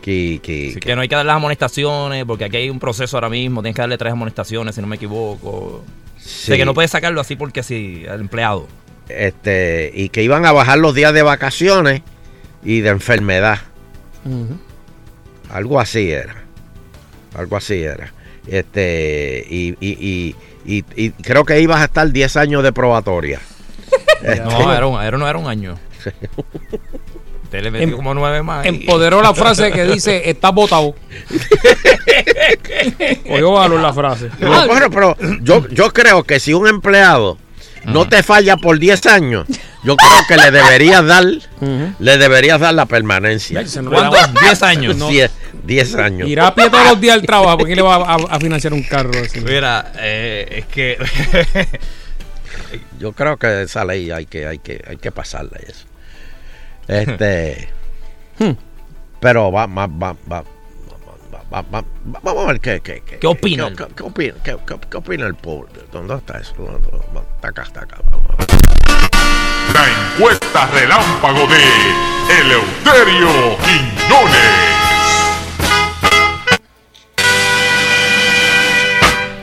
Que, 0.02 0.40
que- 0.42 0.68
Así 0.70 0.80
que 0.80 0.94
no 0.94 1.02
hay 1.02 1.08
que 1.08 1.16
dar 1.16 1.26
las 1.26 1.36
amonestaciones, 1.36 2.24
porque 2.24 2.44
aquí 2.44 2.56
hay 2.58 2.70
un 2.70 2.78
proceso 2.78 3.16
ahora 3.16 3.28
mismo, 3.28 3.60
tienes 3.60 3.74
que 3.74 3.82
darle 3.82 3.98
tres 3.98 4.12
amonestaciones, 4.12 4.74
si 4.74 4.80
no 4.80 4.86
me 4.86 4.96
equivoco. 4.96 5.84
Sí. 6.28 6.50
De 6.50 6.58
que 6.58 6.64
no 6.66 6.74
puedes 6.74 6.90
sacarlo 6.90 7.20
así 7.22 7.36
porque 7.36 7.62
sí, 7.62 8.04
al 8.08 8.20
empleado. 8.20 8.68
este, 9.08 9.90
y 9.94 10.10
que 10.10 10.22
iban 10.22 10.44
a 10.44 10.52
bajar 10.52 10.78
los 10.78 10.94
días 10.94 11.14
de 11.14 11.22
vacaciones 11.22 12.02
y 12.62 12.80
de 12.80 12.90
enfermedad. 12.90 13.58
Algo 15.50 15.80
así 15.80 16.10
era. 16.10 16.36
Algo 17.34 17.56
así 17.56 17.82
era. 17.82 18.12
Este, 18.46 19.46
y, 19.48 19.70
y, 19.80 19.88
y, 19.90 20.36
y- 20.66 20.84
y 20.96 21.10
creo 21.12 21.44
que 21.46 21.60
ibas 21.60 21.80
a 21.80 21.84
estar 21.84 22.10
10 22.10 22.36
años 22.36 22.62
de 22.62 22.72
probatoria. 22.72 23.40
Este, 24.22 24.40
No, 24.40 24.74
era 24.74 24.86
un, 24.86 25.00
era, 25.02 25.16
no 25.16 25.26
era 25.28 25.38
un 25.38 25.46
año. 25.46 25.78
Usted 27.48 27.62
le 27.62 27.70
metió 27.70 27.88
Em- 27.88 27.96
como 27.96 28.12
nueve 28.12 28.42
más. 28.42 28.64
y- 28.66 28.68
Empoderó 28.68 29.22
la 29.22 29.32
frase 29.32 29.70
que 29.72 29.84
dice, 29.86 30.28
estás 30.28 30.52
votado. 30.52 30.94
Oye, 33.30 33.42
valor 33.42 33.80
la 33.80 33.92
frase. 33.92 34.28
No, 34.38 34.66
bueno, 34.66 34.90
pero 34.90 35.16
yo, 35.40 35.66
yo 35.68 35.90
creo 35.92 36.24
que 36.24 36.40
si 36.40 36.52
un 36.52 36.66
empleado 36.68 37.38
no 37.84 38.06
te 38.08 38.22
falla 38.22 38.56
por 38.58 38.78
10 38.78 39.06
años, 39.06 39.46
yo 39.82 39.96
creo 39.96 40.10
que 40.28 40.36
le 40.36 40.50
deberías 40.50 41.06
dar, 41.06 41.24
le 41.98 42.18
deberías 42.18 42.60
dar 42.60 42.74
la 42.74 42.84
permanencia. 42.86 43.64
¿Cuánto? 44.10 44.40
10 44.42 44.62
años. 44.62 44.96
No. 44.96 45.08
10, 45.08 45.30
10 45.64 45.94
años. 45.94 46.28
Irá 46.28 46.48
a 46.48 46.54
pie 46.54 46.68
todos 46.68 46.86
los 46.86 47.00
días 47.00 47.14
al 47.14 47.22
trabajo. 47.22 47.58
¿Por 47.58 47.66
qué 47.68 47.76
le 47.76 47.82
va 47.82 47.96
a, 47.96 48.14
a 48.16 48.38
financiar 48.40 48.74
un 48.74 48.82
carro 48.82 49.12
así? 49.24 49.40
Mira, 49.40 49.92
eh, 49.98 50.46
es 50.58 50.66
que. 50.66 50.98
Yo 52.98 53.12
creo 53.12 53.36
que 53.38 53.62
esa 53.62 53.84
ley 53.86 54.10
hay 54.10 54.26
que, 54.26 54.46
hay 54.46 54.58
que, 54.58 54.82
hay 54.86 54.96
que 54.98 55.10
pasarla 55.12 55.58
eso. 55.66 55.86
Este. 56.88 57.68
Pero 59.20 59.50
va, 59.52 59.66
va, 59.66 59.86
va, 59.86 60.12
va, 60.30 60.42
va- 60.42 60.44
va- 61.52 61.62
va- 61.62 61.82
va- 61.82 62.20
vamos 62.22 62.44
a 62.44 62.46
ver 62.48 62.60
qué, 62.60 62.80
qué, 62.80 63.02
qué, 63.04 63.18
¿Qué 63.18 63.26
opina? 63.26 63.68
qué, 63.76 63.86
qué 63.96 64.02
opina, 64.02 64.34
qué, 64.44 64.56
qué- 64.66 64.80
qué 64.90 64.96
opina 64.96 65.26
el 65.26 65.34
público. 65.34 65.80
¿Dónde 65.92 66.14
está 66.14 66.38
eso? 66.38 66.54
Está 67.36 67.48
acá, 67.48 67.62
está 67.62 67.80
acá. 67.82 67.98
La 69.74 69.84
encuesta 70.14 70.66
relámpago 70.68 71.46
de 71.46 71.62
Eleuterio 72.40 73.56
Quiñones. 73.58 74.87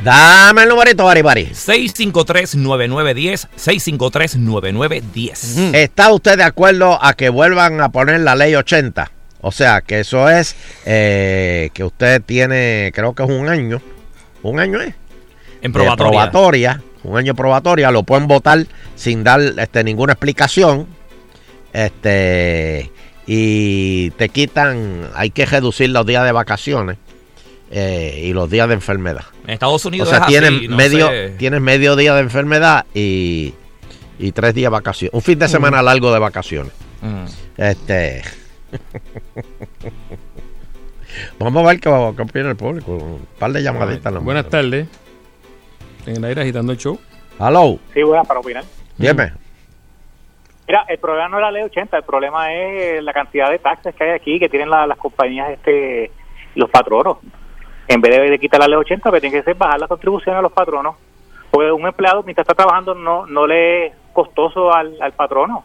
Dame 0.06 0.62
el 0.62 0.70
numerito, 0.70 1.04
Bari 1.04 1.22
Bari. 1.24 1.48
653-9910. 1.48 3.48
653-9910. 3.58 5.74
¿Está 5.74 6.14
usted 6.14 6.38
de 6.38 6.44
acuerdo 6.44 7.04
a 7.04 7.16
que 7.16 7.30
vuelvan 7.30 7.82
a 7.82 7.90
poner 7.90 8.20
la 8.20 8.36
ley 8.36 8.54
80? 8.54 9.12
O 9.42 9.52
sea, 9.52 9.82
que 9.82 10.02
eso 10.02 10.30
es 10.30 10.56
eh, 10.86 11.72
que 11.74 11.84
usted 11.84 12.22
tiene, 12.22 12.92
creo 12.94 13.16
que 13.16 13.24
es 13.24 13.30
un 13.30 13.50
año. 13.50 13.82
¿Un 14.44 14.60
año 14.60 14.80
es? 14.80 14.94
En 15.64 15.72
de 15.72 15.72
probatoria. 15.72 16.12
probatoria, 16.12 16.84
un 17.04 17.18
año 17.18 17.34
de 17.34 17.38
probatoria, 17.38 17.90
lo 17.90 18.04
pueden 18.04 18.28
votar 18.28 18.64
sin 18.96 19.24
dar 19.24 19.42
este, 19.58 19.84
ninguna 19.84 20.14
explicación. 20.14 20.86
Este 21.74 22.92
y 23.26 24.12
te 24.12 24.30
quitan, 24.30 25.10
hay 25.16 25.32
que 25.32 25.48
reducir 25.48 25.90
los 25.90 26.06
días 26.06 26.24
de 26.26 26.32
vacaciones 26.32 26.98
eh, 27.72 28.22
y 28.24 28.34
los 28.34 28.50
días 28.50 28.68
de 28.68 28.74
enfermedad. 28.76 29.24
En 29.46 29.52
Estados 29.52 29.86
O 29.86 29.90
Unidos 29.90 30.10
sea, 30.10 30.20
es 30.20 30.26
tienes 30.28 30.50
así, 30.52 30.68
no 30.68 30.76
medio, 30.76 31.08
sé. 31.08 31.30
tienes 31.38 31.62
medio 31.62 31.96
día 31.96 32.14
de 32.16 32.22
enfermedad 32.22 32.86
y, 32.94 33.54
y 34.20 34.32
tres 34.32 34.54
días 34.54 34.70
de 34.72 34.74
vacaciones. 34.74 35.14
Un 35.14 35.22
fin 35.22 35.38
de 35.40 35.48
semana 35.48 35.82
Mm. 35.82 35.86
largo 35.86 36.14
de 36.14 36.20
vacaciones. 36.20 36.72
Mm. 37.02 37.26
Este. 37.58 38.22
Vamos 41.40 41.64
a 41.64 41.68
ver 41.70 41.80
qué, 41.80 41.90
qué 42.16 42.22
opina 42.22 42.50
el 42.50 42.56
público. 42.56 42.92
Un 42.94 43.28
par 43.40 43.52
de 43.52 43.62
llamaditas. 43.64 44.12
nomás. 44.12 44.26
Buenas 44.26 44.50
tardes. 44.50 44.88
En 46.06 46.18
el 46.18 46.26
aire 46.26 46.42
agitando 46.42 46.72
el 46.74 46.78
show. 46.78 47.00
Hello. 47.40 47.80
Sí, 47.94 48.04
buena 48.04 48.24
para 48.24 48.40
opinar. 48.40 48.64
Dime. 48.98 49.32
Mira, 50.68 50.84
el 50.90 50.98
problema 50.98 51.30
no 51.30 51.38
es 51.38 51.42
la 51.42 51.52
ley 51.52 51.64
80, 51.64 51.98
el 51.98 52.04
problema 52.04 52.52
es 52.54 53.04
la 53.04 53.14
cantidad 53.14 53.50
de 53.52 53.60
taxes 53.60 53.94
que 53.96 54.04
hay 54.04 54.12
aquí 54.12 54.40
que 54.40 54.50
tienen 54.50 54.70
la- 54.70 54.88
las 54.88 54.98
compañías, 54.98 55.52
este 55.52 56.12
los 56.56 56.70
patronos. 56.70 57.18
En 57.88 58.02
vez 58.02 58.12
de, 58.20 58.30
de 58.32 58.40
quitar 58.40 58.60
la 58.60 58.68
ley 58.68 58.76
80, 58.78 59.08
lo 59.10 59.14
que 59.14 59.22
tiene 59.22 59.38
que 59.38 59.44
ser 59.44 59.56
bajar 59.56 59.80
las 59.80 59.90
contribuciones 59.90 60.40
a 60.40 60.42
los 60.42 60.52
patronos. 60.52 60.96
Porque 61.52 61.72
un 61.72 61.86
empleado, 61.88 62.24
mientras 62.24 62.44
está 62.44 62.56
trabajando, 62.56 62.96
no, 62.96 63.26
no 63.28 63.46
le 63.48 63.88
es 63.88 63.94
costoso 64.14 64.74
al, 64.74 64.96
al 65.02 65.12
patrono. 65.14 65.64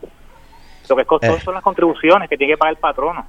Lo 0.88 0.97
que 0.97 1.02
es 1.02 1.09
costoso 1.09 1.34
Eh. 1.36 1.40
son 1.40 1.55
las 1.55 1.62
contribuciones 1.62 2.28
que 2.28 2.36
tiene 2.36 2.52
que 2.55 2.59
pagar 2.59 2.74
el 2.74 2.80
patrono. 2.80 3.26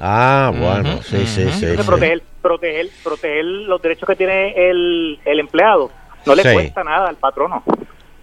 Ah, 0.00 0.50
bueno, 0.54 1.02
sí, 1.02 1.18
sí, 1.26 1.26
sí. 1.26 1.42
Entonces, 1.66 1.80
sí. 1.80 1.86
proteger, 1.86 2.22
proteger, 2.42 2.86
proteger 3.04 3.44
los 3.44 3.80
derechos 3.80 4.08
que 4.08 4.16
tiene 4.16 4.52
el, 4.70 5.20
el 5.24 5.38
empleado 5.40 5.90
no 6.26 6.34
le 6.34 6.42
Sí. 6.42 6.52
cuesta 6.52 6.82
nada 6.84 7.08
al 7.08 7.16
patrono. 7.16 7.62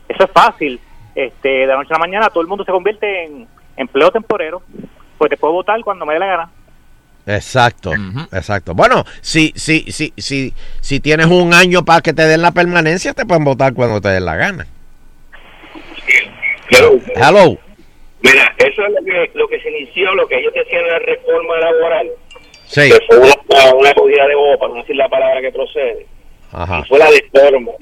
Eso 0.07 0.23
es 0.23 0.31
fácil. 0.31 0.79
Este, 1.15 1.49
de 1.49 1.65
la 1.67 1.75
noche 1.75 1.89
a 1.91 1.93
la 1.93 1.99
mañana 1.99 2.29
todo 2.29 2.41
el 2.41 2.47
mundo 2.47 2.63
se 2.63 2.71
convierte 2.71 3.25
en 3.25 3.47
empleo 3.77 4.11
temporero, 4.11 4.61
pues 5.17 5.29
te 5.29 5.37
puedo 5.37 5.53
votar 5.53 5.81
cuando 5.83 6.05
me 6.05 6.13
dé 6.13 6.19
la 6.19 6.25
gana. 6.27 6.49
Exacto, 7.35 7.91
exacto. 8.33 8.73
Bueno, 8.73 9.05
si, 9.21 9.53
si, 9.55 9.81
si, 9.91 10.11
si, 10.17 10.51
si 10.81 10.99
tienes 10.99 11.27
un 11.27 11.53
año 11.53 11.85
para 11.85 12.01
que 12.01 12.11
te 12.13 12.23
den 12.23 12.41
la 12.41 12.51
permanencia, 12.51 13.13
te 13.13 13.25
pueden 13.25 13.43
votar 13.43 13.73
cuando 13.75 14.01
te 14.01 14.09
den 14.09 14.25
la 14.25 14.35
gana. 14.35 14.65
Hello. 16.69 17.57
Mira, 18.21 18.53
eso 18.57 18.85
es 18.85 18.91
lo 18.99 19.05
que, 19.05 19.31
lo 19.35 19.47
que 19.47 19.59
se 19.61 19.69
inició, 19.69 20.13
lo 20.15 20.27
que 20.27 20.39
ellos 20.39 20.53
decían 20.53 20.81
en 20.83 20.87
la 20.91 20.99
reforma 20.99 21.57
laboral, 21.59 22.07
Sí. 22.65 22.81
que 22.89 22.99
fue 23.07 23.17
una, 23.17 23.73
una 23.75 23.93
cogida 23.93 24.27
de 24.27 24.35
bobo, 24.35 24.59
para 24.59 24.73
no 24.73 24.79
decir 24.81 24.95
la 24.95 25.07
palabra 25.07 25.41
que 25.41 25.51
procede, 25.51 26.05
Ajá. 26.51 26.81
y 26.83 26.87
fue 26.89 26.99
la 26.99 27.09
de 27.11 27.23
Stormo. 27.29 27.75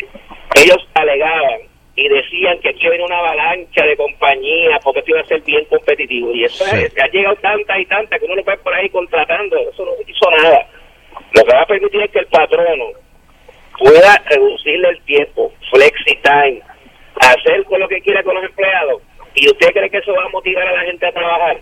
Ellos 0.55 0.77
alegaban 0.93 1.59
y 1.97 2.07
decían 2.09 2.59
que 2.59 2.69
aquí 2.69 2.87
viene 2.87 3.03
una 3.03 3.17
avalancha 3.17 3.83
de 3.83 3.97
compañías 3.97 4.79
porque 4.83 4.99
esto 4.99 5.11
iba 5.11 5.21
a 5.21 5.25
ser 5.25 5.41
bien 5.41 5.65
competitivo. 5.65 6.31
Y 6.31 6.43
eso 6.43 6.63
Sí. 6.65 6.75
es- 6.85 6.93
ha 7.03 7.07
llegado 7.07 7.35
tantas 7.37 7.79
y 7.79 7.85
tantas 7.87 8.19
que 8.19 8.25
uno 8.25 8.35
lo 8.35 8.43
ve 8.43 8.55
por 8.57 8.73
ahí 8.73 8.87
contratando. 8.89 9.57
Eso 9.57 9.83
no 9.83 9.91
hizo 10.07 10.31
nada. 10.43 10.67
Lo 11.33 11.43
que 11.43 11.55
va 11.55 11.61
a 11.63 11.65
permitir 11.65 12.01
es 12.03 12.11
que 12.11 12.19
el 12.19 12.27
patrono 12.27 12.85
pueda 13.79 14.23
reducirle 14.29 14.89
el 14.89 15.01
tiempo, 15.05 15.51
flexi 15.71 16.15
time, 16.21 16.61
hacer 17.19 17.63
con 17.63 17.79
lo 17.79 17.87
que 17.87 17.99
quiera 18.01 18.21
con 18.21 18.35
los 18.35 18.43
empleados. 18.43 19.01
¿Y 19.33 19.47
usted 19.49 19.71
cree 19.73 19.89
que 19.89 19.97
eso 19.97 20.13
va 20.13 20.23
a 20.25 20.29
motivar 20.29 20.67
a 20.67 20.73
la 20.73 20.81
gente 20.81 21.05
a 21.07 21.11
trabajar? 21.11 21.57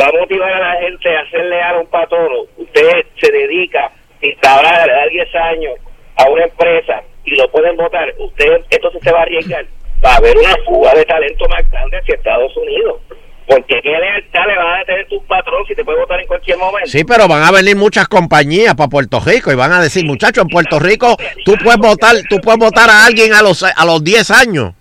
Va 0.00 0.06
a 0.06 0.12
motivar 0.20 0.52
a 0.52 0.74
la 0.74 0.80
gente 0.82 1.16
a 1.16 1.30
ser 1.30 1.46
leal 1.46 1.76
a 1.76 1.78
un 1.80 1.86
patrono. 1.86 2.42
Usted 2.58 3.06
se 3.16 3.32
dedica, 3.32 3.90
si 4.20 4.36
ahora 4.46 4.84
le 4.86 4.92
da 4.92 5.06
10 5.06 5.34
años 5.34 5.74
a 6.16 6.28
una 6.28 6.44
empresa 6.44 7.02
y 7.24 7.36
lo 7.36 7.50
pueden 7.50 7.76
votar, 7.76 8.12
usted 8.18 8.60
entonces 8.70 9.00
se 9.02 9.12
va 9.12 9.20
a 9.20 9.22
arriesgar. 9.22 9.64
Va 10.04 10.12
a 10.12 10.16
haber 10.16 10.36
una 10.36 10.54
fuga 10.64 10.94
de 10.94 11.04
talento 11.04 11.48
más 11.48 11.68
grande 11.70 11.98
hacia 11.98 12.14
Estados 12.14 12.56
Unidos. 12.56 13.00
Porque 13.46 13.80
qué 13.82 13.90
lealtad 13.90 14.46
le 14.46 14.56
va 14.56 14.80
a 14.80 14.84
tener 14.84 15.06
tu 15.08 15.24
patrón 15.24 15.64
si 15.66 15.74
te 15.74 15.82
puede 15.82 15.98
votar 15.98 16.20
en 16.20 16.26
cualquier 16.26 16.58
momento. 16.58 16.88
Sí, 16.90 17.02
pero 17.04 17.26
van 17.26 17.42
a 17.42 17.50
venir 17.50 17.76
muchas 17.76 18.06
compañías 18.06 18.74
para 18.74 18.90
Puerto 18.90 19.20
Rico 19.20 19.50
y 19.50 19.54
van 19.54 19.72
a 19.72 19.80
decir, 19.80 20.04
muchachos, 20.04 20.44
en 20.44 20.50
Puerto 20.50 20.78
Rico 20.78 21.16
tú 21.46 21.54
puedes 21.64 21.78
votar, 21.78 22.14
tú 22.28 22.38
puedes 22.40 22.58
votar 22.58 22.90
a 22.90 23.06
alguien 23.06 23.32
a 23.32 23.40
los 23.40 23.62
a 23.62 23.84
los 23.86 24.04
10 24.04 24.30
años. 24.32 24.74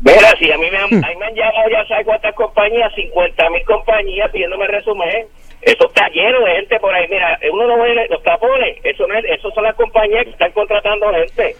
Mira, 0.00 0.34
si 0.38 0.50
a 0.50 0.58
mí 0.58 0.70
me 0.70 0.76
han, 0.76 1.04
a 1.04 1.08
mí 1.08 1.16
me 1.16 1.26
han 1.26 1.34
llamado 1.34 1.68
ya 1.70 1.86
sabes 1.86 2.04
cuántas 2.04 2.34
compañías, 2.34 2.92
50 2.94 3.50
mil 3.50 3.64
compañías 3.64 4.30
pidiéndome 4.30 4.66
resumen. 4.68 5.26
Eso 5.62 5.86
está 5.86 6.08
lleno 6.08 6.40
de 6.40 6.56
gente 6.56 6.78
por 6.80 6.94
ahí. 6.94 7.06
Mira, 7.08 7.38
uno 7.52 7.66
no 7.66 7.82
ve 7.82 8.06
los 8.10 8.22
tapones. 8.22 8.76
Eso 8.84 9.06
no 9.06 9.14
es, 9.18 9.24
eso 9.24 9.50
son 9.52 9.64
las 9.64 9.74
compañías 9.74 10.24
que 10.24 10.30
están 10.30 10.52
contratando 10.52 11.10
gente. 11.12 11.56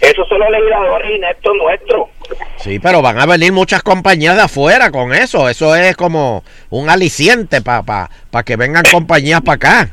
Esos 0.00 0.26
son 0.28 0.40
los 0.40 0.50
legisladores 0.50 1.10
ineptos 1.10 1.56
nuestros. 1.56 2.08
Sí, 2.58 2.78
pero 2.78 3.02
van 3.02 3.18
a 3.18 3.26
venir 3.26 3.52
muchas 3.52 3.82
compañías 3.82 4.36
de 4.36 4.42
afuera 4.42 4.90
con 4.90 5.14
eso. 5.14 5.48
Eso 5.48 5.74
es 5.74 5.96
como 5.96 6.42
un 6.70 6.90
aliciente 6.90 7.60
para 7.60 7.82
pa, 7.82 8.10
pa 8.30 8.42
que 8.42 8.56
vengan 8.56 8.84
compañías 8.90 9.40
para 9.42 9.54
acá. 9.56 9.90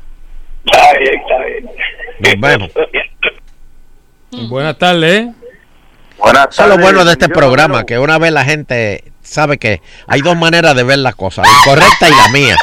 Está 0.65 0.93
bien, 0.97 1.21
está 1.21 1.37
bien. 1.45 1.69
Nos 2.19 2.41
vemos. 2.41 2.71
Buenas 4.49 4.77
tardes. 4.77 5.21
¿eh? 5.21 5.33
Eso 6.49 6.63
es 6.63 6.69
lo 6.69 6.77
bueno 6.77 7.03
de 7.05 7.11
este 7.11 7.29
programa, 7.29 7.85
que 7.85 7.99
una 7.99 8.17
vez 8.17 8.31
la 8.31 8.45
gente 8.45 9.03
sabe 9.21 9.57
que 9.57 9.81
hay 10.07 10.21
dos 10.21 10.37
maneras 10.37 10.75
de 10.75 10.83
ver 10.83 10.99
las 10.99 11.15
cosas, 11.15 11.47
la 11.47 11.71
correcta 11.71 12.07
y 12.07 12.11
la 12.11 12.27
mía. 12.29 12.57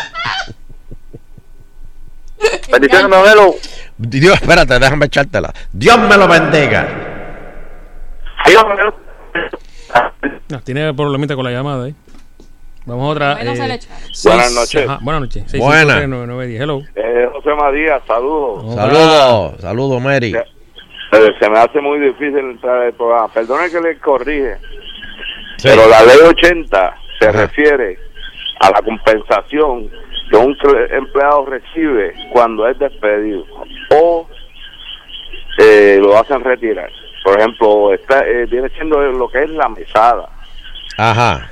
Bendiciones, 2.73 3.09
Novelo. 3.09 3.55
Dios, 3.99 4.35
espérate, 4.41 4.79
déjame 4.79 5.07
echártela. 5.07 5.53
Dios 5.73 5.99
me 5.99 6.17
lo 6.17 6.27
bendiga. 6.27 6.89
No, 10.49 10.61
tiene 10.63 10.93
problemita 10.95 11.35
con 11.37 11.45
la 11.45 11.51
llamada 11.53 11.85
ahí. 11.87 11.95
Vamos 12.87 13.05
a 13.05 13.09
otra. 13.11 13.33
Eh, 13.43 13.79
seis- 14.13 14.25
Buenas 14.25 14.53
noches. 14.55 14.89
Ajá, 14.89 14.99
buenas 15.03 15.21
noches. 15.23 15.45
Seis, 15.47 15.63
Buenas. 15.63 15.97
tres, 15.97 16.09
nueve, 16.09 16.25
nueve, 16.27 16.47
diez. 16.47 16.61
Hello. 16.63 16.83
Eh, 16.97 17.29
José 17.33 17.55
María, 17.55 18.01
saludos. 18.07 18.75
Saludos, 18.75 19.61
saludos, 19.61 20.03
Mary. 20.03 20.35
Eh, 20.35 21.29
se 21.41 21.51
me 21.51 21.59
hace 21.59 21.81
muy 21.81 21.99
difícil 22.01 22.39
entrar 22.39 22.83
al 22.83 22.93
programa. 22.95 23.29
Perdone 23.33 23.71
que 23.71 23.81
le 23.81 23.99
corrige, 23.99 24.57
pero 25.63 25.89
la 25.89 26.03
ley 26.05 26.19
80 26.27 26.95
se 27.21 27.33
refiere 27.33 27.99
a 28.61 28.71
la 28.71 28.83
compensación 28.83 29.89
que 30.31 30.37
un 30.37 30.57
empleado 30.91 31.47
recibe 31.47 32.15
cuando 32.33 32.67
es 32.69 32.79
despedido 32.79 33.45
o 33.95 34.29
eh, 35.59 35.99
lo 36.01 36.17
hacen 36.19 36.43
retirar. 36.43 36.91
Por 37.25 37.39
ejemplo, 37.39 37.93
está, 37.95 38.21
eh, 38.27 38.47
viene 38.47 38.69
siendo 38.71 39.01
lo 39.01 39.29
que 39.29 39.43
es 39.45 39.51
la 39.51 39.69
mesada. 39.69 40.29
Ajá. 40.97 41.51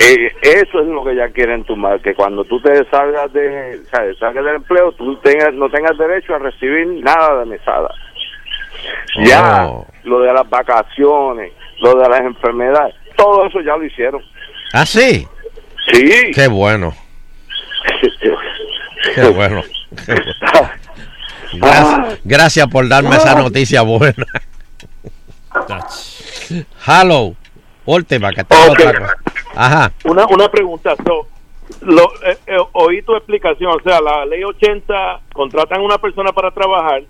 Eh, 0.00 0.32
eso 0.42 0.80
es 0.80 0.86
lo 0.86 1.02
que 1.04 1.16
ya 1.16 1.28
quieren 1.30 1.64
tumbar, 1.64 2.00
que 2.00 2.14
cuando 2.14 2.44
tú 2.44 2.60
te 2.60 2.84
salgas 2.88 3.32
de, 3.32 3.80
sea, 3.90 4.02
salgas 4.20 4.44
del 4.44 4.56
empleo, 4.56 4.92
tú 4.92 5.16
tengas, 5.16 5.52
no 5.54 5.68
tengas 5.70 5.98
derecho 5.98 6.34
a 6.34 6.38
recibir 6.38 6.86
nada 7.02 7.40
de 7.40 7.46
mesada. 7.46 7.90
Ya, 9.24 9.66
Oh. 9.66 9.86
lo 10.04 10.20
de 10.20 10.32
las 10.32 10.48
vacaciones, 10.48 11.52
lo 11.80 11.94
de 11.94 12.08
las 12.08 12.20
enfermedades, 12.20 12.94
todo 13.16 13.46
eso 13.46 13.60
ya 13.60 13.76
lo 13.76 13.84
hicieron. 13.84 14.22
¿Ah, 14.72 14.86
sí? 14.86 15.26
Sí. 15.92 16.30
Qué 16.32 16.46
bueno. 16.46 16.94
Qué 19.14 19.28
bueno. 19.30 19.62
Qué 20.06 20.12
bueno. 20.12 20.78
Gracias, 21.54 22.20
gracias 22.24 22.66
por 22.68 22.88
darme 22.88 23.16
esa 23.16 23.34
noticia 23.34 23.82
buena. 23.82 24.26
Hello. 26.86 27.34
Última, 27.86 28.30
que 28.32 28.44
tengo 28.44 28.62
Ok. 28.72 28.78
otra 28.80 29.00
cosa. 29.00 29.14
Ajá. 29.56 29.92
Una, 30.04 30.26
una 30.26 30.48
pregunta. 30.50 30.94
so, 31.06 31.26
lo, 31.80 32.02
eh, 32.24 32.36
eh, 32.46 32.56
oí 32.72 33.02
tu 33.02 33.14
explicación. 33.16 33.72
O 33.72 33.80
sea, 33.82 34.00
la 34.00 34.24
ley 34.26 34.44
80 34.44 35.20
contratan 35.32 35.80
a 35.80 35.84
una 35.84 35.98
persona 35.98 36.32
para 36.32 36.50
trabajar, 36.50 37.02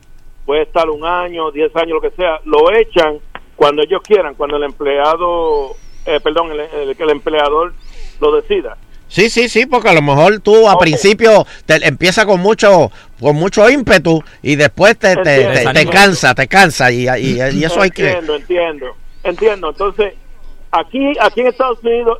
puede 0.46 0.62
estar 0.62 0.88
un 0.88 1.04
año, 1.04 1.50
10 1.50 1.74
años, 1.76 1.90
lo 1.94 2.00
que 2.00 2.10
sea. 2.16 2.40
Lo 2.44 2.70
echan 2.72 3.18
cuando 3.56 3.82
ellos 3.82 4.00
quieran, 4.06 4.34
cuando 4.34 4.56
el 4.56 4.62
empleado, 4.64 5.72
eh, 6.06 6.20
perdón, 6.20 6.52
el, 6.52 6.60
el- 6.60 6.96
que 6.96 7.02
el 7.02 7.10
empleador 7.10 7.72
lo 8.20 8.32
decida. 8.36 8.76
Sí, 9.08 9.30
sí, 9.30 9.48
sí, 9.48 9.64
porque 9.66 9.88
a 9.88 9.94
lo 9.94 10.02
mejor 10.02 10.40
tú 10.40 10.68
a 10.68 10.78
principio 10.78 11.46
te 11.66 11.76
empieza 11.86 12.26
con 12.26 12.40
mucho 12.40 12.90
con 13.20 13.36
mucho 13.36 13.68
ímpetu 13.70 14.22
y 14.42 14.54
después 14.56 14.98
te, 14.98 15.16
te, 15.16 15.22
te, 15.22 15.44
te 15.46 15.62
Entiendo. 15.62 15.90
cansa, 15.92 16.34
te 16.34 16.46
cansa 16.46 16.90
y, 16.92 17.08
y, 17.08 17.38
y 17.42 17.64
eso 17.64 17.80
hay 17.80 17.90
que... 17.90 18.10
Entiendo, 18.10 18.36
entiendo. 18.36 18.86
Entiendo. 19.24 19.70
Entonces, 19.70 20.14
aquí, 20.70 21.12
aquí 21.20 21.40
en 21.40 21.46
Estados 21.48 21.78
Unidos, 21.82 22.18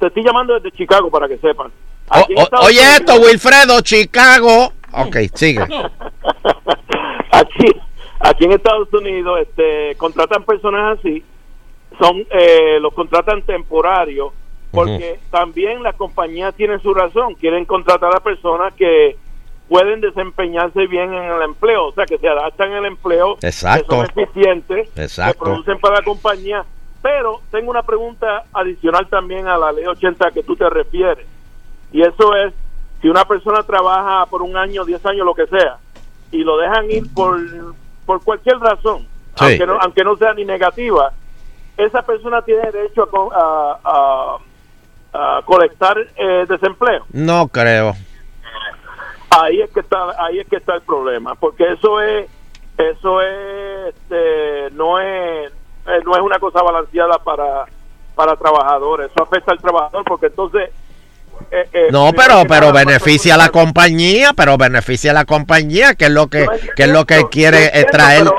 te 0.00 0.08
estoy 0.08 0.24
llamando 0.24 0.54
desde 0.54 0.76
Chicago 0.76 1.08
para 1.10 1.28
que 1.28 1.38
sepan. 1.38 1.70
Aquí 2.10 2.34
o- 2.36 2.48
oye 2.66 2.80
Unidos- 2.80 2.96
esto, 3.00 3.14
Wilfredo, 3.20 3.80
Chicago. 3.80 4.72
Ok, 4.92 5.16
sigue. 5.34 5.60
aquí, 7.30 7.66
aquí 8.20 8.44
en 8.44 8.52
Estados 8.52 8.92
Unidos 8.92 9.40
este, 9.42 9.94
contratan 9.96 10.44
personas 10.44 10.98
así, 10.98 11.22
son 11.98 12.26
eh, 12.30 12.78
los 12.80 12.92
contratan 12.94 13.42
temporarios, 13.42 14.32
porque 14.72 15.20
también 15.30 15.82
las 15.82 15.94
compañías 15.96 16.54
tienen 16.54 16.80
su 16.80 16.92
razón, 16.94 17.34
quieren 17.34 17.64
contratar 17.64 18.14
a 18.16 18.20
personas 18.20 18.72
que 18.74 19.16
pueden 19.68 20.00
desempeñarse 20.00 20.86
bien 20.86 21.12
en 21.14 21.22
el 21.24 21.42
empleo, 21.42 21.86
o 21.88 21.92
sea, 21.92 22.04
que 22.06 22.18
se 22.18 22.28
adaptan 22.28 22.72
al 22.72 22.86
empleo, 22.86 23.36
Exacto. 23.42 23.86
que 23.88 23.94
son 23.96 24.06
eficientes, 24.16 24.88
Exacto. 24.96 25.32
que 25.38 25.44
producen 25.50 25.78
para 25.78 25.96
la 25.96 26.02
compañía. 26.02 26.64
Pero 27.02 27.40
tengo 27.50 27.70
una 27.70 27.82
pregunta 27.82 28.44
adicional 28.52 29.06
también 29.08 29.48
a 29.48 29.56
la 29.58 29.72
ley 29.72 29.84
80 29.86 30.30
que 30.30 30.42
tú 30.42 30.56
te 30.56 30.68
refieres, 30.68 31.26
y 31.92 32.02
eso 32.02 32.34
es, 32.36 32.52
si 33.00 33.08
una 33.08 33.24
persona 33.24 33.62
trabaja 33.62 34.26
por 34.26 34.42
un 34.42 34.56
año, 34.56 34.84
10 34.84 35.04
años, 35.06 35.26
lo 35.26 35.34
que 35.34 35.46
sea, 35.46 35.78
y 36.30 36.44
lo 36.44 36.56
dejan 36.58 36.90
ir 36.90 37.04
por, 37.14 37.38
por 38.06 38.22
cualquier 38.22 38.58
razón, 38.58 39.06
Sí. 39.36 39.44
aunque, 39.46 39.66
no, 39.66 39.78
aunque 39.80 40.04
no 40.04 40.16
sea 40.16 40.34
ni 40.34 40.44
negativa, 40.44 41.12
esa 41.78 42.02
persona 42.02 42.42
tiene 42.42 42.70
derecho 42.70 43.08
a, 43.34 43.38
a, 43.40 43.78
a- 43.84 44.36
a 45.12 45.42
colectar 45.44 45.96
eh, 46.16 46.46
desempleo. 46.48 47.04
No 47.12 47.48
creo. 47.48 47.94
Ahí 49.30 49.60
es 49.60 49.70
que 49.70 49.80
está, 49.80 49.96
ahí 50.24 50.40
es 50.40 50.48
que 50.48 50.56
está 50.56 50.74
el 50.74 50.82
problema, 50.82 51.34
porque 51.34 51.72
eso 51.72 52.00
es, 52.02 52.28
eso 52.76 53.22
es, 53.22 53.94
este, 53.94 54.70
no 54.72 54.98
es, 55.00 55.50
eh, 55.86 56.00
no 56.04 56.14
es 56.14 56.20
una 56.20 56.38
cosa 56.38 56.62
balanceada 56.62 57.18
para, 57.24 57.64
para 58.14 58.36
trabajadores. 58.36 59.10
Eso 59.10 59.22
afecta 59.22 59.52
al 59.52 59.58
trabajador, 59.58 60.04
porque 60.04 60.26
entonces 60.26 60.70
eh, 61.50 61.68
eh, 61.72 61.88
No, 61.90 62.12
pero 62.14 62.44
pero 62.46 62.72
beneficia 62.72 63.34
a 63.34 63.38
la 63.38 63.48
compañía, 63.48 64.32
pero 64.36 64.56
beneficia 64.58 65.10
a 65.10 65.14
la 65.14 65.24
compañía, 65.24 65.94
que 65.94 66.06
es 66.06 66.10
lo 66.10 66.28
que 66.28 66.46
que 66.76 66.84
es 66.84 66.88
lo 66.90 67.04
que 67.06 67.24
quiere 67.30 67.70
eh, 67.72 67.86
traer 67.90 68.30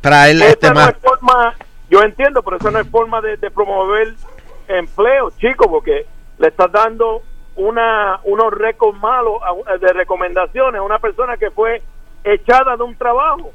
traer 0.00 0.42
este 0.42 0.68
no 0.68 0.74
más. 0.74 0.90
es 0.90 0.96
forma, 0.98 1.54
yo 1.88 2.02
entiendo, 2.02 2.42
pero 2.42 2.56
esa 2.56 2.70
no 2.70 2.80
es 2.80 2.88
forma 2.88 3.20
de, 3.20 3.36
de 3.36 3.50
promover 3.50 4.14
empleo, 4.78 5.30
chico, 5.38 5.70
porque 5.70 6.06
le 6.38 6.48
estás 6.48 6.70
dando 6.72 7.22
una 7.56 8.18
unos 8.24 8.52
récords 8.52 8.98
malos 9.00 9.34
de 9.80 9.92
recomendaciones 9.92 10.78
a 10.78 10.82
una 10.82 10.98
persona 10.98 11.36
que 11.36 11.50
fue 11.50 11.82
echada 12.24 12.76
de 12.76 12.82
un 12.82 12.96
trabajo. 12.96 13.52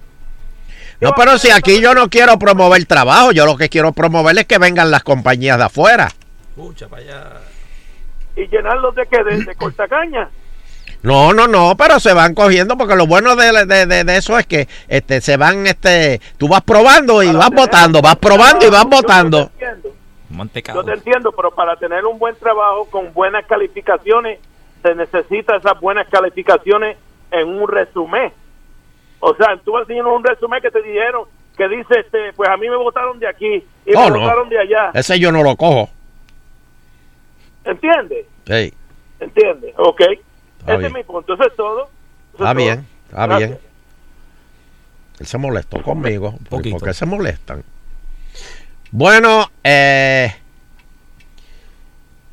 No, 0.99 1.11
pero 1.15 1.37
si 1.37 1.51
aquí 1.51 1.79
yo 1.81 1.93
no 1.93 2.09
quiero 2.09 2.37
promover 2.39 2.83
trabajo, 2.85 3.31
yo 3.31 3.45
lo 3.45 3.55
que 3.55 3.69
quiero 3.69 3.91
promover 3.91 4.37
es 4.37 4.45
que 4.45 4.57
vengan 4.57 4.89
las 4.91 5.03
compañías 5.03 5.57
de 5.57 5.63
afuera. 5.65 6.09
Escucha 6.49 6.87
para 6.87 7.01
allá. 7.03 7.23
y 8.35 8.47
llenarlos 8.47 8.95
de 8.95 9.05
que 9.05 9.23
de, 9.23 9.43
de 9.45 9.55
cortacaña. 9.57 10.29
No, 11.03 11.31
no, 11.33 11.47
no, 11.47 11.75
pero 11.77 11.99
se 11.99 12.11
van 12.13 12.33
cogiendo 12.33 12.75
porque 12.77 12.95
lo 12.95 13.05
bueno 13.05 13.35
de, 13.35 13.65
de, 13.65 13.85
de- 13.85 14.03
de 14.03 14.17
eso 14.17 14.37
es 14.39 14.47
que 14.47 14.67
este 14.87 15.21
se 15.21 15.37
van 15.37 15.67
este 15.67 16.19
tú 16.37 16.47
vas 16.47 16.61
probando 16.63 17.21
y 17.21 17.31
vas 17.31 17.51
votando, 17.51 18.01
vas 18.01 18.15
probando 18.15 18.65
y 18.65 18.69
vas 18.71 18.85
votando. 18.85 19.51
Mantecado. 20.29 20.81
Yo 20.81 20.85
te 20.85 20.93
entiendo, 20.93 21.31
pero 21.31 21.51
para 21.51 21.75
tener 21.77 22.05
un 22.05 22.19
buen 22.19 22.35
trabajo 22.35 22.85
con 22.89 23.13
buenas 23.13 23.45
calificaciones 23.45 24.39
se 24.81 24.93
necesita 24.95 25.55
esas 25.57 25.79
buenas 25.79 26.07
calificaciones 26.09 26.97
en 27.31 27.47
un 27.47 27.67
resumen. 27.67 28.31
O 29.19 29.33
sea, 29.35 29.57
tú 29.63 29.71
vas 29.71 29.87
un 29.89 30.23
resumen 30.23 30.61
que 30.61 30.69
te 30.71 30.81
dijeron 30.81 31.25
que 31.57 31.67
dice, 31.67 31.99
este, 31.99 32.33
pues 32.33 32.47
a 32.49 32.55
mí 32.57 32.69
me 32.69 32.75
votaron 32.75 33.17
de 33.19 33.27
aquí 33.27 33.65
y 33.85 33.95
Oh, 33.95 34.05
me 34.05 34.09
no. 34.11 34.19
votaron 34.19 34.47
de 34.49 34.59
allá. 34.59 34.91
Ese 34.93 35.19
yo 35.19 35.31
no 35.31 35.41
lo 35.43 35.55
cojo. 35.55 35.89
¿Entiendes? 37.63 38.25
Sí, 38.45 38.73
¿Entiendes? 39.19 39.73
Ok. 39.77 40.01
Ese 40.01 40.17
bien. 40.77 40.85
es 40.85 40.93
mi 40.93 41.03
punto. 41.03 41.33
Eso 41.33 41.47
es 41.47 41.55
todo. 41.55 41.83
Eso 41.83 42.43
está 42.45 42.51
es 42.51 42.57
bien, 42.57 42.75
todo. 42.75 43.09
está 43.09 43.25
Gracias. 43.27 43.49
bien. 43.49 43.61
Él 45.19 45.25
se 45.25 45.37
molestó 45.39 45.81
conmigo. 45.81 46.35
¿Por 46.49 46.61
por 46.69 46.83
qué 46.83 46.93
se 46.93 47.05
molestan? 47.05 47.63
Bueno, 48.91 49.51
eh, 49.63 50.33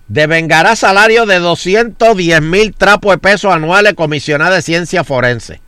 devengará 0.09 0.77
salario 0.77 1.27
de 1.27 1.39
210 1.39 2.43
mil 2.43 2.75
trapos 2.75 3.13
de 3.13 3.19
pesos 3.19 3.53
anuales 3.53 3.95
comisionada 3.95 4.57
de 4.57 4.63
ciencia 4.63 5.05
forense. 5.05 5.61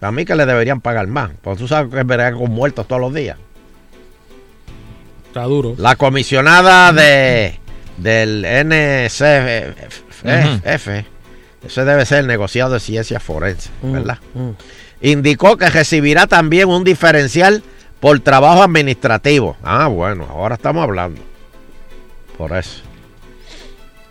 A 0.00 0.10
mí 0.10 0.24
que 0.24 0.34
le 0.34 0.46
deberían 0.46 0.80
pagar 0.80 1.06
más, 1.06 1.30
porque 1.42 1.60
tú 1.60 1.68
sabes 1.68 1.94
que 1.94 2.02
verán 2.02 2.36
con 2.36 2.50
muertos 2.50 2.88
todos 2.88 3.00
los 3.00 3.14
días. 3.14 3.36
Está 5.26 5.42
duro. 5.44 5.74
La 5.78 5.94
comisionada 5.96 6.92
de 6.92 7.60
del 8.00 8.44
NCF, 8.44 9.10
ese 11.64 11.84
debe 11.84 12.06
ser 12.06 12.20
el 12.20 12.26
negociado 12.26 12.72
de 12.72 12.80
ciencia 12.80 13.20
forense, 13.20 13.68
¿verdad? 13.82 14.18
Indicó 15.02 15.56
que 15.56 15.68
recibirá 15.68 16.26
también 16.26 16.68
un 16.68 16.82
diferencial 16.82 17.62
por 18.00 18.18
trabajo 18.20 18.62
administrativo. 18.62 19.56
Ah, 19.62 19.86
bueno, 19.88 20.26
ahora 20.30 20.54
estamos 20.56 20.82
hablando. 20.82 21.20
Por 22.38 22.56
eso. 22.56 22.80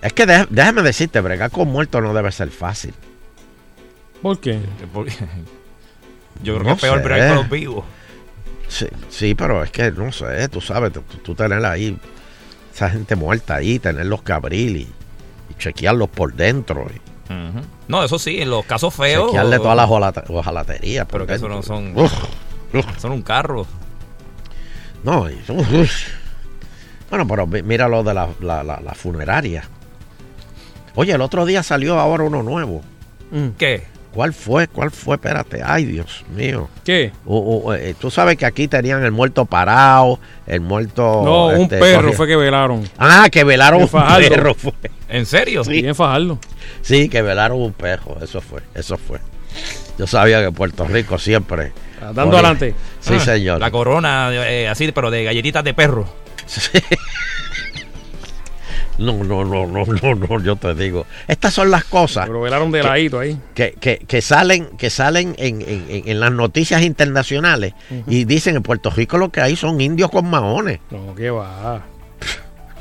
Es 0.01 0.13
que 0.13 0.25
dé- 0.25 0.47
déjame 0.49 0.81
decirte, 0.83 1.19
bregar 1.19 1.51
con 1.51 1.67
muertos 1.67 2.01
no 2.01 2.13
debe 2.13 2.31
ser 2.31 2.49
fácil. 2.51 2.93
¿Por 4.21 4.39
qué? 4.39 4.59
Yo 6.43 6.55
creo 6.55 6.59
No 6.59 6.63
que 6.65 6.71
es 6.73 6.81
peor 6.81 7.01
bregar 7.03 7.27
con 7.29 7.37
los 7.37 7.49
vivos. 7.49 7.85
Sí, 8.67 8.85
sí, 9.09 9.33
pero 9.35 9.63
es 9.63 9.71
que 9.71 9.91
no 9.91 10.11
sé, 10.11 10.47
tú 10.49 10.61
sabes, 10.61 10.93
tú, 10.93 11.01
tú 11.23 11.33
tener 11.35 11.65
ahí 11.65 11.97
esa 12.73 12.89
gente 12.89 13.15
muerta 13.15 13.55
ahí, 13.55 13.79
tenerlos 13.79 14.21
que 14.21 14.31
abrir 14.31 14.75
y, 14.77 14.81
y 15.49 15.53
chequearlos 15.57 16.09
por 16.09 16.33
dentro. 16.33 16.85
Y. 16.93 17.33
No, 17.87 18.03
eso 18.03 18.19
sí, 18.19 18.39
en 18.41 18.51
los 18.51 18.65
casos 18.65 18.93
feos. 18.93 19.27
chequearle 19.27 19.57
todas 19.57 19.75
las 19.75 19.89
ojala- 19.89 20.23
ojalaterías. 20.29 21.07
Pero 21.11 21.25
que 21.25 21.33
eso 21.33 21.49
no 21.49 21.61
son. 21.63 21.93
Uf, 21.97 22.13
Son 22.99 23.11
un 23.11 23.21
carro. 23.23 23.65
No, 25.03 25.30
y- 25.30 25.39
uf, 25.49 25.71
uf. 25.73 25.91
bueno, 27.09 27.27
pero 27.27 27.47
mi- 27.47 27.61
mira 27.63 27.88
lo 27.88 28.03
de 28.03 28.13
la, 28.13 28.30
la- 28.41 28.63
la- 28.63 28.80
la 28.81 28.93
funeraria. 28.93 29.63
Oye, 30.95 31.13
el 31.13 31.21
otro 31.21 31.45
día 31.45 31.63
salió 31.63 31.99
ahora 31.99 32.23
uno 32.23 32.43
nuevo. 32.43 32.81
¿Qué? 33.57 33.84
¿Cuál 34.13 34.34
fue? 34.34 34.67
¿Cuál 34.67 34.89
fue? 34.89 35.15
Espérate. 35.15 35.61
Ay, 35.63 35.85
Dios 35.85 36.26
mío. 36.35 36.67
¿Qué? 36.84 37.11
O- 37.26 37.61
o, 37.65 37.73
eh, 37.76 37.95
tú 37.97 38.09
sabes 38.09 38.38
que 38.38 38.45
aquí 38.45 38.67
tenían 38.67 39.03
el 39.03 39.11
muerto 39.11 39.45
parado, 39.45 40.19
el 40.47 40.61
muerto... 40.61 41.21
No, 41.23 41.47
un 41.47 41.61
este, 41.61 41.77
perro 41.77 42.11
fue 42.13 42.27
que 42.27 42.35
velaron. 42.35 42.89
Ah, 42.97 43.27
que 43.31 43.43
velaron 43.43 43.84
un 43.84 43.88
perro. 43.88 44.55
Fue. 44.55 44.73
¿En 45.09 45.26
serio? 45.27 45.63
Sí. 45.63 45.81
Bien 45.84 45.93
fajarlo. 45.95 46.39
Sí, 46.81 47.07
que 47.07 47.21
velaron 47.21 47.61
un 47.61 47.71
perro. 47.71 48.17
Eso 48.21 48.41
fue, 48.41 48.61
eso 48.73 48.97
fue. 48.97 49.19
Yo 49.99 50.07
sabía 50.07 50.43
que 50.43 50.51
Puerto 50.51 50.85
Rico 50.85 51.17
siempre... 51.19 51.71
Dando 51.99 52.23
ponía- 52.26 52.39
adelante. 52.39 52.76
Sí, 52.99 53.13
Ah, 53.15 53.19
señor. 53.19 53.59
La 53.59 53.71
corona, 53.71 54.30
eh, 54.31 54.67
así, 54.67 54.91
pero 54.91 55.09
de 55.11 55.23
galletitas 55.23 55.63
de 55.63 55.73
perro. 55.73 56.07
No, 58.97 59.13
no, 59.23 59.45
no, 59.45 59.65
no, 59.65 59.85
no, 59.85 60.15
no, 60.15 60.43
yo 60.43 60.57
te 60.57 60.76
digo. 60.76 61.05
Estas 61.27 61.53
son 61.53 61.71
las 61.71 61.85
cosas 61.85 62.26
Pero 62.27 62.41
velaron 62.41 62.69
de 62.69 62.81
que- 62.81 62.88
ladito 62.88 63.19
ahí. 63.19 63.39
que, 63.53 63.73
que, 63.80 63.99
que 63.99 64.21
salen, 64.21 64.65
que 64.77 64.89
salen 64.89 65.35
en, 65.38 65.63
en- 65.65 66.19
las 66.19 66.31
noticias 66.34 66.81
internacionales 66.81 67.73
y 68.07 68.26
dicen 68.26 68.57
en 68.57 68.63
Puerto 68.63 68.89
Rico 68.89 69.17
lo 69.17 69.30
que 69.30 69.39
hay 69.39 69.55
son 69.55 69.80
indios 69.80 70.09
con 70.11 70.30
maones. 70.30 70.80
No, 70.91 71.15
¿qué 71.15 71.30
va? 71.30 71.81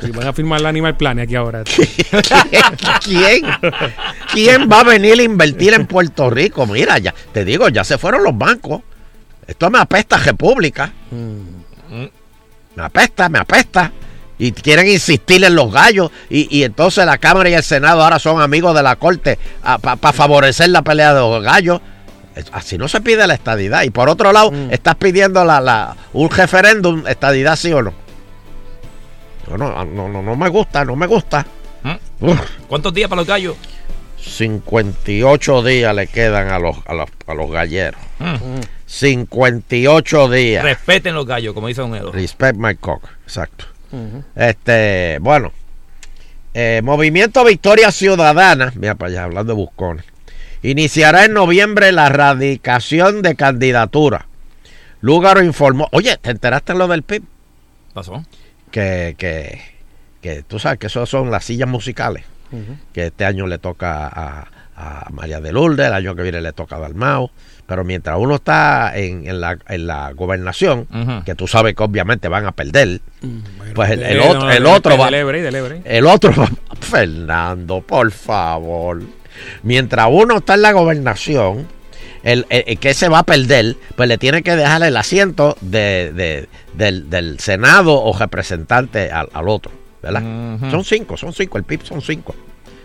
Si 0.01 0.11
van 0.11 0.27
a 0.29 0.33
firmar 0.33 0.61
la 0.61 0.69
Animal 0.71 0.97
Plan 0.97 1.19
aquí 1.21 1.37
ahora. 1.37 1.63
¿Quién? 3.05 3.43
¿Quién 4.33 4.69
va 4.71 4.81
a 4.81 4.85
venir 4.85 5.19
a 5.21 5.23
invertir 5.23 5.75
en 5.75 5.87
Puerto 5.87 6.31
Rico? 6.31 6.67
Mira, 6.67 6.99
ya 6.99 7.15
te 7.33 7.45
digo, 7.45 7.69
ya 7.69 7.85
se 7.85 7.97
fueron 7.99 8.25
los 8.25 8.37
bancos. 8.37 8.83
Esto 9.49 9.69
me 9.71 9.79
apesta 9.81 10.15
a 10.17 10.21
República. 10.21 10.93
Me 11.91 12.83
apesta, 12.85 13.29
me 13.29 13.41
apesta. 13.41 13.91
Y 14.39 14.53
quieren 14.53 14.87
insistir 14.87 15.43
en 15.43 15.57
los 15.57 15.73
gallos. 15.73 16.13
Y, 16.31 16.47
y 16.57 16.63
entonces 16.63 17.05
la 17.05 17.19
Cámara 17.19 17.49
y 17.51 17.55
el 17.55 17.65
Senado 17.65 18.05
ahora 18.05 18.21
son 18.21 18.41
amigos 18.41 18.73
de 18.77 18.85
la 18.85 18.95
Corte 18.95 19.37
para 19.83 20.13
favorecer 20.13 20.69
la 20.69 20.83
pelea 20.83 21.13
de 21.13 21.21
los 21.21 21.43
gallos. 21.43 21.81
Así 22.53 22.79
no 22.79 22.87
se 22.87 23.01
pide 23.01 23.27
la 23.27 23.35
estadidad. 23.35 23.83
Y 23.83 23.91
por 23.91 24.09
otro 24.09 24.31
lado, 24.33 24.53
estás 24.71 24.95
pidiendo 24.95 25.45
la, 25.45 25.61
la- 25.61 25.97
un 26.13 26.31
referéndum, 26.31 27.05
estadidad 27.09 27.57
sí 27.57 27.73
o 27.73 27.83
no. 27.83 27.93
No, 29.49 29.57
no, 29.57 29.85
no, 29.85 30.09
no, 30.09 30.23
no 30.23 30.37
me 30.37 30.49
gusta, 30.51 30.85
no 30.85 30.95
me 30.95 31.07
gusta. 31.09 31.45
Uf. 32.21 32.39
¿Cuántos 32.69 32.93
días 32.95 33.09
para 33.09 33.23
los 33.23 33.27
gallos? 33.27 33.57
58 34.21 35.63
días 35.63 35.95
le 35.95 36.07
quedan 36.07 36.51
a 36.51 36.59
los, 36.59 36.77
a 36.87 36.95
los, 36.95 37.09
a 37.27 37.35
los 37.35 37.51
galleros. 37.51 38.01
Mm. 38.19 38.61
58 38.87 40.29
días. 40.31 40.65
Respeten 40.65 41.15
los 41.15 41.27
gallos, 41.27 41.55
como 41.55 41.69
dice 41.69 41.81
Don 41.81 41.95
Edo. 41.95 42.13
Respect 42.13 42.59
my 42.59 42.75
cock, 42.75 43.05
exacto. 43.25 43.67
Este, 44.35 45.19
bueno, 45.21 45.53
eh, 46.53 46.81
Movimiento 46.83 47.45
Victoria 47.45 47.91
Ciudadana, 47.91 48.73
mira 48.75 48.95
para 48.97 49.11
allá, 49.11 49.25
hablando 49.25 49.53
de 49.55 49.57
buscones, 49.57 50.05
iniciará 50.63 51.25
en 51.25 51.33
noviembre 51.33 51.93
la 51.93 52.09
radicación 52.09 53.23
de 53.23 53.35
candidatura. 53.35 54.27
Lúgaro 55.01 55.43
informó, 55.43 55.89
oye, 55.93 56.17
¿te 56.19 56.31
enteraste 56.31 56.75
lo 56.75 56.89
del 56.89 57.03
PIB? 57.03 57.23
pasó? 57.95 58.25
Que, 58.71 59.15
que, 59.17 59.61
que 60.21 60.43
tú 60.43 60.59
sabes 60.59 60.79
que 60.79 60.89
eso 60.89 61.07
son 61.07 61.31
las 61.31 61.45
sillas 61.45 61.69
musicales, 61.69 62.25
que 62.93 63.07
este 63.07 63.25
año 63.25 63.47
le 63.47 63.59
toca 63.59 64.07
a, 64.07 64.49
a 64.77 65.09
María 65.11 65.41
de 65.41 65.53
Lourdes, 65.53 65.87
el 65.87 65.93
año 65.93 66.15
que 66.15 66.23
viene 66.23 66.41
le 66.41 66.53
toca 66.53 66.77
a 66.77 66.81
Dalmao, 66.81 67.31
pero 67.69 67.85
mientras 67.85 68.17
uno 68.19 68.37
está 68.37 68.97
en, 68.97 69.29
en 69.29 69.41
la, 69.41 69.59
en 69.69 69.87
la 69.87 70.11
gobernación, 70.13 70.89
que 71.25 71.35
tú 71.37 71.47
sabes 71.47 71.75
que 71.77 71.83
obviamente 71.85 72.27
van 72.27 72.47
a 72.47 72.53
perder, 72.53 73.01
pues 73.75 73.91
el, 73.91 74.03
el 74.03 74.19
otro, 74.21 74.51
el 74.51 74.67
otro 74.67 74.93
va. 74.99 75.05
El 75.85 76.07
otro 76.07 76.33
va. 76.35 76.49
Fernando, 76.81 77.81
por 77.83 78.11
favor. 78.11 79.03
Mientras 79.63 80.09
uno 80.11 80.39
está 80.39 80.55
en 80.55 80.63
la 80.63 80.73
gobernación, 80.73 81.67
el, 82.23 82.47
el- 82.49 82.65
el 82.67 82.79
que 82.79 82.95
se 82.95 83.09
va 83.09 83.21
a 83.21 83.23
perder, 83.23 83.77
pues 83.97 84.09
le 84.09 84.19
tiene 84.19 84.43
que 84.43 84.57
dejar 84.57 84.83
el 84.83 84.97
asiento 84.97 85.57
de, 85.61 86.13
de- 86.15 86.49
del, 86.75 87.09
del 87.11 87.39
Senado 87.39 88.03
o 88.03 88.17
representante 88.19 89.11
al, 89.13 89.29
al 89.33 89.49
otro. 89.49 89.71
¿verdad? 90.03 90.23
Son 90.71 90.85
cinco, 90.85 91.17
son 91.17 91.33
cinco, 91.33 91.59
el 91.59 91.65
PIB 91.65 91.83
son 91.85 92.01
cinco. 92.01 92.35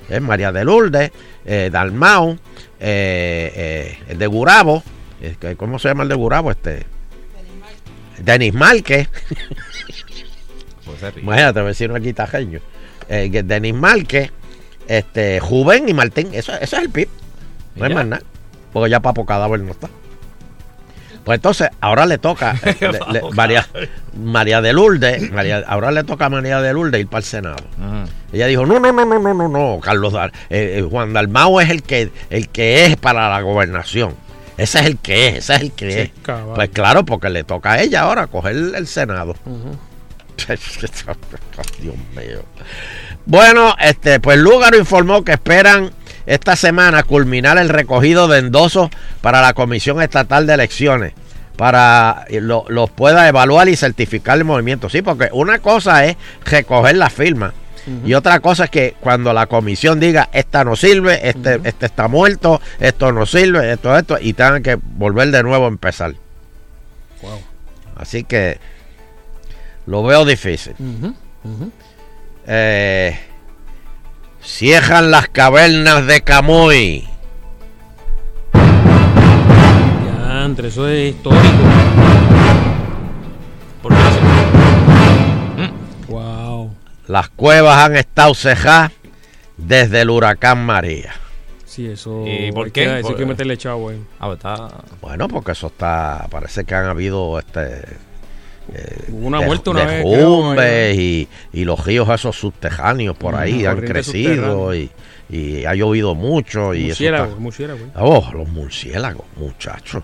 Es 0.09 0.21
María 0.21 0.51
de 0.51 0.63
Lourdes, 0.65 1.11
eh, 1.45 1.69
Dalmau, 1.71 2.31
eh, 2.79 3.51
eh, 3.55 3.97
el 4.09 4.17
de 4.17 4.27
Gurabo, 4.27 4.83
eh, 5.21 5.35
que- 5.39 5.55
¿cómo 5.55 5.79
se 5.79 5.87
llama 5.87 6.03
el 6.03 6.09
de 6.09 6.15
Gurabo? 6.15 6.51
Este, 6.51 6.85
Denis 8.19 8.53
Márquez. 8.53 9.07
Imagínate, 11.21 11.61
vecino 11.61 11.95
aquí 11.95 12.13
tajeño. 12.13 12.59
Eh, 13.09 13.29
Denis 13.43 13.73
Márquez, 13.73 14.31
este, 14.87 15.39
Juven 15.39 15.87
y 15.89 15.93
Martín. 15.93 16.29
Eso, 16.33 16.53
eso 16.53 16.77
es 16.77 16.83
el 16.83 16.89
PIB. 16.89 17.07
No 17.75 17.85
hay 17.85 17.93
más 17.95 18.05
nada. 18.05 18.23
Porque 18.71 18.89
ya 18.89 18.99
Papo 18.99 19.25
Cadáver 19.25 19.59
no 19.61 19.71
está. 19.71 19.89
Pues 21.23 21.37
entonces, 21.37 21.69
ahora 21.79 22.05
le 22.05 22.17
toca 22.17 22.55
eh, 22.65 22.75
le- 22.81 22.91
le- 22.91 23.19
Papo 23.21 23.31
María, 23.33 23.65
María 24.21 24.61
de 24.61 24.73
Lourdes, 24.73 25.31
María- 25.31 25.63
ahora 25.67 25.91
le 25.91 26.03
toca 26.03 26.25
a 26.25 26.29
María 26.29 26.59
de 26.61 26.73
Lourdes 26.73 26.99
ir 26.99 27.07
para 27.07 27.19
el 27.19 27.23
Senado. 27.25 27.63
Ella 28.33 28.47
dijo, 28.47 28.65
no, 28.65 28.79
no, 28.79 28.91
no, 28.91 29.05
no, 29.05 29.19
no, 29.19 29.33
no, 29.33 29.47
no, 29.47 29.79
Carlos 29.79 30.11
Dar, 30.13 30.31
eh, 30.49 30.79
eh, 30.79 30.87
Juan 30.89 31.13
Dalmau 31.13 31.59
es 31.61 31.69
el 31.69 31.81
que, 31.83 32.11
el 32.29 32.49
que 32.49 32.85
es 32.85 32.97
para 32.97 33.29
la 33.29 33.41
gobernación. 33.41 34.15
Ese 34.57 34.79
es 34.79 34.85
el 34.85 34.97
que 34.97 35.29
es, 35.29 35.35
ese 35.37 35.55
es 35.55 35.61
el 35.61 35.71
que 35.71 35.91
Sí, 35.91 35.99
es. 35.99 36.11
Pues 36.55 36.69
claro, 36.69 37.05
porque 37.05 37.29
le 37.29 37.43
toca 37.43 37.71
a 37.73 37.81
ella 37.81 38.01
ahora 38.01 38.27
coger 38.27 38.55
el, 38.55 38.75
el 38.75 38.85
Senado. 38.87 39.35
Dios 41.81 41.95
mío. 42.15 42.43
Bueno, 43.25 43.75
este, 43.79 44.19
pues 44.19 44.37
Lúgaro 44.37 44.77
informó 44.77 45.23
que 45.23 45.31
esperan 45.33 45.91
esta 46.25 46.55
semana 46.55 47.03
culminar 47.03 47.57
el 47.57 47.69
recogido 47.69 48.27
de 48.27 48.39
endosos 48.39 48.89
para 49.21 49.41
la 49.41 49.53
Comisión 49.53 50.01
Estatal 50.01 50.47
de 50.47 50.53
Elecciones 50.53 51.13
para 51.57 52.25
eh, 52.29 52.41
lo- 52.41 52.65
los 52.69 52.89
pueda 52.89 53.27
evaluar 53.27 53.69
y 53.69 53.75
certificar 53.75 54.37
el 54.37 54.43
movimiento. 54.43 54.89
Sí, 54.89 55.01
porque 55.01 55.29
una 55.33 55.59
cosa 55.59 56.05
es 56.05 56.17
recoger 56.45 56.95
la 56.97 57.09
firma 57.09 57.53
y 58.05 58.13
otra 58.13 58.39
cosa 58.39 58.63
es 58.63 58.69
que 58.69 58.95
cuando 59.01 59.33
la 59.33 59.47
comisión 59.47 59.99
diga 59.99 60.29
esta 60.31 60.63
no 60.63 60.77
sirve, 60.77 61.27
este, 61.27 61.59
este 61.65 61.85
está 61.85 62.07
muerto, 62.07 62.61
esto 62.79 63.11
no 63.11 63.25
sirve, 63.25 63.73
esto, 63.73 63.97
esto, 63.97 64.17
y 64.21 64.31
tengan 64.31 64.63
que 64.63 64.75
volver 64.81 65.31
de 65.31 65.43
nuevo 65.43 65.65
a 65.65 65.67
empezar. 65.67 66.13
Así 67.97 68.23
que 68.23 68.57
lo 69.85 70.01
veo 70.03 70.23
difícil. 70.23 70.75
Eh, 72.47 73.19
cierran 74.43 75.11
las 75.11 75.27
cavernas 75.29 76.05
de 76.07 76.21
Camuy. 76.21 77.07
diantre, 80.25 80.67
eso 80.67 80.87
es 80.87 81.13
histórico. 81.15 81.43
Wow. 86.07 86.71
Las 87.07 87.29
cuevas 87.29 87.77
han 87.85 87.95
estado 87.95 88.33
cejadas 88.35 88.91
desde 89.57 90.01
el 90.01 90.09
huracán 90.09 90.65
María. 90.65 91.13
Sí, 91.65 91.87
eso. 91.87 92.23
¿Y 92.27 92.51
por 92.51 92.65
qué? 92.71 92.83
que- 92.85 92.99
eso 92.99 93.07
hay 93.09 93.13
que 93.15 93.19
Por- 93.21 93.27
meterle 93.27 93.57
chavo 93.57 93.89
ahí. 93.89 94.03
Ah, 94.19 94.25
pues 94.27 94.37
está. 94.37 94.67
Bueno, 95.01 95.27
porque 95.27 95.53
eso 95.53 95.67
está. 95.67 96.27
Parece 96.29 96.65
que 96.65 96.75
han 96.75 96.85
habido 96.85 97.39
este. 97.39 97.81
Eh, 98.73 99.05
una 99.11 99.39
de- 99.39 99.45
muerte 99.45 99.69
una 99.69 99.85
vez, 99.85 100.01
creo, 100.03 100.93
y, 100.93 101.27
y 101.51 101.65
los 101.65 101.83
ríos 101.85 102.07
esos 102.09 102.35
subterráneos 102.37 103.17
por 103.17 103.35
ahí 103.35 103.65
han 103.65 103.81
crecido 103.81 104.73
y, 104.73 104.89
y 105.29 105.65
ha 105.65 105.73
llovido 105.75 106.15
mucho. 106.15 106.73
y 106.73 106.85
eso 106.85 106.87
Murciélago, 106.89 107.25
está- 107.25 107.39
murciélago. 107.39 107.79
¿eh? 107.79 107.89
Oh, 107.95 108.29
los 108.33 108.47
murciélagos, 108.49 109.25
muchachos. 109.35 110.03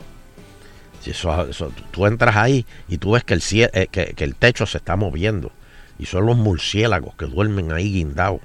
Si 1.02 1.12
eso, 1.12 1.48
eso- 1.50 1.72
tú 1.92 2.06
entras 2.06 2.36
ahí 2.36 2.66
y 2.90 2.98
tú 2.98 3.12
ves 3.12 3.24
que 3.24 3.34
el, 3.34 3.42
eh, 3.52 3.88
que, 3.90 4.08
que 4.16 4.24
el 4.24 4.36
techo 4.36 4.66
se 4.66 4.78
está 4.80 4.96
moviendo. 4.98 5.52
Y 5.98 6.06
son 6.06 6.26
los 6.26 6.36
murciélagos 6.38 7.16
que 7.16 7.26
duermen 7.26 7.72
ahí 7.72 7.92
guindados. 7.92 8.40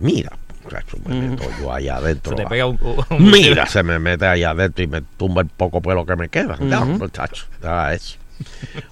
Mira, 0.00 0.32
muchacho, 0.64 0.96
me 1.06 1.14
meto 1.28 1.44
yo 1.60 1.72
allá 1.72 1.96
adentro. 1.96 2.30
Se 2.30 2.36
te 2.36 2.42
ah. 2.42 2.48
pega 2.48 2.66
un- 2.66 2.78
un 3.10 3.30
Mira, 3.30 3.66
se 3.66 3.82
me 3.82 3.98
mete 3.98 4.26
allá 4.26 4.50
adentro 4.50 4.82
y 4.84 4.86
me 4.86 5.02
tumba 5.16 5.42
el 5.42 5.48
poco 5.48 5.80
pelo 5.80 6.04
que 6.06 6.16
me 6.16 6.28
queda. 6.28 6.56
No, 6.60 6.86
muchacho, 6.86 7.46
nada 7.62 7.92
eso. 7.94 8.16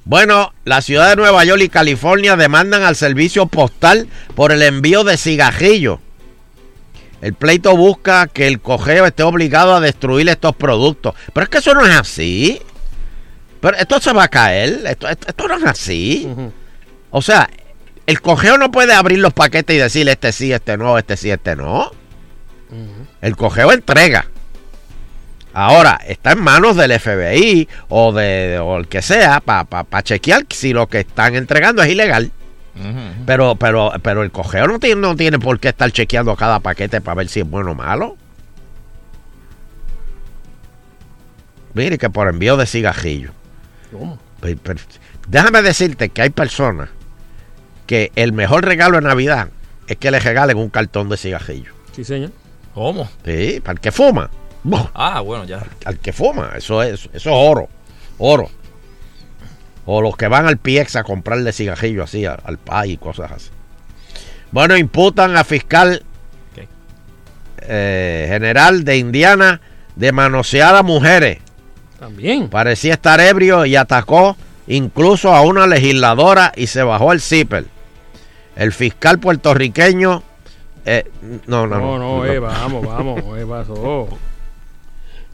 Bueno, 0.05 0.53
la 0.65 0.81
ciudad 0.83 1.11
de 1.11 1.17
Nueva 1.17 1.45
York 1.45 1.63
y 1.63 1.69
California 1.69 2.37
demandan 2.37 2.83
al 2.83 2.97
servicio 2.97 3.47
postal 3.47 4.09
por 4.35 4.53
el 4.53 4.63
envío 4.63 5.05
de 5.05 5.17
cigarrillos. 5.17 5.99
El 7.21 7.35
pleito 7.35 7.77
busca 7.77 8.27
que 8.29 8.47
el 8.47 8.61
cogeo 8.61 9.05
esté 9.07 9.23
obligado 9.25 9.75
a 9.75 9.81
destruir 9.81 10.29
estos 10.29 10.55
productos. 10.55 11.15
Pero 11.33 11.45
es 11.45 11.51
que 11.51 11.59
eso 11.59 11.75
no 11.75 11.85
es 11.85 11.95
así. 11.97 12.61
Pero 13.61 13.77
esto 13.77 14.01
se 14.01 14.13
va 14.13 14.25
a 14.25 14.29
caer. 14.29 14.83
Esto, 14.87 15.09
esto- 15.09 15.27
esto 15.29 15.49
no 15.49 15.57
es 15.59 15.65
así. 15.65 16.29
O 17.11 17.21
sea, 17.21 17.51
el 18.07 18.21
cogeo 18.21 18.57
no 18.57 18.71
puede 18.71 18.93
abrir 18.95 19.19
los 19.19 19.33
paquetes 19.33 19.75
y 19.77 19.79
decir 19.81 20.09
este 20.09 20.31
sí, 20.33 20.53
este 20.53 20.77
no, 20.77 20.97
este 20.97 21.17
sí, 21.17 21.31
este 21.31 21.57
no. 21.57 21.91
El 23.21 23.37
cogeo 23.37 23.73
entrega. 23.73 24.27
Ahora, 25.61 25.99
está 26.07 26.31
en 26.33 26.41
manos 26.41 26.77
del 26.77 26.97
FBI 27.01 27.69
o 27.89 28.13
de 28.13 28.61
o 28.61 28.77
el 28.77 28.87
que 28.87 29.03
sea 29.03 29.41
para 29.41 30.03
chequear 30.05 30.47
si 30.51 30.73
lo 30.73 30.87
que 30.87 31.01
están 31.01 31.35
entregando 31.35 31.83
es 31.83 31.91
ilegal. 31.91 32.31
Pero, 33.27 33.57
pero, 33.57 33.93
pero 34.01 34.23
el 34.23 34.31
cogeo 34.31 34.69
no 34.69 34.79
tiene, 34.79 35.01
no 35.01 35.17
tiene 35.17 35.41
por 35.41 35.59
qué 35.59 35.71
estar 35.71 35.91
chequeando 35.91 36.37
cada 36.37 36.61
paquete 36.61 37.01
para 37.01 37.17
ver 37.17 37.29
si 37.29 37.41
es 37.41 37.51
bueno 37.51 37.73
o 37.73 37.75
malo. 37.75 38.17
Mire 41.75 41.99
que 41.99 42.09
por 42.09 42.29
envío 42.29 42.57
de 42.57 42.65
cigarrillos. 42.65 43.33
¿Cómo? 43.91 44.17
Pero 44.41 44.81
déjame 45.27 45.63
decirte 45.63 46.11
que 46.11 46.23
hay 46.23 46.31
personas 46.31 46.89
que 47.89 48.13
el 48.15 48.33
mejor 48.33 48.65
regalo 48.65 48.99
de 48.99 49.09
Navidad 49.09 49.49
es 49.89 49.97
que 49.97 50.13
le 50.13 50.21
regalen 50.21 50.57
un 50.57 50.69
cartón 50.69 51.09
de 51.09 51.17
cigarrillos. 51.17 51.75
Sí, 51.91 52.05
señor. 52.05 52.31
¿Cómo? 52.75 53.11
Sí, 53.25 53.59
para 53.61 53.73
el 53.73 53.81
que 53.81 53.91
fuma. 53.91 54.31
Ah, 54.95 55.21
bueno, 55.21 55.45
ya. 55.45 55.65
Al 55.85 55.99
que 55.99 56.13
fuma, 56.13 56.53
eso 56.57 56.83
es, 56.83 57.05
eso 57.05 57.11
es 57.15 57.27
oro. 57.27 57.69
Oro. 58.19 58.51
O 59.87 60.03
los 60.03 60.17
que 60.17 60.29
van 60.29 60.47
al 60.47 60.59
PX 60.59 60.97
a 60.97 61.05
comprarle 61.05 61.53
cigarrillos 61.53 62.05
así, 62.05 62.27
al, 62.27 62.39
al 62.45 62.59
PAI 62.59 62.93
y 62.93 62.97
cosas 62.99 63.31
así. 63.33 63.51
Bueno, 64.51 64.77
imputan 64.77 65.37
a 65.37 65.45
fiscal 65.45 66.03
eh, 67.61 68.27
general 68.29 68.85
de 68.85 68.97
Indiana 68.99 69.61
de 69.97 70.13
manosear 70.13 70.75
a 70.77 70.83
mujeres. 70.83 71.39
También. 71.99 72.49
Parecía 72.49 72.95
estar 72.95 73.21
ebrio 73.21 73.67
y 73.67 73.77
atacó 73.77 74.37
incluso 74.67 75.35
a 75.35 75.41
una 75.43 75.67
legisladora 75.67 76.53
y 76.55 76.67
se 76.69 76.83
bajó 76.83 77.13
el 77.13 77.21
zipper. 77.21 77.65
El 78.57 78.73
fiscal 78.73 79.19
puertorriqueño. 79.19 80.23
eh, 80.85 81.11
no, 81.47 81.67
no, 81.67 81.79
No, 81.79 81.99
no. 81.99 82.19
no, 82.19 82.27
eh, 82.27 82.39
vamos, 82.39 82.85
vamos. 82.87 83.23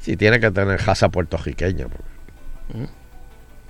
Sí, 0.05 0.18
tiene 0.18 0.39
que 0.39 0.51
tener 0.51 0.78
raza 0.85 1.09
puertorriqueña. 1.09 1.86
porque- 1.89 2.89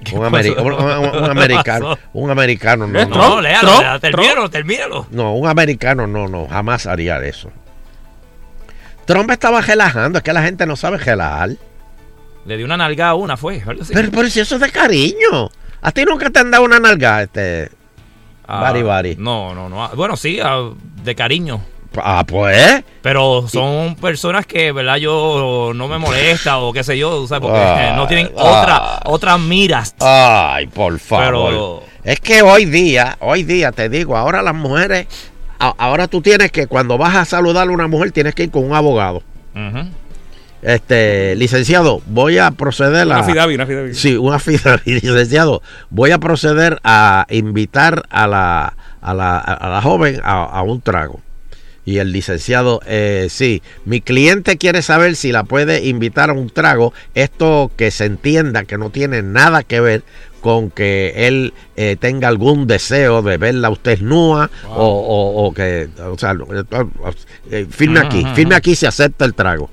¿Qué 0.04 0.16
Un, 0.16 0.24
ameri- 0.24 0.56
un- 0.60 0.72
un- 0.72 1.16
un 1.16 1.24
¿Qué 1.24 1.30
americano, 1.30 1.96
un 2.12 2.28
americano 2.30 2.86
no, 2.88 3.04
No, 3.06 3.16
no. 3.36 3.40
léalo, 3.40 3.80
léalo, 3.80 4.00
termínalo, 4.00 4.50
termínalo. 4.50 5.06
No, 5.12 5.34
un 5.36 5.46
americano 5.48 6.08
no, 6.08 6.26
no, 6.26 6.48
jamás 6.48 6.86
haría 6.86 7.18
eso. 7.24 7.50
Trump 9.06 9.30
estaba 9.30 9.60
relajando, 9.60 10.18
es 10.18 10.24
que 10.24 10.32
la 10.32 10.42
gente 10.42 10.66
no 10.66 10.74
sabe 10.74 10.98
relajar. 10.98 11.50
Le 12.46 12.56
dio 12.56 12.66
una 12.66 12.76
nalgada 12.76 13.10
a 13.10 13.14
una, 13.14 13.36
fue. 13.36 13.62
Pero, 13.92 14.10
pero 14.10 14.28
si 14.28 14.40
eso 14.40 14.56
es 14.56 14.60
de 14.60 14.70
cariño. 14.72 15.50
A 15.80 15.92
ti 15.92 16.04
nunca 16.04 16.28
te 16.30 16.40
han 16.40 16.50
dado 16.50 16.64
una 16.64 16.80
nalga, 16.80 17.22
este. 17.22 17.70
Ah, 18.48 18.60
Bari 18.62 18.82
Bari. 18.82 19.16
No, 19.18 19.54
no, 19.54 19.68
no. 19.68 19.88
Bueno, 19.94 20.16
sí, 20.16 20.40
ah, 20.42 20.70
de 21.04 21.14
cariño. 21.14 21.62
Ah, 22.02 22.24
pues. 22.26 22.82
Pero 23.02 23.46
son 23.48 23.96
personas 23.96 24.46
que, 24.46 24.72
¿verdad? 24.72 24.96
Yo 24.96 25.72
no 25.74 25.88
me 25.88 25.98
molesta 25.98 26.58
o 26.58 26.72
qué 26.72 26.82
sé 26.82 26.96
yo, 26.98 27.26
¿sabes? 27.26 27.42
Porque 27.42 27.58
Ah, 27.58 27.90
eh, 27.90 27.96
no 27.96 28.06
tienen 28.06 28.30
ah. 28.36 28.42
otra, 28.42 29.00
otras 29.04 29.38
miras. 29.40 29.94
Ay, 30.00 30.66
por 30.68 30.98
favor. 30.98 31.24
Pero- 31.24 31.82
Es 32.04 32.20
que 32.20 32.42
hoy 32.42 32.64
día, 32.66 33.16
hoy 33.20 33.44
día 33.44 33.72
te 33.72 33.88
digo, 33.88 34.16
ahora 34.16 34.42
las 34.42 34.54
mujeres, 34.54 35.06
a- 35.58 35.74
ahora 35.78 36.06
tú 36.08 36.20
tienes 36.20 36.50
que, 36.52 36.66
cuando 36.66 36.98
vas 36.98 37.14
a 37.16 37.24
saludar 37.24 37.68
a 37.68 37.70
una 37.70 37.86
mujer, 37.88 38.12
tienes 38.12 38.34
que 38.34 38.44
ir 38.44 38.50
con 38.50 38.64
un 38.64 38.74
abogado. 38.74 39.22
Este, 40.62 41.36
licenciado, 41.36 42.00
voy 42.06 42.38
a 42.38 42.50
proceder 42.50 43.02
a. 43.02 43.04
Una 43.06 43.18
affidavit, 43.18 43.60
una. 43.60 43.94
Sí, 43.94 44.16
una 44.16 44.36
affidavit, 44.36 44.86
licenciado. 44.86 45.60
Voy 45.90 46.10
a 46.10 46.18
proceder 46.18 46.80
a 46.84 47.26
invitar 47.28 48.02
a 48.08 48.26
la, 48.26 48.74
a 49.02 49.12
la, 49.14 49.36
a 49.38 49.68
la 49.68 49.82
joven 49.82 50.20
a, 50.24 50.44
a 50.44 50.62
un 50.62 50.80
trago. 50.80 51.20
Y 51.86 51.98
el 51.98 52.12
licenciado, 52.12 52.80
eh, 52.86 53.26
sí, 53.30 53.62
mi 53.84 54.00
cliente 54.00 54.56
quiere 54.56 54.80
saber 54.80 55.16
si 55.16 55.32
la 55.32 55.44
puede 55.44 55.84
invitar 55.86 56.30
a 56.30 56.32
un 56.32 56.48
trago. 56.48 56.94
Esto 57.14 57.70
que 57.76 57.90
se 57.90 58.06
entienda 58.06 58.64
que 58.64 58.78
no 58.78 58.88
tiene 58.90 59.22
nada 59.22 59.62
que 59.62 59.80
ver 59.80 60.02
con 60.40 60.70
que 60.70 61.12
él 61.26 61.52
eh, 61.76 61.96
tenga 61.98 62.28
algún 62.28 62.66
deseo 62.66 63.22
de 63.22 63.36
verla 63.38 63.70
usted 63.70 64.00
nua 64.00 64.50
o, 64.68 64.82
o- 64.84 65.46
o 65.46 65.52
que, 65.54 65.88
o 66.02 66.18
sea, 66.18 66.34
eh, 67.50 67.66
firme 67.70 68.00
Ajá, 68.00 68.08
aquí, 68.08 68.24
firme 68.34 68.54
aquí 68.54 68.74
si 68.74 68.86
acepta 68.86 69.24
el 69.24 69.34
trago. 69.34 69.70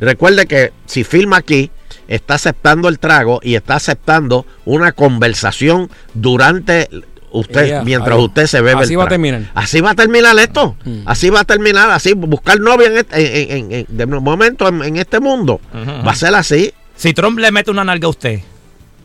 Recuerde 0.00 0.46
que 0.46 0.72
si 0.86 1.04
firma 1.04 1.36
aquí, 1.38 1.70
está 2.08 2.34
aceptando 2.34 2.88
el 2.88 2.98
trago 2.98 3.40
y 3.42 3.54
está 3.54 3.74
aceptando 3.76 4.46
una 4.64 4.92
conversación 4.92 5.90
durante 6.14 6.88
usted, 7.32 7.64
Ella, 7.64 7.82
mientras 7.84 8.16
ahí. 8.16 8.24
usted 8.24 8.46
se 8.46 8.60
bebe 8.60 8.82
Así 8.82 8.92
el 8.94 8.98
va 9.00 9.04
a 9.04 9.08
terminar. 9.08 9.40
Mm. 9.40 9.46
Así 9.54 9.80
va 9.80 9.90
a 9.90 9.94
terminar 9.94 10.38
esto. 10.38 10.76
Así 11.06 11.30
va 11.30 11.40
a 11.40 11.44
terminar, 11.44 11.90
así 11.90 12.12
buscar 12.14 12.58
novia 12.60 12.88
en 12.88 12.98
este, 12.98 13.42
en- 13.42 13.50
en- 13.50 13.72
en- 13.72 13.86
de 13.88 14.06
momento 14.06 14.68
en, 14.68 14.82
en 14.82 14.96
este 14.96 15.20
mundo. 15.20 15.60
Va 15.74 16.12
a 16.12 16.14
ser 16.14 16.34
así. 16.34 16.72
Si 16.96 17.12
Trump 17.14 17.38
le 17.38 17.50
mete 17.52 17.70
una 17.70 17.84
nalga 17.84 18.06
a 18.06 18.10
usted, 18.10 18.40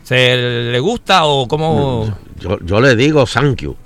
¿se 0.04 0.36
le 0.36 0.80
gusta 0.80 1.26
o 1.26 1.48
cómo? 1.48 2.18
Yo, 2.38 2.60
yo 2.66 2.82
le 2.82 2.98
digo 2.98 3.26
thank 3.26 3.62
you. 3.62 3.78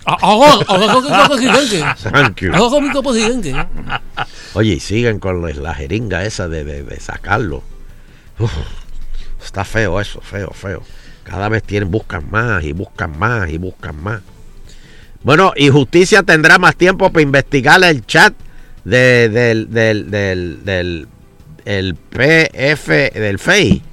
Thank 2.01 2.37
you. 2.41 2.51
Oye, 4.53 4.73
y 4.73 4.79
siguen 4.79 5.19
con 5.19 5.41
la, 5.43 5.53
la 5.53 5.75
jeringa 5.75 6.25
esa 6.25 6.47
de, 6.47 6.63
de- 6.63 6.81
de 6.83 6.99
sacarlo. 6.99 7.61
Uf, 8.39 8.51
está 9.45 9.63
feo 9.65 9.99
eso, 10.01 10.19
feo, 10.21 10.49
feo. 10.51 10.81
Cada 11.29 11.47
vez 11.47 11.61
tienen, 11.63 11.91
buscan 11.91 12.29
más 12.31 12.63
y 12.63 12.73
buscan 12.73 13.17
más 13.19 13.49
y 13.49 13.57
buscan 13.59 14.01
más. 14.01 14.21
Bueno, 15.21 15.53
y 15.55 15.69
justicia 15.69 16.23
tendrá 16.23 16.57
más 16.57 16.75
tiempo 16.75 17.11
para 17.11 17.21
investigar 17.21 17.83
el 17.83 18.03
chat 18.05 18.33
de- 18.83 19.29
del, 19.29 19.69
del, 19.71 20.09
del, 20.09 20.65
del 20.65 21.07
el 21.65 21.93
PF 21.95 23.11
del 23.13 23.37
FEI. 23.37 23.83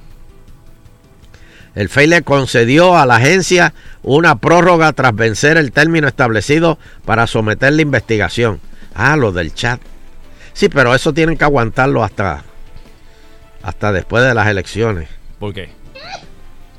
El 1.75 1.89
FEI 1.89 2.07
le 2.07 2.21
concedió 2.23 2.97
a 2.97 3.05
la 3.05 3.17
agencia 3.17 3.73
una 4.01 4.39
prórroga 4.39 4.93
tras 4.93 5.13
vencer 5.15 5.57
el 5.57 5.71
término 5.71 6.07
establecido 6.07 6.79
para 7.05 7.27
someter 7.27 7.73
la 7.73 7.83
investigación. 7.83 8.59
Ah, 8.95 9.15
lo 9.15 9.31
del 9.31 9.53
chat. 9.53 9.79
Sí, 10.53 10.69
pero 10.69 10.95
eso 10.95 11.13
tienen 11.13 11.37
que 11.37 11.43
aguantarlo 11.43 12.03
hasta, 12.03 12.43
hasta 13.61 13.91
después 13.91 14.23
de 14.23 14.33
las 14.33 14.47
elecciones. 14.47 15.07
¿Por 15.37 15.53
qué? 15.53 15.69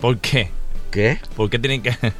¿Por 0.01 0.19
qué? 0.19 0.51
¿Qué? 0.91 1.19
¿Por 1.37 1.51
qué 1.51 1.59
tienen 1.59 1.83
que.? 1.83 1.93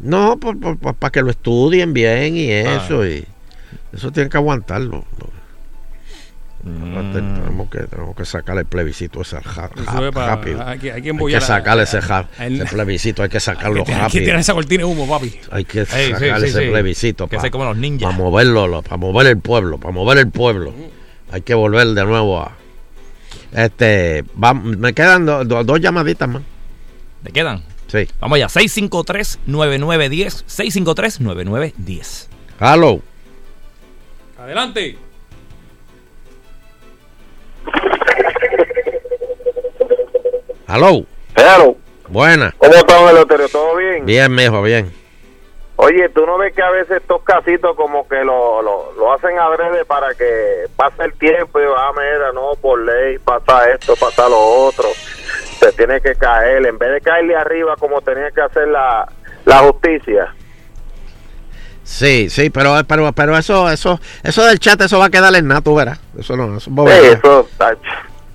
No, 0.00 0.38
para 0.38 1.10
que 1.10 1.22
lo 1.22 1.30
estudien 1.30 1.92
bien 1.92 2.36
y 2.36 2.52
Ah. 2.52 2.76
eso. 2.84 3.04
Y 3.04 3.24
eso 3.92 4.12
tienen 4.12 4.30
que 4.30 4.36
aguantarlo. 4.36 5.04
Mm. 6.62 7.12
Tenemos, 7.12 7.68
que, 7.70 7.78
tenemos 7.80 8.14
que 8.16 8.24
sacar 8.24 8.58
el 8.58 8.64
plebiscito 8.64 9.22
ese 9.22 9.40
ja- 9.40 9.70
ja- 9.74 10.10
rápido. 10.12 10.62
hay 10.64 10.66
que- 10.66 10.70
hay 10.70 10.78
que 10.78 10.92
hay 10.92 11.02
que 11.02 11.08
embullar 11.10 11.42
a- 11.42 11.46
sacar 11.46 11.78
ese, 11.80 12.00
ja- 12.00 12.28
a- 12.38 12.46
el- 12.46 12.60
ese 12.60 12.72
plebiscito, 12.74 13.22
hay 13.24 13.28
que 13.28 13.40
sacarlo 13.40 13.80
Hay 13.80 13.86
que 13.86 13.94
rápido. 13.94 14.24
tirar 14.24 14.38
esa 14.40 14.54
cortina 14.54 14.84
de 14.84 14.84
humo, 14.84 15.08
papi. 15.08 15.34
Hay 15.50 15.64
que 15.64 15.80
Ey, 15.80 15.86
sí, 15.86 16.24
ese 16.26 16.48
sí. 16.64 16.70
plebiscito 16.70 17.26
Que 17.28 17.36
para 17.36 17.50
como 17.50 17.64
los 17.64 17.76
ninjas. 17.76 18.14
moverlo, 18.14 18.82
para 18.82 18.96
mover 18.98 19.26
el 19.28 19.38
pueblo, 19.38 19.78
para 19.78 19.92
mover 19.92 20.18
el 20.18 20.30
pueblo. 20.30 20.72
Hay 21.32 21.42
que 21.42 21.54
volver 21.54 21.88
de 21.88 22.04
nuevo 22.04 22.40
a... 22.40 22.56
Este, 23.52 24.24
va- 24.42 24.54
me 24.54 24.92
quedan 24.92 25.26
do- 25.26 25.44
do- 25.44 25.64
dos 25.64 25.80
llamaditas 25.80 26.28
más. 26.28 26.42
¿Te 27.28 27.32
quedan? 27.34 27.62
Sí. 27.88 28.08
Vamos 28.20 28.36
allá, 28.36 28.46
653-9910. 28.46 30.44
653-9910. 30.46 32.26
Hello. 32.58 33.02
Adelante. 34.38 34.96
Hello. 40.66 41.04
Hello. 41.36 41.76
Buena. 42.08 42.54
¿Cómo 42.56 42.72
estamos, 42.72 43.10
Eloterio? 43.10 43.48
¿Todo 43.50 43.76
bien? 43.76 44.06
Bien, 44.06 44.34
mijo, 44.34 44.62
bien. 44.62 44.90
Oye, 45.76 46.08
¿tú 46.08 46.24
no 46.24 46.38
ves 46.38 46.54
que 46.54 46.62
a 46.62 46.70
veces 46.70 47.02
estos 47.02 47.20
casitos 47.22 47.76
como 47.76 48.08
que 48.08 48.24
lo, 48.24 48.62
lo, 48.62 48.94
lo 48.94 49.12
hacen 49.12 49.38
adrede 49.38 49.84
para 49.84 50.14
que 50.14 50.64
pase 50.74 51.04
el 51.04 51.12
tiempo 51.12 51.60
y 51.60 51.64
ah, 51.64 51.92
mira, 51.92 52.32
no, 52.32 52.54
por 52.60 52.84
ley 52.84 53.18
pasa 53.18 53.70
esto, 53.70 53.94
pasa 53.94 54.28
lo 54.28 54.40
otro, 54.40 54.88
se 55.60 55.72
tiene 55.72 56.00
que 56.00 56.14
caer, 56.14 56.66
en 56.66 56.78
vez 56.78 56.92
de 56.92 57.00
caerle 57.00 57.36
arriba 57.36 57.74
como 57.78 58.00
tenía 58.00 58.30
que 58.30 58.40
hacer 58.40 58.68
la, 58.68 59.06
la 59.44 59.58
justicia. 59.58 60.34
Sí, 61.82 62.28
sí, 62.28 62.50
pero, 62.50 62.74
pero, 62.86 63.12
pero 63.12 63.36
eso, 63.36 63.70
eso, 63.70 63.98
eso 64.22 64.44
del 64.44 64.58
chat, 64.58 64.80
eso 64.82 64.98
va 64.98 65.06
a 65.06 65.10
quedar 65.10 65.34
en 65.34 65.48
nada, 65.48 65.62
tú 65.62 65.74
verás. 65.74 65.98
Eso 66.18 66.36
no, 66.36 66.56
eso 66.58 66.70
es 66.70 67.00
Sí, 67.00 67.06
eso 67.18 67.40
está, 67.50 67.74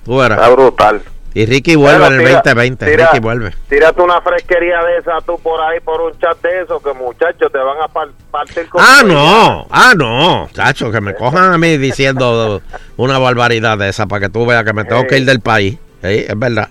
Tú 0.04 0.16
verás. 0.18 0.38
está 0.40 0.50
brutal. 0.50 1.02
Y 1.36 1.46
Ricky 1.46 1.74
vuelve 1.74 2.06
en 2.06 2.12
el 2.14 2.18
tira- 2.20 2.42
2020. 2.44 2.86
tira- 2.86 3.06
Ricky 3.06 3.20
vuelve. 3.20 3.52
Tírate 3.68 4.02
una 4.02 4.20
fresquería 4.20 4.82
de 4.84 4.98
esa 4.98 5.20
tú 5.24 5.38
por 5.40 5.60
ahí, 5.60 5.80
por 5.80 6.00
un 6.00 6.16
chat 6.18 6.40
de 6.42 6.62
eso, 6.62 6.80
que 6.80 6.92
muchachos 6.94 7.50
te 7.50 7.58
van 7.58 7.80
a 7.82 7.88
par- 7.88 8.08
partir 8.30 8.68
con... 8.68 8.80
Ah, 8.84 9.02
no, 9.04 9.66
ah, 9.70 9.92
no, 9.96 10.48
chacho, 10.52 10.90
que 10.92 11.00
me 11.00 11.14
cojan 11.14 11.52
a 11.52 11.58
mí 11.58 11.76
diciendo 11.76 12.60
una 12.96 13.18
barbaridad 13.18 13.78
de 13.78 13.88
esa 13.88 14.06
para 14.06 14.26
que 14.26 14.28
tú 14.32 14.46
veas 14.46 14.64
que 14.64 14.72
me 14.72 14.84
tengo 14.84 15.06
que 15.06 15.18
ir 15.18 15.24
del 15.24 15.40
país. 15.40 15.76
Sí, 16.04 16.26
es 16.28 16.38
verdad. 16.38 16.68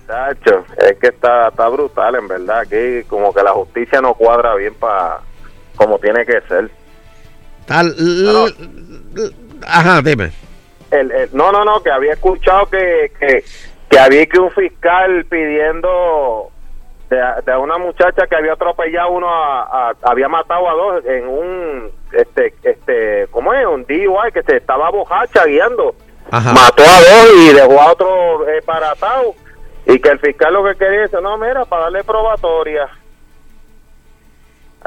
Es 0.78 0.96
que 1.00 1.08
está, 1.08 1.48
está 1.48 1.68
brutal, 1.68 2.14
en 2.14 2.28
verdad. 2.28 2.60
Aquí 2.60 3.02
como 3.08 3.34
que 3.34 3.42
la 3.42 3.50
justicia 3.50 4.00
no 4.00 4.14
cuadra 4.14 4.54
bien 4.54 4.74
para 4.74 5.18
como 5.74 5.98
tiene 5.98 6.24
que 6.24 6.40
ser. 6.42 6.70
Tal, 7.66 7.92
ajá, 9.66 10.02
dime. 10.02 10.30
El, 10.92 11.10
el- 11.10 11.30
no, 11.32 11.50
no, 11.50 11.64
no, 11.64 11.82
que 11.82 11.90
había 11.90 12.12
escuchado 12.12 12.66
que, 12.66 13.10
que, 13.18 13.42
que 13.90 13.98
había 13.98 14.24
que 14.26 14.38
un 14.38 14.52
fiscal 14.52 15.24
pidiendo 15.24 16.50
de, 17.10 17.20
de 17.44 17.56
una 17.56 17.76
muchacha 17.78 18.28
que 18.28 18.36
había 18.36 18.52
atropellado 18.52 19.10
uno, 19.10 19.28
a, 19.28 19.88
a- 19.90 19.94
había 20.02 20.28
matado 20.28 20.68
a 20.70 20.74
dos 20.74 21.04
en 21.06 21.26
un, 21.26 21.90
este, 22.12 22.54
este, 22.62 23.26
¿cómo 23.32 23.52
es? 23.52 23.66
Un 23.66 23.84
DUI 23.84 24.30
que 24.32 24.44
se 24.44 24.58
estaba 24.58 24.90
bojacha 24.90 25.44
guiando. 25.46 25.96
Ajá. 26.30 26.52
Mató 26.52 26.82
a 26.82 27.00
dos 27.00 27.30
y 27.36 27.52
dejó 27.52 27.80
a 27.80 27.92
otro 27.92 28.48
eh, 28.48 28.62
paratado. 28.64 29.34
Y 29.86 29.98
que 29.98 30.08
el 30.08 30.18
fiscal 30.18 30.52
lo 30.52 30.64
que 30.64 30.76
quería 30.76 31.02
dice, 31.02 31.20
no, 31.22 31.36
mira, 31.36 31.64
para 31.64 31.84
darle 31.84 32.04
probatoria. 32.04 32.88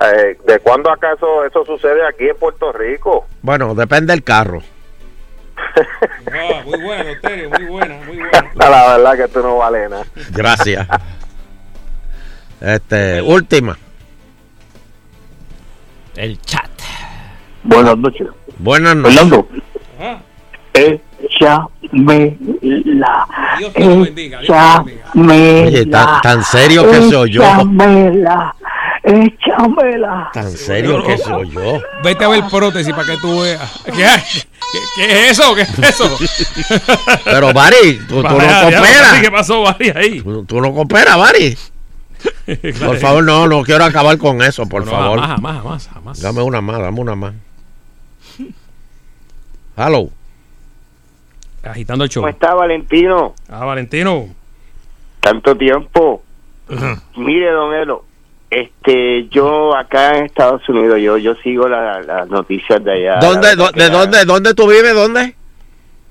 Eh, 0.02 0.38
¿De 0.46 0.60
cuándo 0.60 0.92
acaso 0.92 1.44
eso 1.46 1.66
sucede 1.66 2.06
aquí 2.08 2.30
en 2.30 2.38
Puerto 2.38 2.72
Rico? 2.72 3.26
Bueno, 3.42 3.74
depende 3.74 4.14
del 4.14 4.24
carro. 4.24 4.62
Ah, 5.58 6.62
muy 6.66 6.80
buena, 6.82 7.04
Loterio, 7.04 7.50
muy 7.50 7.66
buena, 7.66 7.96
muy 8.06 8.18
buena. 8.18 8.52
La 8.56 8.98
verdad 8.98 9.18
que 9.18 9.28
tú 9.34 9.42
no 9.42 9.58
vales 9.58 9.90
nada. 9.90 10.06
Gracias. 10.32 10.88
Este, 12.62 13.22
última. 13.22 13.78
El 16.16 16.40
chat. 16.42 16.70
Buenas 17.64 17.98
noches. 17.98 18.28
Buenas 18.58 18.96
noches. 18.96 19.20
Fernando. 19.20 19.48
La. 21.92 23.28
Dios 23.58 23.74
te 23.74 23.86
lo 23.86 24.02
bendiga, 24.02 24.40
Dios 24.42 24.48
te 24.54 24.56
lo 24.56 24.80
bendiga. 24.82 25.02
Échame 25.14 25.68
Oye, 25.68 25.86
tan, 25.86 26.06
la. 26.06 26.22
tan 26.22 26.44
serio 26.44 26.90
que 26.90 27.10
soy 27.10 27.32
yo. 27.32 27.44
Échamela. 27.44 28.56
Échamela. 29.04 30.30
Tan 30.34 30.52
serio 30.52 31.04
que 31.04 31.18
soy 31.18 31.50
yo. 31.50 31.80
Vete 32.04 32.26
a 32.26 32.28
ver 32.28 32.44
prótesis 32.50 32.94
para 32.94 33.08
que 33.08 33.18
tú 33.18 33.42
veas. 33.42 33.82
¿Qué? 33.86 33.92
¿Qué, 33.94 34.80
qué 34.98 35.30
es 35.30 35.32
eso? 35.40 35.56
¿Qué 35.56 35.62
es 35.62 35.80
eso? 35.80 36.18
Pero, 37.26 37.54
Bari, 37.54 38.00
tú, 38.08 38.16
tú 38.16 38.24
no 38.24 38.30
cooperas. 38.38 39.22
¿Qué 39.22 39.32
pasó, 39.32 39.62
Bari, 39.62 39.90
ahí? 39.96 40.22
Tú, 40.22 40.44
tú 40.46 40.60
no 40.62 40.74
cooperas, 40.74 41.18
Bari. 41.18 41.58
Por 42.86 42.98
favor, 42.98 43.24
no, 43.24 43.48
no 43.48 43.62
quiero 43.64 43.86
acabar 43.86 44.18
con 44.18 44.42
eso, 44.42 44.66
por 44.68 44.84
No, 44.84 44.92
favor. 44.92 45.20
Jamás, 45.20 45.38
jamás, 45.38 45.62
jamás, 45.62 45.88
jamás. 45.88 46.22
Dame 46.22 46.42
una 46.42 46.62
más, 46.62 46.80
dame 46.82 47.00
una 47.00 47.16
más. 47.16 47.34
Hello. 49.78 50.10
Agitando 51.72 52.04
el 52.04 52.10
show. 52.10 52.22
¿Cómo 52.24 52.30
está 52.30 52.54
Valentino? 52.54 53.34
Ah, 53.50 53.66
Valentino. 53.66 54.28
Tanto 55.20 55.56
tiempo. 55.58 56.24
Mire, 57.16 57.52
don 57.52 57.74
Elo, 57.74 58.04
este, 58.50 59.28
yo 59.30 59.76
acá 59.76 60.18
en 60.18 60.26
Estados 60.26 60.68
Unidos, 60.70 61.00
yo 61.02 61.18
yo 61.18 61.36
sigo 61.36 61.68
la- 61.68 62.02
las 62.02 62.28
noticias 62.30 62.84
de 62.84 62.92
allá. 62.92 63.20
¿Dónde, 63.20 63.56
do- 63.56 63.72
¿De 63.72 63.90
dónde, 63.90 64.26
dónde 64.26 64.54
tú 64.54 64.68
vives? 64.68 64.94
¿Dónde? 64.94 65.36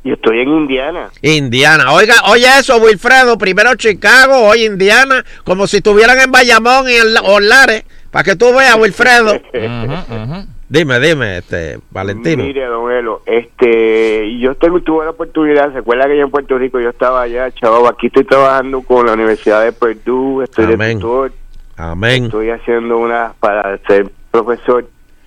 Yo 0.04 0.14
estoy 0.14 0.40
en 0.40 0.48
Indiana. 0.50 1.10
Indiana. 1.20 1.92
Oiga, 1.92 2.14
oye 2.28 2.46
eso, 2.58 2.76
Wilfredo. 2.78 3.36
Primero 3.38 3.74
Chicago, 3.74 4.46
hoy 4.48 4.64
Indiana. 4.64 5.24
Como 5.44 5.66
si 5.66 5.78
estuvieran 5.78 6.18
en 6.20 6.30
Bayamón 6.30 6.88
y 6.88 6.94
en 6.94 7.12
La- 7.14 7.22
Orlares. 7.22 7.84
Para 8.10 8.22
que 8.24 8.36
tú 8.36 8.54
veas, 8.54 8.76
Wilfredo. 8.78 9.32
Dime, 10.68 10.98
dime, 10.98 11.38
este, 11.38 11.78
Valentino. 11.90 12.42
Mire, 12.42 12.64
don 12.66 12.90
Elo, 12.90 13.22
este, 13.24 14.36
yo 14.38 14.56
tengo, 14.56 14.80
tuve 14.80 15.04
la 15.04 15.12
oportunidad, 15.12 15.72
se 15.72 15.78
acuerda 15.78 16.06
que 16.08 16.16
yo 16.16 16.24
en 16.24 16.30
Puerto 16.30 16.58
Rico 16.58 16.80
yo 16.80 16.88
estaba 16.90 17.22
allá, 17.22 17.52
chaval, 17.52 17.86
aquí 17.86 18.08
estoy 18.08 18.24
trabajando 18.24 18.82
con 18.82 19.06
la 19.06 19.12
Universidad 19.12 19.62
de 19.62 19.70
Purdue, 19.70 20.42
estoy 20.42 20.66
de 20.66 20.74
Amén. 20.74 20.98
tutor, 20.98 21.32
Amén. 21.76 22.24
estoy 22.24 22.50
haciendo 22.50 22.98
una 22.98 23.32
para 23.38 23.78
ser 23.86 24.10
profesor. 24.32 24.86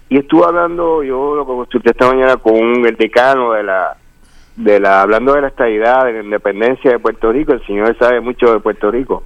Y 0.10 0.18
estuve 0.18 0.44
hablando, 0.44 1.03
yo 1.03 1.36
lo 1.36 1.45
consulté 1.45 1.91
esta 1.91 2.07
mañana 2.07 2.36
con 2.36 2.56
un, 2.56 2.86
el 2.86 2.98
decano 2.98 3.53
de 3.53 3.64
la, 3.64 3.95
de 4.57 4.80
la, 4.82 5.03
hablando 5.03 5.36
de 5.36 5.41
la 5.41 5.48
estabilidad, 5.48 6.03
de 6.03 6.14
la 6.14 6.24
independencia 6.24 6.91
de 6.91 6.99
Puerto 6.99 7.32
Rico, 7.32 7.53
el 7.53 7.66
señor 7.66 7.95
sabe 7.98 8.20
mucho 8.20 8.52
de 8.52 8.60
Puerto 8.60 8.91
Rico. 8.91 9.24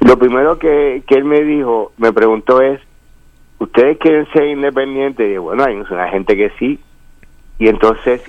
Lo 0.00 0.18
primero 0.18 0.58
que, 0.58 1.04
que 1.06 1.14
él 1.14 1.24
me 1.24 1.42
dijo, 1.42 1.92
me 1.96 2.12
preguntó 2.12 2.60
es, 2.60 2.80
¿ustedes 3.64 3.98
quieren 3.98 4.26
ser 4.32 4.46
independientes? 4.46 5.24
Y 5.24 5.28
dije, 5.28 5.38
bueno, 5.38 5.64
hay 5.64 5.74
una 5.74 6.08
gente 6.08 6.36
que 6.36 6.50
sí. 6.58 6.78
Y 7.58 7.68
entonces 7.68 8.22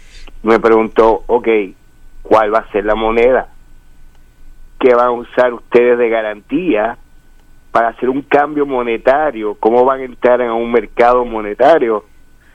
me 0.43 0.59
preguntó, 0.59 1.23
ok, 1.27 1.47
¿cuál 2.21 2.53
va 2.53 2.59
a 2.59 2.71
ser 2.71 2.85
la 2.85 2.95
moneda? 2.95 3.49
¿Qué 4.79 4.93
van 4.93 5.07
a 5.07 5.11
usar 5.11 5.53
ustedes 5.53 5.97
de 5.97 6.09
garantía 6.09 6.97
para 7.71 7.89
hacer 7.89 8.09
un 8.09 8.21
cambio 8.21 8.65
monetario? 8.65 9.55
¿Cómo 9.55 9.85
van 9.85 10.01
a 10.01 10.05
entrar 10.05 10.41
en 10.41 10.51
un 10.51 10.71
mercado 10.71 11.25
monetario 11.25 12.05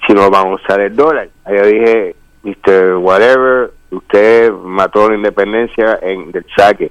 si 0.07 0.13
no 0.13 0.31
van 0.31 0.47
a 0.47 0.55
usar 0.55 0.81
el 0.81 0.95
dólar? 0.95 1.29
Ahí 1.45 1.57
yo 1.57 1.67
dije, 1.67 2.17
Mr. 2.43 2.97
Whatever, 2.97 3.73
usted 3.91 4.53
mató 4.53 5.09
la 5.09 5.17
independencia 5.17 5.99
en 6.03 6.33
del 6.33 6.47
saque. 6.57 6.91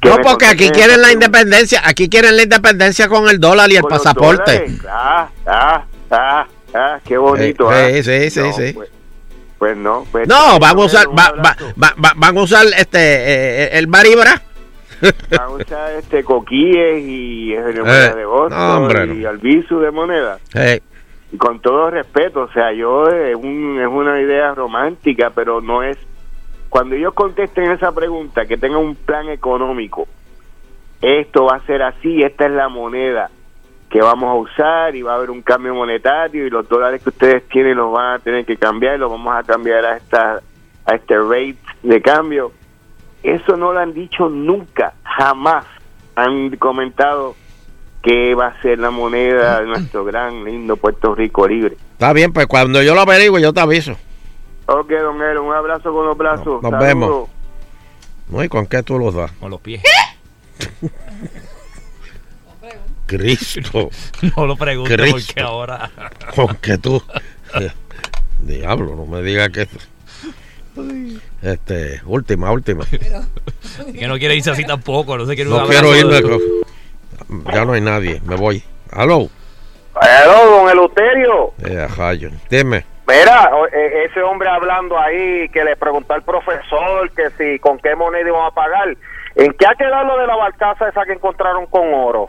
¿Qué 0.00 0.08
No, 0.08 0.16
porque 0.22 0.46
aquí 0.46 0.70
quieren 0.70 1.00
la 1.02 1.12
independencia. 1.12 1.82
Aquí 1.84 2.08
quieren 2.08 2.36
la 2.36 2.42
independencia 2.44 3.08
con 3.08 3.28
el 3.28 3.38
dólar 3.38 3.70
y 3.70 3.76
el 3.76 3.82
pasaporte. 3.82 4.66
Ah, 4.88 5.28
ah, 5.46 5.84
ah, 6.10 6.46
ah, 6.74 6.98
qué 7.04 7.18
bonito. 7.18 7.70
Eh, 7.72 7.98
ah. 8.00 8.02
sí, 8.02 8.30
sí, 8.30 8.40
No, 8.40 8.52
sí. 8.52 8.72
Pues, 8.72 8.90
pues 9.58 9.76
no. 9.76 10.06
Pues, 10.10 10.26
No, 10.26 10.58
van 10.58 10.76
a 10.78 10.80
usar, 10.80 11.06
un 11.08 11.16
va- 11.16 11.32
va- 11.32 11.56
va- 11.82 11.94
va- 12.02 12.12
van 12.16 12.38
a 12.38 12.40
usar 12.40 12.64
este, 12.78 12.98
eh, 12.98 13.78
el 13.78 13.86
baribra. 13.88 14.42
Van 15.30 15.40
a 15.40 15.48
usar 15.48 15.92
este 15.92 16.22
coquíes 16.22 17.02
y 17.02 17.54
eh, 17.54 17.62
de, 17.62 17.72
no, 18.50 18.88
no. 18.88 19.14
y 19.14 19.24
albizu 19.24 19.80
de 19.80 19.90
moneda. 19.90 20.38
Y 21.32 21.36
con 21.38 21.60
todo 21.62 21.90
respeto, 21.90 22.42
o 22.42 22.52
sea, 22.52 22.70
yo 22.74 23.08
eh, 23.08 23.34
un- 23.34 23.80
es 23.80 23.86
una 23.86 24.20
idea 24.20 24.54
romántica, 24.54 25.30
pero 25.34 25.60
no 25.62 25.82
es. 25.82 25.96
Cuando 26.70 26.94
ellos 26.94 27.12
contesten 27.12 27.72
esa 27.72 27.92
pregunta, 27.92 28.46
que 28.46 28.56
tengan 28.56 28.80
un 28.80 28.94
plan 28.94 29.28
económico, 29.28 30.06
esto 31.02 31.46
va 31.46 31.56
a 31.56 31.66
ser 31.66 31.82
así, 31.82 32.22
esta 32.22 32.46
es 32.46 32.52
la 32.52 32.68
moneda 32.68 33.30
que 33.90 34.00
vamos 34.00 34.30
a 34.30 34.34
usar 34.34 34.94
y 34.94 35.02
va 35.02 35.14
a 35.14 35.16
haber 35.16 35.30
un 35.30 35.42
cambio 35.42 35.74
monetario 35.74 36.46
y 36.46 36.50
los 36.50 36.68
dólares 36.68 37.02
que 37.02 37.08
ustedes 37.08 37.46
tienen 37.48 37.76
los 37.76 37.92
van 37.92 38.14
a 38.14 38.18
tener 38.20 38.46
que 38.46 38.56
cambiar 38.56 38.94
y 38.94 38.98
los 38.98 39.10
vamos 39.10 39.34
a 39.36 39.42
cambiar 39.42 39.84
a 39.84 39.96
esta 39.96 40.40
a 40.86 40.94
este 40.94 41.18
rate 41.18 41.58
de 41.82 42.00
cambio. 42.00 42.52
Eso 43.22 43.56
no 43.56 43.72
lo 43.72 43.80
han 43.80 43.92
dicho 43.92 44.28
nunca, 44.28 44.94
jamás 45.02 45.66
han 46.14 46.56
comentado 46.56 47.34
que 48.02 48.34
va 48.34 48.46
a 48.46 48.62
ser 48.62 48.78
la 48.78 48.90
moneda 48.90 49.60
de 49.60 49.66
nuestro 49.66 50.04
gran 50.04 50.44
lindo 50.44 50.76
Puerto 50.76 51.14
Rico 51.14 51.46
libre. 51.46 51.76
está 51.92 52.12
bien, 52.12 52.32
pues 52.32 52.46
cuando 52.46 52.80
yo 52.82 52.94
lo 52.94 53.00
averigüe, 53.00 53.42
yo 53.42 53.52
te 53.52 53.60
aviso. 53.60 53.96
Ok, 54.72 54.88
don 54.88 55.20
Elo, 55.20 55.42
un 55.42 55.52
abrazo 55.52 55.92
con 55.92 56.06
los 56.06 56.16
brazos. 56.16 56.62
Nos 56.62 56.70
Saludos. 56.70 56.80
vemos. 56.86 57.28
No, 58.28 58.44
¿y 58.44 58.48
con 58.48 58.66
qué 58.66 58.84
tú 58.84 59.00
los 59.00 59.12
das? 59.12 59.32
Con 59.32 59.50
los 59.50 59.60
pies. 59.60 59.82
Cristo. 63.06 63.90
No 64.36 64.46
lo 64.46 64.54
pregunte 64.56 64.96
Cristo. 64.96 65.32
porque 65.34 65.40
ahora. 65.40 65.90
Con 66.36 66.54
que 66.56 66.78
tú. 66.78 67.02
Diablo, 68.40 68.94
no 68.94 69.06
me 69.06 69.22
digas 69.22 69.48
que. 69.48 69.66
Este, 71.42 72.00
última, 72.06 72.52
última. 72.52 72.84
Que 72.86 74.06
no 74.06 74.18
quiere 74.18 74.36
irse 74.36 74.52
así 74.52 74.64
tampoco, 74.64 75.18
no 75.18 75.26
quiere 75.26 75.50
un 75.50 75.56
No 75.56 75.66
quiero 75.66 75.96
irme. 75.96 76.20
Ya 77.52 77.64
no 77.64 77.72
hay 77.72 77.80
nadie, 77.80 78.20
me 78.24 78.36
voy. 78.36 78.62
Aló. 78.92 79.28
Hello, 80.00 80.50
don 80.50 80.70
Eleuterio. 80.70 81.52
Eh, 81.64 81.88
rayo. 81.88 82.30
Dime. 82.48 82.84
Mira, 83.10 83.50
e- 83.72 84.04
ese 84.04 84.22
hombre 84.22 84.48
hablando 84.48 84.98
ahí 84.98 85.48
que 85.50 85.64
le 85.64 85.76
preguntó 85.76 86.14
al 86.14 86.22
profesor 86.22 87.10
que 87.12 87.30
si 87.38 87.58
con 87.58 87.78
qué 87.78 87.94
moneda 87.96 88.28
iban 88.28 88.46
a 88.46 88.50
pagar. 88.50 88.88
¿En 89.36 89.52
qué 89.52 89.66
ha 89.66 89.74
quedado 89.74 90.04
lo 90.06 90.18
de 90.18 90.26
la 90.26 90.36
barcaza 90.36 90.88
esa 90.88 91.04
que 91.04 91.12
encontraron 91.12 91.66
con 91.66 91.92
oro 91.94 92.28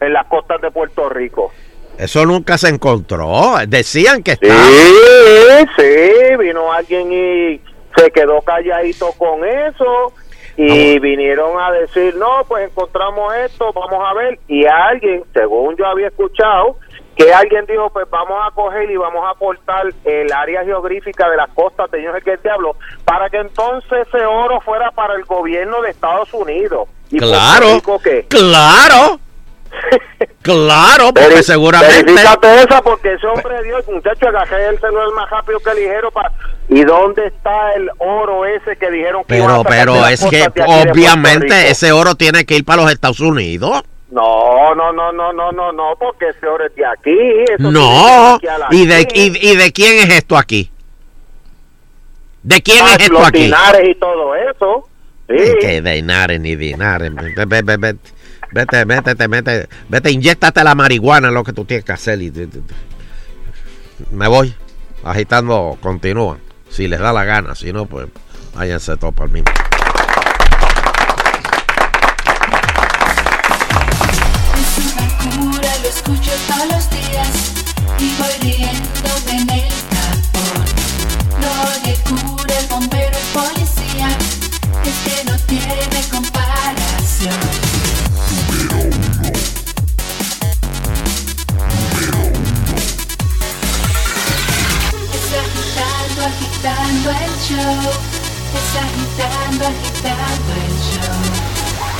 en 0.00 0.12
las 0.12 0.26
costas 0.26 0.60
de 0.60 0.70
Puerto 0.70 1.08
Rico? 1.08 1.52
Eso 1.98 2.24
nunca 2.24 2.56
se 2.58 2.68
encontró. 2.68 3.54
Decían 3.66 4.22
que 4.22 4.32
Sí, 4.36 4.46
está. 4.46 5.72
sí, 5.76 6.36
vino 6.38 6.72
alguien 6.72 7.12
y 7.12 7.60
se 7.96 8.10
quedó 8.10 8.40
calladito 8.42 9.12
con 9.18 9.44
eso 9.44 10.12
y 10.56 10.98
vinieron 11.00 11.60
a 11.60 11.70
decir, 11.72 12.14
no, 12.16 12.42
pues 12.48 12.68
encontramos 12.70 13.34
esto, 13.36 13.72
vamos 13.72 14.02
a 14.08 14.14
ver. 14.14 14.38
Y 14.48 14.64
alguien, 14.66 15.24
según 15.34 15.76
yo 15.76 15.86
había 15.86 16.08
escuchado, 16.08 16.78
que 17.18 17.34
alguien 17.34 17.66
dijo, 17.66 17.90
pues 17.90 18.08
vamos 18.08 18.38
a 18.46 18.52
coger 18.52 18.88
y 18.90 18.96
vamos 18.96 19.24
a 19.28 19.36
cortar 19.36 19.86
el 20.04 20.32
área 20.32 20.64
geográfica 20.64 21.28
de 21.28 21.36
las 21.36 21.48
costas 21.50 21.90
de 21.90 22.04
el 22.04 22.22
que 22.22 22.34
el 22.34 22.42
diablo, 22.42 22.76
para 23.04 23.28
que 23.28 23.38
entonces 23.38 24.06
ese 24.06 24.24
oro 24.24 24.60
fuera 24.60 24.92
para 24.92 25.14
el 25.14 25.24
gobierno 25.24 25.82
de 25.82 25.90
Estados 25.90 26.32
Unidos. 26.32 26.88
¿Y 27.10 27.18
Claro. 27.18 27.82
Qué? 28.04 28.24
Claro. 28.28 29.18
Claro, 30.40 31.12
porque 31.12 31.28
Veri- 31.28 31.42
seguramente. 31.42 32.04
Verifícate 32.04 32.62
esa 32.62 32.80
porque 32.80 33.12
ese 33.12 33.26
hombre 33.26 33.62
Dios, 33.64 33.86
muchacho, 33.88 34.28
agarré 34.28 34.68
el 34.68 34.80
celular 34.80 35.08
más 35.14 35.28
rápido 35.28 35.58
que 35.60 35.74
ligero 35.74 36.10
para... 36.10 36.32
¿Y 36.70 36.84
dónde 36.84 37.26
está 37.26 37.74
el 37.74 37.90
oro 37.98 38.46
ese 38.46 38.76
que 38.76 38.90
dijeron 38.90 39.24
que 39.24 39.34
a 39.34 39.38
Pero, 39.38 39.56
sacar 39.58 39.64
de 39.64 39.68
pero 39.78 40.06
es 40.06 40.24
que 40.24 40.48
obviamente 40.64 41.70
ese 41.70 41.92
oro 41.92 42.14
tiene 42.14 42.46
que 42.46 42.54
ir 42.56 42.64
para 42.64 42.82
los 42.82 42.90
Estados 42.90 43.20
Unidos. 43.20 43.82
No, 44.10 44.74
no, 44.74 44.92
no, 44.92 45.12
no, 45.12 45.32
no, 45.32 45.52
no, 45.52 45.72
no, 45.72 45.94
porque 45.98 46.30
ese 46.30 46.46
oro 46.46 46.64
es 46.66 46.74
de 46.74 46.86
aquí. 46.86 47.18
eso 47.58 47.70
No. 47.70 48.36
aquí 48.36 48.46
¿Y 48.70 48.86
de, 48.86 49.06
y, 49.14 49.50
y 49.50 49.56
de 49.56 49.70
quién 49.72 49.98
es 49.98 50.14
esto 50.16 50.36
aquí? 50.38 50.70
¿De 52.42 52.62
quién 52.62 52.84
Ah, 52.86 52.94
es 52.94 53.00
esto 53.02 53.12
los 53.14 53.26
aquí? 53.28 53.42
dinares 53.44 53.88
y 53.88 53.94
todo 53.96 54.34
eso. 54.34 54.88
Sí. 55.28 55.36
Que 55.60 55.82
de 55.82 55.98
Inares 55.98 56.40
ni 56.40 56.56
Dinares. 56.56 57.12
Vete, 57.14 57.44
vete, 57.44 57.76
vete, 57.76 57.98
vete, 58.52 58.84
vete, 58.86 59.26
vete, 59.28 59.68
vete, 59.90 60.10
inyéctate 60.10 60.64
la 60.64 60.74
marihuana, 60.74 61.30
lo 61.30 61.44
que 61.44 61.52
tú 61.52 61.66
tienes 61.66 61.84
que 61.84 61.92
hacer. 61.92 62.22
Y, 62.22 62.32
me 64.10 64.26
voy. 64.28 64.54
Agitando, 65.04 65.76
continúa. 65.82 66.38
Si 66.70 66.88
les 66.88 66.98
da 67.00 67.12
la 67.12 67.24
gana, 67.24 67.54
si 67.54 67.72
no, 67.74 67.84
pues 67.84 68.08
váyanse 68.54 68.96
todos 68.96 69.12
por 69.14 69.28
mí. 69.28 69.40
Es 69.40 69.97
agitando, 99.68 100.52
el 100.64 100.76
show. 100.88 101.20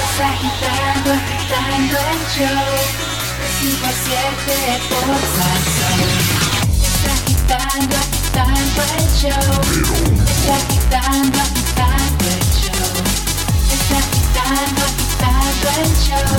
Es 0.05 0.16
agitando, 0.20 1.12
el 1.12 2.23
show. 2.35 2.73
De 3.39 3.49
cinco 3.61 3.86
a 3.86 3.93
siete 4.05 4.57
por 4.89 5.09
Salsón. 5.36 6.01
Es 6.86 7.03
agitando, 7.15 7.97
el 8.97 9.07
show. 9.20 9.49
Es 10.27 10.45
agitando, 10.59 11.40
el 12.28 12.45
show. 12.59 12.95
Es 13.74 13.86
agitando, 14.01 14.81
agitando 14.89 15.66
el 15.82 15.90
show. 16.05 16.32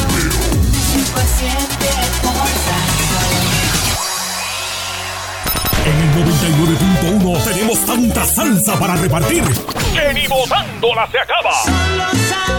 De 0.72 0.80
cinco 0.91 1.19
a 1.19 1.27
siete 1.38 1.89
por. 2.23 2.89
En 5.99 6.05
el 6.05 7.23
99.1 7.23 7.43
tenemos 7.43 7.85
tanta 7.85 8.23
salsa 8.23 8.80
para 8.80 8.95
repartir. 8.95 9.43
Que 9.93 10.13
ni 10.13 10.27
botándola 10.27 11.05
se 11.11 11.19
acaba. 11.19 11.51
Son 11.65 12.59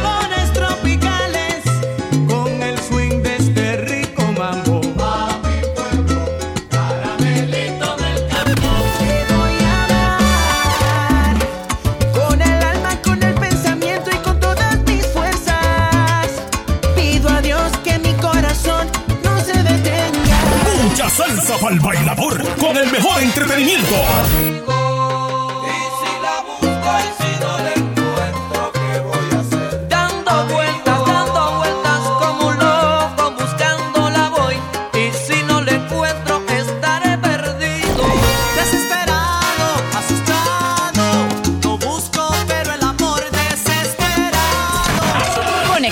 salsa 21.10 21.58
para 21.58 21.74
el 21.74 21.80
bailador 21.80 22.56
con 22.56 22.76
el 22.76 22.90
mejor 22.90 23.20
entretenimiento. 23.20 23.96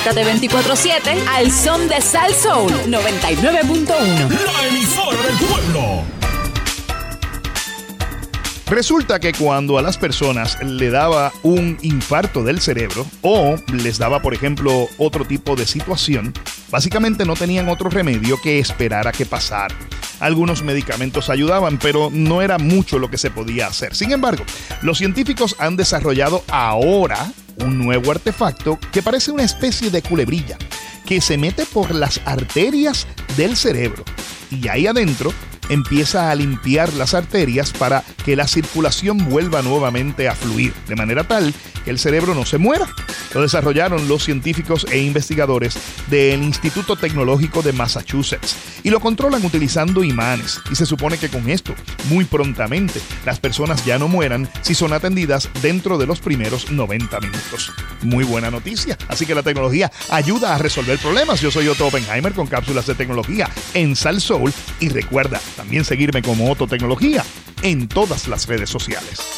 Conéctate 0.09 0.49
24-7 0.49 1.27
al 1.35 1.51
son 1.53 1.87
de 1.87 2.01
Sal 2.01 2.33
Soul 2.33 2.73
99.1. 2.87 4.31
La 4.31 4.67
emisora 4.69 5.19
del 5.23 5.37
pueblo. 5.47 6.18
Resulta 8.71 9.19
que 9.19 9.33
cuando 9.33 9.79
a 9.79 9.83
las 9.83 9.97
personas 9.97 10.63
le 10.63 10.91
daba 10.91 11.33
un 11.43 11.79
infarto 11.81 12.45
del 12.45 12.61
cerebro 12.61 13.07
o 13.23 13.57
les 13.73 13.97
daba, 13.97 14.21
por 14.21 14.35
ejemplo, 14.35 14.89
otro 14.99 15.25
tipo 15.25 15.57
de 15.57 15.65
situación, 15.65 16.35
básicamente 16.71 17.25
no 17.25 17.35
tenían 17.35 17.71
otro 17.71 17.89
remedio 17.89 18.39
que 18.43 18.59
esperar 18.59 19.09
a 19.09 19.13
que 19.13 19.25
pasara. 19.25 19.75
Algunos 20.21 20.63
medicamentos 20.63 21.31
ayudaban, 21.31 21.79
pero 21.79 22.11
no 22.13 22.43
era 22.43 22.59
mucho 22.59 22.99
lo 22.99 23.09
que 23.09 23.17
se 23.17 23.31
podía 23.31 23.69
hacer. 23.69 23.95
Sin 23.95 24.13
embargo, 24.13 24.45
los 24.83 24.99
científicos 24.99 25.57
han 25.59 25.77
desarrollado 25.77 26.45
ahora 26.49 27.33
un 27.65 27.79
nuevo 27.79 28.11
artefacto 28.11 28.79
que 28.93 29.03
parece 29.03 29.31
una 29.31 29.45
especie 29.45 29.91
de 29.91 30.03
culebrilla 30.03 30.59
que 31.07 31.23
se 31.23 31.39
mete 31.39 31.65
por 31.65 31.95
las 31.95 32.21
arterias 32.27 33.07
del 33.35 33.57
cerebro 33.57 34.05
y 34.51 34.69
ahí 34.69 34.87
adentro 34.87 35.33
empieza 35.69 36.31
a 36.31 36.35
limpiar 36.35 36.93
las 36.95 37.15
arterias 37.15 37.73
para 37.73 38.05
que 38.25 38.37
la 38.37 38.47
circulación 38.47 39.29
vuelva 39.29 39.63
nuevamente 39.63 40.29
a 40.29 40.35
fluir, 40.35 40.73
de 40.87 40.97
manera 40.97 41.25
tal 41.25 41.55
que 41.85 41.91
el 41.91 41.99
cerebro 41.99 42.35
no 42.35 42.45
se 42.45 42.59
muera. 42.59 42.89
Lo 43.39 43.43
desarrollaron 43.43 44.09
los 44.09 44.25
científicos 44.25 44.85
e 44.91 44.99
investigadores 44.99 45.79
del 46.11 46.43
Instituto 46.43 46.97
Tecnológico 46.97 47.63
de 47.63 47.73
Massachusetts 47.73 48.57
y 48.83 48.91
lo 48.91 48.99
controlan 48.99 49.45
utilizando 49.45 50.03
imanes. 50.03 50.61
Y 50.73 50.75
se 50.75 50.85
supone 50.85 51.19
que 51.19 51.29
con 51.29 51.49
esto, 51.49 51.73
muy 52.09 52.25
prontamente, 52.25 53.01
las 53.25 53.39
personas 53.39 53.85
ya 53.85 53.97
no 53.97 54.09
mueran 54.09 54.51
si 54.63 54.75
son 54.75 54.93
atendidas 54.93 55.49
dentro 55.63 55.99
de 55.99 56.07
los 56.09 56.19
primeros 56.19 56.73
90 56.73 57.21
minutos. 57.21 57.73
Muy 58.03 58.25
buena 58.25 58.51
noticia. 58.51 58.99
Así 59.07 59.25
que 59.25 59.37
la 59.37 59.45
tecnología 59.45 59.93
ayuda 60.11 60.57
a 60.57 60.59
resolver 60.59 60.99
problemas. 60.99 61.41
Yo 61.41 61.53
soy 61.53 61.69
Otto 61.69 61.87
Oppenheimer 61.87 62.33
con 62.33 62.49
cápsulas 62.49 62.87
de 62.87 62.97
tecnología 62.97 63.49
en 63.73 63.95
Sal 63.95 64.21
Soul 64.21 64.53
y 64.81 64.89
recuerda 64.89 65.41
también 65.57 65.85
seguirme 65.85 66.23
como 66.23 66.51
Otto 66.51 66.67
Tecnología 66.67 67.25
en 67.63 67.87
todas 67.87 68.27
las 68.27 68.49
redes 68.49 68.69
sociales. 68.69 69.38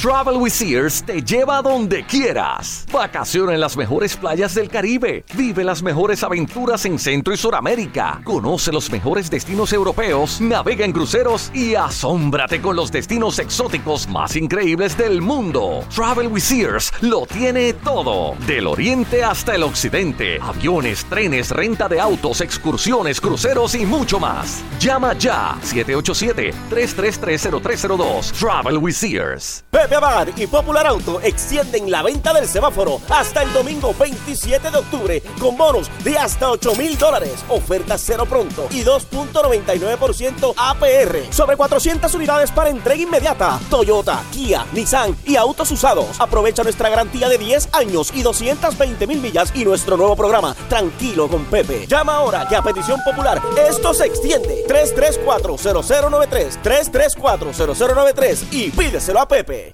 Travel 0.00 0.36
with 0.36 0.52
Sears 0.52 1.02
te 1.04 1.22
lleva 1.22 1.58
a 1.58 1.62
donde 1.62 2.04
quieras. 2.04 2.86
Vacaciona 2.92 3.54
en 3.54 3.60
las 3.60 3.76
mejores 3.76 4.16
playas 4.16 4.52
del 4.54 4.68
Caribe. 4.68 5.24
Vive 5.34 5.62
las 5.62 5.80
mejores 5.82 6.24
aventuras 6.24 6.84
en 6.86 6.98
Centro 6.98 7.32
y 7.32 7.36
Suramérica. 7.36 8.20
Conoce 8.24 8.72
los 8.72 8.90
mejores 8.90 9.30
destinos 9.30 9.72
europeos. 9.72 10.40
Navega 10.40 10.84
en 10.84 10.90
cruceros 10.92 11.52
y 11.54 11.76
asómbrate 11.76 12.60
con 12.60 12.74
los 12.74 12.90
destinos 12.90 13.38
exóticos 13.38 14.08
más 14.08 14.34
increíbles 14.34 14.98
del 14.98 15.20
mundo. 15.20 15.84
Travel 15.94 16.26
with 16.28 16.42
Sears 16.42 16.92
lo 17.00 17.24
tiene 17.26 17.72
todo. 17.74 18.34
Del 18.46 18.66
oriente 18.66 19.22
hasta 19.22 19.54
el 19.54 19.62
occidente. 19.62 20.40
Aviones, 20.40 21.04
trenes, 21.04 21.50
renta 21.50 21.88
de 21.88 22.00
autos, 22.00 22.40
excursiones, 22.40 23.20
cruceros 23.20 23.76
y 23.76 23.86
mucho 23.86 24.18
más. 24.18 24.64
Llama 24.80 25.12
ya 25.16 25.56
787-333-0302. 25.62 28.32
Travel 28.32 28.78
with 28.78 28.94
Sears. 28.94 29.62
Pepe 29.82 29.96
Abad 29.96 30.28
y 30.36 30.46
Popular 30.46 30.86
Auto 30.86 31.20
extienden 31.20 31.90
la 31.90 32.04
venta 32.04 32.32
del 32.32 32.46
semáforo 32.46 33.00
hasta 33.10 33.42
el 33.42 33.52
domingo 33.52 33.92
27 33.98 34.70
de 34.70 34.78
octubre 34.78 35.20
con 35.40 35.56
bonos 35.56 35.90
de 36.04 36.16
hasta 36.16 36.52
8 36.52 36.76
mil 36.76 36.96
dólares, 36.96 37.44
oferta 37.48 37.98
cero 37.98 38.24
pronto 38.24 38.68
y 38.70 38.84
2.99% 38.84 40.54
APR 40.56 41.34
sobre 41.34 41.56
400 41.56 42.14
unidades 42.14 42.52
para 42.52 42.70
entrega 42.70 43.02
inmediata. 43.02 43.58
Toyota, 43.68 44.22
Kia, 44.30 44.64
Nissan 44.72 45.16
y 45.24 45.34
autos 45.34 45.72
usados. 45.72 46.20
Aprovecha 46.20 46.62
nuestra 46.62 46.88
garantía 46.88 47.28
de 47.28 47.38
10 47.38 47.70
años 47.72 48.12
y 48.14 48.22
220 48.22 49.04
mil 49.08 49.20
millas 49.20 49.50
y 49.52 49.64
nuestro 49.64 49.96
nuevo 49.96 50.14
programa 50.14 50.54
Tranquilo 50.68 51.26
con 51.26 51.44
Pepe. 51.46 51.88
Llama 51.88 52.14
ahora 52.14 52.46
que 52.48 52.54
a 52.54 52.62
petición 52.62 53.00
popular 53.04 53.42
esto 53.68 53.92
se 53.94 54.04
extiende 54.04 54.64
334-0093 54.68 56.62
334-0093 56.62 58.44
y 58.52 58.70
pídeselo 58.70 59.18
a 59.18 59.26
Pepe. 59.26 59.71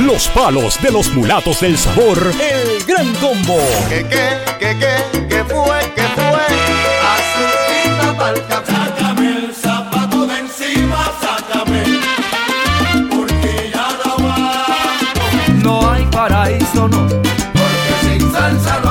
Los 0.00 0.28
palos 0.28 0.80
de 0.82 0.90
los 0.90 1.12
mulatos 1.12 1.60
del 1.60 1.78
sabor. 1.78 2.18
El 2.40 2.84
gran 2.84 3.14
combo. 3.14 3.58
¿Qué, 3.88 4.04
qué, 4.08 4.38
qué, 4.58 4.76
qué, 4.78 5.26
qué 5.28 5.44
fue, 5.44 5.92
qué 5.94 6.02
fue? 6.16 6.46
Azulita 7.14 8.16
pa'l 8.18 8.46
café. 8.48 8.72
Sácame 8.72 9.28
el 9.38 9.54
zapato 9.54 10.26
de 10.26 10.38
encima, 10.40 11.12
sácame. 11.20 11.82
Porque 13.10 13.70
ya 13.72 13.88
no 14.04 14.12
aguanto. 14.14 15.62
No 15.62 15.90
hay 15.90 16.04
paraíso, 16.06 16.88
no. 16.88 17.06
Porque 17.06 17.94
sin 18.02 18.32
salsa 18.32 18.80
no 18.82 18.83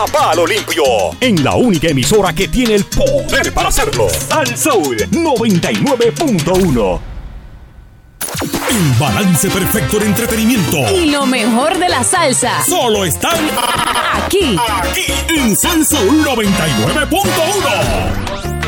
a 0.00 0.06
palo 0.06 0.46
limpio. 0.46 0.82
En 1.20 1.44
la 1.44 1.54
única 1.56 1.88
emisora 1.88 2.32
que 2.32 2.48
tiene 2.48 2.74
el 2.74 2.84
poder 2.86 3.52
para 3.52 3.68
hacerlo. 3.68 4.06
Al 4.30 4.56
Soul 4.56 4.96
99.1. 5.10 7.00
El 8.70 8.92
balance 8.98 9.50
perfecto 9.50 9.98
de 9.98 10.06
entretenimiento. 10.06 10.78
Y 10.96 11.10
lo 11.10 11.26
mejor 11.26 11.76
de 11.78 11.90
la 11.90 12.02
salsa. 12.02 12.64
Solo 12.64 13.04
están 13.04 13.36
Aquí. 14.14 14.56
aquí 14.68 15.12
en 15.36 15.54
Sal 15.56 15.86
Soul 15.86 16.24
99.1. 16.24 18.59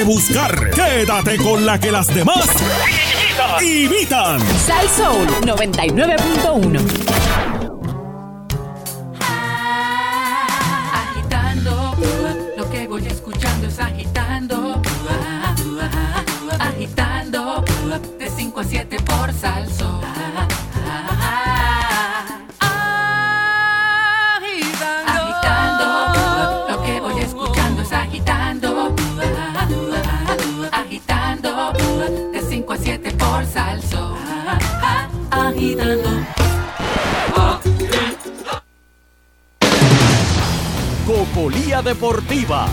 que 0.00 0.04
buscar. 0.04 0.70
Quédate 0.70 1.36
con 1.36 1.66
la 1.66 1.78
que 1.78 1.90
las 1.90 2.06
demás 2.06 2.46
imitan. 3.60 4.40
Sal 4.66 4.88
Soul 4.88 5.26
99.1. 5.42 7.29
Deportiva. 41.90 42.68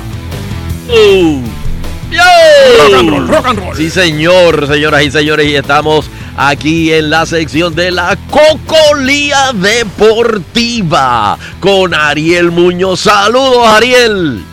Rock 2.07 2.93
and 2.93 3.09
roll, 3.09 3.27
rock 3.27 3.45
and 3.47 3.59
roll. 3.59 3.75
Sí, 3.75 3.89
señor, 3.89 4.67
señoras 4.67 5.01
y 5.01 5.09
señores, 5.09 5.47
y 5.47 5.55
estamos 5.55 6.07
aquí 6.37 6.93
en 6.93 7.09
la 7.09 7.25
sección 7.25 7.73
de 7.73 7.89
la 7.89 8.15
Cocolía 8.29 9.53
Deportiva 9.55 11.35
con 11.59 11.95
Ariel 11.95 12.51
Muñoz. 12.51 12.99
Saludos, 12.99 13.67
Ariel. 13.67 14.43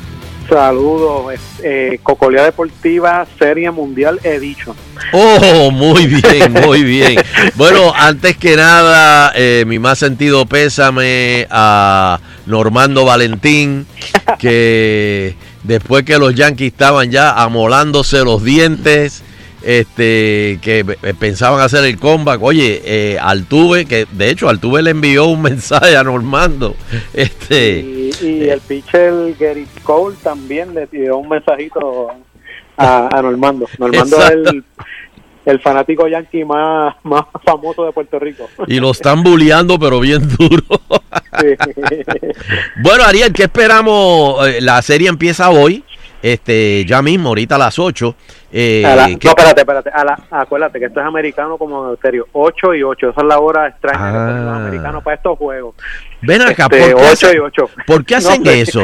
Saludos, 0.49 1.35
eh, 1.63 1.99
Cocolía 2.03 2.45
Deportiva 2.45 3.27
Serie 3.39 3.71
Mundial 3.71 4.19
Edition. 4.23 4.75
Oh, 5.13 5.71
muy 5.71 6.07
bien, 6.07 6.53
muy 6.53 6.83
bien. 6.85 7.17
Bueno, 7.55 7.93
antes 7.95 8.39
que 8.39 8.57
nada, 8.57 9.31
eh, 9.35 9.65
mi 9.67 9.79
más 9.79 9.99
sentido 9.99 10.47
pésame 10.47 11.47
a 11.51 12.19
Normando 12.47 13.05
Valentín, 13.05 13.87
que 14.39 15.35
después 15.63 16.05
que 16.05 16.19
los 16.19 16.35
Yankees 16.35 16.73
estaban 16.73 17.11
ya 17.11 17.33
amolándose 17.33 18.25
los 18.25 18.43
dientes, 18.43 19.23
este, 19.63 20.59
que 20.61 20.85
eh, 21.03 21.15
pensaban 21.19 21.61
hacer 21.61 21.85
el 21.85 21.99
comeback. 21.99 22.43
Oye, 22.43 22.83
eh, 22.85 23.19
Altuve, 23.19 23.87
que 23.87 24.07
de 24.13 24.31
hecho 24.31 24.49
Altuve 24.49 24.83
le 24.83 24.91
envió 24.91 25.27
un 25.27 25.43
mensaje 25.43 25.97
a 25.97 26.05
Normando. 26.05 26.77
Este, 27.15 27.81
Y, 27.81 28.27
y 28.27 28.49
el 28.49 28.61
pitcher 28.61 29.35
Gary 29.39 29.67
Cole 29.83 30.17
también 30.23 30.75
le 30.75 30.87
dio 30.87 31.17
un 31.17 31.29
mensajito 31.29 32.11
a, 32.77 33.09
a 33.17 33.23
Normando. 33.23 33.67
Normando 33.79 34.23
es 34.23 34.31
el, 34.31 34.65
el 35.45 35.61
fanático 35.61 36.07
yankee 36.09 36.45
más, 36.45 36.95
más 37.03 37.25
famoso 37.45 37.85
de 37.85 37.93
Puerto 37.93 38.19
Rico. 38.19 38.49
y 38.67 38.81
lo 38.81 38.91
están 38.91 39.23
bulleando, 39.23 39.79
pero 39.79 40.01
bien 40.01 40.23
duro. 40.37 40.63
Bueno, 42.83 43.05
Ariel, 43.05 43.33
¿qué 43.33 43.45
esperamos? 43.45 44.47
Eh, 44.49 44.61
La 44.61 44.81
serie 44.83 45.09
empieza 45.09 45.51
hoy. 45.51 45.85
este, 46.23 46.87
ya 46.87 47.03
mismo, 47.03 47.29
ahorita 47.31 47.57
a 47.57 47.59
las 47.59 47.79
8. 47.79 48.15
eh, 48.51 48.83
A 48.87 48.97
la- 48.97 49.07
que- 49.09 49.19
no, 49.25 49.31
espérate, 49.31 49.61
espérate. 49.61 49.91
A 49.91 50.05
la- 50.05 50.19
acuérdate 50.31 50.79
que 50.79 50.87
esto 50.87 51.01
es 51.01 51.07
americano 51.07 51.59
como 51.59 51.91
en 51.91 51.99
serio. 52.01 52.27
8 52.33 52.73
y 52.75 52.83
8. 52.83 53.11
Esa 53.11 53.21
es 53.21 53.27
la 53.27 53.39
hora 53.41 53.69
extraña 53.69 54.11
que 54.13 54.19
ponen 54.19 54.45
los 54.47 54.55
Ah. 54.55 54.57
americanos 54.57 55.03
para 55.05 55.17
estos 55.17 55.37
juegos. 55.37 55.75
Ven 56.23 56.41
acá, 56.41 56.69
Este, 56.71 56.79
¿por 56.79 56.89
qué, 56.89 56.95
ocho 56.95 57.13
hacen, 57.13 57.35
y 57.37 57.39
ocho. 57.41 57.71
¿por 57.87 58.05
qué 58.07 58.15
hacen 58.17 58.47
eso? 58.47 58.81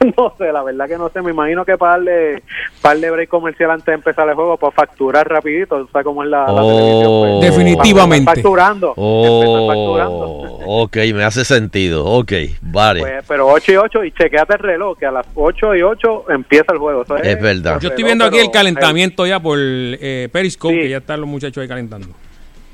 no 0.16 0.34
sé, 0.38 0.52
la 0.52 0.62
verdad 0.62 0.88
que 0.88 0.96
no 0.98 1.08
sé. 1.08 1.22
Me 1.22 1.30
imagino 1.30 1.64
que 1.64 1.76
para 1.76 1.92
darle, 1.92 2.42
para 2.80 2.94
darle 2.94 3.10
break 3.10 3.28
comercial 3.28 3.70
antes 3.70 3.86
de 3.86 3.94
empezar 3.94 4.28
el 4.28 4.34
juego, 4.34 4.56
para 4.56 4.72
facturar 4.72 5.28
rapidito. 5.28 5.78
¿Tú 5.80 5.88
sabes 5.92 6.04
cómo 6.04 6.22
es 6.22 6.30
la, 6.30 6.46
la 6.46 6.60
televisión? 6.60 7.06
Oh. 7.06 7.38
pues, 7.40 7.50
Definitivamente. 7.50 8.24
para- 8.24 8.34
Facturando. 8.36 8.92
Oh, 8.96 10.54
ok, 10.84 10.96
me 11.14 11.24
hace 11.24 11.44
sentido. 11.44 12.04
Ok, 12.04 12.32
vale. 12.62 13.00
Pues, 13.00 13.24
pero 13.28 13.48
8 13.48 13.72
y 13.72 13.76
8 13.76 14.04
y 14.04 14.12
chequeate 14.12 14.54
el 14.54 14.58
reloj, 14.60 14.98
que 14.98 15.06
a 15.06 15.10
las 15.12 15.26
8 15.34 15.74
y 15.76 15.82
8 15.82 16.24
empieza 16.30 16.72
el 16.72 16.78
juego. 16.78 17.02
Es 17.22 17.40
verdad. 17.40 17.80
Yo 17.80 17.88
estoy 17.88 18.04
reloj, 18.04 18.06
viendo 18.06 18.24
aquí 18.24 18.38
el 18.38 18.50
calentamiento 18.50 19.26
ya 19.26 19.40
por 19.40 19.58
eh, 19.60 20.28
Periscope, 20.32 20.74
que 20.74 20.88
ya 20.88 20.98
están 20.98 21.20
los 21.20 21.28
muchachos 21.28 21.62
ahí 21.62 21.68
calentando. 21.68 22.08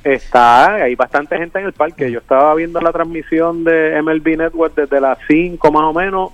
Está, 0.02 0.76
hay 0.76 0.94
bastante 0.94 1.36
gente 1.36 1.58
en 1.58 1.66
el 1.66 1.72
parque. 1.74 2.10
Yo 2.10 2.20
estaba 2.20 2.54
viendo 2.54 2.80
la 2.80 2.90
transmisión 2.90 3.64
de 3.64 4.00
MLB 4.02 4.38
Network 4.38 4.74
desde 4.74 4.98
las 4.98 5.18
5 5.28 5.70
más 5.70 5.82
o 5.82 5.92
menos 5.92 6.30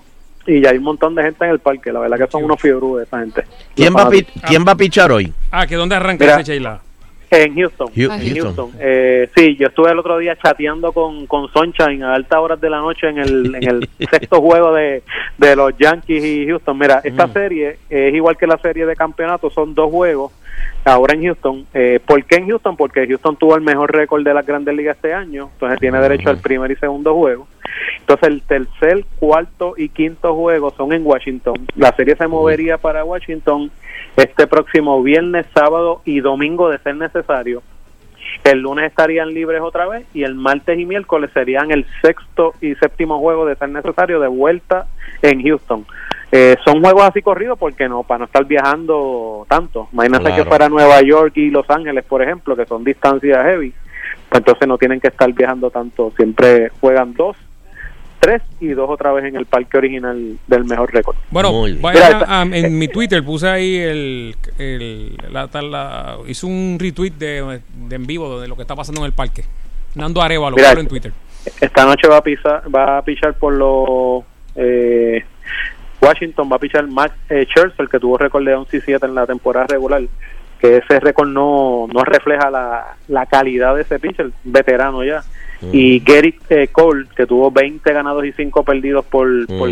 y 0.46 0.60
ya 0.60 0.70
hay 0.70 0.78
un 0.78 0.84
montón 0.84 1.14
de 1.14 1.22
gente 1.22 1.44
en 1.44 1.50
el 1.50 1.58
parque. 1.58 1.92
La 1.92 2.00
verdad 2.00 2.18
que 2.18 2.26
son 2.30 2.44
unos 2.44 2.60
fiebrudos 2.60 3.06
esa 3.06 3.18
gente. 3.20 3.44
¿Quién 3.74 3.94
va, 3.94 4.02
a. 4.02 4.10
¿Quién 4.46 4.64
va 4.66 4.72
a 4.72 4.76
pichar 4.76 5.10
hoy? 5.12 5.32
Ah, 5.50 5.66
que 5.66 5.74
dónde 5.76 5.94
arranca 5.94 6.24
Mira, 6.24 6.40
ese 6.40 6.52
Sheila. 6.52 6.80
En 7.28 7.56
Houston. 7.56 7.88
En 7.96 8.08
Houston. 8.08 8.34
Houston. 8.44 8.70
Eh, 8.78 9.28
sí, 9.36 9.56
yo 9.56 9.66
estuve 9.66 9.90
el 9.90 9.98
otro 9.98 10.16
día 10.18 10.36
chateando 10.40 10.92
con, 10.92 11.26
con 11.26 11.48
Sunshine 11.52 12.04
a 12.04 12.14
altas 12.14 12.38
horas 12.38 12.60
de 12.60 12.70
la 12.70 12.78
noche 12.78 13.08
en 13.08 13.18
el, 13.18 13.54
en 13.56 13.64
el 13.68 13.88
sexto 14.10 14.40
juego 14.40 14.72
de, 14.72 15.02
de 15.36 15.56
los 15.56 15.76
Yankees 15.76 16.24
y 16.24 16.46
Houston. 16.46 16.78
Mira, 16.78 17.00
esta 17.02 17.26
Mm. 17.26 17.32
serie 17.32 17.78
es 17.90 18.14
igual 18.14 18.36
que 18.36 18.46
la 18.46 18.58
serie 18.58 18.86
de 18.86 18.94
campeonato, 18.94 19.50
son 19.50 19.74
dos 19.74 19.90
juegos 19.90 20.30
ahora 20.84 21.14
en 21.14 21.24
Houston. 21.24 21.66
Eh, 21.74 22.00
¿Por 22.04 22.24
qué 22.24 22.36
en 22.36 22.48
Houston? 22.48 22.76
Porque 22.76 23.06
Houston 23.06 23.36
tuvo 23.36 23.56
el 23.56 23.62
mejor 23.62 23.92
récord 23.92 24.24
de 24.24 24.34
las 24.34 24.46
grandes 24.46 24.74
ligas 24.74 24.96
este 24.96 25.12
año, 25.12 25.50
entonces 25.52 25.78
tiene 25.80 26.00
derecho 26.00 26.30
al 26.30 26.38
primer 26.38 26.70
y 26.70 26.76
segundo 26.76 27.14
juego. 27.14 27.46
Entonces 28.00 28.28
el 28.28 28.42
tercer, 28.42 29.04
cuarto 29.18 29.74
y 29.76 29.88
quinto 29.88 30.34
juego 30.34 30.72
son 30.76 30.92
en 30.92 31.04
Washington. 31.04 31.66
La 31.74 31.92
serie 31.96 32.16
se 32.16 32.26
movería 32.26 32.78
para 32.78 33.04
Washington 33.04 33.70
este 34.16 34.46
próximo 34.46 35.02
viernes, 35.02 35.46
sábado 35.52 36.02
y 36.04 36.20
domingo 36.20 36.70
de 36.70 36.78
ser 36.78 36.96
necesario. 36.96 37.62
El 38.44 38.60
lunes 38.60 38.86
estarían 38.86 39.34
libres 39.34 39.60
otra 39.60 39.86
vez 39.86 40.06
y 40.14 40.22
el 40.22 40.34
martes 40.34 40.78
y 40.78 40.84
miércoles 40.84 41.30
serían 41.32 41.70
el 41.70 41.86
sexto 42.02 42.54
y 42.60 42.74
séptimo 42.76 43.18
juego 43.18 43.46
de 43.46 43.56
ser 43.56 43.70
necesario 43.70 44.20
de 44.20 44.28
vuelta 44.28 44.86
en 45.22 45.42
Houston. 45.42 45.86
Eh, 46.32 46.56
son 46.64 46.82
juegos 46.82 47.04
así 47.04 47.22
corridos 47.22 47.58
porque 47.58 47.88
no, 47.88 48.02
para 48.02 48.18
no 48.18 48.24
estar 48.24 48.44
viajando 48.44 49.46
tanto. 49.48 49.88
Imagínate 49.92 50.24
Claro. 50.24 50.42
que 50.42 50.48
fuera 50.48 50.68
Nueva 50.68 51.00
York 51.02 51.32
y 51.36 51.50
Los 51.50 51.68
Ángeles, 51.70 52.04
por 52.04 52.22
ejemplo, 52.22 52.56
que 52.56 52.66
son 52.66 52.82
distancias 52.84 53.44
heavy. 53.44 53.72
Pues 54.28 54.40
entonces 54.40 54.66
no 54.66 54.76
tienen 54.76 55.00
que 55.00 55.08
estar 55.08 55.32
viajando 55.32 55.70
tanto. 55.70 56.12
Siempre 56.16 56.70
juegan 56.80 57.14
dos, 57.14 57.36
tres 58.18 58.42
y 58.60 58.68
dos 58.68 58.90
otra 58.90 59.12
vez 59.12 59.24
en 59.26 59.36
el 59.36 59.46
parque 59.46 59.78
original 59.78 60.36
del 60.48 60.64
mejor 60.64 60.92
récord. 60.92 61.14
Bueno, 61.30 61.52
a- 62.26 62.42
en 62.50 62.76
mi 62.76 62.88
Twitter 62.88 63.22
puse 63.24 63.48
ahí 63.48 63.76
el, 63.76 64.36
el 64.58 65.16
la, 65.30 65.46
tal- 65.46 65.70
la- 65.70 66.16
hice 66.26 66.44
un 66.44 66.76
retweet 66.80 67.12
de, 67.12 67.60
de 67.88 67.94
en 67.96 68.06
vivo 68.06 68.40
de 68.40 68.48
lo 68.48 68.56
que 68.56 68.62
está 68.62 68.74
pasando 68.74 69.00
en 69.02 69.06
el 69.06 69.12
parque. 69.12 69.44
Nando 69.94 70.20
Arevalo, 70.20 70.56
Mira, 70.56 70.72
en 70.72 70.88
Twitter. 70.88 71.12
Esta 71.60 71.84
noche 71.86 72.08
va 72.08 72.16
a 72.16 72.22
pisar, 72.22 72.62
va 72.74 72.98
a 72.98 73.02
pichar 73.02 73.34
por 73.34 73.52
los 73.54 74.24
eh, 74.56 75.24
Washington, 76.06 76.48
va 76.50 76.56
a 76.56 76.60
pichar 76.60 76.86
Max 76.86 77.14
eh, 77.28 77.46
Scherzer, 77.48 77.88
que 77.88 77.98
tuvo 77.98 78.16
récord 78.16 78.44
de 78.44 78.54
11 78.54 78.76
y 78.76 78.80
7 78.80 79.06
en 79.06 79.14
la 79.14 79.26
temporada 79.26 79.66
regular. 79.66 80.02
Que 80.60 80.78
ese 80.78 81.00
récord 81.00 81.28
no, 81.28 81.86
no 81.92 82.04
refleja 82.04 82.50
la, 82.50 82.96
la 83.08 83.26
calidad 83.26 83.74
de 83.74 83.82
ese 83.82 83.98
pitcher, 83.98 84.30
veterano 84.44 85.04
ya. 85.04 85.22
Y 85.72 86.00
Gary 86.00 86.38
eh, 86.50 86.68
Cole, 86.68 87.06
que 87.16 87.26
tuvo 87.26 87.50
20 87.50 87.92
ganados 87.92 88.24
y 88.24 88.32
5 88.32 88.62
perdidos 88.62 89.04
por, 89.06 89.28
por 89.46 89.68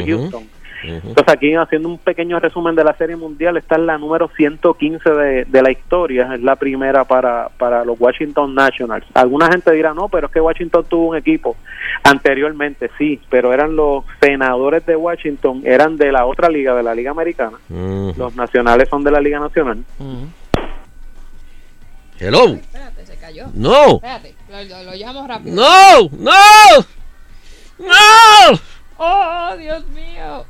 Entonces 0.86 1.28
aquí 1.28 1.54
haciendo 1.54 1.88
un 1.88 1.98
pequeño 1.98 2.38
resumen 2.40 2.74
de 2.74 2.84
la 2.84 2.94
Serie 2.96 3.16
Mundial, 3.16 3.56
está 3.56 3.76
en 3.76 3.86
la 3.86 3.96
número 3.98 4.28
115 4.36 5.10
de, 5.10 5.44
de 5.46 5.62
la 5.62 5.70
historia, 5.70 6.34
es 6.34 6.42
la 6.42 6.56
primera 6.56 7.04
para, 7.04 7.48
para 7.58 7.84
los 7.84 7.98
Washington 7.98 8.54
Nationals. 8.54 9.06
Alguna 9.14 9.48
gente 9.50 9.70
dirá, 9.72 9.94
no, 9.94 10.08
pero 10.08 10.26
es 10.26 10.32
que 10.32 10.40
Washington 10.40 10.84
tuvo 10.88 11.08
un 11.10 11.16
equipo 11.16 11.56
anteriormente, 12.02 12.90
sí, 12.98 13.20
pero 13.30 13.52
eran 13.52 13.74
los 13.76 14.04
senadores 14.20 14.84
de 14.86 14.96
Washington, 14.96 15.62
eran 15.64 15.96
de 15.96 16.12
la 16.12 16.26
otra 16.26 16.48
liga, 16.48 16.74
de 16.74 16.82
la 16.82 16.94
Liga 16.94 17.10
Americana. 17.12 17.58
Los 17.68 18.34
nacionales 18.36 18.88
son 18.88 19.02
de 19.04 19.10
la 19.10 19.20
Liga 19.20 19.38
Nacional. 19.40 19.84
Hello. 22.18 22.44
Espérate, 22.54 23.06
se 23.06 23.16
cayó. 23.16 23.46
No. 23.54 23.94
Espérate, 23.96 24.34
lo, 24.48 24.62
lo- 24.64 24.84
lo 24.84 24.92
llamo 24.94 25.26
rápido. 25.26 25.56
No, 25.56 26.00
no, 26.18 26.30
no. 27.78 28.58
Oh, 28.96 29.56
Dios 29.58 29.84
mío. 29.88 30.44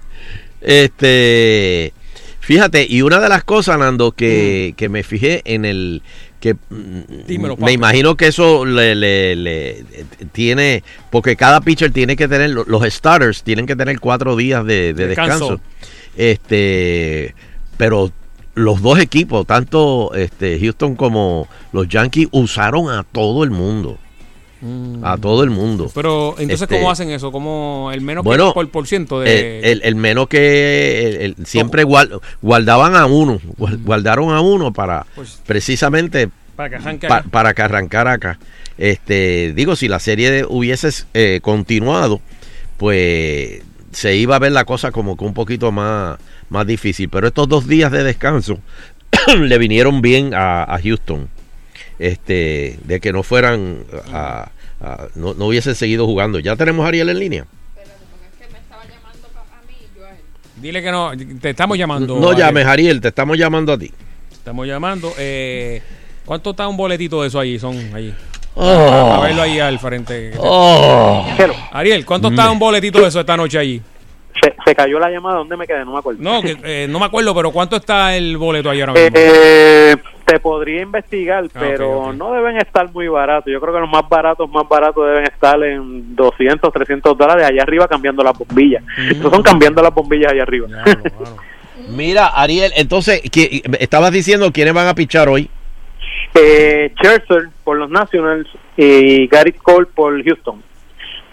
Este, 0.65 1.93
fíjate, 2.41 2.86
y 2.89 3.03
una 3.03 3.20
de 3.20 3.28
las 3.28 3.45
cosas, 3.45 3.78
Nando, 3.78 4.12
que, 4.12 4.74
que 4.77 4.89
me 4.89 5.03
fijé 5.03 5.43
en 5.45 5.65
el 5.65 6.03
que 6.41 6.55
mm, 6.55 7.27
Dímelo, 7.27 7.57
me 7.57 7.73
imagino 7.73 8.16
que 8.16 8.27
eso 8.27 8.65
le, 8.66 8.95
le- 8.95 9.35
le- 9.36 9.85
tiene, 10.32 10.82
porque 11.11 11.36
cada 11.36 11.61
pitcher 11.62 11.91
tiene 11.91 12.16
que 12.16 12.28
tener, 12.28 12.51
lo- 12.51 12.65
los 12.66 12.82
starters 12.93 13.43
tienen 13.43 13.65
que 13.66 13.77
tener 13.77 13.99
cuatro 14.01 14.36
días 14.36 14.65
de, 14.66 14.93
de 14.93 15.07
Descanso. 15.07 15.51
descanso. 15.53 15.61
Este, 16.16 17.35
pero 17.77 18.12
los 18.55 18.82
dos 18.82 18.99
equipos, 19.01 19.47
tanto 19.47 20.12
este 20.15 20.59
Houston 20.61 20.97
como 20.97 21.49
los 21.73 21.89
Yankees, 21.89 22.28
usaron 22.31 22.91
a 22.91 23.05
todo 23.05 23.43
el 23.45 23.51
mundo. 23.51 23.99
A 25.03 25.19
todo 25.19 25.45
el 25.45 25.51
mundo. 25.51 25.91
Pero 25.95 26.31
entonces, 26.39 26.62
Este, 26.62 26.77
¿cómo 26.77 26.91
hacen 26.91 27.11
eso? 27.11 27.31
¿Cómo 27.31 27.91
el 27.93 28.01
menos 28.01 28.24
bueno, 28.24 28.49
que 28.49 28.55
por, 28.55 28.70
por 28.70 28.86
ciento 28.86 29.20
de. 29.20 29.59
el, 29.59 29.65
el- 29.65 29.81
el 29.85 29.95
menos 29.95 30.27
que 30.28 31.07
el- 31.07 31.35
el- 31.39 31.47
siempre 31.47 31.85
gual- 31.85 32.20
guardaban 32.41 32.97
a 32.97 33.05
uno, 33.07 33.41
gual- 33.59 33.78
guardaron 33.85 34.31
a 34.31 34.41
uno 34.41 34.73
para 34.73 35.05
Pues, 35.15 35.41
precisamente 35.47 36.31
para 36.57 36.70
que 36.70 36.77
pa- 37.09 37.16
acá. 37.19 37.24
para 37.31 37.53
que 37.55 37.62
arrancara 37.62 38.12
acá. 38.12 38.39
Este, 38.78 39.53
digo, 39.55 39.77
si 39.77 39.86
la 39.89 39.99
serie 39.99 40.45
hubiese 40.49 40.89
eh, 41.12 41.41
continuado, 41.43 42.20
pues 42.78 43.62
se 43.93 44.16
iba 44.16 44.36
a 44.36 44.39
ver 44.41 44.53
la 44.53 44.65
cosa 44.65 44.91
como 44.91 45.16
que 45.16 45.24
un 45.24 45.35
poquito 45.35 45.70
más, 45.73 46.19
más 46.49 46.66
difícil. 46.66 47.09
Pero 47.09 47.27
estos 47.28 47.49
dos 47.49 47.69
días 47.69 47.93
de 47.93 48.03
descanso 48.03 48.59
le 49.39 49.59
vinieron 49.59 50.01
bien 50.03 50.32
a, 50.35 50.65
a 50.65 50.81
Houston. 50.81 51.28
Este, 51.99 52.77
de 52.85 52.99
que 53.01 53.12
no 53.12 53.23
fueran 53.23 53.85
a, 54.12 54.51
a- 54.81 55.07
no, 55.15 55.35
no 55.35 55.47
hubiesen 55.47 55.75
seguido 55.75 56.07
jugando. 56.07 56.39
Ya 56.39 56.57
tenemos 56.57 56.85
a 56.85 56.89
Ariel 56.89 57.09
en 57.11 57.19
línea. 57.19 57.47
Dile 60.57 60.83
que 60.83 60.91
no, 60.91 61.13
te 61.41 61.51
estamos 61.51 61.77
llamando. 61.77 62.19
No 62.19 62.31
Ariel. 62.31 62.47
llames, 62.47 62.67
Ariel, 62.67 63.01
te 63.01 63.09
estamos 63.09 63.37
llamando 63.37 63.73
a 63.73 63.79
ti. 63.79 63.93
Estamos 64.33 64.67
llamando. 64.67 65.13
Eh, 65.19 65.83
¿Cuánto 66.25 66.51
está 66.51 66.67
un 66.69 66.77
boletito 66.77 67.21
de 67.23 67.29
eso 67.29 67.39
ahí? 67.39 67.59
Son 67.59 67.77
allí. 67.95 68.15
Oh. 68.55 69.15
A 69.15 69.21
verlo 69.27 69.43
ahí 69.43 69.59
al 69.59 69.79
frente. 69.79 70.33
Oh. 70.39 71.27
Ariel, 71.73 72.07
¿cuánto 72.07 72.29
está 72.29 72.51
un 72.51 72.59
boletito 72.59 73.01
de 73.01 73.09
eso 73.09 73.21
esta 73.21 73.37
noche 73.37 73.59
allí? 73.59 73.83
Se, 74.43 74.55
se 74.65 74.75
cayó 74.75 74.99
la 74.99 75.11
llamada, 75.11 75.39
¿dónde 75.39 75.57
me 75.57 75.67
quedé? 75.67 75.85
No 75.85 75.93
me 75.93 75.99
acuerdo. 75.99 76.23
No, 76.23 76.41
que, 76.41 76.57
eh, 76.63 76.87
no 76.89 76.99
me 76.99 77.07
acuerdo, 77.07 77.35
pero 77.35 77.51
¿cuánto 77.51 77.77
está 77.77 78.17
el 78.17 78.37
boleto 78.37 78.71
ahí 78.71 78.81
ahora 78.81 78.93
mismo? 78.95 79.09
Eh, 79.15 79.97
te 80.25 80.39
podría 80.41 80.83
investigar, 80.83 81.45
Ah, 81.55 81.59
pero 81.61 82.13
no 82.13 82.33
deben 82.33 82.57
estar 82.57 82.91
muy 82.93 83.09
baratos. 83.09 83.53
Yo 83.53 83.61
creo 83.61 83.75
que 83.75 83.81
los 83.81 83.91
más 83.91 84.09
baratos, 84.09 84.49
más 84.51 84.69
baratos 84.69 85.07
deben 85.07 85.25
estar 85.25 85.63
en 85.63 86.15
200, 86.17 86.73
300 86.73 87.17
dólares 87.17 87.45
allá 87.47 87.63
arriba 87.63 87.87
cambiando 87.89 88.23
las 88.23 88.37
bombillas. 88.39 88.83
Mm. 88.83 89.11
Estos 89.13 89.31
son 89.33 89.43
cambiando 89.43 89.83
las 89.83 89.95
bombillas 89.95 90.33
allá 90.33 90.43
arriba. 90.43 90.69
Mira, 91.89 92.29
Ariel, 92.29 92.73
entonces, 92.77 93.21
¿qué- 93.31 93.63
estabas 93.81 94.13
diciendo 94.13 94.51
quiénes 94.53 94.73
van 94.75 94.87
a 94.89 94.95
pichar 94.95 95.29
hoy. 95.29 95.51
eh, 96.35 96.93
Scherzer 96.97 97.49
por 97.63 97.77
los 97.77 97.91
Nationals 97.91 98.49
y 98.77 99.27
Gary 99.29 99.53
Cole 99.53 99.87
por 99.95 100.23
Houston. 100.25 100.63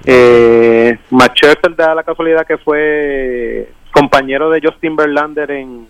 Eh, 0.06 0.98
Max 1.12 1.34
Scherzer 1.36 1.76
da 1.76 1.94
la 1.96 2.04
casualidad 2.04 2.46
que 2.46 2.58
fue 2.58 3.70
compañero 3.92 4.50
de 4.50 4.62
Justin 4.62 4.96
Verlander 4.96 5.52
en, 5.52 5.88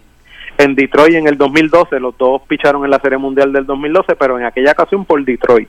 en 0.61 0.75
Detroit 0.75 1.15
en 1.15 1.27
el 1.27 1.37
2012. 1.37 1.99
Los 1.99 2.17
dos 2.17 2.41
picharon 2.47 2.83
en 2.85 2.91
la 2.91 2.99
Serie 2.99 3.17
Mundial 3.17 3.51
del 3.53 3.65
2012, 3.65 4.15
pero 4.15 4.37
en 4.39 4.45
aquella 4.45 4.71
ocasión 4.71 5.05
por 5.05 5.23
Detroit. 5.23 5.67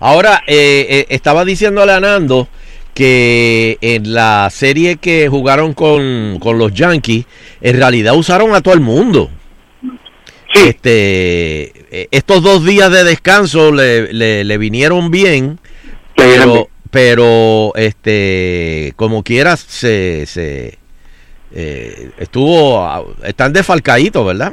Ahora, 0.00 0.42
eh, 0.46 0.86
eh, 0.88 1.06
estaba 1.10 1.44
diciéndole 1.44 1.92
a 1.92 2.00
Nando 2.00 2.48
que 2.94 3.76
en 3.80 4.12
la 4.14 4.48
serie 4.50 4.96
que 4.96 5.28
jugaron 5.28 5.74
con, 5.74 6.38
con 6.40 6.58
los 6.58 6.72
Yankees, 6.72 7.26
en 7.60 7.76
realidad 7.76 8.14
usaron 8.16 8.54
a 8.54 8.60
todo 8.62 8.74
el 8.74 8.80
mundo. 8.80 9.30
Este, 10.54 11.72
eh, 11.90 12.08
estos 12.10 12.42
dos 12.42 12.64
días 12.64 12.90
de 12.90 13.04
descanso 13.04 13.72
le, 13.72 14.12
le- 14.12 14.44
le 14.44 14.58
vinieron 14.58 15.10
bien, 15.10 15.58
pero, 16.16 16.52
bien. 16.52 16.66
pero 16.90 17.72
este, 17.76 18.92
como 18.96 19.22
quieras, 19.22 19.60
se, 19.60 20.24
se, 20.26 20.78
eh, 21.58 22.10
estuvo, 22.18 23.14
están 23.24 23.52
desfalcaditos, 23.52 24.26
¿verdad? 24.26 24.52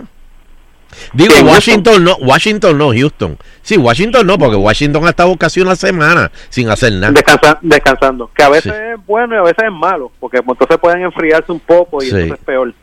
Digo, 1.12 1.34
Sí, 1.34 1.44
Washington 1.44 2.04
no, 2.04 2.16
Washington 2.18 2.78
no, 2.78 2.92
Houston. 2.92 3.38
Sí, 3.62 3.78
Washington 3.78 4.26
no, 4.28 4.38
porque 4.38 4.56
Washington 4.56 5.06
ha 5.06 5.10
estado 5.10 5.36
casi 5.38 5.60
una 5.60 5.76
semana 5.76 6.32
sin 6.50 6.70
hacer 6.70 6.94
nada. 6.94 7.12
Descansa- 7.14 7.58
descansando. 7.62 8.30
Que 8.34 8.44
a 8.44 8.50
veces 8.50 8.72
es 8.74 9.06
bueno 9.06 9.34
y 9.36 9.38
a 9.40 9.42
veces 9.42 9.66
es 9.66 9.72
malo, 9.72 10.12
porque 10.20 10.38
entonces 10.38 10.78
pueden 10.78 11.02
enfriarse 11.02 11.52
un 11.52 11.60
poco 11.60 11.98
y 12.02 12.06
Sí. 12.06 12.12
entonces 12.12 12.40
es 12.40 12.46
peor. 12.46 12.74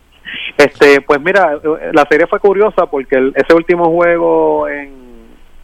Este, 0.59 1.01
pues 1.01 1.21
mira, 1.21 1.59
la 1.93 2.05
serie 2.11 2.27
fue 2.27 2.41
curiosa 2.41 2.87
porque 2.87 3.17
el- 3.17 3.33
ese 3.37 3.55
último 3.55 3.87
juego 3.91 4.69
en, 4.69 4.93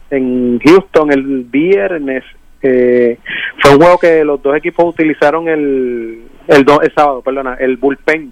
en 0.09 0.59
Houston 0.63 1.11
el 1.11 1.43
viernes 1.43 2.23
eh, 2.63 3.19
fue 3.61 3.71
un 3.75 3.77
juego 3.81 3.99
que 3.99 4.23
los 4.23 4.41
dos 4.41 4.55
equipos 4.55 4.85
utilizaron 4.85 5.47
el 5.47 6.23
el, 6.47 6.63
do- 6.63 6.81
el 6.81 6.93
sábado, 6.93 7.21
perdona, 7.21 7.55
el 7.59 7.75
bullpen. 7.77 8.31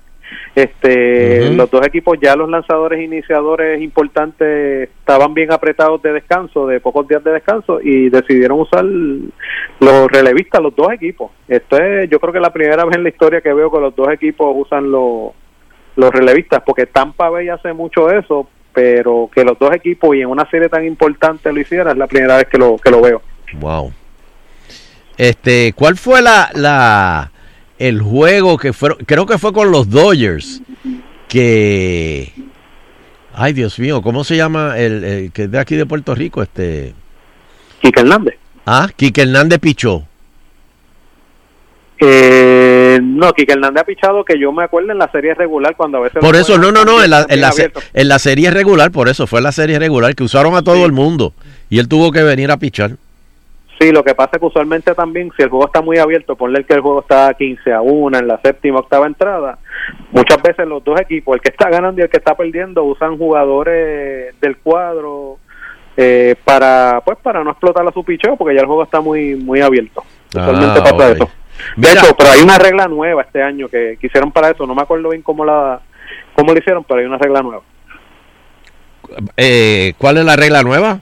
Este, 0.56 1.52
los 1.52 1.70
dos 1.70 1.86
equipos 1.86 2.18
ya 2.22 2.36
los 2.36 2.50
lanzadores 2.50 3.04
iniciadores 3.04 3.82
importantes 3.82 4.90
estaban 5.00 5.34
bien 5.34 5.52
apretados 5.52 6.02
de 6.02 6.14
descanso, 6.14 6.66
de 6.66 6.80
pocos 6.80 7.08
días 7.08 7.24
de 7.24 7.32
descanso 7.32 7.80
y 7.82 8.10
decidieron 8.10 8.62
usar 8.62 8.86
los 8.86 10.08
relevistas, 10.10 10.62
los 10.62 10.76
dos 10.76 10.94
equipos. 10.94 11.32
Esto 11.48 11.78
es, 11.78 12.10
yo 12.10 12.20
creo 12.20 12.32
que 12.32 12.40
es 12.40 12.44
la 12.44 12.54
primera 12.54 12.86
vez 12.86 12.96
en 12.96 13.04
la 13.04 13.10
historia 13.10 13.42
que 13.42 13.54
veo 13.54 13.72
que 13.72 13.80
los 13.80 13.96
dos 13.96 14.10
equipos 14.10 14.54
usan 14.56 14.90
los 14.92 15.34
los 15.96 16.12
relevistas, 16.12 16.62
porque 16.66 16.88
Tampa 16.88 17.30
Bay 17.30 17.48
hace 17.48 17.72
mucho 17.72 18.10
eso, 18.10 18.48
pero 18.74 19.30
que 19.34 19.44
los 19.46 19.58
dos 19.58 19.74
equipos 19.74 20.16
y 20.16 20.22
en 20.22 20.28
una 20.28 20.50
serie 20.50 20.68
tan 20.68 20.86
importante 20.86 21.52
lo 21.52 21.60
hicieran 21.60 21.94
es 21.94 21.98
la 21.98 22.08
primera 22.08 22.38
vez 22.38 22.48
que 22.48 22.58
lo 22.58 22.78
que 22.78 22.92
lo 22.92 23.02
veo. 23.02 23.22
Wow. 23.54 23.94
Este, 25.18 25.72
¿cuál 25.74 25.96
fue 25.96 26.22
la, 26.22 26.50
la 26.54 27.32
el 27.80 28.02
juego 28.02 28.58
que 28.58 28.74
fueron? 28.74 29.00
Creo 29.06 29.26
que 29.26 29.38
fue 29.38 29.54
con 29.54 29.72
los 29.72 29.90
Dodgers 29.90 30.62
que 31.28 32.32
Ay, 33.38 33.52
Dios 33.52 33.78
mío, 33.80 34.02
¿cómo 34.02 34.24
se 34.24 34.38
llama 34.38 34.78
el, 34.78 35.04
el 35.04 35.32
que 35.32 35.44
es 35.44 35.52
de 35.52 35.60
aquí 35.60 35.76
de 35.76 35.86
Puerto 35.86 36.16
Rico? 36.16 36.42
Este 36.42 36.94
Quique 37.82 38.00
Hernández. 38.00 38.36
Ah, 38.66 38.90
Quique 38.96 39.22
Hernández 39.24 39.60
pichó. 39.60 40.04
Eh, 42.00 42.98
no, 43.02 43.34
Quique 43.34 43.52
Hernández 43.52 43.82
ha 43.82 43.86
pichado 43.86 44.24
que 44.24 44.40
yo 44.40 44.54
me 44.54 44.64
acuerdo 44.64 44.94
en 44.94 45.00
la 45.00 45.12
serie 45.12 45.34
regular 45.34 45.76
cuando 45.76 45.98
a 45.98 46.02
veces... 46.02 46.22
Por 46.22 46.36
eso, 46.36 46.58
no, 46.58 46.72
no, 46.72 46.86
no, 46.86 47.04
en 47.04 47.10
la, 47.10 47.26
en, 47.28 47.42
la, 47.42 47.52
en 47.94 48.08
la 48.08 48.20
serie 48.20 48.52
regular, 48.52 48.92
por 48.92 49.10
eso 49.10 49.28
fue 49.28 49.42
la 49.42 49.52
serie 49.52 49.80
regular 49.80 50.16
que 50.16 50.24
usaron 50.24 50.56
a 50.56 50.62
todo 50.62 50.86
el 50.86 50.94
mundo 50.94 51.34
y 51.70 51.80
él 51.80 51.90
tuvo 51.90 52.12
que 52.12 52.24
venir 52.24 52.52
a 52.52 52.58
pichar. 52.58 52.96
Sí, 53.80 53.92
lo 53.92 54.04
que 54.04 54.16
pasa 54.16 54.32
es 54.34 54.40
que 54.40 54.46
usualmente 54.46 54.94
también, 54.94 55.32
si 55.36 55.44
el 55.44 55.50
juego 55.50 55.66
está 55.66 55.82
muy 55.82 55.98
abierto, 55.98 56.36
ponle 56.36 56.64
que 56.64 56.76
el 56.76 56.82
juego 56.82 57.02
está 57.02 57.34
15 57.34 57.74
a 57.74 57.82
1 57.82 58.18
en 58.18 58.28
la 58.28 58.40
séptima, 58.42 58.80
octava 58.80 59.06
entrada, 59.06 59.60
muchas 60.12 60.42
veces 60.42 60.66
los 60.66 60.84
dos 60.84 61.00
equipos, 61.02 61.36
el 61.36 61.42
que 61.42 61.50
está 61.50 61.70
ganando 61.70 62.00
y 62.00 62.04
el 62.04 62.10
que 62.10 62.18
está 62.18 62.36
perdiendo, 62.36 62.84
usan 62.84 63.18
jugadores 63.18 64.40
del 64.40 64.58
cuadro 64.58 65.40
eh, 65.98 66.36
para 66.44 67.02
pues 67.06 67.18
para 67.20 67.44
no 67.44 67.52
explotar 67.52 67.88
a 67.88 67.92
su 67.92 68.04
picheo, 68.04 68.36
porque 68.36 68.56
ya 68.56 68.62
el 68.62 68.68
juego 68.68 68.84
está 68.84 69.02
muy 69.02 69.36
muy 69.36 69.62
abierto. 69.62 70.04
Usualmente 70.30 70.80
Ah, 70.80 70.84
pasa 70.84 71.12
eso. 71.12 71.30
De 71.78 71.92
hecho, 71.92 72.16
pero 72.18 72.32
hay 72.32 72.42
una 72.42 72.58
regla 72.58 72.88
nueva 72.88 73.22
este 73.22 73.42
año 73.42 73.70
que, 73.70 73.98
hicieron 74.02 74.32
para 74.32 74.52
eso, 74.52 74.66
no 74.66 74.76
me 74.76 74.82
acuerdo 74.82 75.10
bien 75.10 75.22
cómo 75.22 75.46
la 75.46 75.80
cómo 76.36 76.54
lo 76.54 76.60
hicieron, 76.60 76.84
pero 76.84 77.00
hay 77.00 77.06
una 77.06 77.18
regla 77.18 77.42
nueva. 77.42 77.62
Eh, 79.38 79.94
¿Cuál 79.98 80.18
es 80.18 80.26
la 80.26 80.36
regla 80.36 80.64
nueva? 80.64 81.00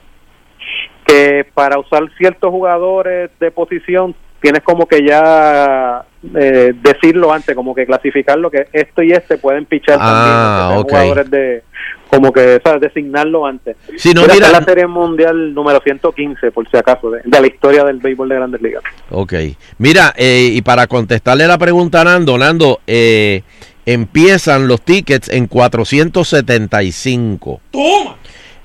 Que 1.06 1.46
para 1.54 1.80
usar 1.80 2.04
ciertos 2.18 2.50
jugadores 2.52 3.30
de 3.40 3.52
posición 3.52 4.14
tienes 4.42 4.62
como 4.64 4.86
que 4.88 5.06
ya 5.06 6.04
eh, 6.36 6.74
decirlo 6.82 7.32
antes, 7.32 7.56
como 7.56 7.74
que 7.74 7.86
clasificarlo 7.86 8.52
que 8.52 8.68
esto 8.74 9.02
y 9.02 9.14
este 9.14 9.38
pueden 9.38 9.66
pichar 9.66 9.98
Ah, 10.02 10.06
también, 10.06 10.36
que 10.36 10.68
sean 10.68 10.78
ok. 10.80 10.90
jugadores 10.90 11.32
de 11.32 11.64
como 12.10 12.32
que 12.32 12.62
¿sabes? 12.64 12.82
designarlo 12.82 13.46
antes. 13.46 13.76
Sí, 13.98 14.14
no, 14.14 14.22
Mira, 14.22 14.34
mira- 14.36 14.46
esta 14.48 14.58
es 14.60 14.66
la 14.66 14.72
serie 14.74 14.88
mundial 14.88 15.54
número 15.54 15.80
115 15.82 16.52
por 16.52 16.70
si 16.70 16.76
acaso 16.78 17.10
de, 17.10 17.22
de 17.24 17.42
la 17.42 17.48
historia 17.48 17.84
del 17.86 17.98
béisbol 18.00 18.30
de 18.30 18.36
Grandes 18.36 18.62
Ligas. 18.62 18.84
Ok. 19.10 19.34
Mira, 19.80 20.14
eh, 20.18 20.50
y 20.52 20.62
para 20.62 20.86
contestarle 20.88 21.48
la 21.48 21.58
pregunta 21.58 22.02
a 22.02 22.04
Nando, 22.04 22.38
Nando, 22.38 22.82
eh, 22.86 23.42
empiezan 23.86 24.68
los 24.68 24.82
tickets 24.82 25.30
en 25.30 25.48
475. 25.48 27.62
¡Toma! 27.72 28.18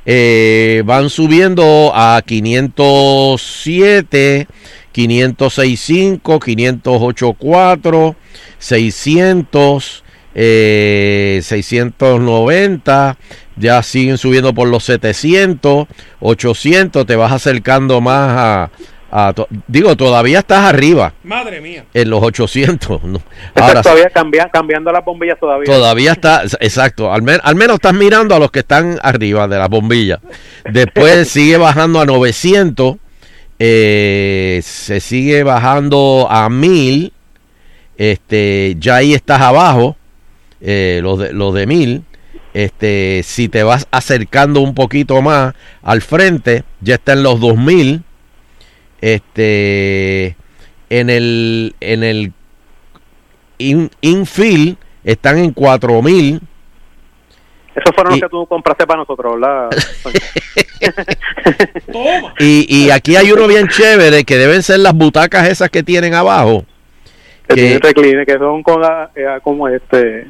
Eh, 0.07 0.83
van 0.87 1.11
subiendo 1.11 1.93
a 1.95 2.23
507, 2.25 4.47
565, 4.93 6.41
584, 6.41 8.17
600, 8.59 10.05
eh, 10.35 11.41
690, 11.43 13.19
ya 13.57 13.83
siguen 13.83 14.19
subiendo 14.19 14.55
por 14.55 14.69
los 14.69 14.85
700, 14.85 15.89
800, 16.21 17.07
te 17.07 17.17
vas 17.17 17.33
acercando 17.33 18.01
más 18.01 18.31
a... 18.31 18.71
a 19.11 19.33
to- 19.33 19.49
digo, 19.67 19.97
todavía 19.97 20.41
estás 20.41 20.65
arriba 20.67 21.15
Madre 21.25 21.61
mía. 21.61 21.85
en 21.95 22.11
los 22.11 22.23
800. 22.23 23.03
¿no? 23.05 23.21
Ahora 23.55 23.83
todavía 23.83 24.11
cambia- 24.11 24.51
cambiando 24.53 24.93
las 24.93 25.05
bombillas 25.05 25.39
todavía. 25.41 25.65
Todavía 25.67 26.13
está, 26.13 26.43
exacto, 26.61 27.13
al, 27.13 27.23
men- 27.23 27.41
al 27.43 27.55
menos 27.57 27.75
estás 27.77 27.95
mirando 27.95 28.35
a 28.35 28.39
los 28.39 28.51
que 28.51 28.59
están 28.61 28.99
arriba 29.03 29.49
de 29.49 29.57
la 29.59 29.69
bombilla. 29.69 30.21
Después 30.71 31.29
sigue 31.31 31.57
bajando 31.57 32.01
a 32.01 32.05
900, 32.07 32.97
eh, 33.59 34.61
se 34.63 35.01
sigue 35.01 35.43
bajando 35.43 36.27
a 36.31 36.49
1000, 36.49 37.13
este, 37.97 38.77
ya 38.79 38.97
ahí 38.97 39.15
estás 39.15 39.41
abajo, 39.41 39.97
eh, 40.61 41.01
los, 41.03 41.19
de, 41.19 41.33
los 41.33 41.55
de 41.55 41.67
1000. 41.67 42.03
Este, 42.55 43.21
si 43.25 43.49
te 43.49 43.63
vas 43.63 43.87
acercando 43.91 44.61
un 44.61 44.75
poquito 44.75 45.21
más 45.23 45.55
al 45.83 46.01
frente, 46.03 46.65
ya 46.81 46.95
está 46.95 47.13
en 47.13 47.23
los 47.23 47.39
2000. 47.41 48.03
Este, 49.01 50.37
en 50.91 51.11
el, 51.11 51.75
en 51.81 52.03
el 52.03 52.33
in- 53.59 53.91
infield 54.01 54.77
están 55.05 55.39
en 55.39 55.53
4000. 55.53 56.41
Esos 57.77 57.95
fueron 57.95 58.15
Y- 58.17 58.21
los 58.21 58.29
que 58.29 58.31
tú 58.31 58.47
compraste 58.47 58.87
para 58.87 59.01
nosotros, 59.01 59.35
¿verdad? 59.41 59.71
Y, 62.39 62.67
y 62.69 62.91
aquí 62.91 63.17
hay 63.17 63.31
uno 63.33 63.47
bien 63.47 63.69
chévere 63.69 64.25
que 64.25 64.37
deben 64.37 64.63
ser 64.63 64.81
las 64.81 64.95
butacas 64.95 65.49
esas 65.49 65.71
que 65.71 65.83
tienen 65.83 66.15
abajo. 66.15 66.65
que 67.49 67.79
recline, 67.83 68.27
que 68.27 68.37
son 68.39 68.63
con, 68.63 68.81
la- 68.83 69.11
eh, 69.15 69.25
como 69.43 69.69
este 69.69 70.27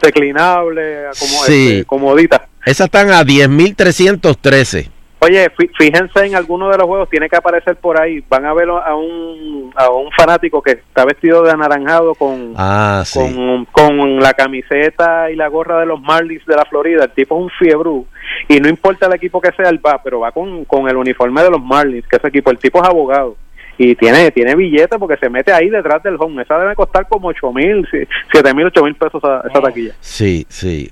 reclinables, 0.00 1.18
como 1.18 1.44
Sí. 1.44 1.68
este, 1.72 1.84
comoditas. 1.84 2.40
Esas 2.64 2.86
están 2.86 3.10
a 3.10 3.22
10.313. 3.24 4.88
Oye, 5.24 5.48
fí- 5.56 5.70
fíjense 5.78 6.26
en 6.26 6.34
alguno 6.34 6.68
de 6.68 6.76
los 6.78 6.86
juegos, 6.86 7.08
tiene 7.08 7.28
que 7.28 7.36
aparecer 7.36 7.76
por 7.76 8.00
ahí. 8.00 8.24
Van 8.28 8.44
a 8.44 8.52
ver 8.54 8.68
a 8.68 8.94
un, 8.94 9.70
a 9.76 9.88
un 9.90 10.10
fanático 10.10 10.60
que 10.60 10.72
está 10.72 11.04
vestido 11.04 11.42
de 11.42 11.52
anaranjado 11.52 12.14
con, 12.16 12.54
Ah, 12.56 13.02
sí. 13.06 13.20
con, 13.20 13.64
con 13.66 14.16
la 14.18 14.34
camiseta 14.34 15.30
y 15.30 15.36
la 15.36 15.46
gorra 15.48 15.78
de 15.78 15.86
los 15.86 16.00
Marlins 16.00 16.44
de 16.46 16.56
la 16.56 16.64
Florida. 16.64 17.04
El 17.04 17.12
tipo 17.12 17.36
es 17.36 17.42
un 17.44 17.50
fiebrú. 17.50 18.06
Y 18.48 18.58
no 18.58 18.68
importa 18.68 19.06
el 19.06 19.14
equipo 19.14 19.40
que 19.40 19.52
sea, 19.52 19.68
él 19.70 19.80
va, 19.84 20.02
pero 20.02 20.20
va 20.20 20.32
con, 20.32 20.64
con 20.64 20.88
el 20.88 20.96
uniforme 20.96 21.42
de 21.42 21.50
los 21.50 21.62
Marlins, 21.62 22.06
que 22.08 22.16
ese 22.16 22.28
equipo, 22.28 22.50
el 22.50 22.58
tipo 22.58 22.82
es 22.82 22.88
abogado. 22.88 23.36
Y 23.78 23.94
tiene 23.96 24.30
tiene 24.30 24.54
billete 24.54 24.98
porque 24.98 25.16
se 25.16 25.30
mete 25.30 25.52
ahí 25.52 25.68
detrás 25.70 26.02
del 26.02 26.16
home. 26.18 26.42
Esa 26.42 26.58
debe 26.58 26.74
costar 26.74 27.08
como 27.08 27.28
ocho 27.28 27.52
mil, 27.52 27.86
siete 28.30 28.54
mil, 28.54 28.66
ocho 28.66 28.82
mil 28.84 28.94
pesos 28.94 29.22
esa, 29.22 29.42
esa 29.48 29.60
taquilla. 29.60 29.94
Sí, 30.00 30.46
sí. 30.48 30.90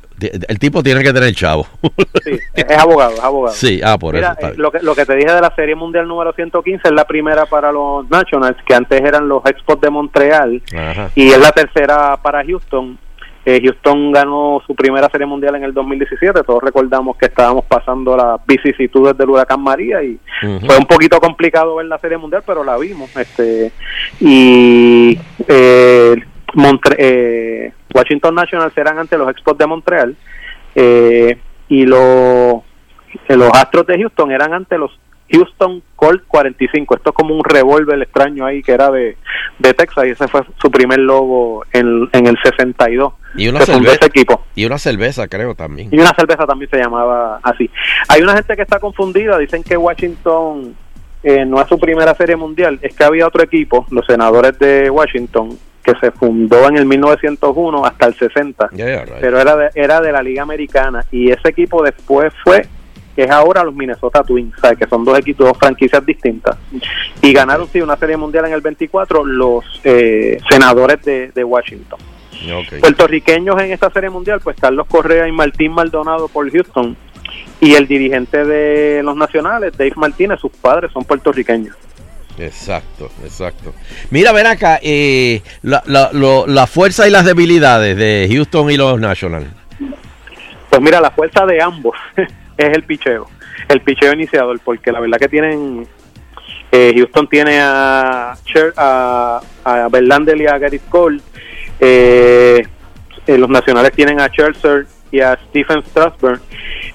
El 0.48 0.58
tipo 0.58 0.82
tiene 0.82 1.02
que 1.02 1.12
tener 1.12 1.32
chavo. 1.34 1.66
Sí, 2.24 2.38
es 2.54 2.78
abogado, 2.78 3.12
es 3.14 3.20
abogado. 3.20 3.54
Sí, 3.54 3.80
ah, 3.82 3.96
por 3.98 4.14
Mira, 4.14 4.32
eso. 4.32 4.40
está 4.40 4.48
eh, 4.50 4.54
lo, 4.56 4.70
que, 4.70 4.80
lo 4.80 4.94
que 4.94 5.06
te 5.06 5.16
dije 5.16 5.32
de 5.32 5.40
la 5.40 5.54
Serie 5.54 5.74
Mundial 5.74 6.06
número 6.06 6.32
115 6.32 6.88
es 6.88 6.92
la 6.94 7.04
primera 7.06 7.46
para 7.46 7.72
los 7.72 8.08
Nationals, 8.10 8.56
que 8.66 8.74
antes 8.74 9.00
eran 9.00 9.28
los 9.28 9.44
Expos 9.46 9.80
de 9.80 9.90
Montreal, 9.90 10.62
Ajá. 10.76 11.10
y 11.14 11.28
es 11.28 11.38
la 11.38 11.52
tercera 11.52 12.18
para 12.22 12.44
Houston. 12.44 12.98
Eh, 13.56 13.60
Houston 13.64 14.12
ganó 14.12 14.62
su 14.64 14.74
primera 14.76 15.08
Serie 15.10 15.26
Mundial 15.26 15.56
en 15.56 15.64
el 15.64 15.74
2017. 15.74 16.42
Todos 16.44 16.62
recordamos 16.62 17.16
que 17.16 17.26
estábamos 17.26 17.64
pasando 17.64 18.16
las 18.16 18.38
vicisitudes 18.46 19.16
del 19.18 19.30
huracán 19.30 19.60
María 19.60 20.02
y 20.04 20.18
fue 20.64 20.76
un 20.78 20.86
poquito 20.86 21.18
complicado 21.20 21.74
ver 21.76 21.86
la 21.86 21.98
Serie 21.98 22.16
Mundial, 22.18 22.42
pero 22.46 22.62
la 22.62 22.76
vimos. 22.78 23.10
este 23.16 23.72
Y 24.20 25.18
eh, 25.48 26.14
Montre- 26.54 26.96
eh, 26.98 27.72
Washington 27.94 28.34
Nationals 28.36 28.76
eran 28.78 28.98
ante 28.98 29.18
los 29.18 29.28
Expos 29.30 29.58
de 29.58 29.66
Montreal 29.66 30.14
eh, 30.76 31.38
y 31.68 31.86
los, 31.86 32.62
los 33.28 33.50
Astros 33.54 33.86
de 33.86 33.98
Houston 33.98 34.30
eran 34.30 34.52
ante 34.54 34.78
los 34.78 34.96
Houston 35.32 35.82
Colt 35.96 36.22
45. 36.28 36.96
Esto 36.96 37.10
es 37.10 37.14
como 37.16 37.34
un 37.34 37.44
revólver 37.44 38.00
extraño 38.02 38.44
ahí 38.46 38.62
que 38.62 38.72
era 38.72 38.90
de, 38.90 39.16
de 39.58 39.74
Texas 39.74 40.04
y 40.06 40.10
ese 40.10 40.28
fue 40.28 40.42
su 40.60 40.70
primer 40.70 40.98
logo 40.98 41.64
en, 41.72 42.08
en 42.12 42.26
el 42.26 42.36
62. 42.42 43.12
Y 43.36 43.48
una, 43.48 43.60
Se 43.60 43.66
cerveza, 43.72 43.92
ese 43.94 44.06
equipo. 44.06 44.42
y 44.54 44.64
una 44.64 44.78
cerveza, 44.78 45.28
creo 45.28 45.54
también. 45.54 45.88
Y 45.92 45.98
una 45.98 46.12
cerveza 46.14 46.46
también 46.46 46.70
se 46.70 46.78
llamaba 46.78 47.38
así. 47.42 47.70
Hay 48.08 48.22
una 48.22 48.34
gente 48.34 48.56
que 48.56 48.62
está 48.62 48.80
confundida, 48.80 49.38
dicen 49.38 49.62
que 49.62 49.76
Washington 49.76 50.74
eh, 51.22 51.44
no 51.44 51.60
es 51.60 51.68
su 51.68 51.78
primera 51.78 52.14
serie 52.14 52.34
mundial, 52.36 52.78
es 52.82 52.94
que 52.96 53.04
había 53.04 53.26
otro 53.26 53.42
equipo, 53.42 53.86
los 53.90 54.04
senadores 54.06 54.58
de 54.58 54.90
Washington, 54.90 55.56
que 55.84 55.92
se 56.00 56.10
fundó 56.10 56.68
en 56.68 56.76
el 56.76 56.86
1901 56.86 57.86
hasta 57.86 58.06
el 58.06 58.14
60, 58.14 58.68
Yeah, 58.72 59.04
right. 59.04 59.14
pero 59.20 59.38
era 59.40 59.56
de, 59.56 59.70
era 59.74 60.00
de 60.00 60.12
la 60.12 60.22
Liga 60.22 60.42
Americana 60.42 61.04
y 61.10 61.30
ese 61.30 61.48
equipo 61.50 61.82
después 61.82 62.32
fue 62.44 62.66
que 63.20 63.24
es 63.24 63.30
ahora 63.30 63.62
los 63.62 63.74
Minnesota 63.74 64.22
Twins, 64.22 64.54
¿sabes? 64.58 64.78
que 64.78 64.86
son 64.86 65.04
dos 65.04 65.18
equipos, 65.18 65.46
dos 65.46 65.58
franquicias 65.58 66.04
distintas. 66.06 66.56
Y 67.20 67.34
ganaron 67.34 67.68
sí 67.70 67.82
una 67.82 67.94
serie 67.98 68.16
mundial 68.16 68.46
en 68.46 68.54
el 68.54 68.62
24 68.62 69.26
los 69.26 69.62
eh, 69.84 70.38
senadores 70.48 71.02
de, 71.02 71.30
de 71.30 71.44
Washington. 71.44 71.98
Puertorriqueños 72.80 73.60
en 73.60 73.72
esta 73.72 73.90
serie 73.90 74.08
mundial, 74.08 74.40
pues 74.42 74.56
Carlos 74.58 74.86
Correa 74.86 75.28
y 75.28 75.32
Martín 75.32 75.72
Maldonado 75.72 76.28
por 76.28 76.50
Houston. 76.50 76.96
Y 77.60 77.74
el 77.74 77.86
dirigente 77.86 78.42
de 78.42 79.02
los 79.02 79.14
nacionales, 79.14 79.76
Dave 79.76 79.92
Martínez, 79.96 80.40
sus 80.40 80.52
padres 80.52 80.90
son 80.90 81.04
puertorriqueños. 81.04 81.76
Exacto, 82.38 83.10
exacto. 83.22 83.74
Mira, 84.08 84.32
ven 84.32 84.46
acá, 84.46 84.80
eh, 84.82 85.42
la, 85.60 85.82
la, 85.84 86.10
la 86.46 86.66
fuerza 86.66 87.06
y 87.06 87.10
las 87.10 87.26
debilidades 87.26 87.98
de 87.98 88.30
Houston 88.32 88.70
y 88.70 88.78
los 88.78 88.98
Nationals. 88.98 89.48
Pues 90.70 90.80
mira, 90.80 91.02
la 91.02 91.10
fuerza 91.10 91.44
de 91.44 91.60
ambos 91.60 91.94
es 92.66 92.74
el 92.76 92.84
picheo, 92.84 93.28
el 93.68 93.80
picheo 93.80 94.12
iniciador, 94.12 94.58
porque 94.64 94.92
la 94.92 95.00
verdad 95.00 95.18
que 95.18 95.28
tienen, 95.28 95.86
eh, 96.72 96.92
Houston 96.96 97.28
tiene 97.28 97.60
a, 97.60 98.34
a, 98.76 99.40
a 99.64 99.88
y 100.36 100.46
a 100.46 100.58
Garrett 100.58 100.88
Cole, 100.88 101.20
eh, 101.80 102.62
eh, 103.26 103.38
los 103.38 103.48
nacionales 103.48 103.92
tienen 103.92 104.20
a 104.20 104.28
Scherzer 104.28 104.86
y 105.10 105.20
a 105.20 105.38
Stephen 105.48 105.82
Strasburg. 105.84 106.40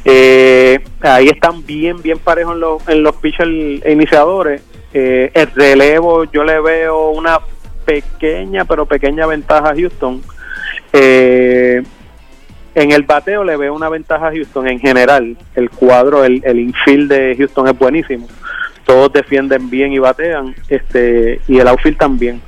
Eh, 0.04 0.80
ahí 1.02 1.28
están 1.28 1.66
bien, 1.66 2.02
bien 2.02 2.20
parejos 2.20 2.54
en 2.54 2.60
los, 2.60 2.88
en 2.88 3.04
los 3.04 3.16
pitchers 3.16 3.86
iniciadores. 3.86 4.62
Eh, 4.94 5.32
el 5.34 5.52
relevo, 5.52 6.24
yo 6.26 6.44
le 6.44 6.60
veo 6.62 7.10
una 7.10 7.40
pequeña, 7.86 8.66
pero 8.66 8.86
pequeña 8.86 9.28
ventaja 9.28 9.70
a 9.70 9.76
Houston. 9.76 10.22
Eh, 10.94 11.84
en 12.76 12.92
el 12.92 13.04
bateo 13.04 13.44
le 13.44 13.58
veo 13.58 13.74
una 13.74 13.90
ventaja 13.90 14.28
a 14.28 14.32
Houston 14.32 14.68
en 14.68 14.80
general. 14.80 15.38
El 15.56 15.70
cuadro, 15.70 16.24
el, 16.24 16.42
el 16.46 16.60
infield 16.60 17.10
de 17.12 17.36
Houston 17.38 17.68
es 17.68 17.78
buenísimo. 17.78 18.28
Todos 18.86 19.12
defienden 19.14 19.70
bien 19.70 19.94
y 19.94 20.00
batean. 20.00 20.54
este 20.70 21.42
Y 21.48 21.58
el 21.58 21.68
outfield 21.68 21.98
también. 21.98 22.42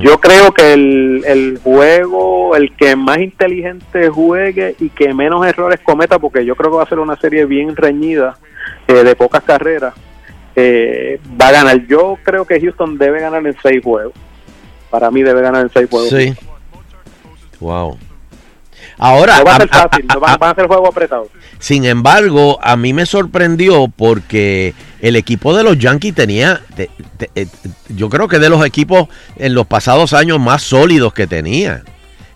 Yo 0.00 0.20
creo 0.20 0.52
que 0.52 0.74
el, 0.74 1.24
el 1.26 1.58
juego, 1.62 2.54
el 2.54 2.76
que 2.76 2.96
más 2.96 3.18
inteligente 3.18 4.10
juegue 4.10 4.74
y 4.78 4.90
que 4.90 5.14
menos 5.14 5.46
errores 5.46 5.80
cometa, 5.82 6.18
porque 6.18 6.44
yo 6.44 6.54
creo 6.54 6.70
que 6.70 6.76
va 6.76 6.82
a 6.82 6.88
ser 6.88 6.98
una 6.98 7.16
serie 7.16 7.46
bien 7.46 7.74
reñida, 7.74 8.36
eh, 8.88 9.04
de 9.04 9.16
pocas 9.16 9.42
carreras, 9.42 9.94
eh, 10.54 11.18
va 11.40 11.48
a 11.48 11.52
ganar. 11.52 11.86
Yo 11.86 12.18
creo 12.22 12.44
que 12.44 12.60
Houston 12.60 12.98
debe 12.98 13.20
ganar 13.20 13.46
en 13.46 13.56
seis 13.62 13.82
juegos. 13.82 14.12
Para 14.90 15.10
mí 15.10 15.22
debe 15.22 15.40
ganar 15.40 15.62
en 15.62 15.70
seis 15.70 15.88
juegos. 15.88 16.10
Sí. 16.10 16.34
Wow. 17.60 17.96
Ahora, 18.98 19.38
No 19.38 19.44
va 19.44 19.52
a 19.52 19.56
a- 19.56 19.58
ser 19.60 19.68
a- 19.72 19.88
fácil, 19.88 20.06
a- 20.08 20.14
no 20.14 20.20
van, 20.20 20.36
van 20.38 20.50
a 20.50 20.54
ser 20.54 20.66
juegos 20.66 20.88
apretados. 20.90 21.28
sin 21.58 21.84
embargo, 21.84 22.58
a 22.62 22.76
mí 22.76 22.92
me 22.92 23.06
sorprendió 23.06 23.88
porque 23.88 24.74
el 25.00 25.16
equipo 25.16 25.56
de 25.56 25.64
los 25.64 25.78
Yankees 25.78 26.14
tenía, 26.14 26.60
te- 26.76 26.90
te- 27.16 27.30
eh, 27.34 27.46
yo 27.88 28.08
creo 28.08 28.28
que 28.28 28.38
de 28.38 28.48
los 28.50 28.64
equipos 28.64 29.08
en 29.36 29.54
los 29.54 29.66
pasados 29.66 30.12
años 30.12 30.38
más 30.40 30.62
sólidos 30.62 31.12
que 31.12 31.26
tenía 31.26 31.82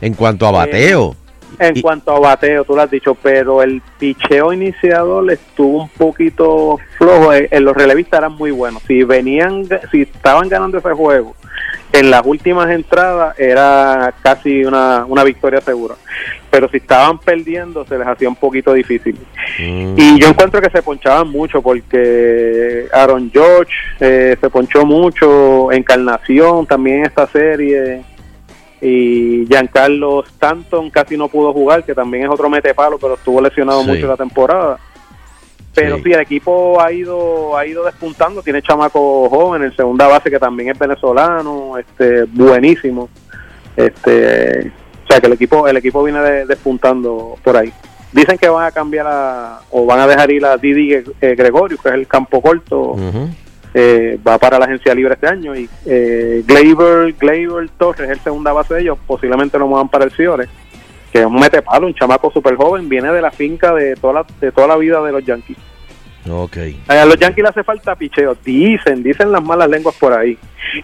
en 0.00 0.14
cuanto 0.14 0.46
a 0.46 0.50
bateo. 0.50 1.16
En 1.60 1.80
cuanto 1.80 2.12
a 2.14 2.20
bateo, 2.20 2.62
tú 2.64 2.76
lo 2.76 2.82
has 2.82 2.90
dicho, 2.90 3.16
pero 3.20 3.62
el 3.62 3.82
picheo 3.98 4.52
iniciador 4.52 5.28
estuvo 5.32 5.82
un 5.82 5.88
poquito 5.88 6.78
flojo. 6.98 7.32
Eh, 7.32 7.48
En 7.50 7.64
los 7.64 7.74
relevistas 7.76 8.18
eran 8.18 8.32
muy 8.34 8.52
buenos. 8.52 8.80
Si 8.86 9.02
venían, 9.02 9.64
si 9.90 10.02
estaban 10.02 10.48
ganando 10.48 10.78
ese 10.78 10.90
juego, 10.92 11.34
en 11.92 12.10
las 12.10 12.22
últimas 12.24 12.70
entradas 12.70 13.38
era 13.38 14.12
casi 14.22 14.64
una, 14.64 15.04
una 15.06 15.24
victoria 15.24 15.60
segura. 15.60 15.94
Pero 16.50 16.68
si 16.68 16.78
estaban 16.78 17.18
perdiendo, 17.18 17.84
se 17.86 17.98
les 17.98 18.06
hacía 18.06 18.28
un 18.28 18.36
poquito 18.36 18.72
difícil. 18.72 19.18
Y 19.58 20.20
yo 20.20 20.28
encuentro 20.28 20.60
que 20.60 20.70
se 20.70 20.82
ponchaban 20.82 21.28
mucho 21.28 21.60
porque 21.62 22.86
Aaron 22.92 23.30
George 23.32 23.72
eh, 24.00 24.36
se 24.40 24.50
ponchó 24.50 24.84
mucho, 24.84 25.70
Encarnación 25.72 26.66
también 26.66 27.00
en 27.00 27.06
esta 27.06 27.26
serie 27.26 28.02
y 28.80 29.44
Giancarlo 29.46 30.22
Stanton 30.24 30.90
casi 30.90 31.16
no 31.16 31.28
pudo 31.28 31.52
jugar, 31.52 31.84
que 31.84 31.94
también 31.94 32.24
es 32.24 32.30
otro 32.30 32.48
metepalo, 32.48 32.98
pero 32.98 33.14
estuvo 33.14 33.40
lesionado 33.40 33.82
Sí. 33.82 33.88
mucho 33.88 34.06
la 34.06 34.16
temporada. 34.16 34.78
Pero 35.80 35.96
sí. 35.98 36.12
el 36.12 36.20
equipo 36.20 36.80
ha 36.80 36.92
ido 36.92 37.56
ha 37.56 37.66
ido 37.66 37.84
despuntando, 37.84 38.42
tiene 38.42 38.62
chamaco 38.62 39.28
joven, 39.28 39.62
el 39.62 39.74
segunda 39.76 40.06
base 40.08 40.30
que 40.30 40.38
también 40.38 40.70
es 40.70 40.78
venezolano, 40.78 41.78
este 41.78 42.24
buenísimo. 42.24 43.08
Este, 43.76 44.72
o 45.04 45.06
sea 45.08 45.20
que 45.20 45.26
el 45.26 45.32
equipo 45.34 45.68
el 45.68 45.76
equipo 45.76 46.02
viene 46.02 46.20
de- 46.20 46.46
despuntando 46.46 47.36
por 47.42 47.56
ahí. 47.56 47.72
Dicen 48.12 48.38
que 48.38 48.48
van 48.48 48.66
a 48.66 48.70
cambiar 48.70 49.06
a, 49.06 49.60
o 49.70 49.84
van 49.84 50.00
a 50.00 50.06
dejar 50.06 50.30
ir 50.30 50.44
a 50.44 50.56
Didi 50.56 50.94
eh, 50.94 51.34
Gregorio, 51.36 51.76
que 51.76 51.88
es 51.90 51.94
el 51.94 52.06
campo 52.06 52.40
corto, 52.40 52.96
eh, 53.74 54.18
va 54.26 54.38
para 54.38 54.58
la 54.58 54.64
agencia 54.64 54.94
libre 54.94 55.12
este 55.14 55.26
año 55.26 55.54
y 55.54 55.68
eh, 55.84 56.42
Gleyber, 56.46 57.12
Gleyber 57.18 57.68
Torres, 57.76 58.08
el 58.08 58.18
segunda 58.20 58.52
base 58.52 58.74
de 58.74 58.80
ellos, 58.80 58.98
posiblemente 59.06 59.58
lo 59.58 59.68
muevan 59.68 59.90
para 59.90 60.04
el 60.06 60.10
Ciore, 60.10 60.48
que 61.12 61.20
es 61.20 61.26
un 61.26 61.38
metepalo, 61.38 61.86
un 61.86 61.94
chamaco 61.94 62.30
súper 62.30 62.56
joven, 62.56 62.88
viene 62.88 63.12
de 63.12 63.20
la 63.20 63.30
finca 63.30 63.74
de 63.74 63.94
toda 63.96 64.14
la, 64.14 64.26
de 64.40 64.52
toda 64.52 64.66
la 64.68 64.76
vida 64.76 65.02
de 65.02 65.12
los 65.12 65.24
Yankees. 65.24 65.58
Ok. 66.28 66.56
A 66.88 67.04
los 67.04 67.18
Yankees 67.18 67.42
le 67.42 67.48
hace 67.50 67.62
falta 67.64 67.94
picheo. 67.96 68.36
Dicen, 68.44 69.02
dicen 69.02 69.30
las 69.32 69.42
malas 69.42 69.68
lenguas 69.68 69.94
por 69.96 70.12
ahí, 70.12 70.36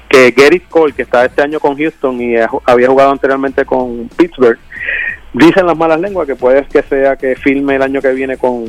que 0.09 0.33
Gerrit 0.37 0.69
Cole, 0.69 0.93
que 0.93 1.03
está 1.03 1.25
este 1.25 1.43
año 1.43 1.61
con 1.61 1.77
Houston 1.77 2.21
y 2.21 2.37
ha- 2.37 2.49
había 2.65 2.89
jugado 2.89 3.11
anteriormente 3.11 3.65
con 3.65 4.09
Pittsburgh, 4.17 4.59
dicen 5.33 5.67
las 5.67 5.77
malas 5.77 6.01
lenguas 6.01 6.27
que 6.27 6.37
puede 6.37 6.65
que 6.67 6.83
sea 6.83 7.17
que 7.17 7.35
filme 7.37 7.77
el 7.77 7.83
año 7.83 8.01
que 8.01 8.13
viene 8.13 8.37
con, 8.37 8.65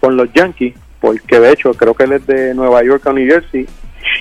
con 0.00 0.16
los 0.16 0.32
Yankees, 0.32 0.74
porque 1.00 1.40
de 1.40 1.52
hecho 1.52 1.74
creo 1.74 1.94
que 1.94 2.04
él 2.04 2.12
es 2.12 2.26
de 2.26 2.54
Nueva 2.54 2.82
York 2.84 3.06
a 3.06 3.12
New 3.12 3.26
Jersey 3.28 3.66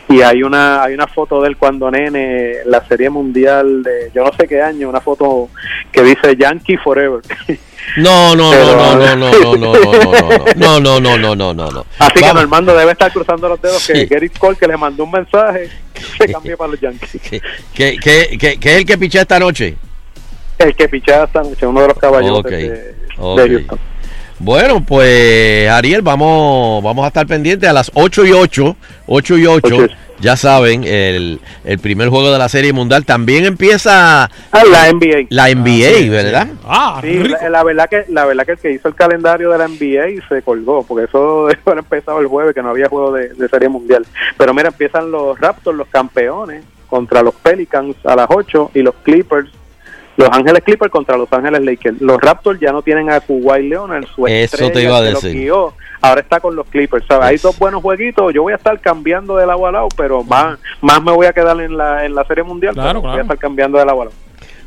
y 0.10 0.22
hay 0.22 0.44
una 0.44 0.84
hay 0.84 0.94
una 0.94 1.07
foto 1.07 1.41
de 1.41 1.49
él 1.49 1.57
cuando 1.57 1.90
nene 1.90 2.61
en 2.64 2.69
la 2.72 2.86
serie 2.88 3.10
mundial 3.10 3.82
de 3.84 4.11
yo 4.14 4.23
no 4.23 4.32
sé 4.38 4.48
qué 4.48 4.61
año 4.61 4.90
una 4.90 4.99
foto 5.02 5.49
que 5.91 6.02
dice 6.03 6.36
Yankee 6.38 6.78
Forever 6.78 7.22
No, 7.98 8.36
no, 8.36 8.52
Pero- 8.52 8.65
no, 8.65 8.95
no, 8.95 9.15
no, 9.15 9.32
no, 9.32 9.57
no, 9.57 9.73
no, 10.56 10.80
no, 10.80 10.80
no, 10.80 10.99
no, 10.99 11.18
no, 11.18 11.36
no, 11.36 11.53
no, 11.53 11.72
no, 11.72 11.86
así 11.99 12.14
que 12.15 12.22
Vamos. 12.22 12.36
Normando 12.41 12.76
debe 12.76 12.91
estar 12.91 13.11
cruzando 13.11 13.49
los 13.49 13.61
dedos 13.61 13.86
que. 13.88 14.07
Gerrit 14.07 14.38
Cole 14.38 14.57
que 14.57 14.68
le 14.68 14.78
mandó 14.78 15.03
un 15.03 15.11
mensaje 15.11 15.69
se 16.18 16.32
cambie 16.32 16.56
para 16.57 16.72
los 16.72 16.80
Yankees 16.80 17.18
¿Qué, 17.22 17.41
qué, 17.73 17.98
qué, 18.02 18.38
qué- 18.40 18.60
qué 18.60 18.72
es 18.73 18.78
el 18.80 18.86
que 18.86 18.98
piché 18.98 19.19
esta 19.22 19.40
noche? 19.40 19.76
el 20.60 20.76
que 20.76 20.88
pichea 20.90 21.23
esta 21.23 21.41
noche 21.41 21.65
uno 21.65 21.82
de 21.82 21.88
los 21.88 21.98
caballeros 21.98 22.44
de 22.44 22.94
Houston 23.18 23.80
Bueno, 24.43 24.84
pues 24.84 25.69
Ariel, 25.69 26.01
vamos, 26.01 26.84
vamos 26.84 27.05
a 27.05 27.09
estar 27.09 27.27
pendientes 27.27 27.69
a 27.69 27.73
las 27.73 27.91
8 27.93 28.26
y 28.26 28.31
8, 28.31 28.76
8 29.05 29.38
y 29.38 29.45
8, 29.45 29.88
ya 30.19 30.35
saben, 30.35 30.84
el, 30.84 31.39
el 31.63 31.77
primer 31.80 32.09
juego 32.09 32.31
de 32.31 32.39
la 32.39 32.49
Serie 32.49 32.73
Mundial 32.73 33.05
también 33.05 33.45
empieza 33.45 34.23
Ah, 34.51 34.63
la 34.72 34.91
NBA. 34.91 35.27
la 35.30 35.47
NBA, 35.53 35.97
sí, 35.97 36.09
¿verdad? 36.09 36.47
Sí, 37.01 37.19
la, 37.19 37.49
la 37.51 37.63
verdad 37.63 37.88
que 37.88 38.05
la 38.09 38.26
verdad 38.26 38.45
que 38.45 38.51
el 38.53 38.57
que 38.57 38.72
hizo 38.72 38.88
el 38.88 38.95
calendario 38.95 39.51
de 39.51 39.59
la 39.59 39.68
NBA 39.68 40.27
se 40.27 40.41
colgó 40.41 40.84
porque 40.88 41.05
eso 41.05 41.47
eso 41.51 41.61
había 41.68 41.80
empezado 41.81 42.19
el 42.19 42.26
jueves 42.27 42.55
que 42.55 42.63
no 42.63 42.69
había 42.69 42.89
juego 42.89 43.13
de, 43.13 43.30
de 43.30 43.47
serie 43.47 43.69
mundial 43.69 44.05
pero 44.38 44.53
mira 44.55 44.69
empiezan 44.69 45.11
los 45.11 45.39
Raptors 45.39 45.77
los 45.77 45.88
campeones 45.88 46.63
contra 46.89 47.22
los 47.22 47.35
Pelicans 47.35 47.95
a 48.05 48.15
las 48.15 48.27
8 48.30 48.72
y 48.73 48.81
los 48.81 48.95
Clippers 49.03 49.49
los 50.22 50.30
Ángeles 50.31 50.64
Clippers 50.64 50.91
contra 50.91 51.18
los 51.18 51.31
Ángeles 51.34 51.61
Lakers 51.64 51.99
los 52.02 52.19
Raptors 52.22 52.60
ya 52.60 52.72
no 52.72 52.81
tienen 52.81 53.10
a 53.11 53.19
Kuwait 53.19 53.65
Leonard 53.69 54.06
su 54.15 54.26
Eso 54.27 54.57
te 54.57 54.65
estrella 54.65 54.88
iba 54.88 54.98
a 54.98 55.02
decir. 55.02 55.34
guió, 55.35 55.73
ahora 56.02 56.22
está 56.22 56.39
con 56.39 56.56
los 56.56 56.65
Clippers 56.68 57.06
¿sabes? 57.07 57.27
hay 57.27 57.38
dos 57.38 57.57
buenos 57.60 57.81
jueguitos 57.81 58.34
yo 58.34 58.43
voy 58.43 58.53
a 58.53 58.57
estar 58.57 58.80
cambiando 58.80 59.35
de 59.38 59.45
lado 59.45 59.68
a 59.68 59.72
lado 59.72 59.88
pero 59.98 60.23
más 60.23 60.57
más 60.81 61.02
me 61.03 61.11
voy 61.11 61.26
a 61.26 61.34
quedar 61.34 61.60
en 61.60 61.76
la 61.77 62.06
en 62.06 62.15
la 62.15 62.23
serie 62.26 62.43
mundial 62.43 62.73
Claro, 62.73 62.89
pero 62.89 63.02
voy 63.02 63.10
claro. 63.10 63.19
a 63.19 63.23
estar 63.23 63.38
cambiando 63.38 63.77
de 63.80 63.85
lado 63.85 64.02
a 64.02 64.06
lado 64.06 64.15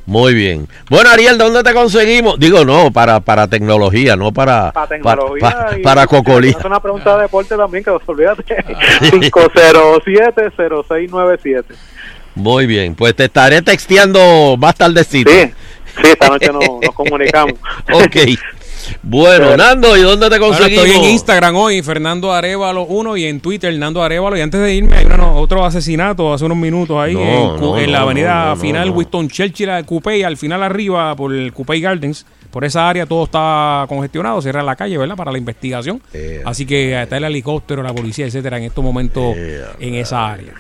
Muy 0.07 0.35
bien. 0.35 0.69
Bueno, 0.91 1.09
Ariel, 1.09 1.39
¿dónde 1.39 1.63
te 1.63 1.73
conseguimos? 1.73 2.39
Digo, 2.39 2.63
no, 2.65 2.91
para, 2.93 3.21
para 3.21 3.49
tecnología, 3.49 4.17
no 4.17 4.33
para, 4.33 4.71
para 4.71 4.87
tecnología 4.87 5.51
para, 5.51 5.79
para 5.83 6.07
cocolía. 6.07 6.51
Es 6.51 6.63
una 6.65 6.79
pregunta 6.81 7.17
de 7.17 7.23
deporte 7.23 7.57
también, 7.57 7.83
que 7.83 7.89
olvídate. 7.91 8.45
Ah. 8.51 9.01
507-0697. 9.01 11.65
Muy 12.35 12.67
bien, 12.67 12.95
pues 12.95 13.15
te 13.15 13.25
estaré 13.25 13.63
texteando 13.63 14.57
más 14.59 14.75
tardecito. 14.75 15.31
Sí, 15.31 15.51
sí, 15.97 16.03
esta 16.11 16.29
noche 16.29 16.49
nos, 16.53 16.63
nos 16.83 16.95
comunicamos. 16.95 17.55
ok. 17.93 18.17
Bueno, 19.03 19.57
Nando, 19.57 19.97
¿y 19.97 20.03
dónde 20.03 20.29
te 20.29 20.39
conseguimos? 20.39 20.85
estoy 20.87 21.05
en 21.05 21.11
Instagram 21.13 21.57
hoy, 21.57 21.81
Fernando 21.83 22.33
Arevalo 22.33 22.83
1 22.83 23.17
y 23.17 23.25
en 23.25 23.41
Twitter, 23.41 23.73
Nando 23.79 24.03
Arevalo. 24.03 24.37
Y 24.37 24.43
antes 24.43 24.61
de 24.61 24.75
irme, 24.75 24.97
hay 24.97 25.07
uno- 25.07 25.37
otro 25.39 25.65
asesinato 25.65 26.35
hace 26.35 26.45
unos 26.45 26.59
minutos 26.59 26.99
ahí 26.99 27.15
No, 27.15 27.21
en, 27.55 27.61
no, 27.61 27.79
en 27.79 27.93
la 27.93 27.99
no, 28.01 28.05
avenida 28.05 28.45
no, 28.45 28.51
no, 28.51 28.57
final 28.57 28.89
no. 28.89 28.95
Winston 28.95 29.29
Churchill, 29.29 29.71
Coupey, 29.87 30.23
al 30.23 30.37
final 30.37 30.63
arriba 30.63 31.15
por 31.17 31.33
el 31.33 31.53
Coupey 31.53 31.81
Gardens. 31.81 32.27
Por 32.51 32.65
esa 32.65 32.89
área 32.89 33.05
todo 33.07 33.25
está 33.25 33.85
congestionado, 33.89 34.41
cierra 34.43 34.63
la 34.63 34.77
calle, 34.77 34.97
¿verdad? 34.99 35.17
Para 35.17 35.33
la 35.33 35.39
investigación. 35.39 36.01
Así 36.45 36.67
que 36.67 37.01
está 37.03 37.17
el 37.17 37.25
helicóptero, 37.25 37.83
la 37.83 37.93
policía, 37.95 38.27
etcétera, 38.27 38.59
en 38.59 38.65
estos 38.65 38.85
momentos 38.85 39.35
en 39.81 39.95
esa 39.95 40.31
área. 40.31 40.53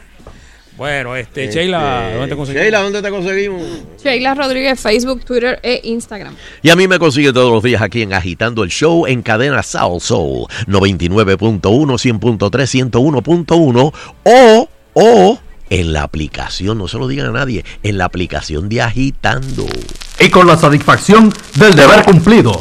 Bueno, 0.76 1.14
este, 1.14 1.44
Este, 1.44 1.60
Sheila, 1.60 2.10
¿dónde 2.14 2.28
te 2.28 2.36
conseguimos? 2.36 2.64
Sheila, 2.64 2.82
¿dónde 2.82 3.02
te 3.02 3.10
conseguimos? 3.10 3.62
Sheila 4.02 4.34
Rodríguez, 4.34 4.80
Facebook, 4.80 5.24
Twitter 5.24 5.60
e 5.62 5.80
Instagram. 5.84 6.34
Y 6.62 6.70
a 6.70 6.76
mí 6.76 6.88
me 6.88 6.98
consigue 6.98 7.32
todos 7.32 7.52
los 7.52 7.62
días 7.62 7.80
aquí 7.80 8.02
en 8.02 8.12
Agitando 8.12 8.64
el 8.64 8.70
Show 8.70 9.06
en 9.06 9.22
cadena 9.22 9.62
Soul 9.62 10.00
Soul 10.00 10.46
99.1, 10.66 11.60
100.3, 11.60 12.90
101.1 12.90 13.92
o, 14.24 14.68
o 14.94 15.38
en 15.70 15.92
la 15.92 16.02
aplicación, 16.02 16.78
no 16.78 16.88
se 16.88 16.98
lo 16.98 17.08
digan 17.08 17.26
a 17.28 17.32
nadie, 17.32 17.64
en 17.82 17.96
la 17.96 18.04
aplicación 18.04 18.68
de 18.68 18.82
Agitando. 18.82 19.66
Y 20.20 20.28
con 20.28 20.46
la 20.46 20.56
satisfacción 20.56 21.32
del 21.56 21.74
deber 21.74 22.04
cumplido, 22.04 22.60